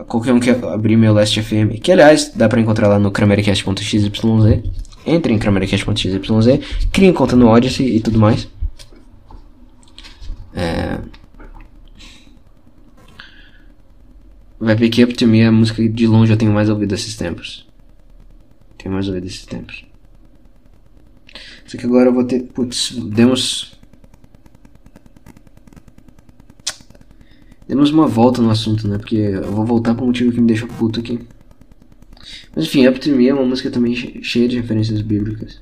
Qualquer 0.07 0.33
um 0.33 0.39
que 0.39 0.49
abrir 0.49 0.97
meu 0.97 1.13
Last 1.13 1.41
FM, 1.41 1.79
que 1.81 1.91
aliás 1.91 2.31
dá 2.35 2.47
pra 2.47 2.59
encontrar 2.59 2.87
lá 2.87 2.99
no 2.99 3.11
cramericast.xyz. 3.11 4.11
Entre 5.05 5.33
em 5.33 5.39
cramericast.xyz, 5.39 6.19
criem 6.91 7.13
conta 7.13 7.35
no 7.35 7.47
Odyssey 7.47 7.95
e 7.95 7.99
tudo 7.99 8.19
mais. 8.19 8.47
É... 10.53 10.99
Vai 14.61 14.75
ver 14.75 14.89
que 14.89 15.03
Up 15.03 15.13
to 15.15 15.27
Me 15.27 15.39
é 15.39 15.47
a 15.47 15.51
música 15.51 15.81
que 15.81 15.89
de 15.89 16.05
longe 16.05 16.31
eu 16.31 16.37
tenho 16.37 16.53
mais 16.53 16.69
ouvido 16.69 16.93
esses 16.93 17.15
tempos. 17.17 17.67
Tenho 18.77 18.93
mais 18.93 19.07
ouvido 19.07 19.25
esses 19.25 19.45
tempos. 19.45 19.83
Só 21.65 21.77
que 21.77 21.85
agora 21.85 22.09
eu 22.09 22.13
vou 22.13 22.23
ter. 22.23 22.43
Putz, 22.43 22.91
demos. 22.95 23.79
Demos 27.67 27.89
uma 27.91 28.07
volta 28.07 28.41
no 28.41 28.49
assunto, 28.49 28.87
né? 28.87 28.97
Porque 28.97 29.15
eu 29.15 29.51
vou 29.51 29.65
voltar 29.65 29.95
pro 29.95 30.05
motivo 30.05 30.31
que 30.31 30.41
me 30.41 30.47
deixa 30.47 30.67
puto 30.67 30.99
aqui. 30.99 31.19
Mas 32.55 32.65
enfim, 32.65 32.85
Up 32.87 32.99
to 32.99 33.09
Me 33.15 33.27
é 33.29 33.33
uma 33.33 33.45
música 33.45 33.71
também 33.71 33.95
che- 33.95 34.21
cheia 34.21 34.47
de 34.47 34.57
referências 34.59 35.01
bíblicas. 35.01 35.59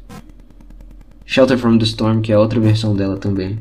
Shelter 1.25 1.57
from 1.57 1.77
the 1.77 1.85
Storm, 1.85 2.21
que 2.21 2.31
é 2.33 2.37
outra 2.37 2.59
versão 2.59 2.95
dela 2.95 3.15
também. 3.17 3.59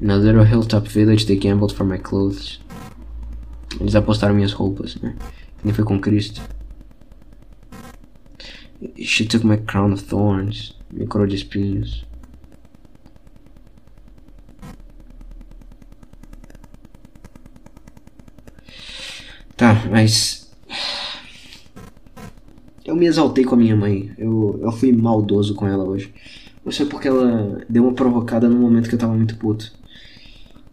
In 0.00 0.10
a 0.10 0.16
little 0.16 0.44
hilltop 0.44 0.88
village 0.88 1.26
they 1.26 1.36
gambled 1.36 1.74
for 1.74 1.86
my 1.86 1.98
clothes. 1.98 2.60
Eles 3.80 3.94
apostaram 3.94 4.34
minhas 4.34 4.52
roupas, 4.52 4.96
né? 4.96 5.14
Que 5.58 5.64
nem 5.64 5.74
foi 5.74 5.84
com 5.84 5.98
Cristo. 5.98 6.40
She 8.98 9.24
took 9.24 9.46
my 9.46 9.56
crown 9.56 9.92
of 9.92 10.02
thorns. 10.04 10.76
Minha 10.92 11.06
coroa 11.06 11.26
de 11.26 11.36
espinhos. 11.36 12.06
Tá, 19.56 19.84
mas. 19.90 20.50
Eu 22.84 22.94
me 22.94 23.06
exaltei 23.06 23.44
com 23.44 23.54
a 23.54 23.58
minha 23.58 23.76
mãe. 23.76 24.12
Eu, 24.18 24.58
eu 24.62 24.72
fui 24.72 24.92
maldoso 24.92 25.54
com 25.54 25.66
ela 25.66 25.84
hoje. 25.84 26.12
Não 26.64 26.72
sei 26.72 26.86
porque 26.86 27.08
ela 27.08 27.60
deu 27.68 27.84
uma 27.84 27.94
provocada 27.94 28.48
no 28.48 28.56
momento 28.56 28.88
que 28.88 28.94
eu 28.94 28.98
tava 28.98 29.14
muito 29.14 29.36
puto. 29.36 29.72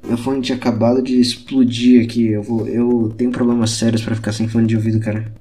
Meu 0.07 0.17
fone 0.17 0.41
tinha 0.41 0.57
acabado 0.57 1.01
de 1.01 1.19
explodir 1.19 2.03
aqui. 2.03 2.27
Eu, 2.27 2.43
vou, 2.43 2.67
eu 2.67 3.13
tenho 3.17 3.31
problemas 3.31 3.71
sérios 3.71 4.01
pra 4.01 4.15
ficar 4.15 4.31
sem 4.31 4.47
fone 4.47 4.67
de 4.67 4.75
ouvido, 4.75 4.99
cara. 4.99 5.31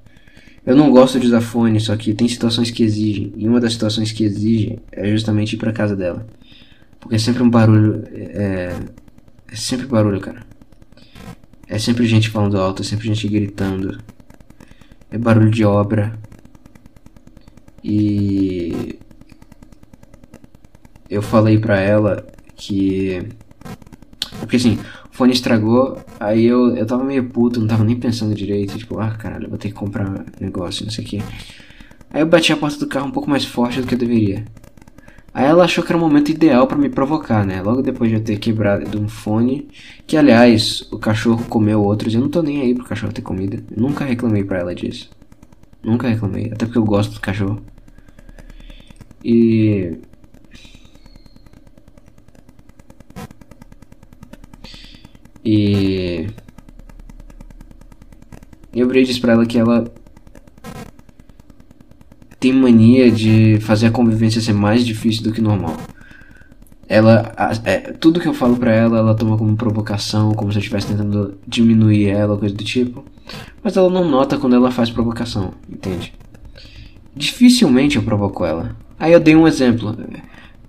Eu 0.65 0.75
não 0.75 0.91
gosto 0.91 1.19
de 1.19 1.25
usar 1.25 1.41
fone, 1.41 1.79
só 1.79 1.95
que 1.97 2.13
tem 2.13 2.27
situações 2.27 2.69
que 2.69 2.83
exigem. 2.83 3.33
E 3.35 3.47
uma 3.47 3.59
das 3.59 3.73
situações 3.73 4.11
que 4.11 4.23
exigem 4.23 4.79
é 4.91 5.09
justamente 5.09 5.53
ir 5.53 5.57
pra 5.57 5.73
casa 5.73 5.95
dela. 5.95 6.27
Porque 6.99 7.15
é 7.15 7.19
sempre 7.19 7.41
um 7.41 7.49
barulho. 7.49 8.03
É, 8.13 8.75
é 9.51 9.55
sempre 9.55 9.87
barulho, 9.87 10.19
cara. 10.19 10.45
É 11.67 11.79
sempre 11.79 12.05
gente 12.05 12.29
falando 12.29 12.59
alto, 12.59 12.81
é 12.81 12.85
sempre 12.85 13.07
gente 13.07 13.27
gritando. 13.27 13.97
é 15.09 15.17
barulho 15.17 15.49
de 15.49 15.63
obra. 15.65 16.13
E 17.83 18.99
eu 21.09 21.21
falei 21.21 21.57
pra 21.57 21.79
ela 21.79 22.25
que 22.55 23.27
porque 24.39 24.55
assim, 24.55 24.79
o 25.11 25.15
fone 25.15 25.33
estragou, 25.33 25.99
aí 26.19 26.45
eu, 26.45 26.75
eu 26.75 26.85
tava 26.85 27.03
meio 27.03 27.23
puto, 27.25 27.59
não 27.59 27.67
tava 27.67 27.83
nem 27.83 27.95
pensando 27.95 28.33
direito, 28.33 28.77
tipo, 28.77 28.99
ah 28.99 29.11
caralho, 29.11 29.49
vou 29.49 29.57
ter 29.57 29.69
que 29.69 29.73
comprar 29.73 30.25
negócio, 30.39 30.85
não 30.85 30.91
sei 30.91 31.03
o 31.03 31.07
que. 31.07 31.23
Aí 32.09 32.21
eu 32.21 32.25
bati 32.25 32.51
a 32.51 32.57
porta 32.57 32.77
do 32.77 32.87
carro 32.87 33.07
um 33.07 33.11
pouco 33.11 33.29
mais 33.29 33.45
forte 33.45 33.81
do 33.81 33.87
que 33.87 33.95
eu 33.95 33.99
deveria. 33.99 34.43
Aí 35.33 35.45
ela 35.45 35.63
achou 35.63 35.83
que 35.83 35.91
era 35.91 35.97
o 35.97 36.01
momento 36.01 36.29
ideal 36.29 36.67
pra 36.67 36.77
me 36.77 36.89
provocar, 36.89 37.45
né? 37.45 37.61
Logo 37.61 37.81
depois 37.81 38.09
de 38.09 38.17
eu 38.17 38.23
ter 38.23 38.37
quebrado 38.37 38.99
um 38.99 39.07
fone, 39.07 39.69
que 40.05 40.17
aliás, 40.17 40.85
o 40.91 40.99
cachorro 40.99 41.45
comeu 41.47 41.81
outros, 41.81 42.13
eu 42.13 42.19
não 42.19 42.29
tô 42.29 42.41
nem 42.41 42.61
aí 42.61 42.75
pro 42.75 42.83
cachorro 42.83 43.13
ter 43.13 43.21
comida. 43.21 43.63
Eu 43.71 43.81
nunca 43.81 44.03
reclamei 44.03 44.43
pra 44.43 44.59
ela 44.59 44.75
disso. 44.75 45.09
Nunca 45.81 46.07
reclamei, 46.09 46.47
até 46.51 46.65
porque 46.65 46.77
eu 46.77 46.83
gosto 46.83 47.13
do 47.13 47.21
cachorro. 47.21 47.61
E 49.23 49.97
E. 55.43 56.27
Eu 58.73 58.87
virei 58.87 59.03
disse 59.03 59.19
pra 59.19 59.33
ela 59.33 59.45
que 59.45 59.57
ela 59.57 59.91
tem 62.39 62.53
mania 62.53 63.11
de 63.11 63.59
fazer 63.61 63.87
a 63.87 63.91
convivência 63.91 64.41
ser 64.41 64.53
mais 64.53 64.85
difícil 64.85 65.23
do 65.23 65.31
que 65.31 65.41
normal. 65.41 65.77
Ela. 66.87 67.33
É, 67.63 67.93
tudo 67.93 68.19
que 68.19 68.27
eu 68.27 68.33
falo 68.33 68.57
pra 68.57 68.73
ela, 68.73 68.97
ela 68.97 69.15
toma 69.15 69.37
como 69.37 69.55
provocação, 69.55 70.33
como 70.33 70.51
se 70.51 70.57
eu 70.57 70.61
estivesse 70.61 70.87
tentando 70.87 71.37
diminuir 71.47 72.07
ela, 72.07 72.37
coisa 72.37 72.55
do 72.55 72.63
tipo. 72.63 73.05
Mas 73.63 73.77
ela 73.77 73.89
não 73.89 74.09
nota 74.09 74.37
quando 74.37 74.55
ela 74.55 74.71
faz 74.71 74.89
provocação, 74.89 75.53
entende? 75.69 76.13
Dificilmente 77.15 77.97
eu 77.97 78.03
provoco 78.03 78.43
ela. 78.43 78.75
Aí 78.97 79.13
eu 79.13 79.19
dei 79.19 79.35
um 79.35 79.47
exemplo. 79.47 79.95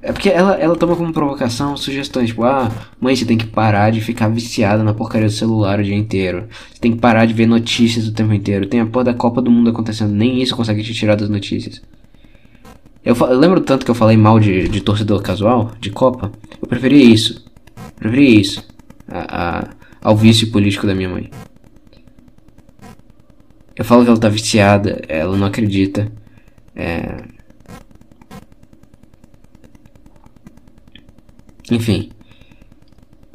É 0.04 0.12
porque 0.12 0.28
ela, 0.28 0.56
ela 0.56 0.74
toma 0.74 0.96
como 0.96 1.12
provocação 1.12 1.76
sugestões, 1.76 2.30
tipo, 2.30 2.42
ah, 2.42 2.68
mãe, 3.00 3.14
você 3.14 3.24
tem 3.24 3.38
que 3.38 3.46
parar 3.46 3.90
de 3.90 4.00
ficar 4.00 4.28
viciada 4.28 4.82
na 4.82 4.92
porcaria 4.92 5.28
do 5.28 5.32
celular 5.32 5.78
o 5.78 5.84
dia 5.84 5.94
inteiro. 5.94 6.48
Você 6.72 6.80
tem 6.80 6.92
que 6.92 6.98
parar 6.98 7.24
de 7.24 7.32
ver 7.32 7.46
notícias 7.46 8.08
o 8.08 8.12
tempo 8.12 8.32
inteiro. 8.34 8.66
Tem 8.66 8.80
a 8.80 8.86
porra 8.86 9.04
da 9.04 9.14
Copa 9.14 9.40
do 9.40 9.48
Mundo 9.48 9.70
acontecendo, 9.70 10.12
nem 10.12 10.42
isso 10.42 10.56
consegue 10.56 10.82
te 10.82 10.92
tirar 10.92 11.14
das 11.14 11.28
notícias. 11.28 11.80
Eu, 13.04 13.14
eu 13.14 13.38
lembro 13.38 13.60
tanto 13.60 13.84
que 13.84 13.90
eu 13.92 13.94
falei 13.94 14.16
mal 14.16 14.40
de, 14.40 14.68
de 14.68 14.80
torcedor 14.80 15.22
casual, 15.22 15.70
de 15.80 15.90
Copa. 15.90 16.32
Eu 16.60 16.66
preferia 16.66 17.04
isso. 17.04 17.44
Preferia 17.94 18.40
isso. 18.40 18.66
A, 19.08 19.60
a, 19.60 19.68
ao 20.02 20.16
vício 20.16 20.50
político 20.50 20.84
da 20.84 20.96
minha 20.96 21.08
mãe. 21.08 21.30
Eu 23.76 23.84
falo 23.84 24.02
que 24.02 24.10
ela 24.10 24.18
tá 24.18 24.28
viciada, 24.28 25.00
ela 25.08 25.36
não 25.36 25.46
acredita. 25.46 26.10
É, 26.74 27.22
Enfim. 31.70 32.10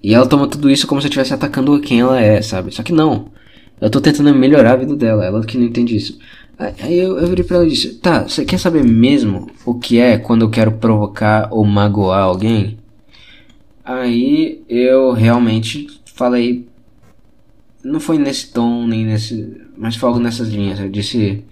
E 0.03 0.13
ela 0.13 0.27
toma 0.27 0.47
tudo 0.47 0.69
isso 0.69 0.87
como 0.87 1.01
se 1.01 1.07
eu 1.07 1.09
estivesse 1.09 1.33
atacando 1.33 1.79
quem 1.79 2.01
ela 2.01 2.19
é, 2.19 2.41
sabe? 2.41 2.73
Só 2.73 2.83
que 2.83 2.93
não. 2.93 3.31
Eu 3.79 3.89
tô 3.89 4.01
tentando 4.01 4.33
melhorar 4.33 4.73
a 4.73 4.77
vida 4.77 4.95
dela, 4.95 5.25
ela 5.25 5.45
que 5.45 5.57
não 5.57 5.65
entende 5.65 5.95
isso. 5.95 6.17
Aí 6.57 6.97
eu, 6.97 7.19
eu 7.19 7.27
virei 7.27 7.43
pra 7.45 7.57
ela 7.57 7.65
e 7.65 7.69
disse: 7.69 7.95
Tá, 7.95 8.23
você 8.23 8.43
quer 8.43 8.59
saber 8.59 8.83
mesmo 8.83 9.51
o 9.65 9.75
que 9.75 9.99
é 9.99 10.17
quando 10.17 10.41
eu 10.41 10.49
quero 10.49 10.71
provocar 10.71 11.49
ou 11.51 11.63
magoar 11.63 12.23
alguém? 12.23 12.77
Aí 13.85 14.63
eu 14.67 15.11
realmente 15.11 15.87
falei. 16.05 16.67
Não 17.83 17.99
foi 17.99 18.17
nesse 18.17 18.51
tom, 18.51 18.87
nem 18.87 19.05
nesse. 19.05 19.61
Mas 19.77 19.95
foi 19.95 20.09
algo 20.09 20.19
nessas 20.19 20.49
linhas. 20.49 20.79
Eu 20.79 20.89
disse 20.89 21.43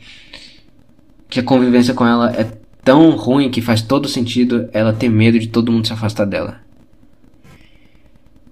que 1.29 1.39
a 1.39 1.43
convivência 1.43 1.93
com 1.93 2.05
ela 2.05 2.33
é 2.33 2.51
tão 2.83 3.11
ruim 3.11 3.51
que 3.51 3.61
faz 3.61 3.81
todo 3.81 4.07
sentido 4.07 4.67
ela 4.73 4.91
ter 4.91 5.09
medo 5.09 5.39
de 5.39 5.47
todo 5.47 5.71
mundo 5.71 5.85
se 5.85 5.93
afastar 5.93 6.25
dela. 6.25 6.64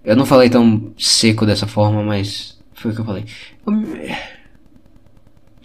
Eu 0.03 0.15
não 0.15 0.25
falei 0.25 0.49
tão 0.49 0.93
seco 0.97 1.45
dessa 1.45 1.65
forma, 1.65 2.03
mas 2.03 2.59
foi 2.73 2.91
o 2.91 2.95
que 2.95 3.01
eu 3.01 3.05
falei. 3.05 3.25
Eu 3.65 3.71
me, 3.71 3.87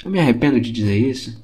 eu 0.05 0.11
me 0.11 0.21
arrependo 0.21 0.61
de 0.61 0.71
dizer 0.71 0.97
isso. 0.97 1.43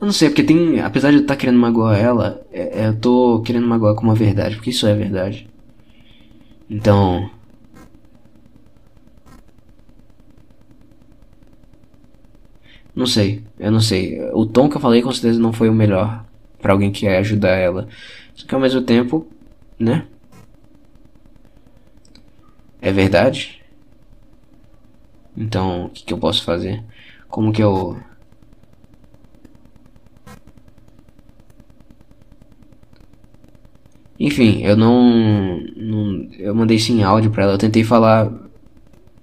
Eu 0.00 0.06
não 0.06 0.12
sei, 0.12 0.28
porque 0.28 0.42
tem. 0.42 0.80
Apesar 0.80 1.10
de 1.10 1.16
eu 1.16 1.22
estar 1.22 1.34
tá 1.34 1.40
querendo 1.40 1.58
magoar 1.58 1.98
ela, 1.98 2.44
é, 2.52 2.82
é, 2.82 2.88
eu 2.88 2.96
tô 3.00 3.40
querendo 3.42 3.66
magoar 3.66 3.94
com 3.94 4.02
uma 4.02 4.14
verdade, 4.14 4.56
porque 4.56 4.70
isso 4.70 4.86
é 4.86 4.94
verdade. 4.94 5.48
Então. 6.68 7.30
Não 12.94 13.06
sei, 13.06 13.42
eu 13.58 13.72
não 13.72 13.80
sei. 13.80 14.20
O 14.32 14.46
tom 14.46 14.68
que 14.68 14.76
eu 14.76 14.80
falei 14.80 15.02
com 15.02 15.10
certeza 15.10 15.40
não 15.40 15.52
foi 15.52 15.68
o 15.68 15.74
melhor 15.74 16.24
para 16.60 16.72
alguém 16.72 16.92
que 16.92 17.00
quer 17.00 17.18
ajudar 17.18 17.56
ela. 17.56 17.88
Só 18.34 18.46
que 18.46 18.54
ao 18.54 18.60
mesmo 18.60 18.82
tempo, 18.82 19.26
né? 19.78 20.06
É 22.84 22.92
verdade? 22.92 23.62
Então, 25.34 25.86
o 25.86 25.88
que, 25.88 26.04
que 26.04 26.12
eu 26.12 26.18
posso 26.18 26.44
fazer? 26.44 26.84
Como 27.28 27.50
que 27.50 27.62
eu. 27.62 27.96
Enfim, 34.20 34.62
eu 34.62 34.76
não, 34.76 35.60
não. 35.76 36.28
Eu 36.38 36.54
mandei 36.54 36.78
sim 36.78 37.02
áudio 37.02 37.30
pra 37.30 37.44
ela. 37.44 37.54
Eu 37.54 37.58
tentei 37.58 37.82
falar 37.82 38.30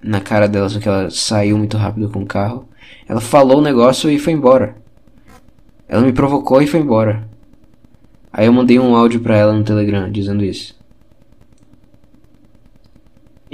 na 0.02 0.20
cara 0.20 0.48
dela, 0.48 0.68
só 0.68 0.80
que 0.80 0.88
ela 0.88 1.08
saiu 1.08 1.56
muito 1.56 1.76
rápido 1.76 2.10
com 2.10 2.22
o 2.22 2.26
carro. 2.26 2.68
Ela 3.08 3.20
falou 3.20 3.58
o 3.58 3.62
negócio 3.62 4.10
e 4.10 4.18
foi 4.18 4.32
embora. 4.32 4.76
Ela 5.88 6.02
me 6.02 6.12
provocou 6.12 6.60
e 6.60 6.66
foi 6.66 6.80
embora. 6.80 7.28
Aí 8.32 8.46
eu 8.46 8.52
mandei 8.52 8.80
um 8.80 8.96
áudio 8.96 9.20
pra 9.20 9.36
ela 9.36 9.52
no 9.52 9.62
Telegram 9.62 10.10
dizendo 10.10 10.44
isso. 10.44 10.81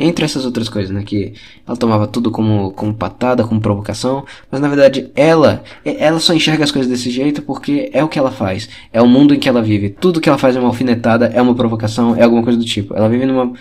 Entre 0.01 0.25
essas 0.25 0.45
outras 0.45 0.69
coisas, 0.69 0.93
né? 0.93 1.03
Que 1.03 1.33
ela 1.67 1.77
tomava 1.77 2.07
tudo 2.07 2.31
como, 2.31 2.71
como 2.71 2.95
patada, 2.95 3.43
como 3.43 3.61
provocação. 3.61 4.25
Mas 4.49 4.61
na 4.61 4.69
verdade, 4.69 5.11
ela, 5.17 5.65
ela 5.85 6.21
só 6.21 6.33
enxerga 6.33 6.63
as 6.63 6.71
coisas 6.71 6.89
desse 6.89 7.11
jeito 7.11 7.43
porque 7.43 7.91
é 7.93 8.05
o 8.05 8.09
que 8.09 8.17
ela 8.17 8.31
faz. 8.31 8.69
É 8.93 9.03
o 9.03 9.09
mundo 9.09 9.35
em 9.35 9.41
que 9.41 9.49
ela 9.49 9.61
vive. 9.61 9.91
Tudo 9.91 10.21
que 10.21 10.29
ela 10.29 10.39
faz 10.39 10.55
é 10.55 10.61
uma 10.61 10.69
alfinetada, 10.69 11.27
é 11.27 11.43
uma 11.43 11.53
provocação, 11.53 12.15
é 12.15 12.23
alguma 12.23 12.45
coisa 12.45 12.57
do 12.57 12.65
tipo. 12.65 12.95
Ela 12.95 13.09
vive 13.09 13.27
numa 13.27 13.53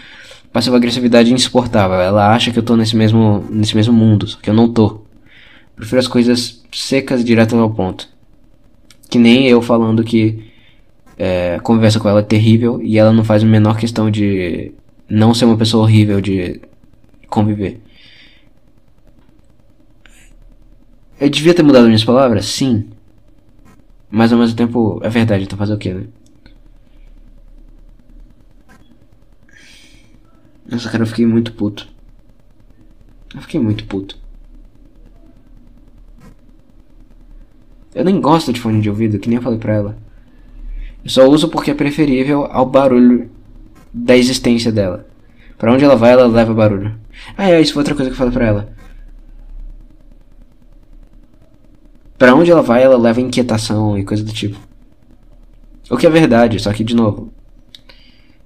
passiva 0.54 0.78
agressividade 0.78 1.34
insuportável. 1.34 2.00
Ela 2.00 2.32
acha 2.32 2.52
que 2.52 2.60
eu 2.60 2.64
tô 2.64 2.76
nesse 2.76 2.96
mesmo, 2.96 3.44
nesse 3.50 3.76
mesmo 3.76 3.94
mundo, 3.94 4.28
só 4.28 4.38
que 4.40 4.52
eu 4.52 4.54
não 4.54 4.72
tô. 4.72 5.02
Prefiro 5.76 6.00
as 6.00 6.08
coisas 6.08 6.64
secas 6.72 7.26
diretas 7.26 7.58
ao 7.58 7.70
ponto. 7.72 8.08
Que 9.10 9.18
nem 9.18 9.48
eu 9.48 9.60
falando 9.60 10.04
que 10.04 10.52
é, 11.18 11.60
conversa 11.64 12.00
com 12.00 12.08
ela 12.08 12.20
é 12.20 12.24
terrível 12.24 12.80
e 12.84 12.98
ela 12.98 13.12
não 13.12 13.24
faz 13.24 13.42
a 13.42 13.46
menor 13.46 13.78
questão 13.78 14.12
de 14.12 14.72
não 15.10 15.34
ser 15.34 15.46
uma 15.46 15.58
pessoa 15.58 15.84
horrível 15.84 16.22
de 16.22 16.62
conviver. 17.28 17.82
Eu 21.20 21.30
devia 21.30 21.54
ter 21.54 21.64
mudado 21.64 21.86
minhas 21.86 22.04
palavras? 22.04 22.46
Sim. 22.46 22.90
Mas 24.10 24.32
ao 24.32 24.40
mesmo 24.40 24.56
tempo, 24.56 25.00
é 25.04 25.10
verdade, 25.10 25.44
então 25.44 25.58
fazer 25.58 25.74
o 25.74 25.78
que, 25.78 25.94
né? 25.94 26.08
Nossa, 30.70 30.90
cara, 30.90 31.04
eu 31.04 31.08
fiquei 31.08 31.26
muito 31.26 31.54
puto. 31.54 31.88
Eu 33.34 33.42
fiquei 33.42 33.60
muito 33.60 33.86
puto. 33.86 34.18
Eu 37.96 38.06
nem 38.06 38.22
gosto 38.22 38.54
de 38.54 38.60
fone 38.60 38.82
de 38.82 38.90
ouvido, 38.90 39.18
que 39.18 39.28
nem 39.28 39.38
eu 39.38 39.42
falei 39.42 39.58
pra 39.58 39.74
ela. 39.74 39.98
Eu 41.04 41.10
só 41.10 41.28
uso 41.28 41.50
porque 41.50 41.72
é 41.72 41.74
preferível 41.74 42.46
ao 42.46 42.66
barulho 42.66 43.30
da 43.98 44.16
existência 44.16 44.72
dela. 44.72 45.08
Para 45.58 45.74
onde 45.74 45.84
ela 45.84 45.96
vai, 45.96 46.12
ela 46.12 46.28
leva 46.28 46.54
barulho. 46.54 46.98
Ah, 47.36 47.50
é, 47.50 47.60
isso 47.60 47.74
foi 47.74 47.82
outra 47.82 47.96
coisa 47.96 48.10
que 48.10 48.14
eu 48.14 48.18
falei 48.18 48.34
pra 48.34 48.46
ela. 48.46 48.74
Para 52.18 52.36
onde 52.36 52.52
ela 52.52 52.62
vai, 52.62 52.84
ela 52.84 52.98
leva 52.98 53.22
inquietação 53.22 53.98
e 53.98 54.04
coisa 54.04 54.24
do 54.24 54.32
tipo. 54.32 54.60
O 55.90 55.98
que 55.98 56.06
é 56.06 56.10
verdade, 56.10 56.60
só 56.60 56.72
que 56.74 56.84
de 56.84 56.96
novo. 56.96 57.34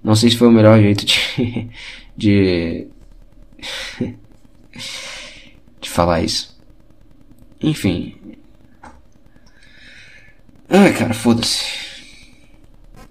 Não 0.04 0.16
sei 0.16 0.30
se 0.30 0.38
foi 0.38 0.48
o 0.48 0.52
melhor 0.52 0.80
jeito 0.80 1.06
de. 1.06 1.70
de. 2.16 2.88
de 5.82 5.90
falar 5.90 6.22
isso. 6.22 6.58
Enfim. 7.62 8.16
Ai, 10.70 10.94
cara, 10.94 11.14
foda-se. 11.14 11.66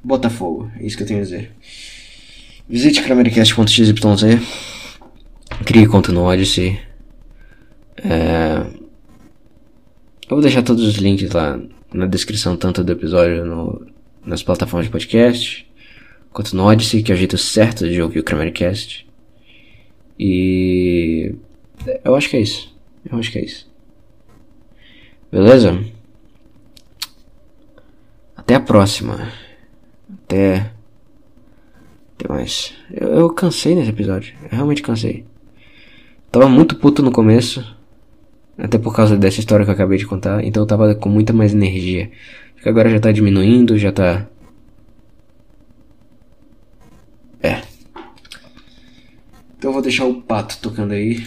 Botafogo, 0.03 0.71
é 0.79 0.87
isso 0.87 0.97
que 0.97 1.03
eu 1.03 1.07
tenho 1.07 1.21
a 1.21 1.23
dizer. 1.23 1.55
Visite 2.71 3.03
cramericast.xyz, 3.03 3.93
crie 5.65 5.89
conta 5.89 6.13
no 6.13 6.23
Odyssey. 6.23 6.79
É... 7.97 8.65
Eu 10.29 10.37
vou 10.37 10.41
deixar 10.41 10.63
todos 10.63 10.85
os 10.85 10.95
links 10.95 11.33
lá 11.33 11.61
na 11.93 12.07
descrição, 12.07 12.57
tanto 12.57 12.85
do 12.85 12.93
episódio 12.93 13.45
no, 13.45 13.85
nas 14.25 14.45
plataformas 14.45 14.87
de 14.87 14.93
podcast, 14.93 15.69
quanto 16.33 16.55
no 16.55 16.63
Odyssey, 16.63 17.03
que 17.03 17.11
é 17.11 17.15
o 17.17 17.19
jeito 17.19 17.37
certo 17.37 17.89
de 17.89 18.01
ouvir 18.01 18.21
o 18.21 18.25
Cramericast. 18.25 19.05
E 20.17 21.35
eu 22.05 22.15
acho 22.15 22.31
que 22.31 22.37
é 22.37 22.41
isso. 22.41 22.73
Eu 23.11 23.19
acho 23.19 23.33
que 23.33 23.39
é 23.41 23.45
isso. 23.45 23.69
Beleza? 25.33 25.77
Até 28.37 28.55
a 28.55 28.61
próxima. 28.61 29.29
Até. 30.25 30.71
Até 32.21 32.29
mais. 32.29 32.75
Eu, 32.93 33.09
eu 33.09 33.31
cansei 33.31 33.75
nesse 33.75 33.89
episódio. 33.89 34.35
Eu 34.45 34.51
realmente 34.51 34.83
cansei. 34.83 35.25
Tava 36.31 36.49
muito 36.49 36.77
puto 36.77 37.03
no 37.03 37.11
começo. 37.11 37.65
Até 38.59 38.77
por 38.77 38.95
causa 38.95 39.17
dessa 39.17 39.41
história 39.41 39.65
que 39.65 39.71
eu 39.71 39.75
acabei 39.75 39.97
de 39.97 40.07
contar. 40.07 40.45
Então 40.45 40.63
eu 40.63 40.67
tava 40.67 40.95
com 40.95 41.09
muita 41.09 41.33
mais 41.33 41.55
energia. 41.55 42.11
Acho 42.55 42.63
que 42.63 42.69
agora 42.69 42.91
já 42.91 43.01
tá 43.01 43.11
diminuindo, 43.11 43.79
já 43.79 43.91
tá. 43.91 44.27
É. 47.43 47.63
Então 49.57 49.71
eu 49.71 49.73
vou 49.73 49.83
deixar 49.83 50.05
o 50.05 50.21
pato 50.21 50.59
tocando 50.61 50.93
aí. 50.93 51.27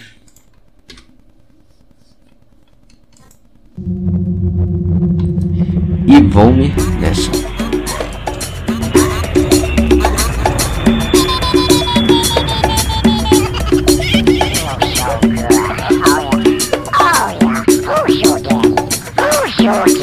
E 6.08 6.22
vou-me 6.30 6.72
nessa. 7.02 7.53
Who's 19.64 19.98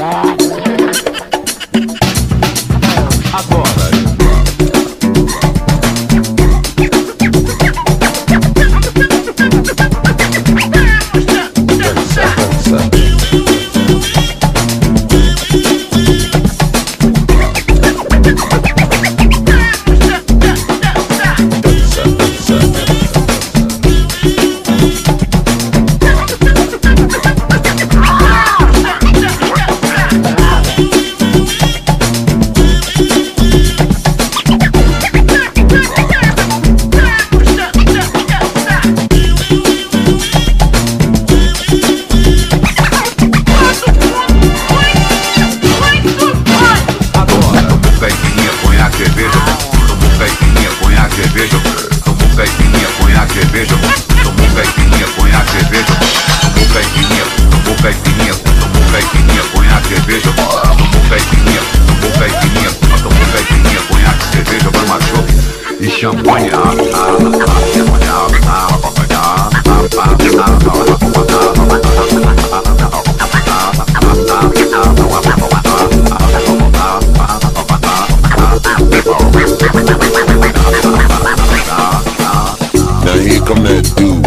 Come 83.51 83.65
that 83.65 83.83
dude 83.99 84.23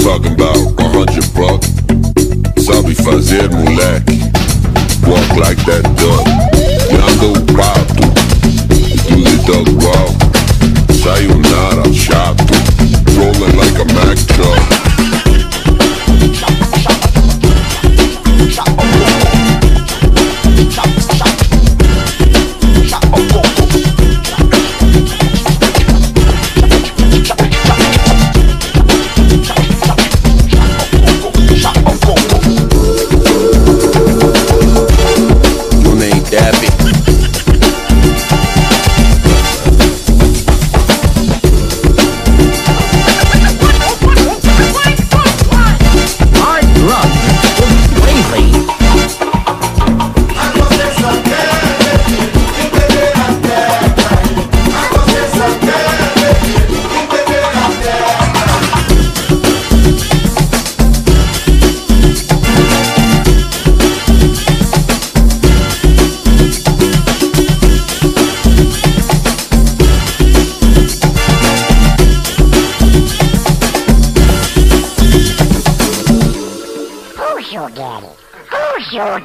talking 0.00 0.32
about 0.32 0.56
a 0.56 0.88
hundred 0.88 1.28
bucks. 1.36 1.68
Sabe 2.64 2.94
fazer 2.94 3.50
moleque? 3.50 4.16
Walk 5.04 5.28
like 5.36 5.60
that 5.66 5.84
duck. 6.00 6.24
Yando 6.88 7.36
pato. 7.52 8.08
Do 9.08 9.20
the 9.20 9.36
duck 9.44 9.68
walk. 9.84 10.16
Sayonara 10.96 11.92
chato. 11.92 12.56
Rolling 13.20 13.58
like 13.58 13.76
a 13.78 13.84
Mack 13.92 14.16
truck. 14.26 14.75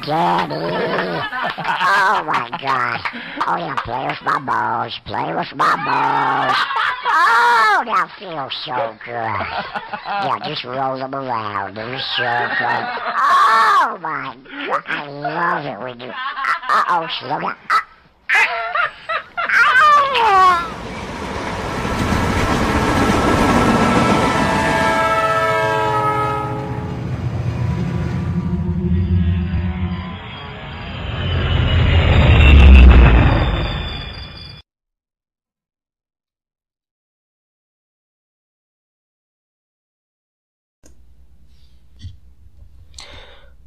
Daddy? 0.04 0.54
Oh 0.54 2.24
my 2.26 2.50
gosh. 2.60 3.04
Oh 3.46 3.56
yeah, 3.56 3.76
play 3.84 4.06
with 4.06 4.22
my 4.22 4.38
balls. 4.38 4.98
Play 5.04 5.34
with 5.34 5.52
my 5.54 5.76
balls. 5.84 6.56
Oh, 7.04 7.82
that 7.84 8.10
feels 8.18 8.54
so 8.64 8.94
good. 9.04 9.12
Yeah, 9.12 10.38
just 10.44 10.64
roll 10.64 10.98
them 10.98 11.14
around 11.14 11.78
in 11.78 11.94
a 11.94 12.00
circle. 12.16 12.86
Oh 13.18 13.98
my 14.00 14.36
god, 14.66 14.82
I 14.86 15.06
love 15.08 15.66
it 15.66 15.78
when 15.82 16.00
you. 16.00 16.10
Uh 16.10 16.84
oh, 16.88 17.06
slow 17.20 17.40
down. 17.40 17.56
Ah. 17.70 17.82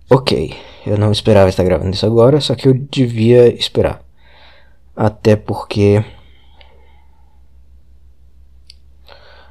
Ok, 0.10 0.56
eu 0.86 0.98
não 0.98 1.12
esperava 1.12 1.50
estar 1.50 1.64
gravando 1.64 1.90
isso 1.92 2.06
agora, 2.06 2.40
só 2.40 2.54
que 2.54 2.68
eu 2.68 2.74
devia 2.74 3.48
esperar. 3.48 4.04
Até 4.96 5.36
porque. 5.36 6.04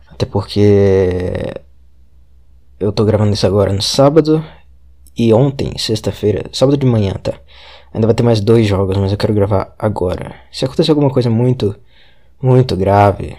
Até 0.09 0.25
porque. 0.27 1.43
Eu 2.79 2.93
tô 2.93 3.05
gravando 3.05 3.33
isso 3.33 3.47
agora 3.47 3.73
no 3.73 3.83
sábado. 3.83 4.45
E 5.17 5.33
ontem, 5.33 5.77
sexta-feira, 5.79 6.49
sábado 6.53 6.77
de 6.77 6.87
manhã, 6.87 7.15
tá? 7.15 7.35
Ainda 7.93 8.07
vai 8.07 8.15
ter 8.15 8.23
mais 8.23 8.41
dois 8.41 8.67
jogos, 8.67 8.97
mas 8.97 9.13
eu 9.13 9.19
quero 9.19 9.35
gravar 9.35 9.75
agora. 9.79 10.35
Se 10.53 10.65
acontecer 10.65 10.91
alguma 10.91 11.11
coisa 11.11 11.31
muito, 11.31 11.77
muito 12.43 12.77
grave 12.77 13.37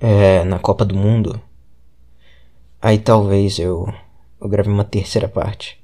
é, 0.00 0.44
na 0.44 0.58
Copa 0.58 0.84
do 0.84 0.94
Mundo, 0.94 1.40
aí 2.80 2.98
talvez 2.98 3.58
eu, 3.58 3.92
eu 4.40 4.48
gravei 4.48 4.72
uma 4.72 4.84
terceira 4.84 5.28
parte. 5.28 5.82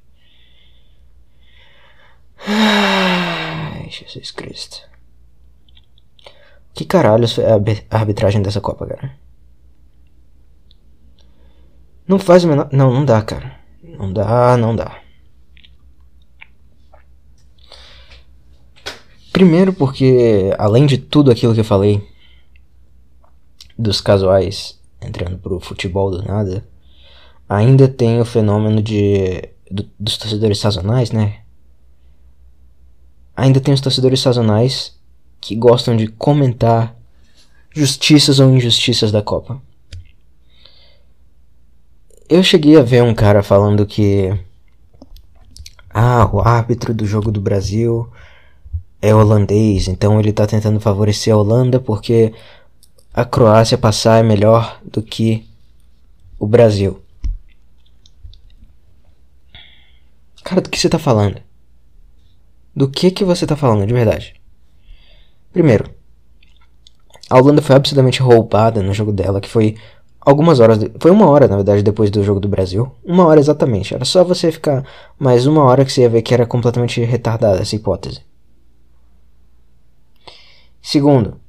Ai, 2.47 3.89
Jesus 3.89 4.31
Cristo. 4.31 4.81
Que 6.73 6.85
caralho 6.85 7.27
foi 7.27 7.43
é 7.43 7.51
a 7.89 7.97
arbitragem 7.97 8.41
dessa 8.41 8.59
Copa, 8.59 8.85
cara? 8.85 9.17
Não 12.07 12.19
faz 12.19 12.43
o 12.43 12.47
menor. 12.47 12.69
Não, 12.71 12.93
não 12.93 13.05
dá, 13.05 13.21
cara. 13.21 13.59
Não 13.81 14.11
dá, 14.11 14.57
não 14.57 14.75
dá. 14.75 15.01
Primeiro 19.31 19.73
porque, 19.73 20.53
além 20.57 20.85
de 20.85 20.97
tudo 20.97 21.31
aquilo 21.31 21.53
que 21.53 21.59
eu 21.59 21.65
falei, 21.65 22.07
dos 23.77 23.99
casuais 23.99 24.79
entrando 25.01 25.37
pro 25.37 25.59
futebol 25.59 26.09
do 26.09 26.23
nada, 26.23 26.65
ainda 27.47 27.87
tem 27.87 28.19
o 28.19 28.25
fenômeno 28.25 28.81
de 28.81 29.49
do- 29.69 29.89
dos 29.99 30.17
torcedores 30.17 30.59
sazonais, 30.59 31.11
né? 31.11 31.39
Ainda 33.35 33.59
tem 33.59 33.73
os 33.73 33.81
torcedores 33.81 34.19
sazonais 34.21 34.93
que 35.41 35.55
gostam 35.55 35.95
de 35.95 36.07
comentar 36.07 36.95
justiças 37.73 38.39
ou 38.39 38.49
injustiças 38.49 39.11
da 39.11 39.21
Copa. 39.21 39.61
Eu 42.27 42.41
cheguei 42.41 42.77
a 42.77 42.81
ver 42.81 43.03
um 43.03 43.13
cara 43.13 43.43
falando 43.43 43.85
que 43.85 44.33
ah, 45.89 46.27
o 46.31 46.39
árbitro 46.39 46.93
do 46.93 47.05
jogo 47.05 47.31
do 47.31 47.39
Brasil 47.39 48.09
é 49.01 49.13
holandês, 49.13 49.87
então 49.87 50.19
ele 50.19 50.33
tá 50.33 50.47
tentando 50.47 50.79
favorecer 50.79 51.33
a 51.33 51.37
Holanda 51.37 51.79
porque 51.79 52.33
a 53.13 53.23
Croácia 53.23 53.77
passar 53.77 54.19
é 54.19 54.23
melhor 54.23 54.79
do 54.83 55.01
que 55.01 55.45
o 56.39 56.47
Brasil. 56.47 57.04
Cara, 60.45 60.61
do 60.61 60.69
que 60.69 60.79
você 60.79 60.87
tá 60.87 60.97
falando? 60.97 61.41
Do 62.75 62.87
que 62.91 63.09
que 63.09 63.25
você 63.25 63.47
tá 63.47 63.55
falando, 63.55 63.87
de 63.87 63.93
verdade? 63.95 64.39
Primeiro, 65.51 65.85
a 67.29 67.37
Holanda 67.39 67.61
foi 67.61 67.75
absurdamente 67.75 68.21
roubada 68.21 68.81
no 68.81 68.91
jogo 68.93 69.11
dela, 69.11 69.39
que 69.41 69.49
foi 69.49 69.75
algumas 70.21 70.59
horas. 70.59 70.79
de- 70.79 70.91
Foi 70.99 71.11
uma 71.11 71.29
hora, 71.29 71.47
na 71.47 71.55
verdade, 71.55 71.83
depois 71.83 72.09
do 72.09 72.23
jogo 72.23 72.39
do 72.39 72.47
Brasil. 72.49 72.91
Uma 73.03 73.25
hora 73.25 73.39
exatamente. 73.39 73.93
Era 73.93 74.05
só 74.05 74.23
você 74.23 74.51
ficar 74.51 74.83
mais 75.19 75.45
uma 75.45 75.63
hora 75.63 75.85
que 75.85 75.91
você 75.91 76.01
ia 76.01 76.09
ver 76.09 76.21
que 76.23 76.33
era 76.33 76.45
completamente 76.47 76.99
retardada 77.03 77.61
essa 77.61 77.75
hipótese. 77.75 78.21
Segundo. 80.81 81.39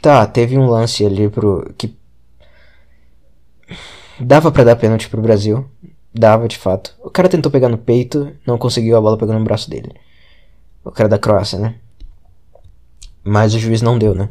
Tá, 0.00 0.26
teve 0.26 0.56
um 0.56 0.66
lance 0.68 1.04
ali 1.04 1.28
pro. 1.28 1.72
que. 1.76 1.96
Dava 4.20 4.50
pra 4.50 4.64
dar 4.64 4.76
pênalti 4.76 5.08
pro 5.08 5.22
Brasil. 5.22 5.68
Dava, 6.12 6.48
de 6.48 6.58
fato. 6.58 6.94
O 7.02 7.10
cara 7.10 7.28
tentou 7.28 7.52
pegar 7.52 7.68
no 7.68 7.78
peito, 7.78 8.32
não 8.46 8.58
conseguiu, 8.58 8.96
a 8.96 9.00
bola 9.00 9.18
pegou 9.18 9.34
no 9.34 9.44
braço 9.44 9.70
dele. 9.70 9.94
O 10.84 10.90
cara 10.90 11.08
da 11.08 11.18
Croácia, 11.18 11.58
né? 11.58 11.76
Mas 13.22 13.54
o 13.54 13.58
juiz 13.58 13.82
não 13.82 13.98
deu, 13.98 14.14
né? 14.14 14.30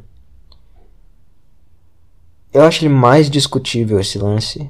Eu 2.53 2.63
acho 2.63 2.83
ele 2.83 2.93
mais 2.93 3.29
discutível 3.29 3.99
esse 3.99 4.17
lance 4.17 4.69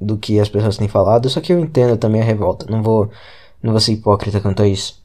do 0.00 0.18
que 0.18 0.38
as 0.38 0.48
pessoas 0.48 0.76
têm 0.76 0.88
falado, 0.88 1.30
só 1.30 1.40
que 1.40 1.52
eu 1.52 1.58
entendo 1.58 1.96
também 1.96 2.20
a 2.20 2.24
revolta. 2.24 2.66
Não 2.70 2.82
vou, 2.82 3.10
não 3.62 3.72
vou 3.72 3.80
ser 3.80 3.92
hipócrita 3.92 4.40
quanto 4.40 4.62
a 4.62 4.68
isso. 4.68 5.02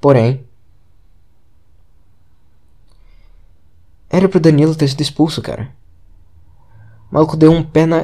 Porém, 0.00 0.44
era 4.10 4.28
pro 4.28 4.40
Danilo 4.40 4.74
ter 4.74 4.88
sido 4.88 5.00
expulso, 5.00 5.40
cara. 5.40 5.70
O 7.12 7.14
maluco 7.14 7.36
deu 7.36 7.52
um 7.52 7.62
pé 7.62 7.84
na. 7.84 8.02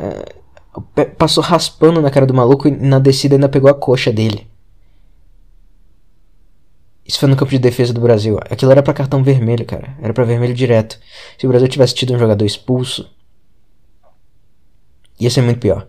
passou 1.17 1.43
raspando 1.43 2.03
na 2.03 2.11
cara 2.11 2.27
do 2.27 2.35
maluco 2.35 2.69
e 2.69 2.71
na 2.71 2.99
descida 2.99 3.37
ainda 3.37 3.49
pegou 3.49 3.71
a 3.71 3.75
coxa 3.75 4.13
dele. 4.13 4.47
Isso 7.07 7.19
foi 7.19 7.27
no 7.27 7.35
campo 7.35 7.51
de 7.51 7.59
defesa 7.59 7.91
do 7.95 8.03
Brasil. 8.03 8.39
Aquilo 8.51 8.71
era 8.71 8.83
pra 8.83 8.93
cartão 8.93 9.25
vermelho, 9.25 9.65
cara. 9.65 9.97
Era 10.03 10.13
pra 10.13 10.25
vermelho 10.25 10.53
direto. 10.53 11.01
Se 11.39 11.47
o 11.47 11.49
Brasil 11.49 11.67
tivesse 11.67 11.95
tido 11.95 12.13
um 12.13 12.19
jogador 12.19 12.45
expulso, 12.45 13.11
ia 15.19 15.31
ser 15.31 15.41
muito 15.41 15.59
pior. 15.59 15.89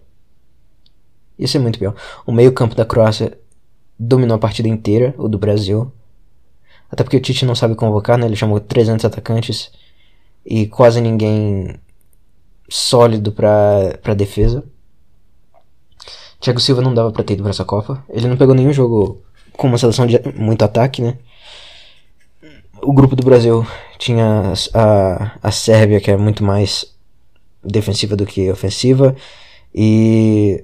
Ia 1.37 1.47
ser 1.47 1.59
muito 1.59 1.77
pior. 1.77 1.93
O 2.25 2.31
meio-campo 2.31 2.73
da 2.73 2.85
Croácia 2.85 3.37
dominou 3.99 4.35
a 4.35 4.39
partida 4.39 4.69
inteira, 4.69 5.13
o 5.17 5.27
do 5.27 5.37
Brasil. 5.37 5.91
Até 6.89 7.03
porque 7.03 7.17
o 7.17 7.21
Tite 7.21 7.45
não 7.45 7.53
sabe 7.53 7.75
convocar, 7.75 8.17
né? 8.17 8.25
Ele 8.25 8.37
chamou 8.37 8.61
300 8.61 9.03
atacantes 9.03 9.73
e 10.45 10.67
quase 10.67 11.01
ninguém 11.01 11.77
sólido 12.69 13.31
pra 13.31 14.13
defesa. 14.15 14.63
Thiago 16.39 16.59
Silva 16.59 16.81
não 16.81 16.93
dava 16.93 17.11
pra 17.11 17.23
ter 17.23 17.33
ido 17.33 17.43
pra 17.43 17.49
essa 17.49 17.65
Copa. 17.65 18.03
Ele 18.09 18.27
não 18.27 18.37
pegou 18.37 18.55
nenhum 18.55 18.71
jogo 18.71 19.21
com 19.53 19.67
uma 19.67 19.77
seleção 19.77 20.07
de 20.07 20.19
muito 20.35 20.63
ataque, 20.63 21.01
né? 21.01 21.17
O 22.81 22.93
grupo 22.93 23.15
do 23.15 23.25
Brasil 23.25 23.67
tinha 23.97 24.53
a, 24.73 25.37
a 25.43 25.51
Sérvia, 25.51 25.99
que 25.99 26.09
é 26.09 26.15
muito 26.15 26.43
mais 26.43 26.95
defensiva 27.61 28.15
do 28.15 28.25
que 28.25 28.49
ofensiva, 28.49 29.13
e 29.75 30.63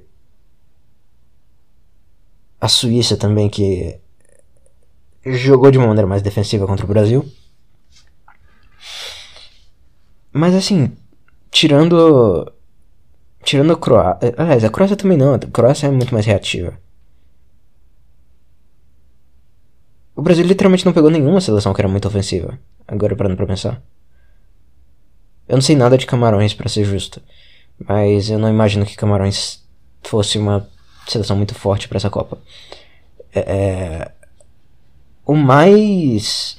a 2.61 2.69
Suíça 2.69 3.17
também, 3.17 3.49
que 3.49 3.99
jogou 5.25 5.69
de 5.71 5.77
uma 5.77 5.87
maneira 5.87 6.07
mais 6.07 6.21
defensiva 6.21 6.65
contra 6.65 6.85
o 6.85 6.89
Brasil. 6.89 7.29
Mas 10.31 10.55
assim, 10.55 10.95
tirando. 11.55 12.51
Tirando 13.43 13.73
a 13.73 13.77
Croácia. 13.77 14.33
Aliás, 14.37 14.63
a 14.63 14.69
Croácia 14.69 14.97
também 14.97 15.17
não. 15.17 15.35
A 15.35 15.39
Croácia 15.39 15.87
é 15.87 15.91
muito 15.91 16.13
mais 16.13 16.25
reativa. 16.25 16.77
O 20.15 20.21
Brasil 20.21 20.45
literalmente 20.45 20.85
não 20.85 20.93
pegou 20.93 21.09
nenhuma 21.09 21.39
seleção 21.39 21.73
que 21.73 21.81
era 21.81 21.87
muito 21.87 22.07
ofensiva. 22.07 22.59
Agora 22.87 23.15
parando 23.15 23.37
pra 23.37 23.47
pensar. 23.47 23.81
Eu 25.47 25.55
não 25.55 25.61
sei 25.61 25.75
nada 25.75 25.97
de 25.97 26.05
Camarões, 26.05 26.53
pra 26.53 26.67
ser 26.67 26.83
justo. 26.83 27.21
Mas 27.87 28.29
eu 28.29 28.39
não 28.39 28.49
imagino 28.49 28.85
que 28.85 28.95
Camarões 28.95 29.63
fosse 30.03 30.37
uma 30.37 30.67
seleção 31.07 31.37
muito 31.37 31.53
forte 31.53 31.87
pra 31.87 31.97
essa 31.97 32.09
Copa. 32.09 32.37
É, 33.33 33.39
é, 33.39 34.11
o 35.25 35.35
mais. 35.35 36.57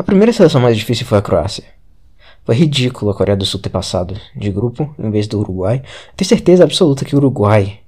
A 0.00 0.02
primeira 0.02 0.32
seleção 0.32 0.62
mais 0.62 0.78
difícil 0.78 1.04
foi 1.04 1.18
a 1.18 1.22
Croácia. 1.22 1.62
Foi 2.46 2.54
ridículo 2.54 3.10
a 3.10 3.14
Coreia 3.14 3.36
do 3.36 3.44
Sul 3.44 3.60
ter 3.60 3.68
passado 3.68 4.18
de 4.34 4.50
grupo 4.50 4.94
em 4.98 5.10
vez 5.10 5.26
do 5.26 5.38
Uruguai. 5.38 5.82
Tenho 6.16 6.26
certeza 6.26 6.64
absoluta 6.64 7.04
que 7.04 7.14
o 7.14 7.18
Uruguai 7.18 7.80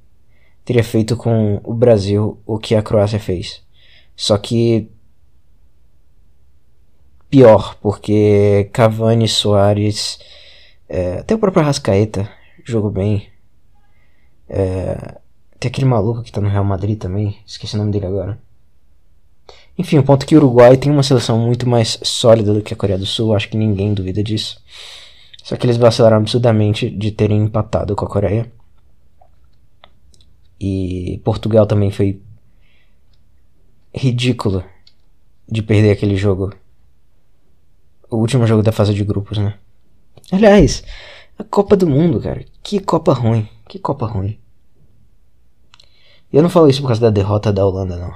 teria 0.62 0.84
feito 0.84 1.16
com 1.16 1.59
o 1.64 1.72
Brasil 1.72 2.39
o 2.44 2.59
que 2.59 2.74
a 2.74 2.82
Croácia 2.82 3.18
fez. 3.18 3.62
Só 4.14 4.36
que 4.36 4.90
pior, 7.30 7.76
porque 7.76 8.68
Cavani, 8.74 9.26
Soares, 9.26 10.18
é, 10.90 11.20
até 11.20 11.34
o 11.34 11.39
próprio 11.39 11.62
Arrascaeta 11.62 12.30
jogou 12.62 12.90
bem. 12.90 13.26
É, 14.51 15.16
tem 15.59 15.70
aquele 15.70 15.86
maluco 15.86 16.22
que 16.22 16.30
tá 16.30 16.43
no 16.43 16.51
Real 16.51 16.62
Madrid 16.62 16.98
também, 16.98 17.39
esqueci 17.47 17.74
o 17.74 17.78
nome 17.78 17.90
dele 17.90 18.05
agora. 18.05 18.39
Enfim, 19.78 19.99
o 19.99 20.03
ponto 20.03 20.24
é 20.24 20.27
que 20.27 20.35
o 20.35 20.39
Uruguai 20.39 20.77
tem 20.77 20.93
uma 20.93 21.03
seleção 21.03 21.39
muito 21.39 21.69
mais 21.69 21.99
sólida 22.03 22.53
do 22.53 22.62
que 22.62 22.74
a 22.74 22.77
Coreia 22.77 22.99
do 22.99 23.07
Sul, 23.07 23.35
acho 23.35 23.49
que 23.49 23.57
ninguém 23.57 23.94
duvida 23.94 24.23
disso. 24.23 24.61
Só 25.43 25.57
que 25.57 25.66
eles 25.66 25.77
vacilaram 25.77 26.19
absurdamente 26.19 26.89
de 26.90 27.11
terem 27.11 27.43
empatado 27.43 27.97
com 27.97 28.05
a 28.05 28.09
Coreia. 28.09 28.53
E 30.61 31.20
Portugal 31.24 31.66
também 31.66 31.90
foi 31.90 32.20
ridículo 33.93 34.65
de 35.51 35.62
perder 35.62 35.90
aquele 35.90 36.16
jogo. 36.16 36.55
O 38.09 38.16
último 38.16 38.47
jogo 38.47 38.62
da 38.62 38.73
fase 38.73 38.94
de 38.94 39.03
grupos, 39.05 39.39
né? 39.39 39.55
Aliás, 40.31 40.85
a 41.39 41.44
Copa 41.44 41.77
do 41.77 41.86
Mundo, 41.86 42.20
cara. 42.20 42.44
Que 42.62 42.78
Copa 42.78 43.12
ruim. 43.12 43.49
Que 43.69 43.78
Copa 43.78 44.07
ruim. 44.07 44.39
E 46.32 46.36
eu 46.36 46.43
não 46.43 46.49
falo 46.49 46.69
isso 46.69 46.81
por 46.81 46.89
causa 46.89 47.01
da 47.01 47.11
derrota 47.11 47.53
da 47.53 47.66
Holanda, 47.66 47.97
não. 47.97 48.15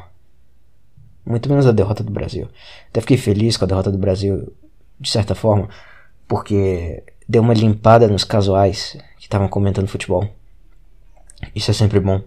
Muito 1.27 1.48
menos 1.48 1.66
a 1.66 1.73
derrota 1.73 2.05
do 2.05 2.12
Brasil. 2.12 2.48
Até 2.89 3.01
fiquei 3.01 3.16
feliz 3.16 3.57
com 3.57 3.65
a 3.65 3.69
derrota 3.69 3.90
do 3.90 3.98
Brasil, 3.98 4.53
de 5.01 5.11
certa 5.11 5.35
forma, 5.35 5.69
porque 6.28 7.03
deu 7.28 7.43
uma 7.43 7.53
limpada 7.53 8.07
nos 8.07 8.23
casuais 8.23 8.97
que 9.16 9.24
estavam 9.24 9.48
comentando 9.48 9.89
futebol. 9.89 10.28
Isso 11.53 11.70
é 11.70 11.74
sempre 11.74 11.98
bom. 11.98 12.23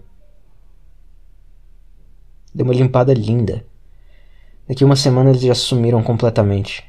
Deu 2.54 2.64
uma 2.64 2.74
limpada 2.74 3.14
linda. 3.14 3.64
Daqui 4.68 4.84
uma 4.84 4.96
semana 4.96 5.30
eles 5.30 5.40
já 5.40 5.54
sumiram 5.54 6.02
completamente. 6.02 6.84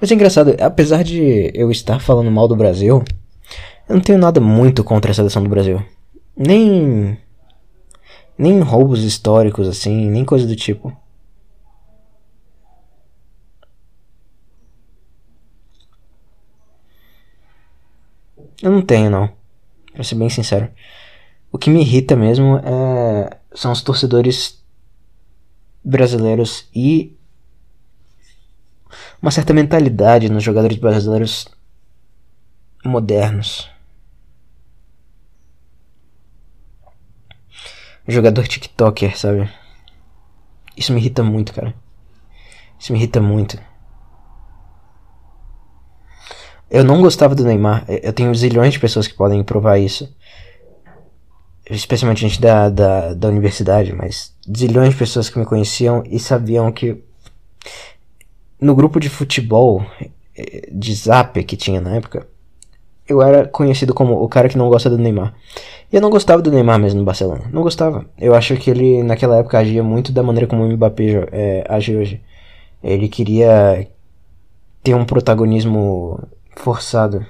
Mas 0.00 0.10
é 0.12 0.14
engraçado, 0.14 0.54
apesar 0.60 1.02
de 1.02 1.50
eu 1.52 1.70
estar 1.70 2.00
falando 2.00 2.30
mal 2.30 2.46
do 2.46 2.54
Brasil, 2.54 3.02
eu 3.88 3.94
não 3.96 4.00
tenho 4.00 4.18
nada 4.18 4.40
muito 4.40 4.84
contra 4.84 5.10
a 5.10 5.14
seleção 5.14 5.42
do 5.42 5.48
Brasil. 5.48 5.82
Nem. 6.36 7.18
Nem 8.38 8.60
roubos 8.60 9.02
históricos 9.02 9.66
assim, 9.66 10.08
nem 10.08 10.24
coisa 10.24 10.46
do 10.46 10.54
tipo. 10.54 10.96
Eu 18.62 18.72
não 18.72 18.82
tenho, 18.82 19.10
não. 19.10 19.30
Pra 19.92 20.04
ser 20.04 20.14
bem 20.14 20.28
sincero. 20.28 20.70
O 21.50 21.58
que 21.58 21.70
me 21.70 21.80
irrita 21.80 22.14
mesmo 22.16 22.58
é... 22.58 23.38
são 23.54 23.72
os 23.72 23.82
torcedores 23.82 24.62
brasileiros 25.82 26.68
e 26.74 27.16
uma 29.20 29.30
certa 29.30 29.54
mentalidade 29.54 30.28
nos 30.28 30.42
jogadores 30.42 30.76
brasileiros 30.76 31.48
modernos. 32.84 33.70
Jogador 38.12 38.46
TikToker, 38.46 39.16
sabe? 39.18 39.50
Isso 40.76 40.92
me 40.92 41.00
irrita 41.00 41.22
muito, 41.22 41.52
cara. 41.52 41.74
Isso 42.78 42.92
me 42.92 42.98
irrita 42.98 43.20
muito. 43.20 43.58
Eu 46.70 46.84
não 46.84 47.00
gostava 47.00 47.34
do 47.34 47.44
Neymar. 47.44 47.84
Eu 47.88 48.12
tenho 48.12 48.34
zilhões 48.34 48.74
de 48.74 48.80
pessoas 48.80 49.06
que 49.06 49.14
podem 49.14 49.42
provar 49.42 49.78
isso. 49.78 50.14
Especialmente 51.68 52.20
gente 52.20 52.40
da, 52.40 52.70
da, 52.70 53.14
da 53.14 53.28
universidade, 53.28 53.92
mas 53.92 54.34
zilhões 54.56 54.90
de 54.90 54.96
pessoas 54.96 55.28
que 55.28 55.38
me 55.38 55.44
conheciam 55.44 56.02
e 56.06 56.18
sabiam 56.18 56.72
que 56.72 57.02
no 58.60 58.74
grupo 58.74 58.98
de 58.98 59.10
futebol 59.10 59.84
eh, 60.34 60.68
de 60.72 60.94
zap 60.94 61.42
que 61.44 61.56
tinha 61.56 61.80
na 61.80 61.96
época, 61.96 62.26
eu 63.08 63.22
era 63.22 63.48
conhecido 63.48 63.94
como 63.94 64.22
o 64.22 64.28
cara 64.28 64.48
que 64.48 64.58
não 64.58 64.68
gosta 64.68 64.90
do 64.90 64.98
Neymar. 64.98 65.34
E 65.90 65.96
eu 65.96 66.02
não 66.02 66.10
gostava 66.10 66.42
do 66.42 66.52
Neymar 66.52 66.78
mesmo 66.78 67.00
no 67.00 67.06
Barcelona. 67.06 67.48
Não 67.50 67.62
gostava. 67.62 68.04
Eu 68.18 68.34
acho 68.34 68.54
que 68.56 68.70
ele 68.70 69.02
naquela 69.02 69.38
época 69.38 69.58
agia 69.58 69.82
muito 69.82 70.12
da 70.12 70.22
maneira 70.22 70.46
como 70.46 70.62
o 70.62 70.68
Mbappé 70.70 71.28
é, 71.32 71.64
age 71.68 71.96
hoje. 71.96 72.22
Ele 72.82 73.08
queria 73.08 73.88
ter 74.82 74.94
um 74.94 75.04
protagonismo 75.04 76.20
forçado. 76.54 77.24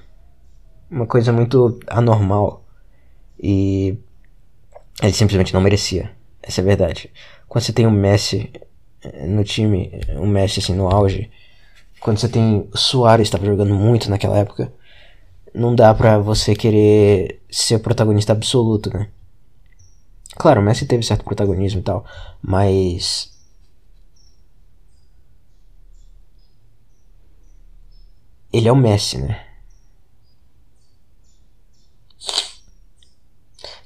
Uma 0.91 1.07
coisa 1.07 1.33
muito 1.33 1.79
anormal. 1.87 2.65
E 3.41 3.97
ele 5.01 5.13
simplesmente 5.13 5.55
não 5.55 5.61
merecia. 5.61 6.11
Essa 6.43 6.61
é 6.61 6.63
a 6.63 6.67
verdade. 6.67 7.13
Quando 7.47 7.65
você 7.65 7.73
tem 7.73 7.87
o 7.87 7.91
Messi 7.91 8.51
eh, 9.03 9.27
no 9.27 9.45
time, 9.45 9.93
o 10.17 10.27
Messi 10.27 10.59
assim 10.59 10.75
no 10.75 10.89
auge, 10.89 11.31
quando 12.01 12.19
você 12.19 12.29
tem 12.29 12.69
o 12.73 12.77
Soares 12.77 13.29
estava 13.29 13.47
jogando 13.47 13.75
muito 13.75 14.11
naquela 14.11 14.39
época, 14.39 14.73
não 15.55 15.75
dá 15.75 15.95
pra 15.95 16.19
você 16.19 16.55
querer 16.55 17.43
ser 17.51 17.79
protagonista 17.81 18.33
absoluto, 18.33 18.91
né? 18.93 19.09
Claro, 20.37 20.61
o 20.61 20.65
Messi 20.65 20.87
teve 20.87 21.03
certo 21.03 21.25
protagonismo 21.25 21.81
e 21.81 21.83
tal, 21.83 22.05
mas 22.41 23.33
ele 28.53 28.69
é 28.69 28.73
o 28.73 28.77
Messi, 28.77 29.19
né? 29.19 29.45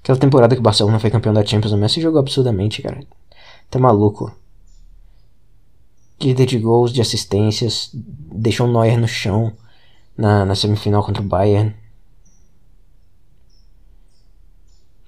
Aquela 0.01 0.19
temporada 0.19 0.55
que 0.55 0.61
o 0.61 0.65
Barcelona 0.65 0.99
foi 0.99 1.11
campeão 1.11 1.33
da 1.33 1.45
Champions, 1.45 1.73
o 1.73 1.77
Messi 1.77 2.01
jogou 2.01 2.21
absurdamente, 2.21 2.83
cara. 2.83 3.07
Tá 3.71 3.79
maluco. 3.79 4.35
Líder 6.21 6.47
de 6.47 6.59
gols, 6.59 6.93
de 6.93 7.01
assistências, 7.01 7.91
deixou 7.95 8.67
o 8.69 8.73
Neuer 8.73 8.99
no 8.99 9.09
chão 9.09 9.57
na, 10.23 10.45
na 10.45 10.55
semifinal 10.55 11.03
contra 11.03 11.21
o 11.21 11.27
Bayern. 11.27 11.75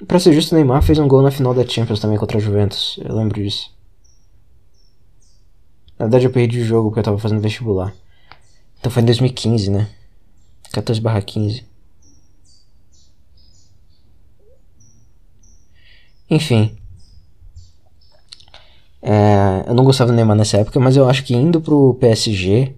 Pra 0.08 0.18
ser 0.18 0.32
justo, 0.32 0.52
o 0.52 0.56
Neymar 0.56 0.82
fez 0.82 0.98
um 0.98 1.06
gol 1.06 1.22
na 1.22 1.30
final 1.30 1.54
da 1.54 1.64
Champions 1.64 2.00
também 2.00 2.18
contra 2.18 2.36
a 2.36 2.40
Juventus. 2.40 2.98
Eu 3.00 3.14
lembro 3.14 3.40
disso. 3.40 3.72
Na 5.96 6.06
verdade, 6.06 6.26
eu 6.26 6.32
perdi 6.32 6.60
o 6.60 6.64
jogo 6.64 6.88
porque 6.88 6.98
eu 6.98 7.04
tava 7.04 7.18
fazendo 7.18 7.40
vestibular. 7.40 7.94
Então 8.80 8.90
foi 8.90 9.02
em 9.02 9.06
2015, 9.06 9.70
né? 9.70 9.88
14 10.72 11.00
barra 11.00 11.22
15. 11.22 11.64
Enfim. 16.28 16.76
É, 19.00 19.64
eu 19.68 19.74
não 19.74 19.84
gostava 19.84 20.10
do 20.10 20.16
Neymar 20.16 20.36
nessa 20.36 20.56
época, 20.56 20.80
mas 20.80 20.96
eu 20.96 21.08
acho 21.08 21.22
que 21.22 21.34
indo 21.36 21.60
pro 21.60 21.94
PSG, 22.00 22.74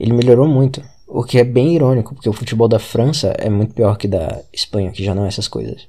ele 0.00 0.12
melhorou 0.12 0.48
muito. 0.48 0.82
O 1.06 1.22
que 1.24 1.38
é 1.38 1.44
bem 1.44 1.74
irônico, 1.74 2.14
porque 2.14 2.28
o 2.28 2.32
futebol 2.32 2.68
da 2.68 2.78
França 2.78 3.28
é 3.38 3.48
muito 3.48 3.74
pior 3.74 3.96
que 3.96 4.08
da 4.08 4.42
Espanha, 4.52 4.90
que 4.90 5.04
já 5.04 5.14
não 5.14 5.24
é 5.24 5.28
essas 5.28 5.48
coisas. 5.48 5.88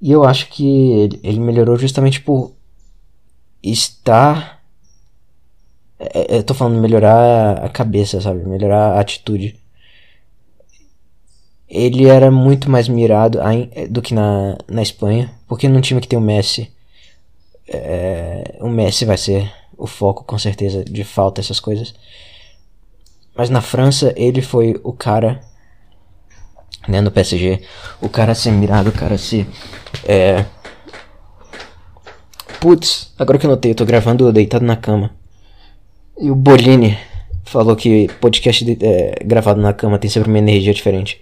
E 0.00 0.10
eu 0.10 0.24
acho 0.24 0.48
que 0.48 1.10
ele, 1.22 1.38
melhorou 1.38 1.76
justamente 1.76 2.20
por 2.20 2.52
estar. 3.62 4.62
É, 5.98 6.36
é, 6.36 6.38
eu 6.38 6.42
tô 6.44 6.54
falando 6.54 6.80
melhorar 6.80 7.64
a 7.64 7.68
cabeça, 7.68 8.20
sabe? 8.20 8.46
Melhorar 8.48 8.92
a 8.94 9.00
atitude. 9.00 9.56
Ele 11.68 12.06
era 12.08 12.30
muito 12.30 12.68
mais 12.70 12.88
mirado 12.88 13.38
do 13.90 14.02
que 14.02 14.12
na, 14.14 14.58
na 14.68 14.82
Espanha, 14.82 15.32
porque 15.46 15.68
num 15.68 15.80
time 15.80 16.00
que 16.00 16.08
tem 16.08 16.18
o 16.18 16.22
Messi, 16.22 16.72
é, 17.68 18.56
o 18.60 18.68
Messi 18.68 19.04
vai 19.04 19.16
ser 19.16 19.52
o 19.80 19.86
foco, 19.86 20.22
com 20.24 20.38
certeza, 20.38 20.84
de 20.84 21.02
falta, 21.02 21.40
essas 21.40 21.58
coisas. 21.58 21.94
Mas 23.34 23.48
na 23.48 23.60
França, 23.60 24.12
ele 24.16 24.42
foi 24.42 24.78
o 24.84 24.92
cara, 24.92 25.40
né, 26.86 27.00
no 27.00 27.10
PSG, 27.10 27.62
o 28.00 28.08
cara 28.08 28.34
ser 28.34 28.50
mirado, 28.50 28.90
o 28.90 28.92
cara 28.92 29.14
a 29.14 29.18
ser. 29.18 29.46
É... 30.04 30.44
Putz, 32.60 33.14
agora 33.18 33.38
que 33.38 33.46
eu 33.46 33.50
notei, 33.50 33.70
eu 33.70 33.74
tô 33.74 33.86
gravando 33.86 34.30
deitado 34.32 34.64
na 34.64 34.76
cama. 34.76 35.10
E 36.18 36.30
o 36.30 36.34
Bolini 36.34 36.98
falou 37.44 37.74
que 37.74 38.08
podcast 38.20 38.62
de, 38.62 38.76
é, 38.84 39.24
gravado 39.24 39.60
na 39.60 39.72
cama 39.72 39.98
tem 39.98 40.10
sempre 40.10 40.28
uma 40.28 40.38
energia 40.38 40.74
diferente. 40.74 41.20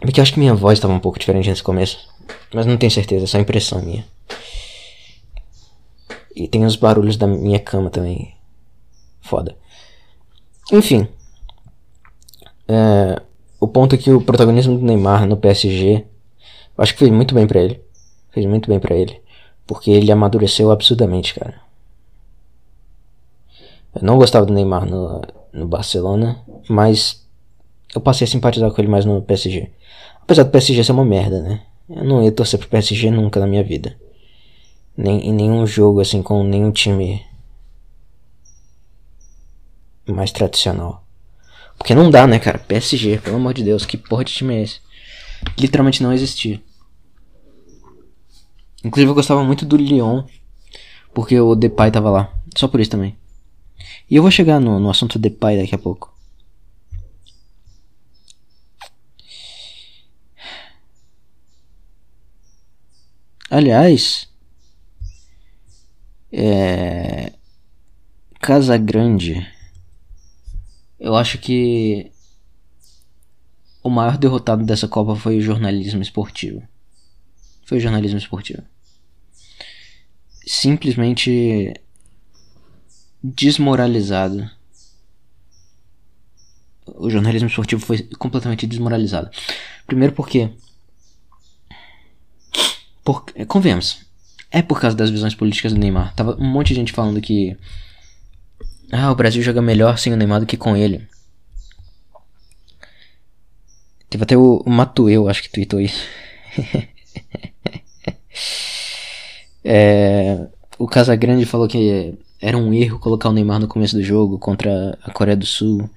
Porque 0.00 0.20
eu 0.20 0.22
acho 0.22 0.32
que 0.32 0.38
minha 0.38 0.54
voz 0.54 0.78
estava 0.78 0.94
um 0.94 1.00
pouco 1.00 1.18
diferente 1.18 1.48
nesse 1.48 1.62
começo. 1.62 1.98
Mas 2.54 2.64
não 2.64 2.76
tenho 2.76 2.92
certeza, 2.92 3.24
é 3.24 3.26
só 3.26 3.38
impressão 3.38 3.82
minha. 3.82 4.04
E 6.38 6.46
tem 6.46 6.64
os 6.64 6.76
barulhos 6.76 7.16
da 7.16 7.26
minha 7.26 7.58
cama 7.58 7.90
também. 7.90 8.32
Foda. 9.20 9.56
Enfim. 10.70 11.08
É, 12.68 13.20
o 13.58 13.66
ponto 13.66 13.96
é 13.96 13.98
que 13.98 14.12
o 14.12 14.20
protagonismo 14.20 14.78
do 14.78 14.84
Neymar 14.84 15.26
no 15.26 15.36
PSG. 15.36 16.04
Eu 16.76 16.84
acho 16.84 16.92
que 16.92 17.00
fez 17.00 17.10
muito 17.10 17.34
bem 17.34 17.44
para 17.44 17.60
ele. 17.60 17.82
Fez 18.30 18.46
muito 18.46 18.68
bem 18.68 18.78
para 18.78 18.94
ele. 18.94 19.20
Porque 19.66 19.90
ele 19.90 20.12
amadureceu 20.12 20.70
absurdamente, 20.70 21.34
cara. 21.34 21.60
Eu 23.92 24.02
não 24.02 24.16
gostava 24.16 24.46
do 24.46 24.52
Neymar 24.52 24.86
no, 24.86 25.20
no 25.52 25.66
Barcelona. 25.66 26.38
Mas 26.68 27.26
eu 27.92 28.00
passei 28.00 28.26
a 28.26 28.30
simpatizar 28.30 28.70
com 28.70 28.80
ele 28.80 28.88
mais 28.88 29.04
no 29.04 29.20
PSG. 29.22 29.72
Apesar 30.22 30.44
do 30.44 30.50
PSG 30.50 30.84
ser 30.84 30.92
uma 30.92 31.04
merda, 31.04 31.42
né? 31.42 31.62
Eu 31.90 32.04
não 32.04 32.22
ia 32.22 32.30
torcer 32.30 32.60
pro 32.60 32.68
PSG 32.68 33.10
nunca 33.10 33.40
na 33.40 33.46
minha 33.48 33.64
vida 33.64 33.96
nem, 34.98 35.28
em 35.28 35.32
nenhum 35.32 35.64
jogo 35.64 36.00
assim 36.00 36.20
com 36.22 36.42
nenhum 36.42 36.72
time 36.72 37.24
mais 40.08 40.32
tradicional. 40.32 41.06
Porque 41.76 41.94
não 41.94 42.10
dá, 42.10 42.26
né, 42.26 42.40
cara? 42.40 42.58
PSG, 42.58 43.18
pelo 43.18 43.36
amor 43.36 43.54
de 43.54 43.62
Deus, 43.62 43.86
que 43.86 43.96
porra 43.96 44.24
de 44.24 44.32
time 44.32 44.56
é 44.56 44.62
esse? 44.62 44.80
Literalmente 45.56 46.02
não 46.02 46.12
existia. 46.12 46.60
Inclusive 48.82 49.10
eu 49.10 49.14
gostava 49.14 49.44
muito 49.44 49.64
do 49.64 49.76
Lyon, 49.76 50.24
porque 51.14 51.38
o 51.38 51.54
Depay 51.54 51.92
tava 51.92 52.10
lá. 52.10 52.34
Só 52.56 52.66
por 52.66 52.80
isso 52.80 52.90
também. 52.90 53.16
E 54.10 54.16
eu 54.16 54.22
vou 54.22 54.32
chegar 54.32 54.58
no, 54.58 54.80
no 54.80 54.90
assunto 54.90 55.18
Depay 55.18 55.60
daqui 55.60 55.74
a 55.74 55.78
pouco. 55.78 56.12
Aliás, 63.50 64.27
é... 66.32 67.32
Casa 68.40 68.76
Grande. 68.76 69.46
Eu 70.98 71.16
acho 71.16 71.38
que 71.38 72.10
o 73.82 73.90
maior 73.90 74.16
derrotado 74.16 74.64
dessa 74.64 74.88
Copa 74.88 75.16
foi 75.16 75.38
o 75.38 75.42
jornalismo 75.42 76.02
esportivo. 76.02 76.62
Foi 77.64 77.78
o 77.78 77.80
jornalismo 77.80 78.18
esportivo. 78.18 78.62
Simplesmente 80.46 81.74
desmoralizado. 83.22 84.50
O 86.86 87.10
jornalismo 87.10 87.48
esportivo 87.48 87.84
foi 87.84 88.02
completamente 88.18 88.66
desmoralizado. 88.66 89.30
Primeiro 89.86 90.14
porque. 90.14 90.50
Por, 93.04 93.24
convenhamos, 93.46 94.07
é 94.50 94.62
por 94.62 94.80
causa 94.80 94.96
das 94.96 95.10
visões 95.10 95.34
políticas 95.34 95.72
do 95.72 95.78
Neymar. 95.78 96.14
Tava 96.14 96.36
um 96.40 96.46
monte 96.46 96.68
de 96.68 96.74
gente 96.76 96.92
falando 96.92 97.20
que. 97.20 97.56
Ah, 98.90 99.12
o 99.12 99.14
Brasil 99.14 99.42
joga 99.42 99.60
melhor 99.60 99.98
sem 99.98 100.12
o 100.12 100.16
Neymar 100.16 100.40
do 100.40 100.46
que 100.46 100.56
com 100.56 100.76
ele. 100.76 101.06
Teve 104.08 104.24
até 104.24 104.36
o, 104.36 104.64
o 104.64 105.28
acho 105.28 105.42
que 105.42 105.50
tweetou 105.50 105.80
isso. 105.80 106.02
é, 109.62 110.46
o 110.78 110.86
Casagrande 110.86 111.44
falou 111.44 111.68
que 111.68 112.14
era 112.40 112.56
um 112.56 112.72
erro 112.72 112.98
colocar 112.98 113.28
o 113.28 113.32
Neymar 113.32 113.60
no 113.60 113.68
começo 113.68 113.94
do 113.94 114.02
jogo 114.02 114.38
contra 114.38 114.98
a 115.02 115.10
Coreia 115.10 115.36
do 115.36 115.44
Sul. 115.44 115.90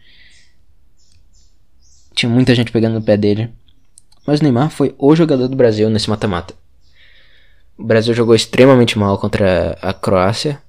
Tinha 2.13 2.29
muita 2.29 2.53
gente 2.53 2.71
pegando 2.71 2.95
no 2.95 3.01
pé 3.01 3.15
dele. 3.15 3.49
Mas 4.27 4.41
o 4.41 4.43
Neymar 4.43 4.69
foi 4.69 4.93
o 4.97 5.15
jogador 5.15 5.47
do 5.47 5.55
Brasil 5.55 5.89
nesse 5.89 6.09
mata-mata. 6.09 6.53
O 7.81 7.83
Brasil 7.83 8.13
jogou 8.13 8.35
extremamente 8.35 8.97
mal 8.99 9.17
contra 9.17 9.75
a 9.81 9.91
Croácia. 9.91 10.61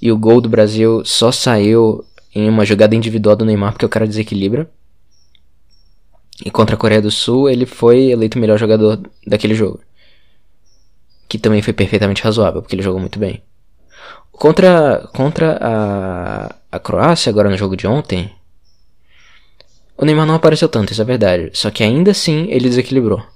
E 0.00 0.12
o 0.12 0.16
gol 0.16 0.40
do 0.40 0.48
Brasil 0.48 1.04
só 1.04 1.32
saiu 1.32 2.04
em 2.32 2.48
uma 2.48 2.64
jogada 2.64 2.94
individual 2.94 3.34
do 3.34 3.44
Neymar 3.44 3.72
porque 3.72 3.84
o 3.84 3.88
cara 3.88 4.06
desequilibra. 4.06 4.70
E 6.44 6.50
contra 6.50 6.76
a 6.76 6.78
Coreia 6.78 7.02
do 7.02 7.10
Sul, 7.10 7.48
ele 7.50 7.66
foi 7.66 8.10
eleito 8.10 8.38
o 8.38 8.40
melhor 8.40 8.56
jogador 8.56 9.00
daquele 9.26 9.54
jogo. 9.54 9.80
Que 11.28 11.38
também 11.38 11.60
foi 11.60 11.72
perfeitamente 11.72 12.22
razoável, 12.22 12.62
porque 12.62 12.76
ele 12.76 12.82
jogou 12.82 13.00
muito 13.00 13.18
bem. 13.18 13.42
Contra, 14.30 15.08
contra 15.12 15.58
a, 15.60 16.54
a 16.70 16.78
Croácia, 16.78 17.30
agora 17.30 17.50
no 17.50 17.56
jogo 17.56 17.76
de 17.76 17.86
ontem, 17.86 18.32
o 19.96 20.04
Neymar 20.04 20.26
não 20.26 20.34
apareceu 20.36 20.68
tanto, 20.68 20.92
isso 20.92 21.02
é 21.02 21.04
verdade. 21.04 21.50
Só 21.52 21.68
que 21.70 21.82
ainda 21.82 22.12
assim 22.12 22.46
ele 22.48 22.68
desequilibrou. 22.68 23.33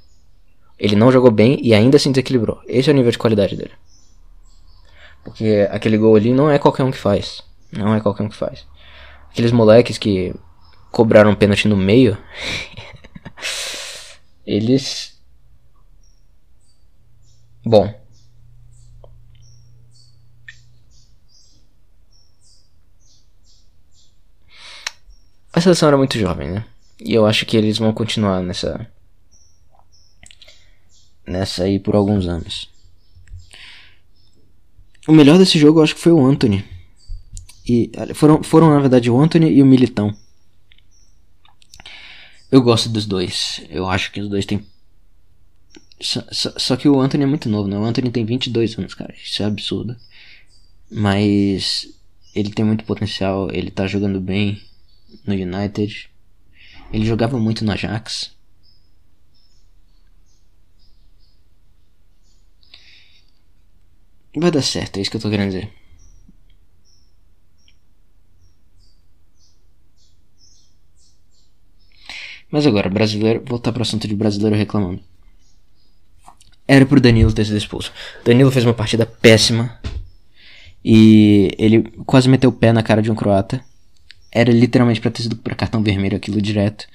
Ele 0.78 0.94
não 0.94 1.10
jogou 1.10 1.30
bem 1.30 1.58
e 1.62 1.74
ainda 1.74 1.96
assim 1.96 2.12
desequilibrou. 2.12 2.60
Esse 2.66 2.88
é 2.88 2.92
o 2.92 2.96
nível 2.96 3.10
de 3.10 3.18
qualidade 3.18 3.56
dele. 3.56 3.72
Porque 5.24 5.68
aquele 5.70 5.98
gol 5.98 6.16
ali 6.16 6.32
não 6.32 6.50
é 6.50 6.58
qualquer 6.58 6.84
um 6.84 6.90
que 6.90 6.98
faz. 6.98 7.42
Não 7.72 7.94
é 7.94 8.00
qualquer 8.00 8.22
um 8.22 8.28
que 8.28 8.36
faz. 8.36 8.66
Aqueles 9.30 9.52
moleques 9.52 9.98
que 9.98 10.34
cobraram 10.90 11.30
um 11.30 11.34
pênalti 11.34 11.68
no 11.68 11.76
meio. 11.76 12.16
eles. 14.46 15.18
Bom. 17.64 17.92
A 25.52 25.60
seleção 25.60 25.88
era 25.88 25.96
muito 25.96 26.18
jovem, 26.18 26.50
né? 26.50 26.64
E 27.00 27.14
eu 27.14 27.26
acho 27.26 27.44
que 27.44 27.56
eles 27.56 27.78
vão 27.78 27.92
continuar 27.92 28.42
nessa. 28.42 28.88
Nessa 31.28 31.64
aí 31.64 31.78
por 31.78 31.94
alguns 31.94 32.26
anos. 32.26 32.70
O 35.06 35.12
melhor 35.12 35.38
desse 35.38 35.58
jogo 35.58 35.78
eu 35.78 35.84
acho 35.84 35.94
que 35.94 36.00
foi 36.00 36.12
o 36.12 36.24
Anthony. 36.24 36.64
E 37.68 37.90
foram, 38.14 38.42
foram 38.42 38.70
na 38.70 38.80
verdade 38.80 39.10
o 39.10 39.20
Anthony 39.20 39.50
e 39.50 39.62
o 39.62 39.66
Militão. 39.66 40.16
Eu 42.50 42.62
gosto 42.62 42.88
dos 42.88 43.04
dois. 43.04 43.60
Eu 43.68 43.88
acho 43.88 44.10
que 44.10 44.20
os 44.20 44.28
dois 44.28 44.46
têm. 44.46 44.64
Só, 46.00 46.22
só, 46.32 46.52
só, 46.56 46.76
que 46.76 46.88
o 46.88 46.98
Anthony 47.00 47.24
é 47.24 47.26
muito 47.26 47.48
novo, 47.48 47.68
né? 47.68 47.76
O 47.76 47.84
Anthony 47.84 48.10
tem 48.10 48.24
22 48.24 48.78
anos, 48.78 48.94
cara. 48.94 49.14
Isso 49.22 49.42
é 49.42 49.46
absurdo. 49.46 49.96
Mas 50.90 51.88
ele 52.34 52.50
tem 52.50 52.64
muito 52.64 52.84
potencial. 52.84 53.50
Ele 53.52 53.70
tá 53.70 53.86
jogando 53.86 54.18
bem 54.18 54.62
no 55.26 55.34
United. 55.34 56.08
Ele 56.90 57.04
jogava 57.04 57.38
muito 57.38 57.64
no 57.64 57.72
Ajax. 57.72 58.30
Vai 64.36 64.50
dar 64.50 64.62
certo, 64.62 64.98
é 64.98 65.02
isso 65.02 65.10
que 65.10 65.16
eu 65.16 65.20
tô 65.20 65.30
querendo 65.30 65.48
dizer. 65.48 65.72
Mas 72.50 72.66
agora, 72.66 72.88
brasileiro, 72.88 73.42
voltar 73.44 73.72
pro 73.72 73.82
assunto 73.82 74.08
de 74.08 74.14
brasileiro 74.14 74.56
reclamando. 74.56 75.02
Era 76.66 76.84
pro 76.84 77.00
Danilo 77.00 77.32
ter 77.32 77.44
sido 77.44 77.56
expulso. 77.56 77.92
Danilo 78.24 78.50
fez 78.50 78.64
uma 78.64 78.74
partida 78.74 79.06
péssima. 79.06 79.78
E 80.84 81.50
ele 81.58 81.82
quase 82.06 82.28
meteu 82.28 82.50
o 82.50 82.52
pé 82.52 82.72
na 82.72 82.82
cara 82.82 83.02
de 83.02 83.10
um 83.10 83.14
croata. 83.14 83.64
Era 84.30 84.52
literalmente 84.52 85.00
pra 85.00 85.10
ter 85.10 85.22
sido 85.22 85.36
pra 85.36 85.54
cartão 85.54 85.82
vermelho 85.82 86.16
aquilo 86.16 86.40
direto. 86.40 86.86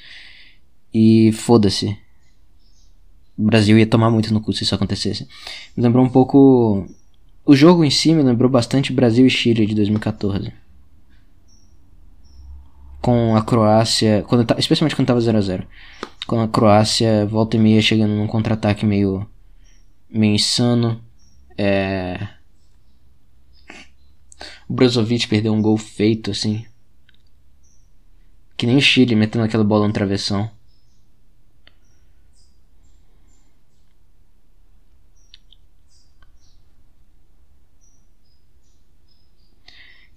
E 0.94 1.32
foda-se. 1.34 1.98
O 3.38 3.44
Brasil 3.44 3.78
ia 3.78 3.88
tomar 3.88 4.12
muito 4.12 4.34
no 4.34 4.42
cu 4.42 4.54
se 4.54 4.64
isso 4.64 4.76
acontecesse. 4.76 5.28
Me 5.76 5.84
lembrou 5.84 6.06
um 6.06 6.10
pouco. 6.10 6.88
O 7.46 7.56
jogo 7.56 7.84
em 7.84 7.90
si 7.90 8.14
me 8.14 8.24
lembrou 8.24 8.50
bastante 8.50 8.94
Brasil 8.94 9.26
e 9.26 9.30
Chile 9.30 9.66
de 9.66 9.76
2014 9.76 10.64
com 13.04 13.36
a 13.36 13.44
Croácia, 13.44 14.24
quando 14.30 14.46
tá, 14.46 14.56
especialmente 14.58 14.96
quando 14.96 15.10
tava 15.10 15.20
0 15.20 15.38
a 15.38 15.42
0 15.42 15.68
Com 16.26 16.40
a 16.40 16.48
Croácia 16.48 17.26
volta 17.26 17.58
e 17.58 17.60
meia 17.60 17.82
chegando 17.82 18.14
num 18.16 18.28
contra-ataque 18.28 18.86
meio 18.86 19.28
meio 20.10 20.36
insano. 20.36 21.04
É... 21.58 22.30
O 24.70 24.74
Brozovic 24.74 25.28
perdeu 25.28 25.54
um 25.54 25.62
gol 25.62 25.78
feito 25.78 26.32
assim. 26.32 26.66
Que 28.56 28.66
nem 28.66 28.78
o 28.78 28.82
Chile 28.82 29.16
metendo 29.16 29.44
aquela 29.44 29.66
bola 29.66 29.86
no 29.86 29.94
travessão. 29.94 30.50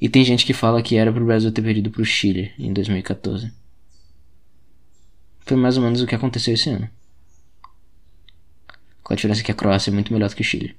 E 0.06 0.08
tem 0.08 0.24
gente 0.24 0.46
que 0.46 0.52
fala 0.52 0.80
que 0.80 0.94
era 0.94 1.12
pro 1.12 1.24
Brasil 1.24 1.50
ter 1.50 1.62
perdido 1.62 1.90
pro 1.90 2.04
Chile 2.04 2.52
em 2.56 2.72
2014. 2.72 3.52
Foi 5.40 5.56
mais 5.56 5.76
ou 5.76 5.82
menos 5.82 6.00
o 6.00 6.06
que 6.06 6.14
aconteceu 6.14 6.54
esse 6.54 6.70
ano. 6.70 6.88
Com 9.02 9.12
a 9.12 9.16
diferença 9.16 9.42
que 9.42 9.50
a 9.50 9.54
Croácia 9.54 9.90
é 9.90 9.92
muito 9.92 10.12
melhor 10.12 10.28
do 10.28 10.36
que 10.36 10.42
o 10.42 10.44
Chile. 10.44 10.76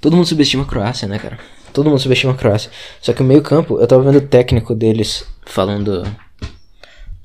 Todo 0.00 0.16
mundo 0.16 0.26
subestima 0.26 0.64
a 0.64 0.66
Croácia, 0.66 1.06
né, 1.06 1.20
cara? 1.20 1.38
Todo 1.72 1.88
mundo 1.88 2.00
subestima 2.00 2.32
a 2.32 2.36
Croácia. 2.36 2.68
Só 3.00 3.12
que 3.12 3.22
o 3.22 3.24
meio-campo, 3.24 3.78
eu 3.78 3.86
tava 3.86 4.02
vendo 4.02 4.18
o 4.18 4.26
técnico 4.26 4.74
deles 4.74 5.24
falando 5.46 6.02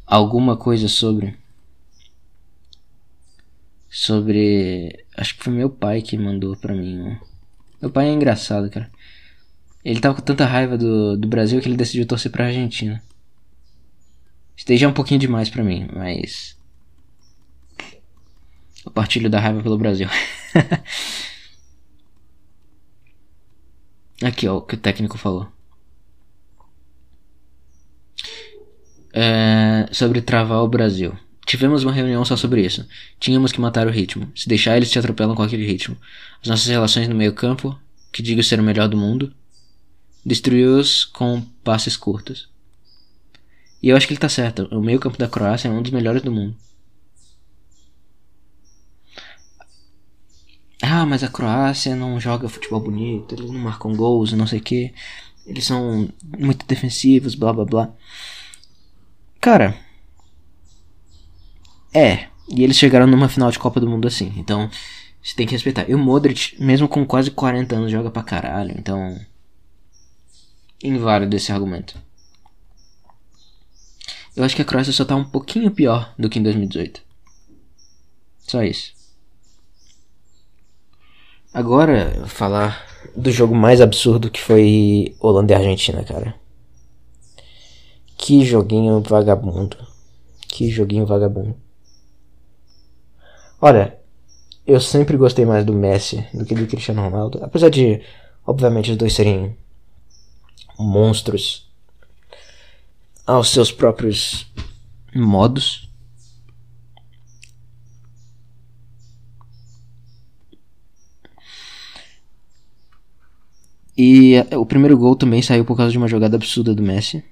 alguma 0.06 0.56
coisa 0.56 0.88
sobre. 0.88 1.36
Sobre. 3.90 5.04
Acho 5.18 5.36
que 5.36 5.44
foi 5.44 5.54
meu 5.54 5.72
pai 5.72 6.04
que 6.04 6.16
mandou 6.16 6.56
pra 6.56 6.76
mim. 6.76 7.18
Meu 7.82 7.90
pai 7.90 8.10
é 8.10 8.14
engraçado, 8.14 8.70
cara. 8.70 8.88
Ele 9.84 10.00
tava 10.00 10.16
com 10.16 10.22
tanta 10.22 10.46
raiva 10.46 10.78
do, 10.78 11.18
do 11.18 11.28
Brasil 11.28 11.60
que 11.60 11.68
ele 11.68 11.76
decidiu 11.76 12.06
torcer 12.06 12.32
pra 12.32 12.46
Argentina. 12.46 13.02
Esteja 14.56 14.88
um 14.88 14.94
pouquinho 14.94 15.20
demais 15.20 15.50
para 15.50 15.64
mim, 15.64 15.90
mas. 15.92 16.56
Eu 18.86 18.92
partilho 18.92 19.30
da 19.30 19.40
raiva 19.40 19.64
pelo 19.64 19.78
Brasil. 19.78 20.08
Aqui, 24.24 24.48
ó, 24.48 24.58
o 24.58 24.62
que 24.62 24.76
o 24.76 24.78
técnico 24.78 25.18
falou. 25.18 25.52
É, 29.14 29.90
sobre 29.92 30.22
travar 30.22 30.60
o 30.60 30.68
Brasil. 30.68 31.18
Tivemos 31.46 31.84
uma 31.84 31.92
reunião 31.92 32.24
só 32.24 32.38
sobre 32.38 32.64
isso. 32.64 32.88
Tínhamos 33.20 33.52
que 33.52 33.60
matar 33.60 33.88
o 33.88 33.92
ritmo. 33.92 34.32
Se 34.36 34.48
deixar, 34.48 34.78
eles 34.78 34.92
te 34.92 35.00
atropelam 35.00 35.36
com 35.36 35.42
aquele 35.42 35.66
ritmo. 35.66 35.98
As 36.42 36.48
nossas 36.48 36.68
relações 36.68 37.08
no 37.08 37.16
meio-campo, 37.16 37.76
que 38.12 38.22
digo 38.22 38.44
ser 38.44 38.60
o 38.60 38.64
melhor 38.64 38.88
do 38.88 38.96
mundo, 38.96 39.34
destruiu-os 40.26 41.06
com 41.06 41.42
passes 41.64 41.98
curtos. 41.98 42.50
E 43.82 43.90
eu 43.90 43.98
acho 43.98 44.08
que 44.08 44.14
ele 44.14 44.20
tá 44.20 44.30
certo. 44.30 44.68
O 44.72 44.82
meio 44.82 45.00
campo 45.00 45.18
da 45.18 45.28
Croácia 45.28 45.68
é 45.68 45.72
um 45.72 45.82
dos 45.82 45.92
melhores 45.92 46.22
do 46.22 46.32
mundo. 46.32 46.56
Ah, 50.82 51.06
mas 51.06 51.24
a 51.24 51.28
Croácia 51.28 51.96
não 51.96 52.20
joga 52.20 52.50
futebol 52.50 52.80
bonito, 52.80 53.36
eles 53.36 53.50
não 53.52 53.60
marcam 53.60 53.96
gols, 53.96 54.34
não 54.34 54.48
sei 54.48 54.60
o 54.60 54.64
que. 54.64 54.94
Eles 55.46 55.66
são 55.66 56.10
muito 56.38 56.66
defensivos, 56.66 57.36
blá 57.36 57.54
blá 57.54 57.66
blá. 57.66 57.94
Cara. 59.40 59.76
É. 61.94 62.28
E 62.50 62.64
eles 62.64 62.78
chegaram 62.78 63.08
numa 63.08 63.30
final 63.30 63.52
de 63.52 63.60
Copa 63.60 63.80
do 63.80 63.90
Mundo 63.90 64.08
assim. 64.08 64.34
Então, 64.38 64.70
você 65.24 65.36
tem 65.36 65.46
que 65.46 65.54
respeitar. 65.54 65.90
E 65.90 65.96
o 65.96 66.00
Modric, 66.00 66.56
mesmo 66.62 66.88
com 66.88 67.06
quase 67.06 67.32
40 67.32 67.76
anos, 67.76 67.92
joga 67.92 68.10
pra 68.12 68.24
caralho. 68.24 68.76
Então 68.78 69.20
inválido 70.84 71.36
esse 71.36 71.52
argumento. 71.52 71.98
Eu 74.36 74.44
acho 74.44 74.56
que 74.56 74.62
a 74.62 74.66
Croácia 74.66 74.94
só 74.94 75.04
tá 75.04 75.16
um 75.16 75.26
pouquinho 75.26 75.72
pior 75.72 76.14
do 76.18 76.30
que 76.30 76.40
em 76.40 76.44
2018. 76.44 77.02
Só 78.40 78.64
isso. 78.64 78.94
Agora, 81.54 82.26
falar 82.28 82.86
do 83.16 83.30
jogo 83.30 83.54
mais 83.54 83.82
absurdo 83.82 84.32
que 84.32 84.42
foi 84.42 85.16
Holanda 85.20 85.52
e 85.52 85.56
Argentina, 85.56 86.04
cara. 86.04 86.36
Que 88.18 88.46
joguinho 88.46 89.02
vagabundo. 89.02 89.78
Que 90.48 90.70
joguinho 90.70 91.06
vagabundo. 91.06 91.56
Olha, 93.60 94.00
eu 94.66 94.80
sempre 94.80 95.18
gostei 95.18 95.46
mais 95.46 95.66
do 95.66 95.74
Messi 95.74 96.26
do 96.34 96.46
que 96.46 96.56
do 96.56 96.68
Cristiano 96.68 97.02
Ronaldo. 97.02 97.44
Apesar 97.44 97.70
de, 97.70 98.02
obviamente, 98.46 98.92
os 98.92 98.98
dois 98.98 99.14
serem 99.14 99.58
monstros 100.82 101.70
aos 103.26 103.50
seus 103.50 103.72
próprios 103.72 104.52
modos. 105.16 105.90
E 113.98 114.36
é, 114.36 114.58
o 114.58 114.66
primeiro 114.66 114.98
gol 114.98 115.16
também 115.16 115.42
saiu 115.42 115.64
por 115.64 115.78
causa 115.78 115.92
de 115.92 115.98
uma 115.98 116.08
jogada 116.08 116.36
absurda 116.36 116.74
do 116.74 116.82
Messi. 116.82 117.24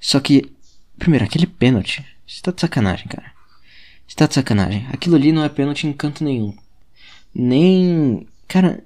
Só 0.00 0.18
que, 0.18 0.50
primeiro, 0.98 1.24
aquele 1.24 1.46
pênalti. 1.46 2.04
Você 2.26 2.40
tá 2.40 2.50
de 2.50 2.60
sacanagem, 2.60 3.06
cara. 3.06 3.32
Você 4.06 4.16
tá 4.16 4.26
de 4.26 4.34
sacanagem. 4.34 4.86
Aquilo 4.92 5.16
ali 5.16 5.30
não 5.30 5.44
é 5.44 5.48
pênalti 5.48 5.86
em 5.86 5.92
canto 5.92 6.24
nenhum. 6.24 6.56
Nem. 7.34 8.26
Cara, 8.48 8.82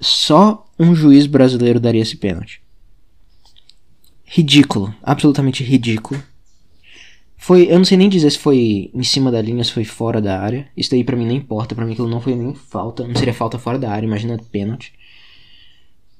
só 0.00 0.66
um 0.78 0.94
juiz 0.94 1.26
brasileiro 1.26 1.80
daria 1.80 2.02
esse 2.02 2.16
pênalti. 2.16 2.62
ridículo, 4.24 4.94
absolutamente 5.02 5.64
ridículo. 5.64 6.22
Foi, 7.36 7.70
eu 7.70 7.78
não 7.78 7.84
sei 7.84 7.96
nem 7.96 8.08
dizer 8.08 8.30
se 8.30 8.38
foi 8.38 8.90
em 8.92 9.02
cima 9.02 9.30
da 9.30 9.40
linha, 9.40 9.64
se 9.64 9.72
foi 9.72 9.84
fora 9.84 10.20
da 10.20 10.40
área. 10.40 10.68
Isso 10.76 10.90
daí 10.90 11.02
pra 11.02 11.16
mim 11.16 11.26
não 11.26 11.34
importa, 11.34 11.74
pra 11.74 11.84
mim 11.86 11.92
aquilo 11.92 12.08
não 12.08 12.20
foi 12.20 12.34
nem 12.34 12.54
falta, 12.54 13.06
não 13.06 13.14
seria 13.14 13.32
falta 13.32 13.58
fora 13.58 13.78
da 13.78 13.90
área, 13.90 14.06
imagina 14.06 14.36
pênalti. 14.50 14.92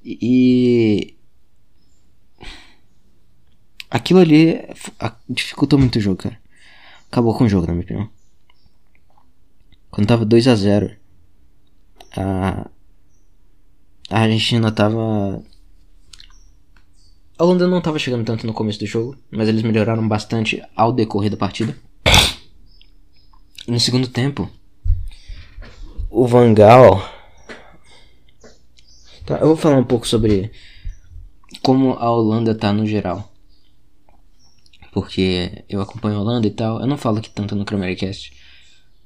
E 0.04 1.14
aquilo 3.90 4.20
ali 4.20 4.58
dificultou 5.28 5.78
muito 5.78 5.96
o 5.96 6.00
jogo, 6.00 6.16
cara. 6.16 6.38
Acabou 7.10 7.36
com 7.36 7.44
o 7.44 7.48
jogo, 7.48 7.66
na 7.66 7.72
minha 7.72 7.84
opinião. 7.84 8.10
Quando 9.90 10.06
tava 10.06 10.24
2 10.24 10.46
a 10.48 10.54
0 10.54 10.96
a 12.16 12.70
a 14.10 14.20
Argentina 14.20 14.72
tava 14.72 15.42
a 17.38 17.44
Holanda 17.44 17.68
não 17.68 17.80
tava 17.80 18.00
chegando 18.00 18.24
tanto 18.24 18.44
no 18.46 18.52
começo 18.52 18.80
do 18.80 18.86
jogo, 18.86 19.16
mas 19.30 19.48
eles 19.48 19.62
melhoraram 19.62 20.06
bastante 20.08 20.60
ao 20.74 20.92
decorrer 20.92 21.30
da 21.30 21.36
partida. 21.36 21.78
No 23.68 23.78
segundo 23.78 24.08
tempo, 24.08 24.50
o 26.10 26.26
Van 26.26 26.52
Gaal. 26.52 27.00
Tá, 29.24 29.36
eu 29.36 29.46
vou 29.46 29.56
falar 29.56 29.76
um 29.76 29.84
pouco 29.84 30.08
sobre 30.08 30.50
como 31.62 31.92
a 31.92 32.10
Holanda 32.10 32.56
tá 32.56 32.72
no 32.72 32.84
geral. 32.84 33.32
Porque 34.90 35.64
eu 35.68 35.80
acompanho 35.80 36.16
a 36.16 36.20
Holanda 36.20 36.46
e 36.48 36.50
tal. 36.50 36.80
Eu 36.80 36.88
não 36.88 36.98
falo 36.98 37.18
aqui 37.18 37.30
tanto 37.30 37.54
no 37.54 37.64
Cramericast. 37.64 38.32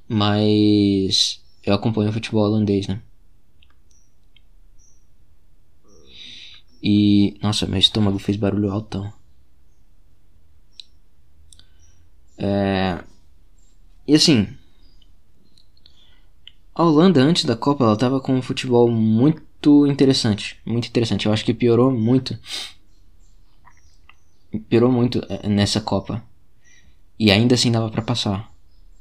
Mas 0.07 1.39
eu 1.63 1.73
acompanho 1.75 2.09
o 2.09 2.13
futebol 2.13 2.45
holandês, 2.45 2.87
né? 2.87 2.99
E. 6.83 7.37
Nossa, 7.41 7.65
meu 7.65 7.79
estômago 7.79 8.19
fez 8.19 8.37
barulho 8.37 8.71
altão. 8.71 9.11
É. 12.37 13.03
E 14.07 14.15
assim. 14.15 14.47
A 16.75 16.83
Holanda 16.83 17.21
antes 17.21 17.45
da 17.45 17.55
Copa 17.55 17.83
ela 17.85 17.97
tava 17.97 18.19
com 18.19 18.33
um 18.35 18.41
futebol 18.41 18.89
muito 18.91 19.87
interessante. 19.87 20.59
Muito 20.65 20.87
interessante. 20.87 21.25
Eu 21.25 21.33
acho 21.33 21.45
que 21.45 21.53
piorou 21.53 21.91
muito. 21.91 22.37
Piorou 24.69 24.91
muito 24.91 25.21
é, 25.29 25.47
nessa 25.47 25.79
Copa. 25.81 26.23
E 27.17 27.31
ainda 27.31 27.55
assim 27.55 27.71
dava 27.71 27.89
pra 27.89 28.01
passar. 28.01 28.51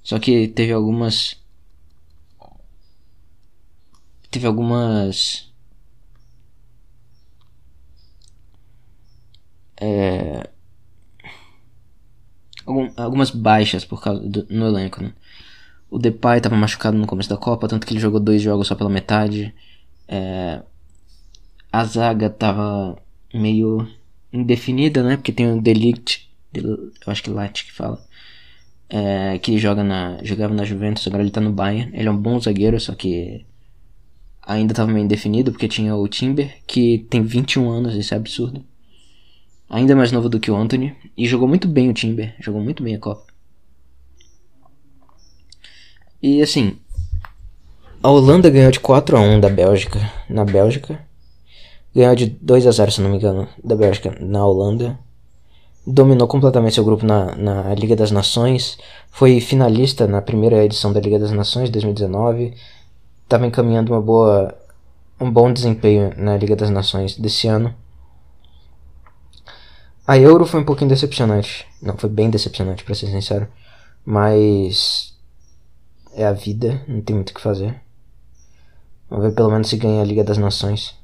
Só 0.02 0.18
que 0.18 0.48
teve 0.48 0.72
algumas. 0.72 1.36
Teve 4.30 4.46
algumas. 4.46 5.51
É, 9.82 10.48
algum- 12.66 12.90
algumas 12.96 13.30
baixas 13.30 13.84
por 13.84 14.00
causa 14.02 14.20
do, 14.28 14.46
no 14.50 14.66
elenco, 14.66 15.02
né? 15.02 15.12
O 15.90 15.98
Depay 15.98 16.40
tava 16.40 16.56
machucado 16.56 16.96
no 16.98 17.06
começo 17.06 17.28
da 17.30 17.36
Copa, 17.38 17.68
tanto 17.68 17.86
que 17.86 17.92
ele 17.94 18.00
jogou 18.00 18.20
dois 18.20 18.42
jogos 18.42 18.68
só 18.68 18.74
pela 18.76 18.90
metade. 18.90 19.54
É, 20.08 20.62
a 21.72 21.84
zaga 21.84 22.28
tava 22.30 22.96
meio 23.34 23.86
indefinida, 24.32 25.02
né? 25.02 25.16
Porque 25.16 25.32
tem 25.32 25.50
o 25.52 25.60
Delict, 25.60 26.28
Del- 26.52 26.92
eu 27.06 27.12
acho 27.12 27.22
que 27.22 27.30
Lat 27.30 27.64
que 27.64 27.72
fala, 27.72 28.02
é, 28.88 29.38
que 29.38 29.58
joga 29.58 29.82
na, 29.84 30.22
jogava 30.24 30.54
na 30.54 30.64
Juventus, 30.64 31.06
agora 31.06 31.22
ele 31.22 31.30
tá 31.32 31.40
no 31.40 31.52
Bayern. 31.52 31.90
Ele 31.96 32.08
é 32.08 32.10
um 32.10 32.16
bom 32.16 32.38
zagueiro, 32.40 32.78
só 32.80 32.94
que 32.94 33.44
ainda 34.42 34.74
tava 34.74 34.92
meio 34.92 35.04
indefinido, 35.04 35.52
porque 35.52 35.68
tinha 35.68 35.94
o 35.96 36.08
Timber, 36.08 36.58
que 36.66 37.00
tem 37.10 37.22
21 37.22 37.70
anos, 37.70 37.94
isso 37.96 38.14
é 38.14 38.16
absurdo 38.16 38.64
ainda 39.72 39.96
mais 39.96 40.12
novo 40.12 40.28
do 40.28 40.38
que 40.38 40.50
o 40.50 40.56
Anthony, 40.56 40.94
e 41.16 41.26
jogou 41.26 41.48
muito 41.48 41.66
bem 41.66 41.88
o 41.88 41.94
Timber, 41.94 42.34
jogou 42.38 42.60
muito 42.60 42.82
bem 42.82 42.94
a 42.94 42.98
Copa. 42.98 43.32
E 46.22 46.42
assim, 46.42 46.76
a 48.02 48.10
Holanda 48.10 48.50
ganhou 48.50 48.70
de 48.70 48.78
4 48.78 49.16
a 49.16 49.20
1 49.20 49.40
da 49.40 49.48
Bélgica 49.48 49.98
na 50.28 50.44
Bélgica. 50.44 51.00
Ganhou 51.94 52.14
de 52.14 52.26
2 52.26 52.66
a 52.66 52.70
0, 52.70 52.92
se 52.92 53.00
não 53.00 53.10
me 53.10 53.16
engano, 53.16 53.48
da 53.64 53.74
Bélgica 53.74 54.14
na 54.20 54.46
Holanda. 54.46 54.98
Dominou 55.86 56.28
completamente 56.28 56.74
seu 56.74 56.84
grupo 56.84 57.04
na, 57.04 57.34
na 57.34 57.74
Liga 57.74 57.96
das 57.96 58.10
Nações. 58.10 58.78
Foi 59.10 59.40
finalista 59.40 60.06
na 60.06 60.22
primeira 60.22 60.64
edição 60.64 60.92
da 60.92 61.00
Liga 61.00 61.18
das 61.18 61.32
Nações, 61.32 61.70
2019. 61.70 62.54
Estava 63.24 63.46
encaminhando 63.46 63.92
uma 63.92 64.00
boa, 64.00 64.54
um 65.20 65.30
bom 65.30 65.52
desempenho 65.52 66.12
na 66.16 66.36
Liga 66.36 66.54
das 66.54 66.70
Nações 66.70 67.16
desse 67.16 67.48
ano. 67.48 67.74
A 70.06 70.18
Euro 70.18 70.44
foi 70.44 70.60
um 70.60 70.64
pouquinho 70.64 70.90
decepcionante. 70.90 71.66
Não, 71.80 71.96
foi 71.96 72.10
bem 72.10 72.28
decepcionante, 72.28 72.84
pra 72.84 72.94
ser 72.94 73.06
sincero. 73.06 73.48
Mas. 74.04 75.12
É 76.14 76.26
a 76.26 76.32
vida, 76.32 76.84
não 76.86 77.00
tem 77.00 77.16
muito 77.16 77.30
o 77.30 77.34
que 77.34 77.40
fazer. 77.40 77.80
Vamos 79.08 79.26
ver 79.26 79.34
pelo 79.34 79.50
menos 79.50 79.68
se 79.68 79.76
ganha 79.76 80.02
a 80.02 80.04
Liga 80.04 80.24
das 80.24 80.36
Nações. 80.38 80.94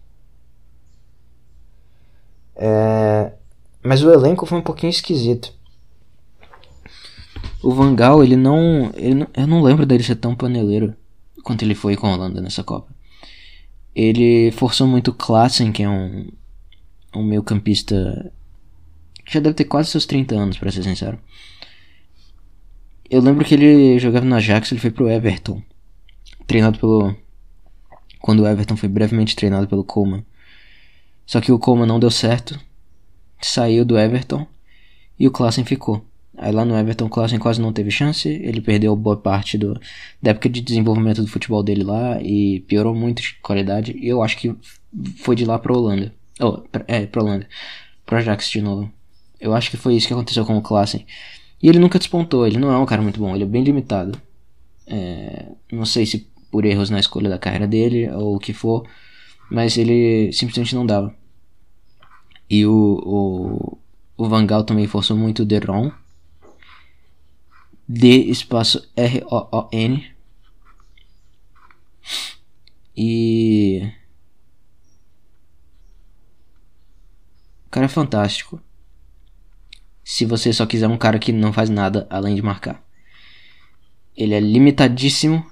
É... 2.57 3.33
Mas 3.83 4.03
o 4.03 4.11
elenco 4.13 4.45
foi 4.45 4.59
um 4.59 4.63
pouquinho 4.63 4.91
esquisito. 4.91 5.53
O 7.63 7.73
Van 7.73 7.95
Gaal, 7.95 8.23
ele 8.23 8.37
não, 8.37 8.91
ele 8.95 9.15
não. 9.15 9.29
Eu 9.35 9.47
não 9.47 9.63
lembro 9.63 9.87
dele 9.87 10.03
ser 10.03 10.17
tão 10.17 10.35
paneleiro 10.35 10.95
quanto 11.43 11.63
ele 11.63 11.75
foi 11.75 11.97
com 11.97 12.07
a 12.07 12.15
Holanda 12.15 12.41
nessa 12.41 12.65
Copa. 12.65 12.93
Ele 13.95 14.51
forçou 14.53 14.87
muito 14.87 15.11
o 15.11 15.15
Klassen, 15.15 15.73
que 15.73 15.83
é 15.83 15.89
um. 15.89 16.29
Um 17.15 17.25
meio 17.25 17.43
campista 17.43 18.31
já 19.29 19.41
deve 19.41 19.55
ter 19.55 19.65
quase 19.65 19.91
seus 19.91 20.07
30 20.07 20.35
anos, 20.35 20.59
pra 20.59 20.73
ser 20.73 20.83
sincero. 20.83 21.19
Eu 23.11 23.23
lembro 23.23 23.45
que 23.45 23.55
ele 23.55 23.99
jogava 23.99 24.27
no 24.27 24.35
Ajax, 24.35 24.71
ele 24.71 24.81
foi 24.81 24.91
pro 24.91 25.09
Everton. 25.09 25.63
Treinado 26.47 26.79
pelo. 26.79 27.17
Quando 28.21 28.43
o 28.43 28.47
Everton 28.47 28.77
foi 28.77 28.89
brevemente 28.89 29.37
treinado 29.37 29.67
pelo 29.67 29.85
Coleman. 29.85 30.25
Só 31.25 31.41
que 31.41 31.53
o 31.53 31.59
Coleman 31.59 31.87
não 31.87 32.01
deu 32.01 32.11
certo. 32.11 32.59
Saiu 33.41 33.85
do 33.85 33.99
Everton. 33.99 34.47
E 35.19 35.27
o 35.27 35.31
Klassen 35.31 35.65
ficou. 35.65 36.05
Aí 36.37 36.53
lá 36.53 36.65
no 36.65 36.77
Everton 36.77 37.07
o 37.07 37.11
Klassen 37.11 37.39
quase 37.39 37.61
não 37.61 37.73
teve 37.73 37.91
chance. 37.91 38.29
Ele 38.29 38.61
perdeu 38.61 38.95
boa 38.95 39.17
parte 39.17 39.57
do, 39.57 39.81
da 40.23 40.31
época 40.31 40.49
de 40.49 40.61
desenvolvimento 40.61 41.23
do 41.23 41.29
futebol 41.29 41.63
dele 41.63 41.85
lá. 41.85 42.21
E 42.23 42.61
piorou 42.61 42.95
muito 42.95 43.23
de 43.23 43.35
qualidade. 43.43 43.93
E 43.97 44.09
eu 44.09 44.23
acho 44.23 44.37
que 44.37 44.55
foi 45.17 45.35
de 45.37 45.45
lá 45.45 45.59
pra 45.59 45.73
Holanda. 45.73 46.15
Oh, 46.41 46.59
pra, 46.59 46.85
é, 46.87 47.07
pra 47.07 47.23
Holanda. 47.23 47.49
Pro 48.05 48.17
Ajax 48.19 48.51
de 48.51 48.61
novo. 48.61 48.98
Eu 49.41 49.55
acho 49.55 49.71
que 49.71 49.77
foi 49.77 49.95
isso 49.95 50.07
que 50.07 50.13
aconteceu 50.13 50.45
com 50.45 50.57
o 50.57 50.63
Klassen. 50.63 51.07
E 51.63 51.69
ele 51.69 51.79
nunca 51.79 51.99
despontou, 51.99 52.47
ele 52.47 52.59
não 52.59 52.73
é 52.73 52.79
um 52.79 52.87
cara 52.87 53.03
muito 53.03 53.21
bom, 53.21 53.35
ele 53.35 53.45
é 53.45 53.47
bem 53.47 53.63
limitado. 53.63 54.21
É, 54.87 55.53
não 55.73 55.85
sei 55.85 56.07
se 56.07 56.29
por 56.51 56.65
erros 56.65 56.91
na 56.91 57.01
escolha 57.01 57.29
da 57.29 57.39
carreira 57.39 57.67
dele 57.67 58.09
ou 58.11 58.37
o 58.37 58.39
que 58.39 58.53
for, 58.53 58.89
mas 59.51 59.77
ele 59.77 60.33
simplesmente 60.33 60.75
não 60.75 60.87
dava. 60.87 61.15
E 62.49 62.65
o, 62.65 63.03
o, 63.05 63.79
o 64.17 64.29
Van 64.29 64.47
Gaal 64.47 64.65
também 64.65 64.87
forçou 64.87 65.17
muito 65.17 65.43
o 65.43 65.47
Deron. 65.47 65.93
D 67.89 68.09
espaço 68.09 68.87
R-O-O-N. 68.97 70.07
E. 72.97 73.93
O 77.67 77.71
cara 77.71 77.87
é 77.87 77.89
fantástico 77.89 78.61
se 80.09 80.25
você 80.25 80.55
só 80.55 80.65
quiser 80.65 80.89
um 80.89 80.97
cara 80.97 81.19
que 81.19 81.33
não 81.33 81.53
faz 81.53 81.69
nada 81.69 82.07
além 82.09 82.35
de 82.35 82.41
marcar. 82.41 82.83
Ele 84.17 84.33
é 84.33 84.41
limitadíssimo 84.41 85.45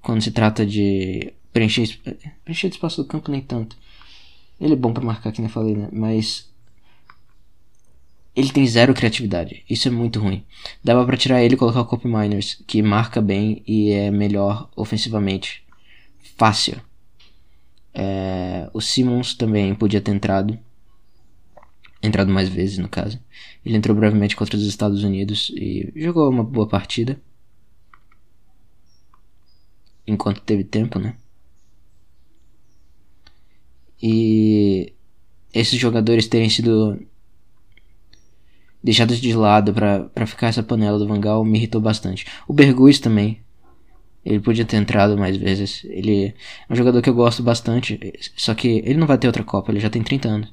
quando 0.00 0.20
se 0.20 0.32
trata 0.32 0.66
de 0.66 1.32
preencher, 1.52 2.00
preencher 2.44 2.66
espaço 2.66 3.00
do 3.00 3.06
campo, 3.06 3.30
nem 3.30 3.40
tanto. 3.40 3.76
Ele 4.60 4.72
é 4.72 4.76
bom 4.76 4.92
pra 4.92 5.04
marcar, 5.04 5.30
que 5.30 5.40
nem 5.40 5.48
falei, 5.48 5.76
né? 5.76 5.88
Mas. 5.92 6.50
Ele 8.34 8.50
tem 8.50 8.66
zero 8.66 8.92
criatividade. 8.92 9.62
Isso 9.70 9.86
é 9.86 9.90
muito 9.92 10.18
ruim. 10.18 10.44
Dava 10.82 11.06
pra 11.06 11.16
tirar 11.16 11.40
ele 11.40 11.54
e 11.54 11.56
colocar 11.56 11.82
o 11.82 11.86
Cop 11.86 12.04
Miners, 12.04 12.60
que 12.66 12.82
marca 12.82 13.22
bem 13.22 13.62
e 13.68 13.92
é 13.92 14.10
melhor 14.10 14.68
ofensivamente. 14.74 15.62
Fácil. 16.36 16.82
É, 17.94 18.68
o 18.74 18.80
Simmons 18.80 19.34
também 19.34 19.76
podia 19.76 20.00
ter 20.00 20.10
entrado 20.10 20.58
entrado 22.02 22.30
mais 22.32 22.48
vezes 22.48 22.78
no 22.78 22.88
caso. 22.88 23.18
Ele 23.64 23.76
entrou 23.76 23.96
brevemente 23.96 24.36
contra 24.36 24.56
os 24.56 24.66
Estados 24.66 25.04
Unidos 25.04 25.50
e 25.54 25.92
jogou 25.96 26.28
uma 26.28 26.44
boa 26.44 26.66
partida. 26.66 27.20
Enquanto 30.06 30.40
teve 30.40 30.64
tempo, 30.64 30.98
né? 30.98 31.14
E 34.02 34.92
esses 35.54 35.78
jogadores 35.78 36.26
terem 36.26 36.50
sido 36.50 37.00
deixados 38.82 39.20
de 39.20 39.32
lado 39.32 39.72
pra 39.72 40.26
ficar 40.26 40.48
essa 40.48 40.62
panela 40.62 40.98
do 40.98 41.06
Vangal 41.06 41.44
me 41.44 41.56
irritou 41.58 41.80
bastante. 41.80 42.26
O 42.48 42.52
Berguz 42.52 42.98
também. 42.98 43.40
Ele 44.24 44.40
podia 44.40 44.64
ter 44.64 44.76
entrado 44.76 45.16
mais 45.16 45.36
vezes. 45.36 45.84
Ele 45.84 46.26
é 46.26 46.34
um 46.72 46.76
jogador 46.76 47.02
que 47.02 47.10
eu 47.10 47.14
gosto 47.14 47.42
bastante. 47.42 47.98
Só 48.36 48.54
que 48.54 48.82
ele 48.84 48.98
não 48.98 49.06
vai 49.06 49.18
ter 49.18 49.26
outra 49.26 49.44
Copa, 49.44 49.70
ele 49.70 49.80
já 49.80 49.90
tem 49.90 50.02
30 50.02 50.28
anos. 50.28 50.52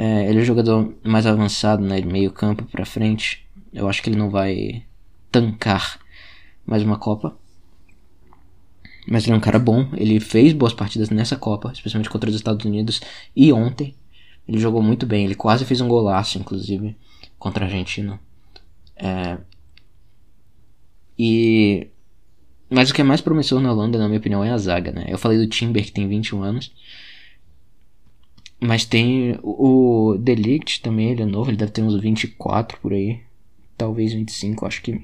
É, 0.00 0.30
ele 0.30 0.40
é 0.40 0.44
jogador 0.44 0.94
mais 1.02 1.26
avançado, 1.26 1.84
né? 1.84 2.00
Meio 2.00 2.30
campo 2.30 2.64
pra 2.66 2.86
frente. 2.86 3.44
Eu 3.72 3.88
acho 3.88 4.00
que 4.00 4.08
ele 4.08 4.16
não 4.16 4.30
vai 4.30 4.84
tancar 5.32 5.98
mais 6.64 6.84
uma 6.84 6.96
Copa. 6.96 7.36
Mas 9.08 9.24
ele 9.24 9.32
é 9.32 9.36
um 9.36 9.40
cara 9.40 9.58
bom. 9.58 9.88
Ele 9.96 10.20
fez 10.20 10.52
boas 10.52 10.72
partidas 10.72 11.10
nessa 11.10 11.36
Copa, 11.36 11.72
especialmente 11.72 12.10
contra 12.10 12.30
os 12.30 12.36
Estados 12.36 12.64
Unidos. 12.64 13.00
E 13.34 13.52
ontem 13.52 13.96
ele 14.46 14.60
jogou 14.60 14.80
muito 14.80 15.04
bem. 15.04 15.24
Ele 15.24 15.34
quase 15.34 15.64
fez 15.64 15.80
um 15.80 15.88
golaço, 15.88 16.38
inclusive, 16.38 16.96
contra 17.36 17.64
a 17.64 17.66
Argentina. 17.66 18.20
É... 18.94 19.36
E. 21.18 21.88
Mas 22.70 22.88
o 22.88 22.94
que 22.94 23.00
é 23.00 23.04
mais 23.04 23.20
promissor 23.20 23.60
na 23.60 23.72
Holanda, 23.72 23.98
na 23.98 24.06
minha 24.06 24.20
opinião, 24.20 24.44
é 24.44 24.50
a 24.50 24.58
zaga, 24.58 24.92
né? 24.92 25.06
Eu 25.08 25.18
falei 25.18 25.38
do 25.38 25.48
Timber, 25.48 25.84
que 25.84 25.90
tem 25.90 26.06
21 26.06 26.40
anos. 26.40 26.70
Mas 28.60 28.84
tem 28.84 29.38
o, 29.42 30.16
Delict 30.18 30.82
também, 30.82 31.10
ele 31.10 31.22
é 31.22 31.26
novo, 31.26 31.50
ele 31.50 31.56
deve 31.56 31.70
ter 31.70 31.82
uns 31.82 32.00
24 32.00 32.78
por 32.80 32.92
aí. 32.92 33.20
Talvez 33.76 34.12
25, 34.12 34.66
acho 34.66 34.82
que. 34.82 35.00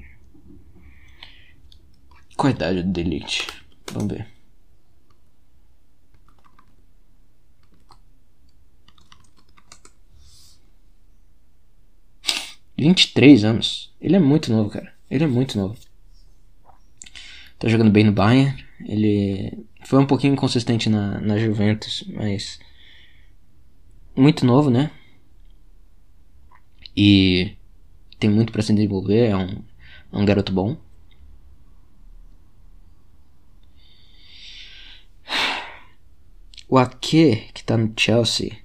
Qual 2.35 2.51
a 2.51 2.55
idade 2.55 2.83
do 2.83 2.91
Delict? 2.91 3.47
Vamos 3.93 4.13
ver. 4.13 4.27
Vinte 12.77 13.05
e 13.05 13.13
três 13.13 13.45
anos. 13.45 13.93
Ele 14.01 14.17
é 14.17 14.19
muito 14.19 14.51
novo, 14.51 14.69
cara. 14.69 14.93
Ele 15.09 15.23
é 15.23 15.27
muito 15.27 15.57
novo. 15.57 15.77
Tá 17.57 17.69
jogando 17.69 17.89
bem 17.89 18.03
no 18.03 18.11
Bayern. 18.11 18.65
Ele 18.85 19.65
foi 19.85 19.99
um 19.99 20.05
pouquinho 20.05 20.33
inconsistente 20.33 20.89
na, 20.89 21.21
na 21.21 21.37
Juventus, 21.37 22.03
mas 22.13 22.59
muito 24.15 24.45
novo, 24.45 24.69
né? 24.69 24.91
E 26.95 27.55
tem 28.19 28.29
muito 28.29 28.51
para 28.51 28.61
se 28.61 28.73
desenvolver. 28.73 29.29
É 29.29 29.35
um, 29.35 29.63
é 30.13 30.17
um 30.17 30.25
garoto 30.25 30.51
bom. 30.53 30.77
O 36.67 36.77
Ake, 36.77 37.49
que 37.53 37.63
tá 37.63 37.77
no 37.77 37.93
Chelsea, 37.95 38.57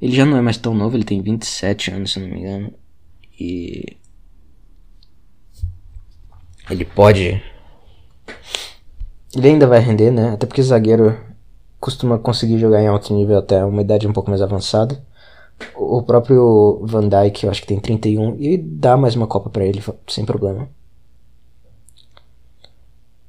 ele 0.00 0.14
já 0.14 0.26
não 0.26 0.36
é 0.36 0.42
mais 0.42 0.58
tão 0.58 0.74
novo, 0.74 0.96
ele 0.96 1.04
tem 1.04 1.22
27 1.22 1.90
anos, 1.90 2.12
se 2.12 2.20
não 2.20 2.28
me 2.28 2.38
engano. 2.38 2.74
E. 3.38 3.96
Ele 6.70 6.84
pode. 6.84 7.42
Ele 9.34 9.48
ainda 9.48 9.66
vai 9.66 9.80
render, 9.80 10.10
né? 10.10 10.30
Até 10.30 10.46
porque 10.46 10.62
zagueiro 10.62 11.25
costuma 11.86 12.18
conseguir 12.18 12.58
jogar 12.58 12.82
em 12.82 12.88
alto 12.88 13.14
nível 13.14 13.38
até 13.38 13.64
uma 13.64 13.80
idade 13.80 14.08
um 14.08 14.12
pouco 14.12 14.28
mais 14.28 14.42
avançada. 14.42 15.00
O 15.76 16.02
próprio 16.02 16.80
Van 16.82 17.08
Dijk, 17.08 17.44
eu 17.44 17.50
acho 17.50 17.60
que 17.60 17.68
tem 17.68 17.78
31, 17.78 18.34
e 18.40 18.58
dá 18.58 18.96
mais 18.96 19.14
uma 19.14 19.28
Copa 19.28 19.48
para 19.48 19.64
ele, 19.64 19.80
sem 20.08 20.24
problema. 20.24 20.68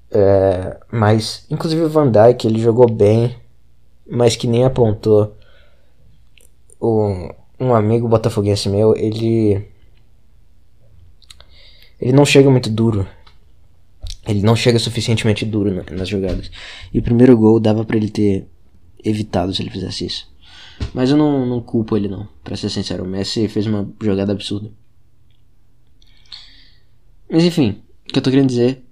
É, 0.10 0.76
mas, 0.92 1.46
inclusive 1.52 1.84
o 1.84 1.90
Van 1.90 2.10
Dijk, 2.12 2.48
ele 2.48 2.60
jogou 2.60 2.90
bem, 2.92 3.36
mas 4.10 4.36
que 4.36 4.48
nem 4.48 4.66
apontou. 4.66 5.36
O, 6.80 7.30
um 7.60 7.76
amigo 7.76 8.08
botafoguense 8.08 8.70
meu, 8.70 8.96
ele. 8.96 9.68
Ele 12.02 12.12
não 12.12 12.26
chega 12.26 12.50
muito 12.50 12.72
duro. 12.72 13.08
Ele 14.28 14.42
não 14.42 14.56
chega 14.56 14.78
suficientemente 14.78 15.46
duro 15.46 15.74
na, 15.74 15.84
nas 15.96 16.10
jogadas. 16.10 16.52
E 16.94 17.00
o 17.00 17.04
primeiro 17.04 17.38
gol 17.38 17.60
dava 17.60 17.86
para 17.86 17.98
ele 17.98 18.10
ter 18.10 18.48
evitado 19.04 19.54
se 19.54 19.62
ele 19.62 19.70
fizesse 19.70 20.06
isso. 20.06 20.30
Mas 20.94 21.10
eu 21.10 21.18
não, 21.18 21.46
não 21.46 21.62
culpo 21.62 21.96
ele 21.96 22.08
não, 22.08 22.28
pra 22.44 22.58
ser 22.58 22.70
sincero. 22.70 23.04
O 23.04 23.08
Messi 23.08 23.48
fez 23.48 23.66
uma 23.66 23.90
jogada 24.02 24.32
absurda. 24.32 24.72
Mas 27.30 27.44
enfim, 27.44 27.82
o 28.08 28.14
que 28.14 28.20
eu 28.20 28.24
tô 28.24 28.30
querendo 28.30 28.48
dizer 28.48 28.84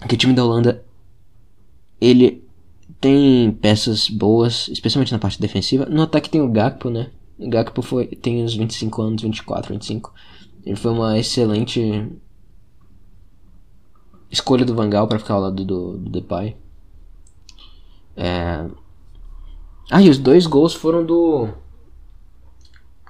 é 0.00 0.06
que 0.06 0.14
o 0.14 0.18
time 0.18 0.32
da 0.32 0.44
Holanda 0.44 0.84
ele 2.00 2.44
tem 3.00 3.52
peças 3.52 4.08
boas, 4.08 4.68
especialmente 4.68 5.12
na 5.12 5.18
parte 5.18 5.40
defensiva. 5.40 5.86
No 5.86 6.02
ataque 6.02 6.30
tem 6.30 6.40
o 6.40 6.50
Gakpo, 6.50 6.90
né? 6.90 7.10
O 7.38 7.48
Gakpo 7.48 7.82
foi, 7.82 8.06
tem 8.06 8.42
uns 8.42 8.54
25 8.54 9.02
anos, 9.02 9.22
24, 9.22 9.72
25. 9.74 10.12
Ele 10.64 10.76
foi 10.76 10.90
uma 10.90 11.18
excelente 11.18 12.10
escolha 14.30 14.64
do 14.64 14.74
Vangal 14.74 15.06
para 15.06 15.18
ficar 15.18 15.34
ao 15.34 15.40
lado 15.40 15.64
do, 15.64 15.96
do 15.96 16.10
Depay. 16.10 16.56
É... 18.16 18.66
Ah, 19.90 20.02
e 20.02 20.08
os 20.08 20.18
dois 20.18 20.46
gols 20.46 20.74
foram 20.74 21.04
do. 21.04 21.48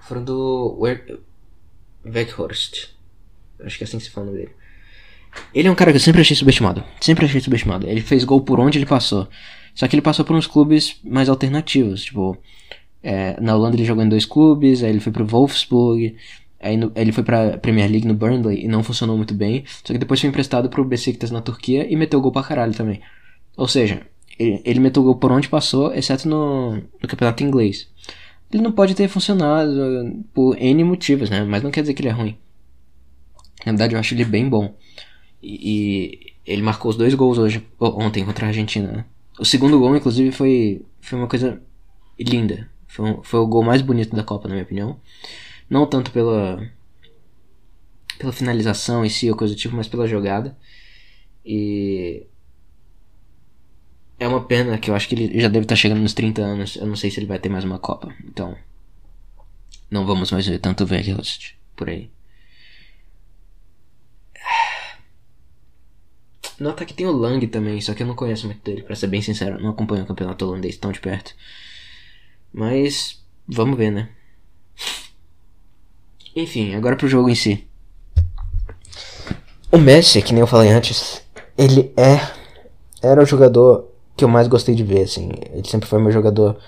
Foram 0.02 0.22
do. 0.22 0.78
Weghorst. 2.04 2.90
Acho 3.60 3.78
que 3.78 3.84
é 3.84 3.86
assim 3.86 3.98
que 3.98 4.04
se 4.04 4.10
fala 4.10 4.30
dele. 4.30 4.50
Ele 5.54 5.68
é 5.68 5.70
um 5.70 5.74
cara 5.74 5.90
que 5.90 5.96
eu 5.96 6.00
sempre 6.00 6.20
achei 6.20 6.36
subestimado. 6.36 6.84
Sempre 7.00 7.24
achei 7.26 7.40
subestimado. 7.40 7.86
Ele 7.88 8.00
fez 8.00 8.24
gol 8.24 8.40
por 8.42 8.60
onde 8.60 8.78
ele 8.78 8.86
passou. 8.86 9.28
Só 9.74 9.86
que 9.86 9.94
ele 9.94 10.02
passou 10.02 10.24
por 10.24 10.36
uns 10.36 10.46
clubes 10.46 11.00
mais 11.04 11.28
alternativos. 11.28 12.04
Tipo, 12.04 12.36
é, 13.02 13.38
na 13.40 13.54
Holanda 13.54 13.76
ele 13.76 13.84
jogou 13.84 14.02
em 14.02 14.08
dois 14.08 14.24
clubes, 14.24 14.82
aí 14.82 14.90
ele 14.90 15.00
foi 15.00 15.12
pro 15.12 15.26
Wolfsburg, 15.26 16.16
aí 16.60 16.76
no, 16.76 16.92
ele 16.94 17.12
foi 17.12 17.22
pra 17.22 17.58
Premier 17.58 17.90
League 17.90 18.06
no 18.06 18.14
Burnley 18.14 18.64
e 18.64 18.68
não 18.68 18.82
funcionou 18.82 19.16
muito 19.16 19.34
bem. 19.34 19.64
Só 19.84 19.92
que 19.92 19.98
depois 19.98 20.20
foi 20.20 20.28
emprestado 20.28 20.68
pro 20.68 20.84
Besiktas 20.84 21.30
na 21.30 21.40
Turquia 21.40 21.90
e 21.90 21.96
meteu 21.96 22.20
gol 22.20 22.32
pra 22.32 22.42
caralho 22.42 22.74
também. 22.74 23.00
Ou 23.56 23.68
seja, 23.68 24.02
ele, 24.38 24.60
ele 24.64 24.80
meteu 24.80 25.02
gol 25.02 25.16
por 25.16 25.32
onde 25.32 25.48
passou, 25.48 25.92
exceto 25.92 26.28
no, 26.28 26.76
no 26.76 27.08
campeonato 27.08 27.42
inglês. 27.42 27.88
Ele 28.52 28.62
não 28.62 28.72
pode 28.72 28.94
ter 28.94 29.08
funcionado 29.08 30.24
por 30.32 30.56
N 30.60 30.84
motivos, 30.84 31.28
né? 31.28 31.42
Mas 31.44 31.62
não 31.62 31.70
quer 31.70 31.80
dizer 31.80 31.94
que 31.94 32.02
ele 32.02 32.08
é 32.08 32.12
ruim. 32.12 32.36
Na 33.64 33.72
verdade, 33.72 33.94
eu 33.94 34.00
acho 34.00 34.14
ele 34.14 34.24
bem 34.24 34.48
bom. 34.48 34.74
E, 35.42 35.58
e 35.62 36.52
ele 36.52 36.62
marcou 36.62 36.90
os 36.90 36.96
dois 36.96 37.14
gols 37.14 37.38
hoje, 37.38 37.66
ontem 37.80 38.24
contra 38.24 38.46
a 38.46 38.48
Argentina. 38.48 38.86
Né? 38.88 39.04
O 39.38 39.44
segundo 39.44 39.78
gol, 39.78 39.96
inclusive, 39.96 40.30
foi, 40.30 40.82
foi 41.00 41.18
uma 41.18 41.26
coisa 41.26 41.60
linda. 42.18 42.70
Foi, 42.86 43.18
foi 43.22 43.40
o 43.40 43.46
gol 43.46 43.64
mais 43.64 43.82
bonito 43.82 44.14
da 44.14 44.22
Copa, 44.22 44.46
na 44.46 44.54
minha 44.54 44.64
opinião. 44.64 44.96
Não 45.68 45.86
tanto 45.86 46.10
pela, 46.10 46.70
pela 48.18 48.32
finalização 48.32 49.04
em 49.04 49.08
si 49.08 49.30
ou 49.30 49.36
coisa 49.36 49.54
do 49.54 49.58
tipo, 49.58 49.74
mas 49.74 49.88
pela 49.88 50.06
jogada. 50.06 50.56
E 51.44 52.26
é 54.18 54.26
uma 54.26 54.44
pena 54.44 54.78
que 54.78 54.90
eu 54.90 54.94
acho 54.94 55.08
que 55.08 55.14
ele 55.14 55.40
já 55.40 55.48
deve 55.48 55.64
estar 55.64 55.76
chegando 55.76 56.00
nos 56.00 56.14
30 56.14 56.42
anos. 56.42 56.76
Eu 56.76 56.86
não 56.86 56.96
sei 56.96 57.10
se 57.10 57.18
ele 57.20 57.26
vai 57.26 57.38
ter 57.38 57.48
mais 57.48 57.64
uma 57.64 57.78
Copa. 57.78 58.14
Então, 58.24 58.56
não 59.90 60.06
vamos 60.06 60.30
mais 60.30 60.46
ver 60.46 60.58
tanto 60.58 60.84
Weghorst 60.84 61.54
por 61.76 61.88
aí. 61.88 62.10
Nota 66.58 66.86
que 66.86 66.94
tem 66.94 67.06
o 67.06 67.12
Lang 67.12 67.46
também, 67.48 67.80
só 67.82 67.92
que 67.92 68.02
eu 68.02 68.06
não 68.06 68.14
conheço 68.14 68.46
muito 68.46 68.62
dele, 68.62 68.82
pra 68.82 68.96
ser 68.96 69.08
bem 69.08 69.20
sincero. 69.20 69.60
Não 69.60 69.70
acompanho 69.70 70.04
o 70.04 70.06
campeonato 70.06 70.46
holandês 70.46 70.76
tão 70.78 70.90
de 70.90 71.00
perto. 71.00 71.34
Mas, 72.52 73.22
vamos 73.46 73.76
ver, 73.76 73.90
né? 73.90 74.08
Enfim, 76.36 76.74
agora 76.74 76.96
pro 76.96 77.08
jogo 77.08 77.30
em 77.30 77.34
si. 77.34 77.66
O 79.72 79.78
Messi, 79.78 80.20
que 80.20 80.34
nem 80.34 80.42
eu 80.42 80.46
falei 80.46 80.68
antes, 80.68 81.22
ele 81.56 81.90
é. 81.96 82.20
Era 83.02 83.22
o 83.22 83.26
jogador 83.26 83.90
que 84.14 84.22
eu 84.22 84.28
mais 84.28 84.46
gostei 84.46 84.74
de 84.74 84.84
ver, 84.84 85.04
assim. 85.04 85.30
Ele 85.50 85.66
sempre 85.66 85.88
foi 85.88 85.98
meu 85.98 86.12
jogador. 86.12 86.58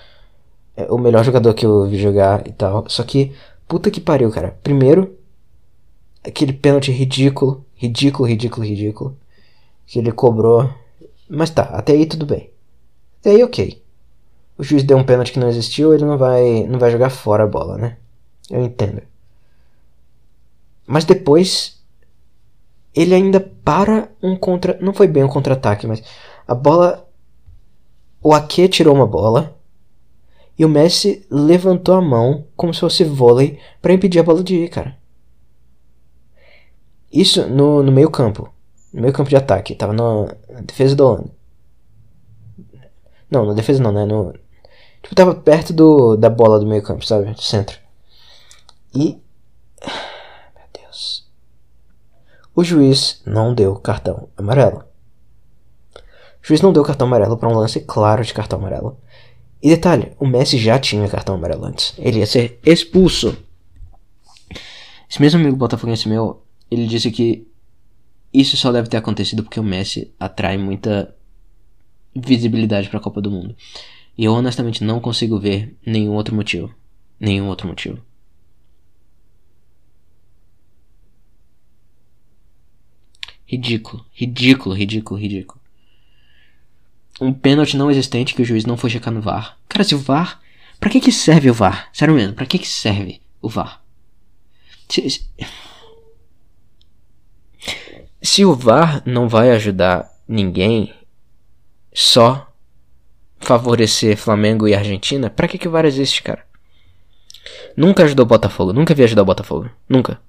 É, 0.75 0.91
o 0.91 0.97
melhor 0.97 1.23
jogador 1.23 1.53
que 1.53 1.67
eu 1.67 1.87
vi 1.87 1.99
jogar 1.99 2.47
e 2.47 2.51
tal. 2.51 2.89
Só 2.89 3.03
que, 3.03 3.31
puta 3.67 3.91
que 3.91 4.01
pariu, 4.01 4.31
cara. 4.31 4.57
Primeiro, 4.63 5.15
aquele 6.23 6.51
pênalti 6.51 6.91
ridículo, 6.91 7.63
ridículo, 7.75 8.27
ridículo, 8.27 8.65
ridículo. 8.65 9.17
Que 9.85 9.99
ele 9.99 10.11
cobrou. 10.11 10.67
Mas 11.29 11.51
tá, 11.51 11.63
até 11.63 11.93
aí 11.93 12.07
tudo 12.07 12.25
bem. 12.25 12.49
Até 13.19 13.31
aí 13.31 13.43
ok. 13.43 13.79
O 14.57 14.63
juiz 14.63 14.81
deu 14.81 14.97
um 14.97 15.03
pênalti 15.03 15.31
que 15.31 15.39
não 15.39 15.47
existiu, 15.47 15.93
ele 15.93 16.05
não 16.05 16.17
vai, 16.17 16.63
não 16.63 16.79
vai 16.79 16.89
jogar 16.91 17.11
fora 17.11 17.43
a 17.43 17.47
bola, 17.47 17.77
né? 17.77 17.97
Eu 18.49 18.63
entendo. 18.63 19.01
Mas 20.89 21.05
depois 21.05 21.79
ele 22.95 23.13
ainda 23.13 23.39
para 23.39 24.09
um 24.23 24.35
contra, 24.35 24.77
não 24.81 24.93
foi 24.93 25.07
bem 25.07 25.23
um 25.23 25.27
contra-ataque, 25.27 25.85
mas 25.85 26.01
a 26.47 26.55
bola 26.55 27.07
o 28.21 28.33
Ake 28.33 28.67
tirou 28.67 28.95
uma 28.95 29.05
bola 29.05 29.55
e 30.57 30.65
o 30.65 30.69
Messi 30.69 31.25
levantou 31.29 31.95
a 31.95 32.01
mão 32.01 32.47
como 32.55 32.73
se 32.73 32.79
fosse 32.79 33.03
vôlei 33.03 33.59
para 33.81 33.93
impedir 33.93 34.19
a 34.19 34.23
bola 34.23 34.43
de 34.43 34.55
ir, 34.55 34.69
cara. 34.69 34.97
Isso 37.11 37.47
no, 37.47 37.81
no 37.81 37.91
meio 37.91 38.09
campo. 38.09 38.51
No 38.93 39.01
meio 39.01 39.13
campo 39.13 39.29
de 39.29 39.35
ataque. 39.35 39.75
Tava 39.75 39.93
na 39.93 40.25
defesa 40.63 40.95
do. 40.95 41.29
Não, 43.31 43.45
na 43.45 43.53
defesa 43.53 43.81
não, 43.81 43.91
né? 43.91 44.05
No, 44.05 44.33
tipo, 45.01 45.15
tava 45.15 45.33
perto 45.35 45.71
do, 45.71 46.15
da 46.17 46.29
bola 46.29 46.59
do 46.59 46.67
meio 46.67 46.83
campo, 46.83 47.05
sabe? 47.05 47.33
Centro. 47.41 47.79
E... 48.93 49.17
Meu 50.55 50.65
Deus. 50.73 51.25
O 52.59 52.63
juiz 52.65 53.21
não 53.25 53.55
deu 53.55 53.73
cartão 53.77 54.27
amarelo. 54.35 54.83
O 55.95 56.45
juiz 56.45 56.61
não 56.61 56.73
deu 56.73 56.83
cartão 56.83 57.07
amarelo 57.07 57.37
para 57.37 57.47
um 57.47 57.55
lance 57.55 57.79
claro 57.79 58.21
de 58.21 58.33
cartão 58.33 58.59
amarelo. 58.59 58.99
E 59.63 59.69
detalhe, 59.69 60.11
o 60.19 60.27
Messi 60.27 60.57
já 60.57 60.77
tinha 60.77 61.07
cartão 61.07 61.35
amarelo 61.35 61.63
antes. 61.63 61.93
Ele 61.97 62.19
ia 62.19 62.27
ser 62.27 62.59
expulso. 62.65 63.37
Esse 65.09 65.21
mesmo 65.21 65.39
amigo 65.39 65.55
botafoguense 65.55 66.09
meu, 66.09 66.43
ele 66.69 66.85
disse 66.85 67.09
que 67.11 67.47
isso 68.33 68.57
só 68.57 68.73
deve 68.73 68.89
ter 68.89 68.97
acontecido 68.97 69.41
porque 69.41 69.61
o 69.61 69.63
Messi 69.63 70.13
atrai 70.19 70.57
muita 70.57 71.15
visibilidade 72.13 72.89
para 72.89 72.99
a 72.99 73.01
Copa 73.01 73.21
do 73.21 73.31
Mundo. 73.31 73.55
E 74.17 74.25
eu 74.25 74.33
honestamente 74.33 74.83
não 74.83 74.99
consigo 74.99 75.39
ver 75.39 75.77
nenhum 75.85 76.11
outro 76.11 76.35
motivo. 76.35 76.75
Nenhum 77.17 77.47
outro 77.47 77.69
motivo. 77.69 78.01
Ridículo, 83.51 84.05
ridículo, 84.13 84.75
ridículo, 84.75 85.19
ridículo. 85.19 85.59
Um 87.19 87.33
pênalti 87.33 87.75
não 87.75 87.89
existente 87.89 88.33
que 88.35 88.41
o 88.41 88.45
juiz 88.45 88.63
não 88.65 88.77
foi 88.77 88.89
checar 88.89 89.11
no 89.13 89.21
VAR. 89.21 89.57
Cara, 89.67 89.83
se 89.83 89.95
o 89.95 89.97
VAR. 89.97 90.39
Pra 90.79 90.89
que 90.89 91.01
que 91.01 91.11
serve 91.11 91.49
o 91.49 91.53
VAR? 91.53 91.89
Sério 91.91 92.13
mesmo, 92.13 92.33
pra 92.33 92.45
que 92.45 92.57
que 92.59 92.67
serve 92.67 93.19
o 93.41 93.49
VAR? 93.49 93.81
Se, 94.87 95.09
se- 95.09 95.25
se 98.21 98.45
o 98.45 98.53
VAR 98.55 99.01
não 99.05 99.27
vai 99.27 99.51
ajudar 99.51 100.09
ninguém, 100.27 100.93
só 101.93 102.47
favorecer 103.39 104.15
Flamengo 104.17 104.67
e 104.67 104.73
Argentina, 104.75 105.29
pra 105.29 105.47
que 105.47 105.57
que 105.57 105.67
o 105.67 105.71
VAR 105.71 105.85
existe, 105.85 106.21
cara? 106.21 106.45
Nunca 107.75 108.03
ajudou 108.03 108.25
o 108.25 108.29
Botafogo, 108.29 108.71
nunca 108.73 108.93
vi 108.93 109.03
ajudar 109.03 109.21
o 109.23 109.25
Botafogo, 109.25 109.69
nunca. 109.87 110.21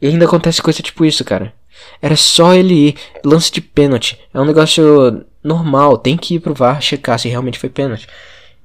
E 0.00 0.06
ainda 0.06 0.26
acontece 0.26 0.62
coisa 0.62 0.82
tipo 0.82 1.04
isso, 1.04 1.24
cara. 1.24 1.54
Era 2.00 2.16
só 2.16 2.54
ele 2.54 2.88
ir, 2.88 2.96
lance 3.24 3.50
de 3.52 3.60
pênalti. 3.60 4.18
É 4.32 4.40
um 4.40 4.44
negócio 4.44 5.24
normal, 5.42 5.98
tem 5.98 6.16
que 6.16 6.34
ir 6.34 6.40
pro 6.40 6.54
VAR 6.54 6.80
checar 6.80 7.18
se 7.18 7.28
realmente 7.28 7.58
foi 7.58 7.68
pênalti. 7.68 8.06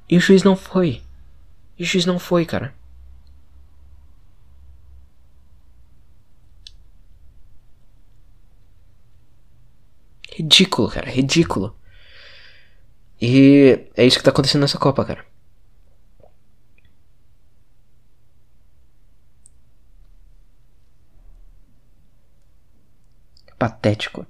E 0.08 0.16
o 0.16 0.20
juiz 0.20 0.42
não 0.42 0.56
foi. 0.56 1.02
E 1.78 1.82
o 1.82 1.86
juiz 1.86 2.06
não 2.06 2.18
foi, 2.18 2.44
cara. 2.44 2.74
Ridículo, 10.36 10.88
cara, 10.88 11.08
ridículo. 11.10 11.76
E 13.20 13.86
é 13.96 14.04
isso 14.04 14.18
que 14.18 14.24
tá 14.24 14.30
acontecendo 14.30 14.62
nessa 14.62 14.78
Copa, 14.78 15.04
cara. 15.04 15.24
Patético. 23.58 24.26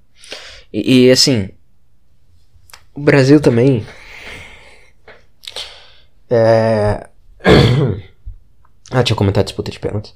E, 0.73 1.07
e, 1.07 1.11
assim. 1.11 1.51
O 2.95 3.01
Brasil 3.01 3.41
também. 3.41 3.85
É. 6.31 7.09
ah, 8.91 9.03
tinha 9.03 9.17
comentado 9.17 9.43
a 9.43 9.45
disputa 9.45 9.71
de 9.71 9.79
pênaltis. 9.79 10.15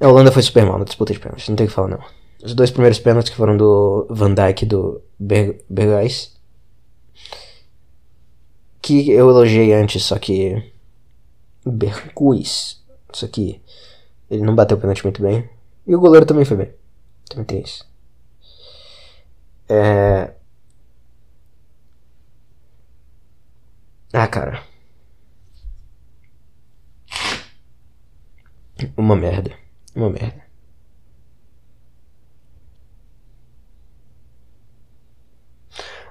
A 0.00 0.08
Holanda 0.08 0.32
foi 0.32 0.42
super 0.42 0.66
mal 0.66 0.78
na 0.78 0.84
disputa 0.84 1.12
de 1.12 1.20
pênaltis, 1.20 1.48
não 1.48 1.54
tem 1.54 1.66
o 1.66 1.68
que 1.68 1.74
falar 1.74 1.88
não. 1.88 2.00
Os 2.42 2.54
dois 2.54 2.72
primeiros 2.72 2.98
pênaltis 2.98 3.30
que 3.30 3.36
foram 3.36 3.56
do 3.56 4.06
Van 4.10 4.34
Dijk 4.34 4.64
e 4.64 4.66
do 4.66 5.00
Ber 5.16 5.64
Berghuis. 5.70 6.36
Que 8.80 9.12
eu 9.12 9.30
elogiei 9.30 9.72
antes, 9.74 10.04
só 10.04 10.18
que. 10.18 10.72
Berghuis. 11.64 12.82
Só 13.12 13.28
que. 13.28 13.60
Ele 14.28 14.42
não 14.42 14.56
bateu 14.56 14.76
o 14.76 14.80
pênalti 14.80 15.04
muito 15.04 15.22
bem. 15.22 15.48
E 15.86 15.94
o 15.94 16.00
goleiro 16.00 16.26
também 16.26 16.44
foi 16.44 16.56
bem. 16.56 16.74
Também 17.28 17.44
tem 17.44 17.60
isso. 17.60 17.86
É. 19.72 20.34
Ah, 24.12 24.28
cara. 24.28 24.62
Uma 28.96 29.16
merda. 29.16 29.52
Uma 29.94 30.10
merda. 30.10 30.42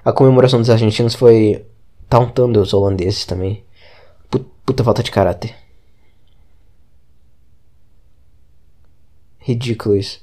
A 0.04 0.12
comemoração 0.12 0.60
dos 0.60 0.70
argentinos 0.70 1.14
foi 1.14 1.64
tauntando 2.08 2.60
os 2.60 2.72
holandeses 2.74 3.24
também. 3.24 3.64
Pu- 4.30 4.46
Puta 4.66 4.84
falta 4.84 5.02
de 5.02 5.10
caráter. 5.10 5.54
Ridículo 9.38 9.94
isso. 9.96 10.20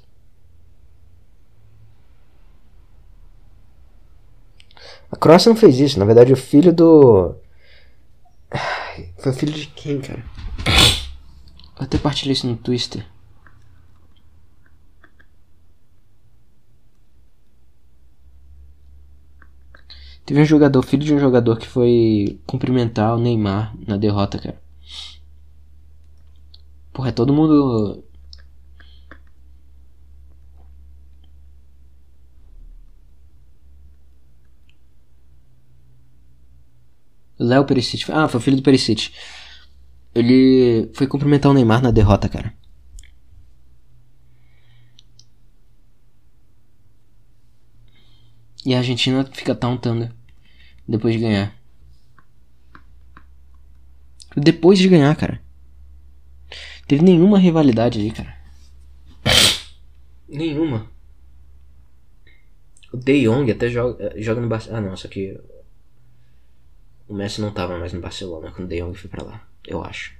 A 5.11 5.15
Croácia 5.15 5.49
não 5.49 5.55
fez 5.55 5.79
isso. 5.79 5.99
Na 5.99 6.05
verdade, 6.05 6.33
o 6.33 6.37
filho 6.37 6.73
do. 6.73 7.35
Foi 9.17 9.33
filho 9.33 9.53
de 9.53 9.67
quem, 9.67 9.99
cara? 10.01 10.23
Eu 11.79 11.85
até 11.85 11.97
partilhei 11.97 12.33
isso 12.33 12.47
no 12.47 12.57
Twister. 12.57 13.05
Teve 20.25 20.41
um 20.41 20.45
jogador, 20.45 20.83
filho 20.83 21.03
de 21.03 21.13
um 21.13 21.19
jogador 21.19 21.57
que 21.57 21.67
foi 21.67 22.39
cumprimentar 22.45 23.15
o 23.15 23.19
Neymar 23.19 23.75
na 23.87 23.97
derrota, 23.97 24.37
cara. 24.37 24.61
Porra, 26.93 27.09
é 27.09 27.11
todo 27.11 27.33
mundo. 27.33 28.03
Léo 37.39 37.65
Perisic. 37.65 38.11
Ah, 38.11 38.27
foi 38.27 38.39
o 38.39 38.43
filho 38.43 38.57
do 38.57 38.63
Perisic. 38.63 39.11
Ele 40.13 40.89
foi 40.93 41.07
cumprimentar 41.07 41.51
o 41.51 41.53
Neymar 41.53 41.81
na 41.81 41.91
derrota, 41.91 42.27
cara. 42.27 42.53
E 48.65 48.75
a 48.75 48.79
Argentina 48.79 49.25
fica 49.31 49.55
tauntando 49.55 50.13
depois 50.87 51.15
de 51.15 51.21
ganhar. 51.21 51.55
Depois 54.35 54.77
de 54.77 54.87
ganhar, 54.87 55.15
cara. 55.15 55.41
Teve 56.87 57.03
nenhuma 57.03 57.39
rivalidade 57.39 57.99
ali, 57.99 58.11
cara. 58.11 58.35
Nenhuma. 60.27 60.89
O 62.91 62.97
De 62.97 63.23
Jong 63.23 63.51
até 63.51 63.69
joga, 63.69 64.13
joga 64.17 64.41
no 64.41 64.49
Barcelona. 64.49 64.87
Ah, 64.87 64.89
não, 64.89 64.97
só 64.97 65.07
que. 65.07 65.39
O 67.09 67.13
Messi 67.13 67.41
não 67.41 67.51
tava 67.51 67.77
mais 67.77 67.91
no 67.91 67.99
Barcelona 67.99 68.51
quando 68.51 68.65
o 68.65 68.69
De 68.69 68.79
Jong 68.79 68.95
foi 68.97 69.09
pra 69.09 69.23
lá. 69.23 69.47
Eu 69.67 69.83
acho. 69.83 70.15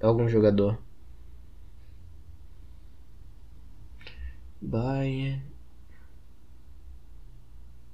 Algum 0.00 0.28
jogador? 0.28 0.78
Bayern. 4.60 5.42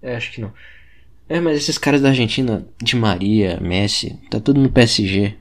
É, 0.00 0.16
acho 0.16 0.32
que 0.32 0.40
não. 0.40 0.52
É, 1.28 1.40
mas 1.40 1.56
esses 1.56 1.78
caras 1.78 2.00
da 2.00 2.10
Argentina, 2.10 2.66
de 2.82 2.96
Maria, 2.96 3.58
Messi, 3.60 4.20
tá 4.30 4.40
tudo 4.40 4.60
no 4.60 4.70
PSG. 4.70 5.36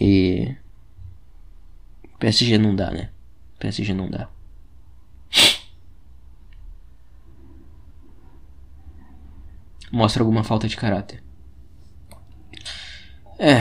E. 0.00 0.54
PSG 2.18 2.58
não 2.58 2.74
dá, 2.76 2.90
né? 2.90 3.10
PSG 3.58 3.94
não 3.94 4.10
dá. 4.10 4.28
Mostra 9.92 10.22
alguma 10.22 10.44
falta 10.44 10.68
de 10.68 10.76
caráter. 10.76 11.22
É. 13.38 13.60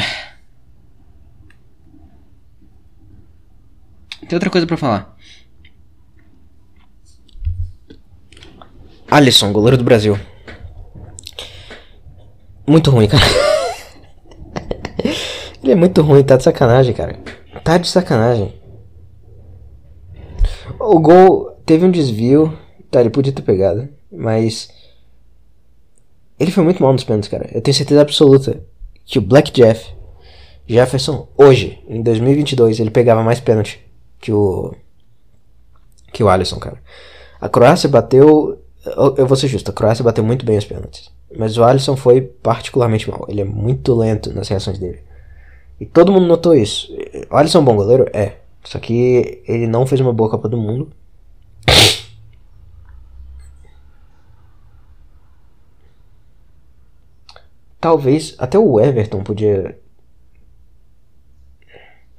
Tem 4.27 4.35
outra 4.35 4.49
coisa 4.49 4.65
pra 4.65 4.77
falar. 4.77 5.15
Alisson, 9.09 9.53
goleiro 9.53 9.77
do 9.77 9.83
Brasil. 9.83 10.17
Muito 12.67 12.89
ruim, 12.89 13.07
cara. 13.07 13.23
Ele 15.61 15.71
é 15.71 15.75
muito 15.75 16.01
ruim, 16.01 16.23
tá 16.23 16.37
de 16.37 16.43
sacanagem, 16.43 16.93
cara. 16.93 17.19
Tá 17.63 17.77
de 17.77 17.87
sacanagem. 17.87 18.53
O 20.79 20.99
gol 20.99 21.61
teve 21.65 21.85
um 21.85 21.91
desvio. 21.91 22.57
Tá, 22.91 23.01
ele 23.01 23.09
podia 23.09 23.33
ter 23.33 23.41
pegado. 23.41 23.89
Mas. 24.11 24.69
Ele 26.39 26.51
foi 26.51 26.63
muito 26.63 26.81
mal 26.81 26.91
nos 26.91 27.03
pênaltis, 27.03 27.29
cara. 27.29 27.49
Eu 27.53 27.61
tenho 27.61 27.75
certeza 27.75 28.01
absoluta 28.01 28.61
que 29.05 29.17
o 29.17 29.21
Black 29.21 29.51
Jeff 29.51 29.95
Jefferson, 30.67 31.27
hoje, 31.37 31.79
em 31.87 32.01
2022, 32.01 32.79
ele 32.79 32.89
pegava 32.89 33.23
mais 33.23 33.39
pênalti 33.39 33.79
que 34.19 34.31
o. 34.31 34.73
que 36.11 36.23
o 36.23 36.29
Alisson, 36.29 36.57
cara. 36.57 36.81
A 37.39 37.47
Croácia 37.47 37.87
bateu. 37.87 38.59
Eu 39.17 39.25
vou 39.27 39.35
ser 39.35 39.47
justo, 39.47 39.69
a 39.69 39.73
Croácia 39.73 40.03
bateu 40.03 40.23
muito 40.23 40.45
bem 40.45 40.57
os 40.57 40.65
pênaltis. 40.65 41.11
Mas 41.37 41.57
o 41.57 41.63
Alisson 41.63 41.95
foi 41.95 42.21
particularmente 42.21 43.09
mal. 43.09 43.25
Ele 43.27 43.41
é 43.41 43.45
muito 43.45 43.95
lento 43.95 44.33
nas 44.33 44.47
reações 44.47 44.79
dele. 44.79 44.99
E 45.79 45.85
todo 45.85 46.11
mundo 46.11 46.27
notou 46.27 46.55
isso. 46.55 46.91
O 47.29 47.35
Alisson 47.35 47.59
é 47.59 47.61
um 47.61 47.65
bom 47.65 47.75
goleiro? 47.75 48.07
É. 48.13 48.33
Só 48.63 48.79
que 48.79 49.43
ele 49.47 49.67
não 49.67 49.85
fez 49.85 50.01
uma 50.01 50.13
boa 50.13 50.29
Copa 50.29 50.47
do 50.47 50.57
Mundo. 50.57 50.89
Talvez 57.85 58.33
até 58.39 58.57
o 58.57 58.79
Everton 58.79 59.21
podia 59.21 59.77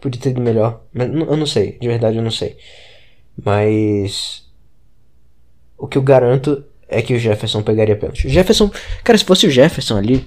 podia 0.00 0.20
ter 0.20 0.30
ido 0.30 0.40
melhor, 0.40 0.84
mas 0.94 1.08
eu 1.12 1.36
não 1.36 1.44
sei, 1.46 1.76
de 1.80 1.88
verdade 1.88 2.16
eu 2.18 2.22
não 2.22 2.30
sei. 2.30 2.56
Mas 3.44 4.48
o 5.76 5.88
que 5.88 5.98
eu 5.98 6.02
garanto 6.02 6.64
é 6.88 7.02
que 7.02 7.14
o 7.14 7.18
Jefferson 7.18 7.64
pegaria 7.64 7.96
pênalti. 7.96 8.28
O 8.28 8.30
Jefferson, 8.30 8.70
cara, 9.02 9.18
se 9.18 9.24
fosse 9.24 9.44
o 9.48 9.50
Jefferson 9.50 9.96
ali, 9.96 10.18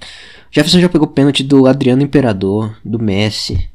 o 0.00 0.50
Jefferson 0.50 0.80
já 0.80 0.88
pegou 0.88 1.06
pênalti 1.06 1.42
do 1.44 1.66
Adriano 1.66 2.00
Imperador, 2.00 2.74
do 2.82 2.98
Messi. 2.98 3.68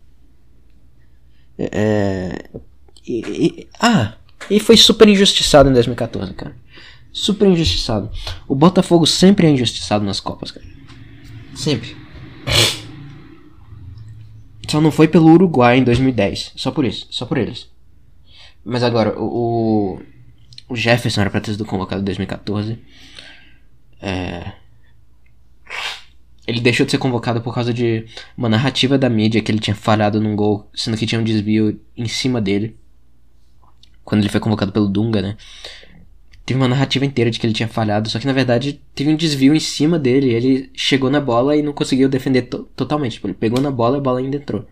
É, 1.59 2.45
e- 3.05 3.45
e- 3.61 3.67
ah, 3.79 4.15
e 4.49 4.59
foi 4.59 4.75
super 4.75 5.07
injustiçado 5.07 5.69
em 5.69 5.73
2014, 5.73 6.33
cara. 6.33 6.55
Super 7.17 7.47
injustiçado. 7.47 8.09
O 8.47 8.53
Botafogo 8.55 9.05
sempre 9.07 9.47
é 9.47 9.49
injustiçado 9.49 10.05
nas 10.05 10.19
Copas, 10.19 10.51
cara. 10.51 10.65
Sempre. 11.55 11.95
Só 14.69 14.79
não 14.81 14.91
foi 14.91 15.07
pelo 15.07 15.31
Uruguai 15.31 15.77
em 15.79 15.83
2010. 15.83 16.53
Só 16.55 16.71
por 16.71 16.85
isso. 16.85 17.07
Só 17.09 17.25
por 17.25 17.37
eles. 17.37 17.69
Mas 18.63 18.83
agora, 18.83 19.17
o, 19.19 19.99
o- 20.69 20.75
Jefferson 20.75 21.21
era 21.21 21.29
pra 21.29 21.39
ter 21.41 21.51
sido 21.53 21.65
convocado 21.65 22.01
em 22.01 22.05
2014. 22.05 22.77
É, 24.01 24.51
ele 26.45 26.59
deixou 26.61 26.85
de 26.85 26.91
ser 26.91 26.97
convocado 26.97 27.41
por 27.41 27.53
causa 27.53 27.73
de 27.73 28.05
uma 28.37 28.47
narrativa 28.49 28.97
da 28.97 29.09
mídia 29.09 29.41
que 29.41 29.51
ele 29.51 29.59
tinha 29.59 29.75
falhado 29.75 30.21
num 30.21 30.35
gol, 30.35 30.69
sendo 30.75 30.95
que 30.97 31.05
tinha 31.07 31.19
um 31.19 31.23
desvio 31.23 31.79
em 31.95 32.07
cima 32.07 32.39
dele. 32.41 32.77
Quando 34.03 34.21
ele 34.21 34.29
foi 34.29 34.39
convocado 34.39 34.71
pelo 34.71 34.87
Dunga, 34.87 35.21
né? 35.21 35.37
Teve 36.47 36.59
uma 36.61 36.67
narrativa 36.69 37.05
inteira 37.05 37.29
de 37.29 37.39
que 37.39 37.45
ele 37.45 37.53
tinha 37.53 37.67
falhado, 37.67 38.09
só 38.09 38.19
que 38.19 38.25
na 38.25 38.31
verdade 38.33 38.81
teve 38.95 39.11
um 39.11 39.17
desvio 39.17 39.53
em 39.53 39.59
cima 39.59 39.99
dele. 39.99 40.33
Ele 40.33 40.71
chegou 40.73 41.09
na 41.09 41.19
bola 41.21 41.57
e 41.57 41.61
não 41.61 41.73
conseguiu 41.73 42.07
defender 42.07 42.43
to- 42.43 42.63
totalmente. 42.75 43.13
Tipo, 43.15 43.27
ele 43.27 43.33
pegou 43.35 43.61
na 43.61 43.69
bola 43.69 43.97
e 43.97 43.99
a 43.99 44.03
bola 44.03 44.19
ainda 44.19 44.37
entrou. 44.37 44.65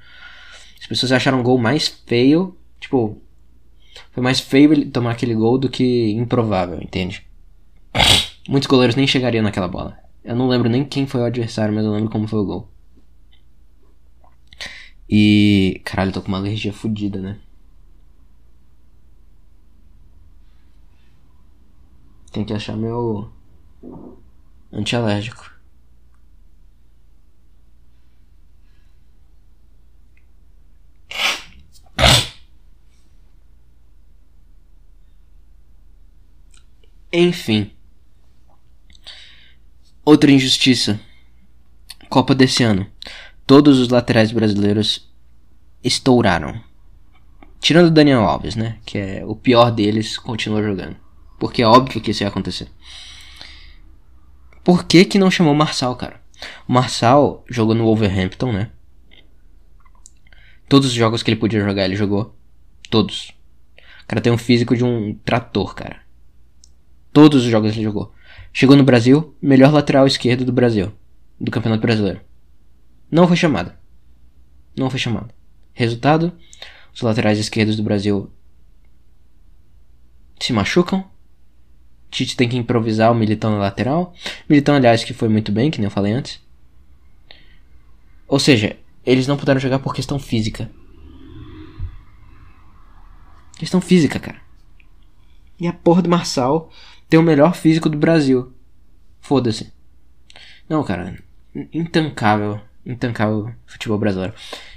As 0.81 0.87
pessoas 0.87 1.11
acharam 1.11 1.41
o 1.41 1.43
gol 1.43 1.57
mais 1.57 1.87
feio. 2.07 2.57
Tipo, 2.79 3.21
foi 4.11 4.23
mais 4.23 4.39
feio 4.39 4.71
ele 4.73 4.85
tomar 4.85 5.11
aquele 5.11 5.35
gol 5.35 5.57
do 5.57 5.69
que 5.69 6.11
improvável, 6.13 6.79
entende? 6.81 7.23
Muitos 8.47 8.67
goleiros 8.67 8.95
nem 8.95 9.07
chegariam 9.07 9.43
naquela 9.43 9.67
bola. 9.67 9.97
Eu 10.23 10.35
não 10.35 10.47
lembro 10.47 10.69
nem 10.69 10.85
quem 10.85 11.05
foi 11.05 11.21
o 11.21 11.25
adversário, 11.25 11.75
mas 11.75 11.85
eu 11.85 11.91
lembro 11.91 12.09
como 12.09 12.27
foi 12.27 12.39
o 12.39 12.45
gol. 12.45 12.69
E. 15.09 15.81
Caralho, 15.85 16.09
eu 16.09 16.13
tô 16.13 16.21
com 16.21 16.29
uma 16.29 16.37
alergia 16.37 16.73
fodida, 16.73 17.19
né? 17.19 17.37
Tem 22.35 22.43
que 22.43 22.51
achar 22.51 22.75
meu. 22.75 23.31
antialérgico. 24.69 25.49
Enfim. 37.13 37.71
Outra 40.03 40.29
injustiça. 40.29 40.99
Copa 42.09 42.35
desse 42.35 42.63
ano. 42.63 42.85
Todos 43.47 43.79
os 43.79 43.87
laterais 43.87 44.33
brasileiros 44.33 45.09
estouraram. 45.81 46.61
Tirando 47.61 47.87
o 47.87 47.91
Daniel 47.91 48.25
Alves, 48.25 48.57
né? 48.57 48.77
Que 48.85 48.97
é 48.97 49.25
o 49.25 49.37
pior 49.37 49.71
deles, 49.71 50.17
continua 50.17 50.61
jogando. 50.61 51.04
Porque 51.37 51.61
é 51.61 51.67
óbvio 51.67 52.01
que 52.01 52.11
isso 52.11 52.23
ia 52.23 52.27
acontecer. 52.27 52.69
Por 54.63 54.85
que 54.85 55.05
que 55.05 55.19
não 55.19 55.29
chamou 55.29 55.53
o 55.53 55.57
Marçal, 55.57 55.95
cara? 55.95 56.21
O 56.67 56.73
Marçal 56.73 57.43
jogou 57.49 57.75
no 57.75 57.85
Wolverhampton, 57.85 58.51
né? 58.51 58.71
Todos 60.67 60.89
os 60.89 60.93
jogos 60.93 61.21
que 61.21 61.29
ele 61.29 61.39
podia 61.39 61.63
jogar, 61.63 61.85
ele 61.85 61.95
jogou. 61.95 62.35
Todos. 62.89 63.31
O 64.03 64.07
cara 64.07 64.21
tem 64.21 64.33
um 64.33 64.37
físico 64.37 64.75
de 64.75 64.83
um 64.83 65.13
trator, 65.23 65.75
cara. 65.75 66.01
Todos 67.13 67.45
os 67.45 67.51
jogos 67.51 67.71
ele 67.71 67.83
jogou. 67.83 68.13
Chegou 68.51 68.75
no 68.75 68.83
Brasil, 68.83 69.35
melhor 69.41 69.71
lateral 69.71 70.07
esquerdo 70.07 70.45
do 70.45 70.51
Brasil. 70.51 70.91
Do 71.39 71.51
Campeonato 71.51 71.81
Brasileiro. 71.81 72.21
Não 73.11 73.27
foi 73.27 73.37
chamado. 73.37 73.73
Não 74.77 74.89
foi 74.89 74.99
chamado. 74.99 75.33
Resultado: 75.73 76.33
os 76.93 77.01
laterais 77.01 77.37
esquerdos 77.37 77.75
do 77.75 77.83
Brasil 77.83 78.31
se 80.39 80.53
machucam. 80.53 81.09
Tite 82.09 82.37
tem 82.37 82.47
que 82.47 82.57
improvisar 82.57 83.11
o 83.11 83.15
Militão 83.15 83.51
na 83.51 83.57
lateral. 83.57 84.13
Militão, 84.49 84.75
aliás, 84.75 85.03
que 85.03 85.13
foi 85.13 85.27
muito 85.27 85.51
bem, 85.51 85.69
que 85.69 85.79
nem 85.79 85.85
eu 85.85 85.91
falei 85.91 86.13
antes. 86.13 86.39
Ou 88.27 88.39
seja, 88.39 88.75
eles 89.05 89.27
não 89.27 89.37
puderam 89.37 89.59
jogar 89.59 89.79
por 89.79 89.93
questão 89.93 90.17
física. 90.17 90.69
Questão 93.57 93.79
física, 93.79 94.19
cara. 94.19 94.37
E 95.59 95.67
a 95.67 95.73
porra 95.73 96.01
do 96.01 96.09
Marçal 96.09 96.69
tem 97.09 97.19
o 97.19 97.23
melhor 97.23 97.55
físico 97.55 97.89
do 97.89 97.97
Brasil. 97.97 98.51
Foda-se. 99.21 99.71
Não, 100.67 100.83
cara. 100.83 101.17
Intancável. 101.73 102.59
Intancável 102.85 103.51
futebol 103.65 103.97
brasileiro. 103.97 104.33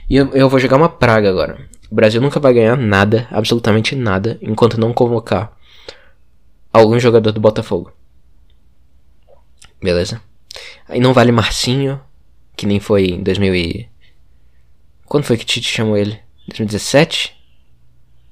E 0.09 0.17
eu, 0.17 0.29
eu 0.33 0.49
vou 0.49 0.61
jogar 0.61 0.77
uma 0.77 0.89
praga 0.89 1.29
agora. 1.29 1.69
O 1.91 1.95
Brasil 1.95 2.21
nunca 2.21 2.39
vai 2.39 2.53
ganhar 2.53 2.77
nada, 2.77 3.27
absolutamente 3.31 3.97
nada, 3.97 4.39
enquanto 4.43 4.79
não 4.79 4.93
convocar 4.93 5.58
algum 6.79 6.99
jogador 6.99 7.33
do 7.33 7.41
Botafogo. 7.41 7.93
Beleza? 9.83 10.21
Aí 10.89 11.01
não 11.01 11.13
vale 11.13 11.33
Marcinho, 11.33 12.01
que 12.57 12.67
nem 12.67 12.81
foi 12.81 13.07
em 13.07 13.23
2000 13.23 13.55
e... 13.55 13.89
Quando 15.07 15.25
foi 15.25 15.37
que 15.37 15.45
Tite 15.45 15.69
chamou 15.69 15.97
ele? 15.97 16.21
2017? 16.49 17.37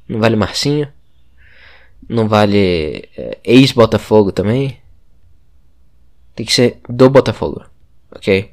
Não 0.08 0.20
vale 0.20 0.36
Marcinho. 0.36 0.92
Não 2.08 2.28
vale 2.28 3.08
é, 3.16 3.38
ex-Botafogo 3.44 4.32
também. 4.32 4.80
Tem 6.34 6.44
que 6.44 6.52
ser 6.52 6.80
do 6.88 7.08
Botafogo. 7.08 7.64
Ok? 8.10 8.52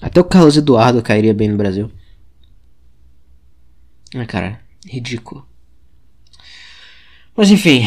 Até 0.00 0.20
o 0.20 0.24
Carlos 0.24 0.56
Eduardo 0.56 1.02
cairia 1.02 1.34
bem 1.34 1.48
no 1.48 1.56
Brasil. 1.56 1.90
Ah, 4.14 4.26
cara, 4.26 4.60
ridículo. 4.86 5.46
Mas 7.36 7.50
enfim, 7.50 7.82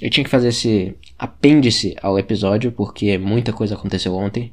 eu 0.00 0.08
tinha 0.08 0.22
que 0.22 0.30
fazer 0.30 0.48
esse 0.48 0.96
apêndice 1.18 1.96
ao 2.00 2.18
episódio 2.18 2.70
porque 2.70 3.18
muita 3.18 3.52
coisa 3.52 3.74
aconteceu 3.74 4.14
ontem. 4.14 4.52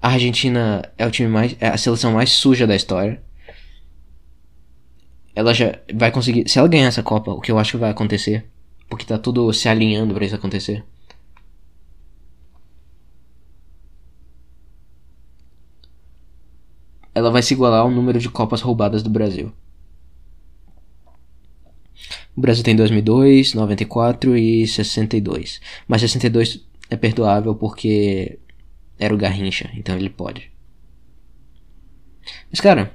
A 0.00 0.10
Argentina 0.10 0.88
é 0.96 1.04
o 1.06 1.10
time 1.10 1.28
mais, 1.28 1.56
é 1.60 1.68
a 1.68 1.76
seleção 1.76 2.12
mais 2.12 2.30
suja 2.30 2.66
da 2.66 2.76
história. 2.76 3.20
Ela 5.34 5.52
já 5.52 5.78
vai 5.94 6.10
conseguir, 6.12 6.48
se 6.48 6.58
ela 6.58 6.68
ganhar 6.68 6.86
essa 6.86 7.02
Copa, 7.02 7.32
o 7.32 7.40
que 7.40 7.50
eu 7.50 7.58
acho 7.58 7.72
que 7.72 7.76
vai 7.78 7.90
acontecer, 7.90 8.46
porque 8.88 9.04
tá 9.04 9.18
tudo 9.18 9.52
se 9.52 9.68
alinhando 9.68 10.14
para 10.14 10.24
isso 10.24 10.36
acontecer. 10.36 10.84
Ela 17.14 17.30
vai 17.30 17.42
se 17.42 17.54
igualar 17.54 17.80
ao 17.80 17.90
número 17.90 18.18
de 18.20 18.28
Copas 18.28 18.60
roubadas 18.60 19.02
do 19.02 19.10
Brasil. 19.10 19.52
O 22.36 22.40
Brasil 22.40 22.62
tem 22.62 22.76
2002, 22.76 23.54
94 23.54 24.36
e 24.36 24.66
62. 24.66 25.60
Mas 25.88 26.02
62 26.02 26.66
é 26.90 26.96
perdoável 26.96 27.54
porque 27.54 28.38
era 28.98 29.14
o 29.14 29.18
Garrincha, 29.18 29.70
então 29.74 29.96
ele 29.96 30.10
pode. 30.10 30.50
Mas 32.50 32.60
cara, 32.60 32.94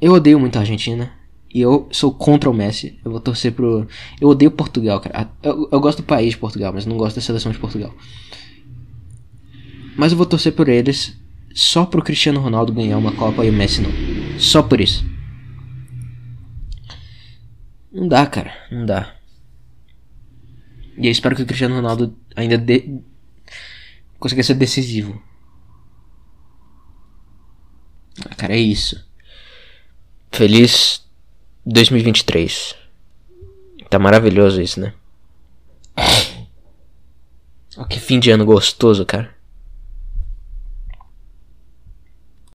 eu 0.00 0.12
odeio 0.12 0.40
muito 0.40 0.56
a 0.56 0.60
Argentina 0.60 1.12
e 1.52 1.60
eu 1.60 1.88
sou 1.92 2.12
contra 2.12 2.50
o 2.50 2.54
Messi. 2.54 2.98
Eu 3.04 3.10
vou 3.10 3.20
torcer 3.20 3.52
pro. 3.52 3.86
Eu 4.20 4.28
odeio 4.28 4.50
Portugal, 4.50 4.98
cara. 5.00 5.30
Eu, 5.42 5.68
eu 5.70 5.80
gosto 5.80 5.98
do 5.98 6.06
país 6.06 6.30
de 6.30 6.38
Portugal, 6.38 6.72
mas 6.72 6.86
não 6.86 6.96
gosto 6.96 7.16
da 7.16 7.22
seleção 7.22 7.52
de 7.52 7.58
Portugal. 7.58 7.94
Mas 9.96 10.10
eu 10.10 10.18
vou 10.18 10.26
torcer 10.26 10.52
por 10.52 10.68
eles 10.68 11.16
só 11.54 11.86
pro 11.86 12.02
Cristiano 12.02 12.40
Ronaldo 12.40 12.72
ganhar 12.72 12.98
uma 12.98 13.12
Copa 13.12 13.44
e 13.44 13.50
o 13.50 13.52
Messi 13.52 13.80
não. 13.80 13.90
Só 14.38 14.62
por 14.62 14.80
isso. 14.80 15.13
Não 17.94 18.08
dá, 18.08 18.26
cara. 18.26 18.52
Não 18.72 18.84
dá. 18.84 19.14
E 20.98 21.06
eu 21.06 21.12
espero 21.12 21.36
que 21.36 21.42
o 21.42 21.46
Cristiano 21.46 21.76
Ronaldo 21.76 22.16
ainda 22.34 22.58
de... 22.58 23.00
consiga 24.18 24.42
ser 24.42 24.54
decisivo. 24.54 25.22
Ah, 28.28 28.34
cara, 28.34 28.54
é 28.54 28.58
isso. 28.58 29.08
Feliz 30.32 31.06
2023. 31.64 32.74
Tá 33.88 33.98
maravilhoso 33.98 34.60
isso, 34.60 34.80
né? 34.80 34.92
Que 37.90 37.98
fim 37.98 38.20
de 38.20 38.30
ano 38.30 38.44
gostoso, 38.44 39.04
cara. 39.04 39.34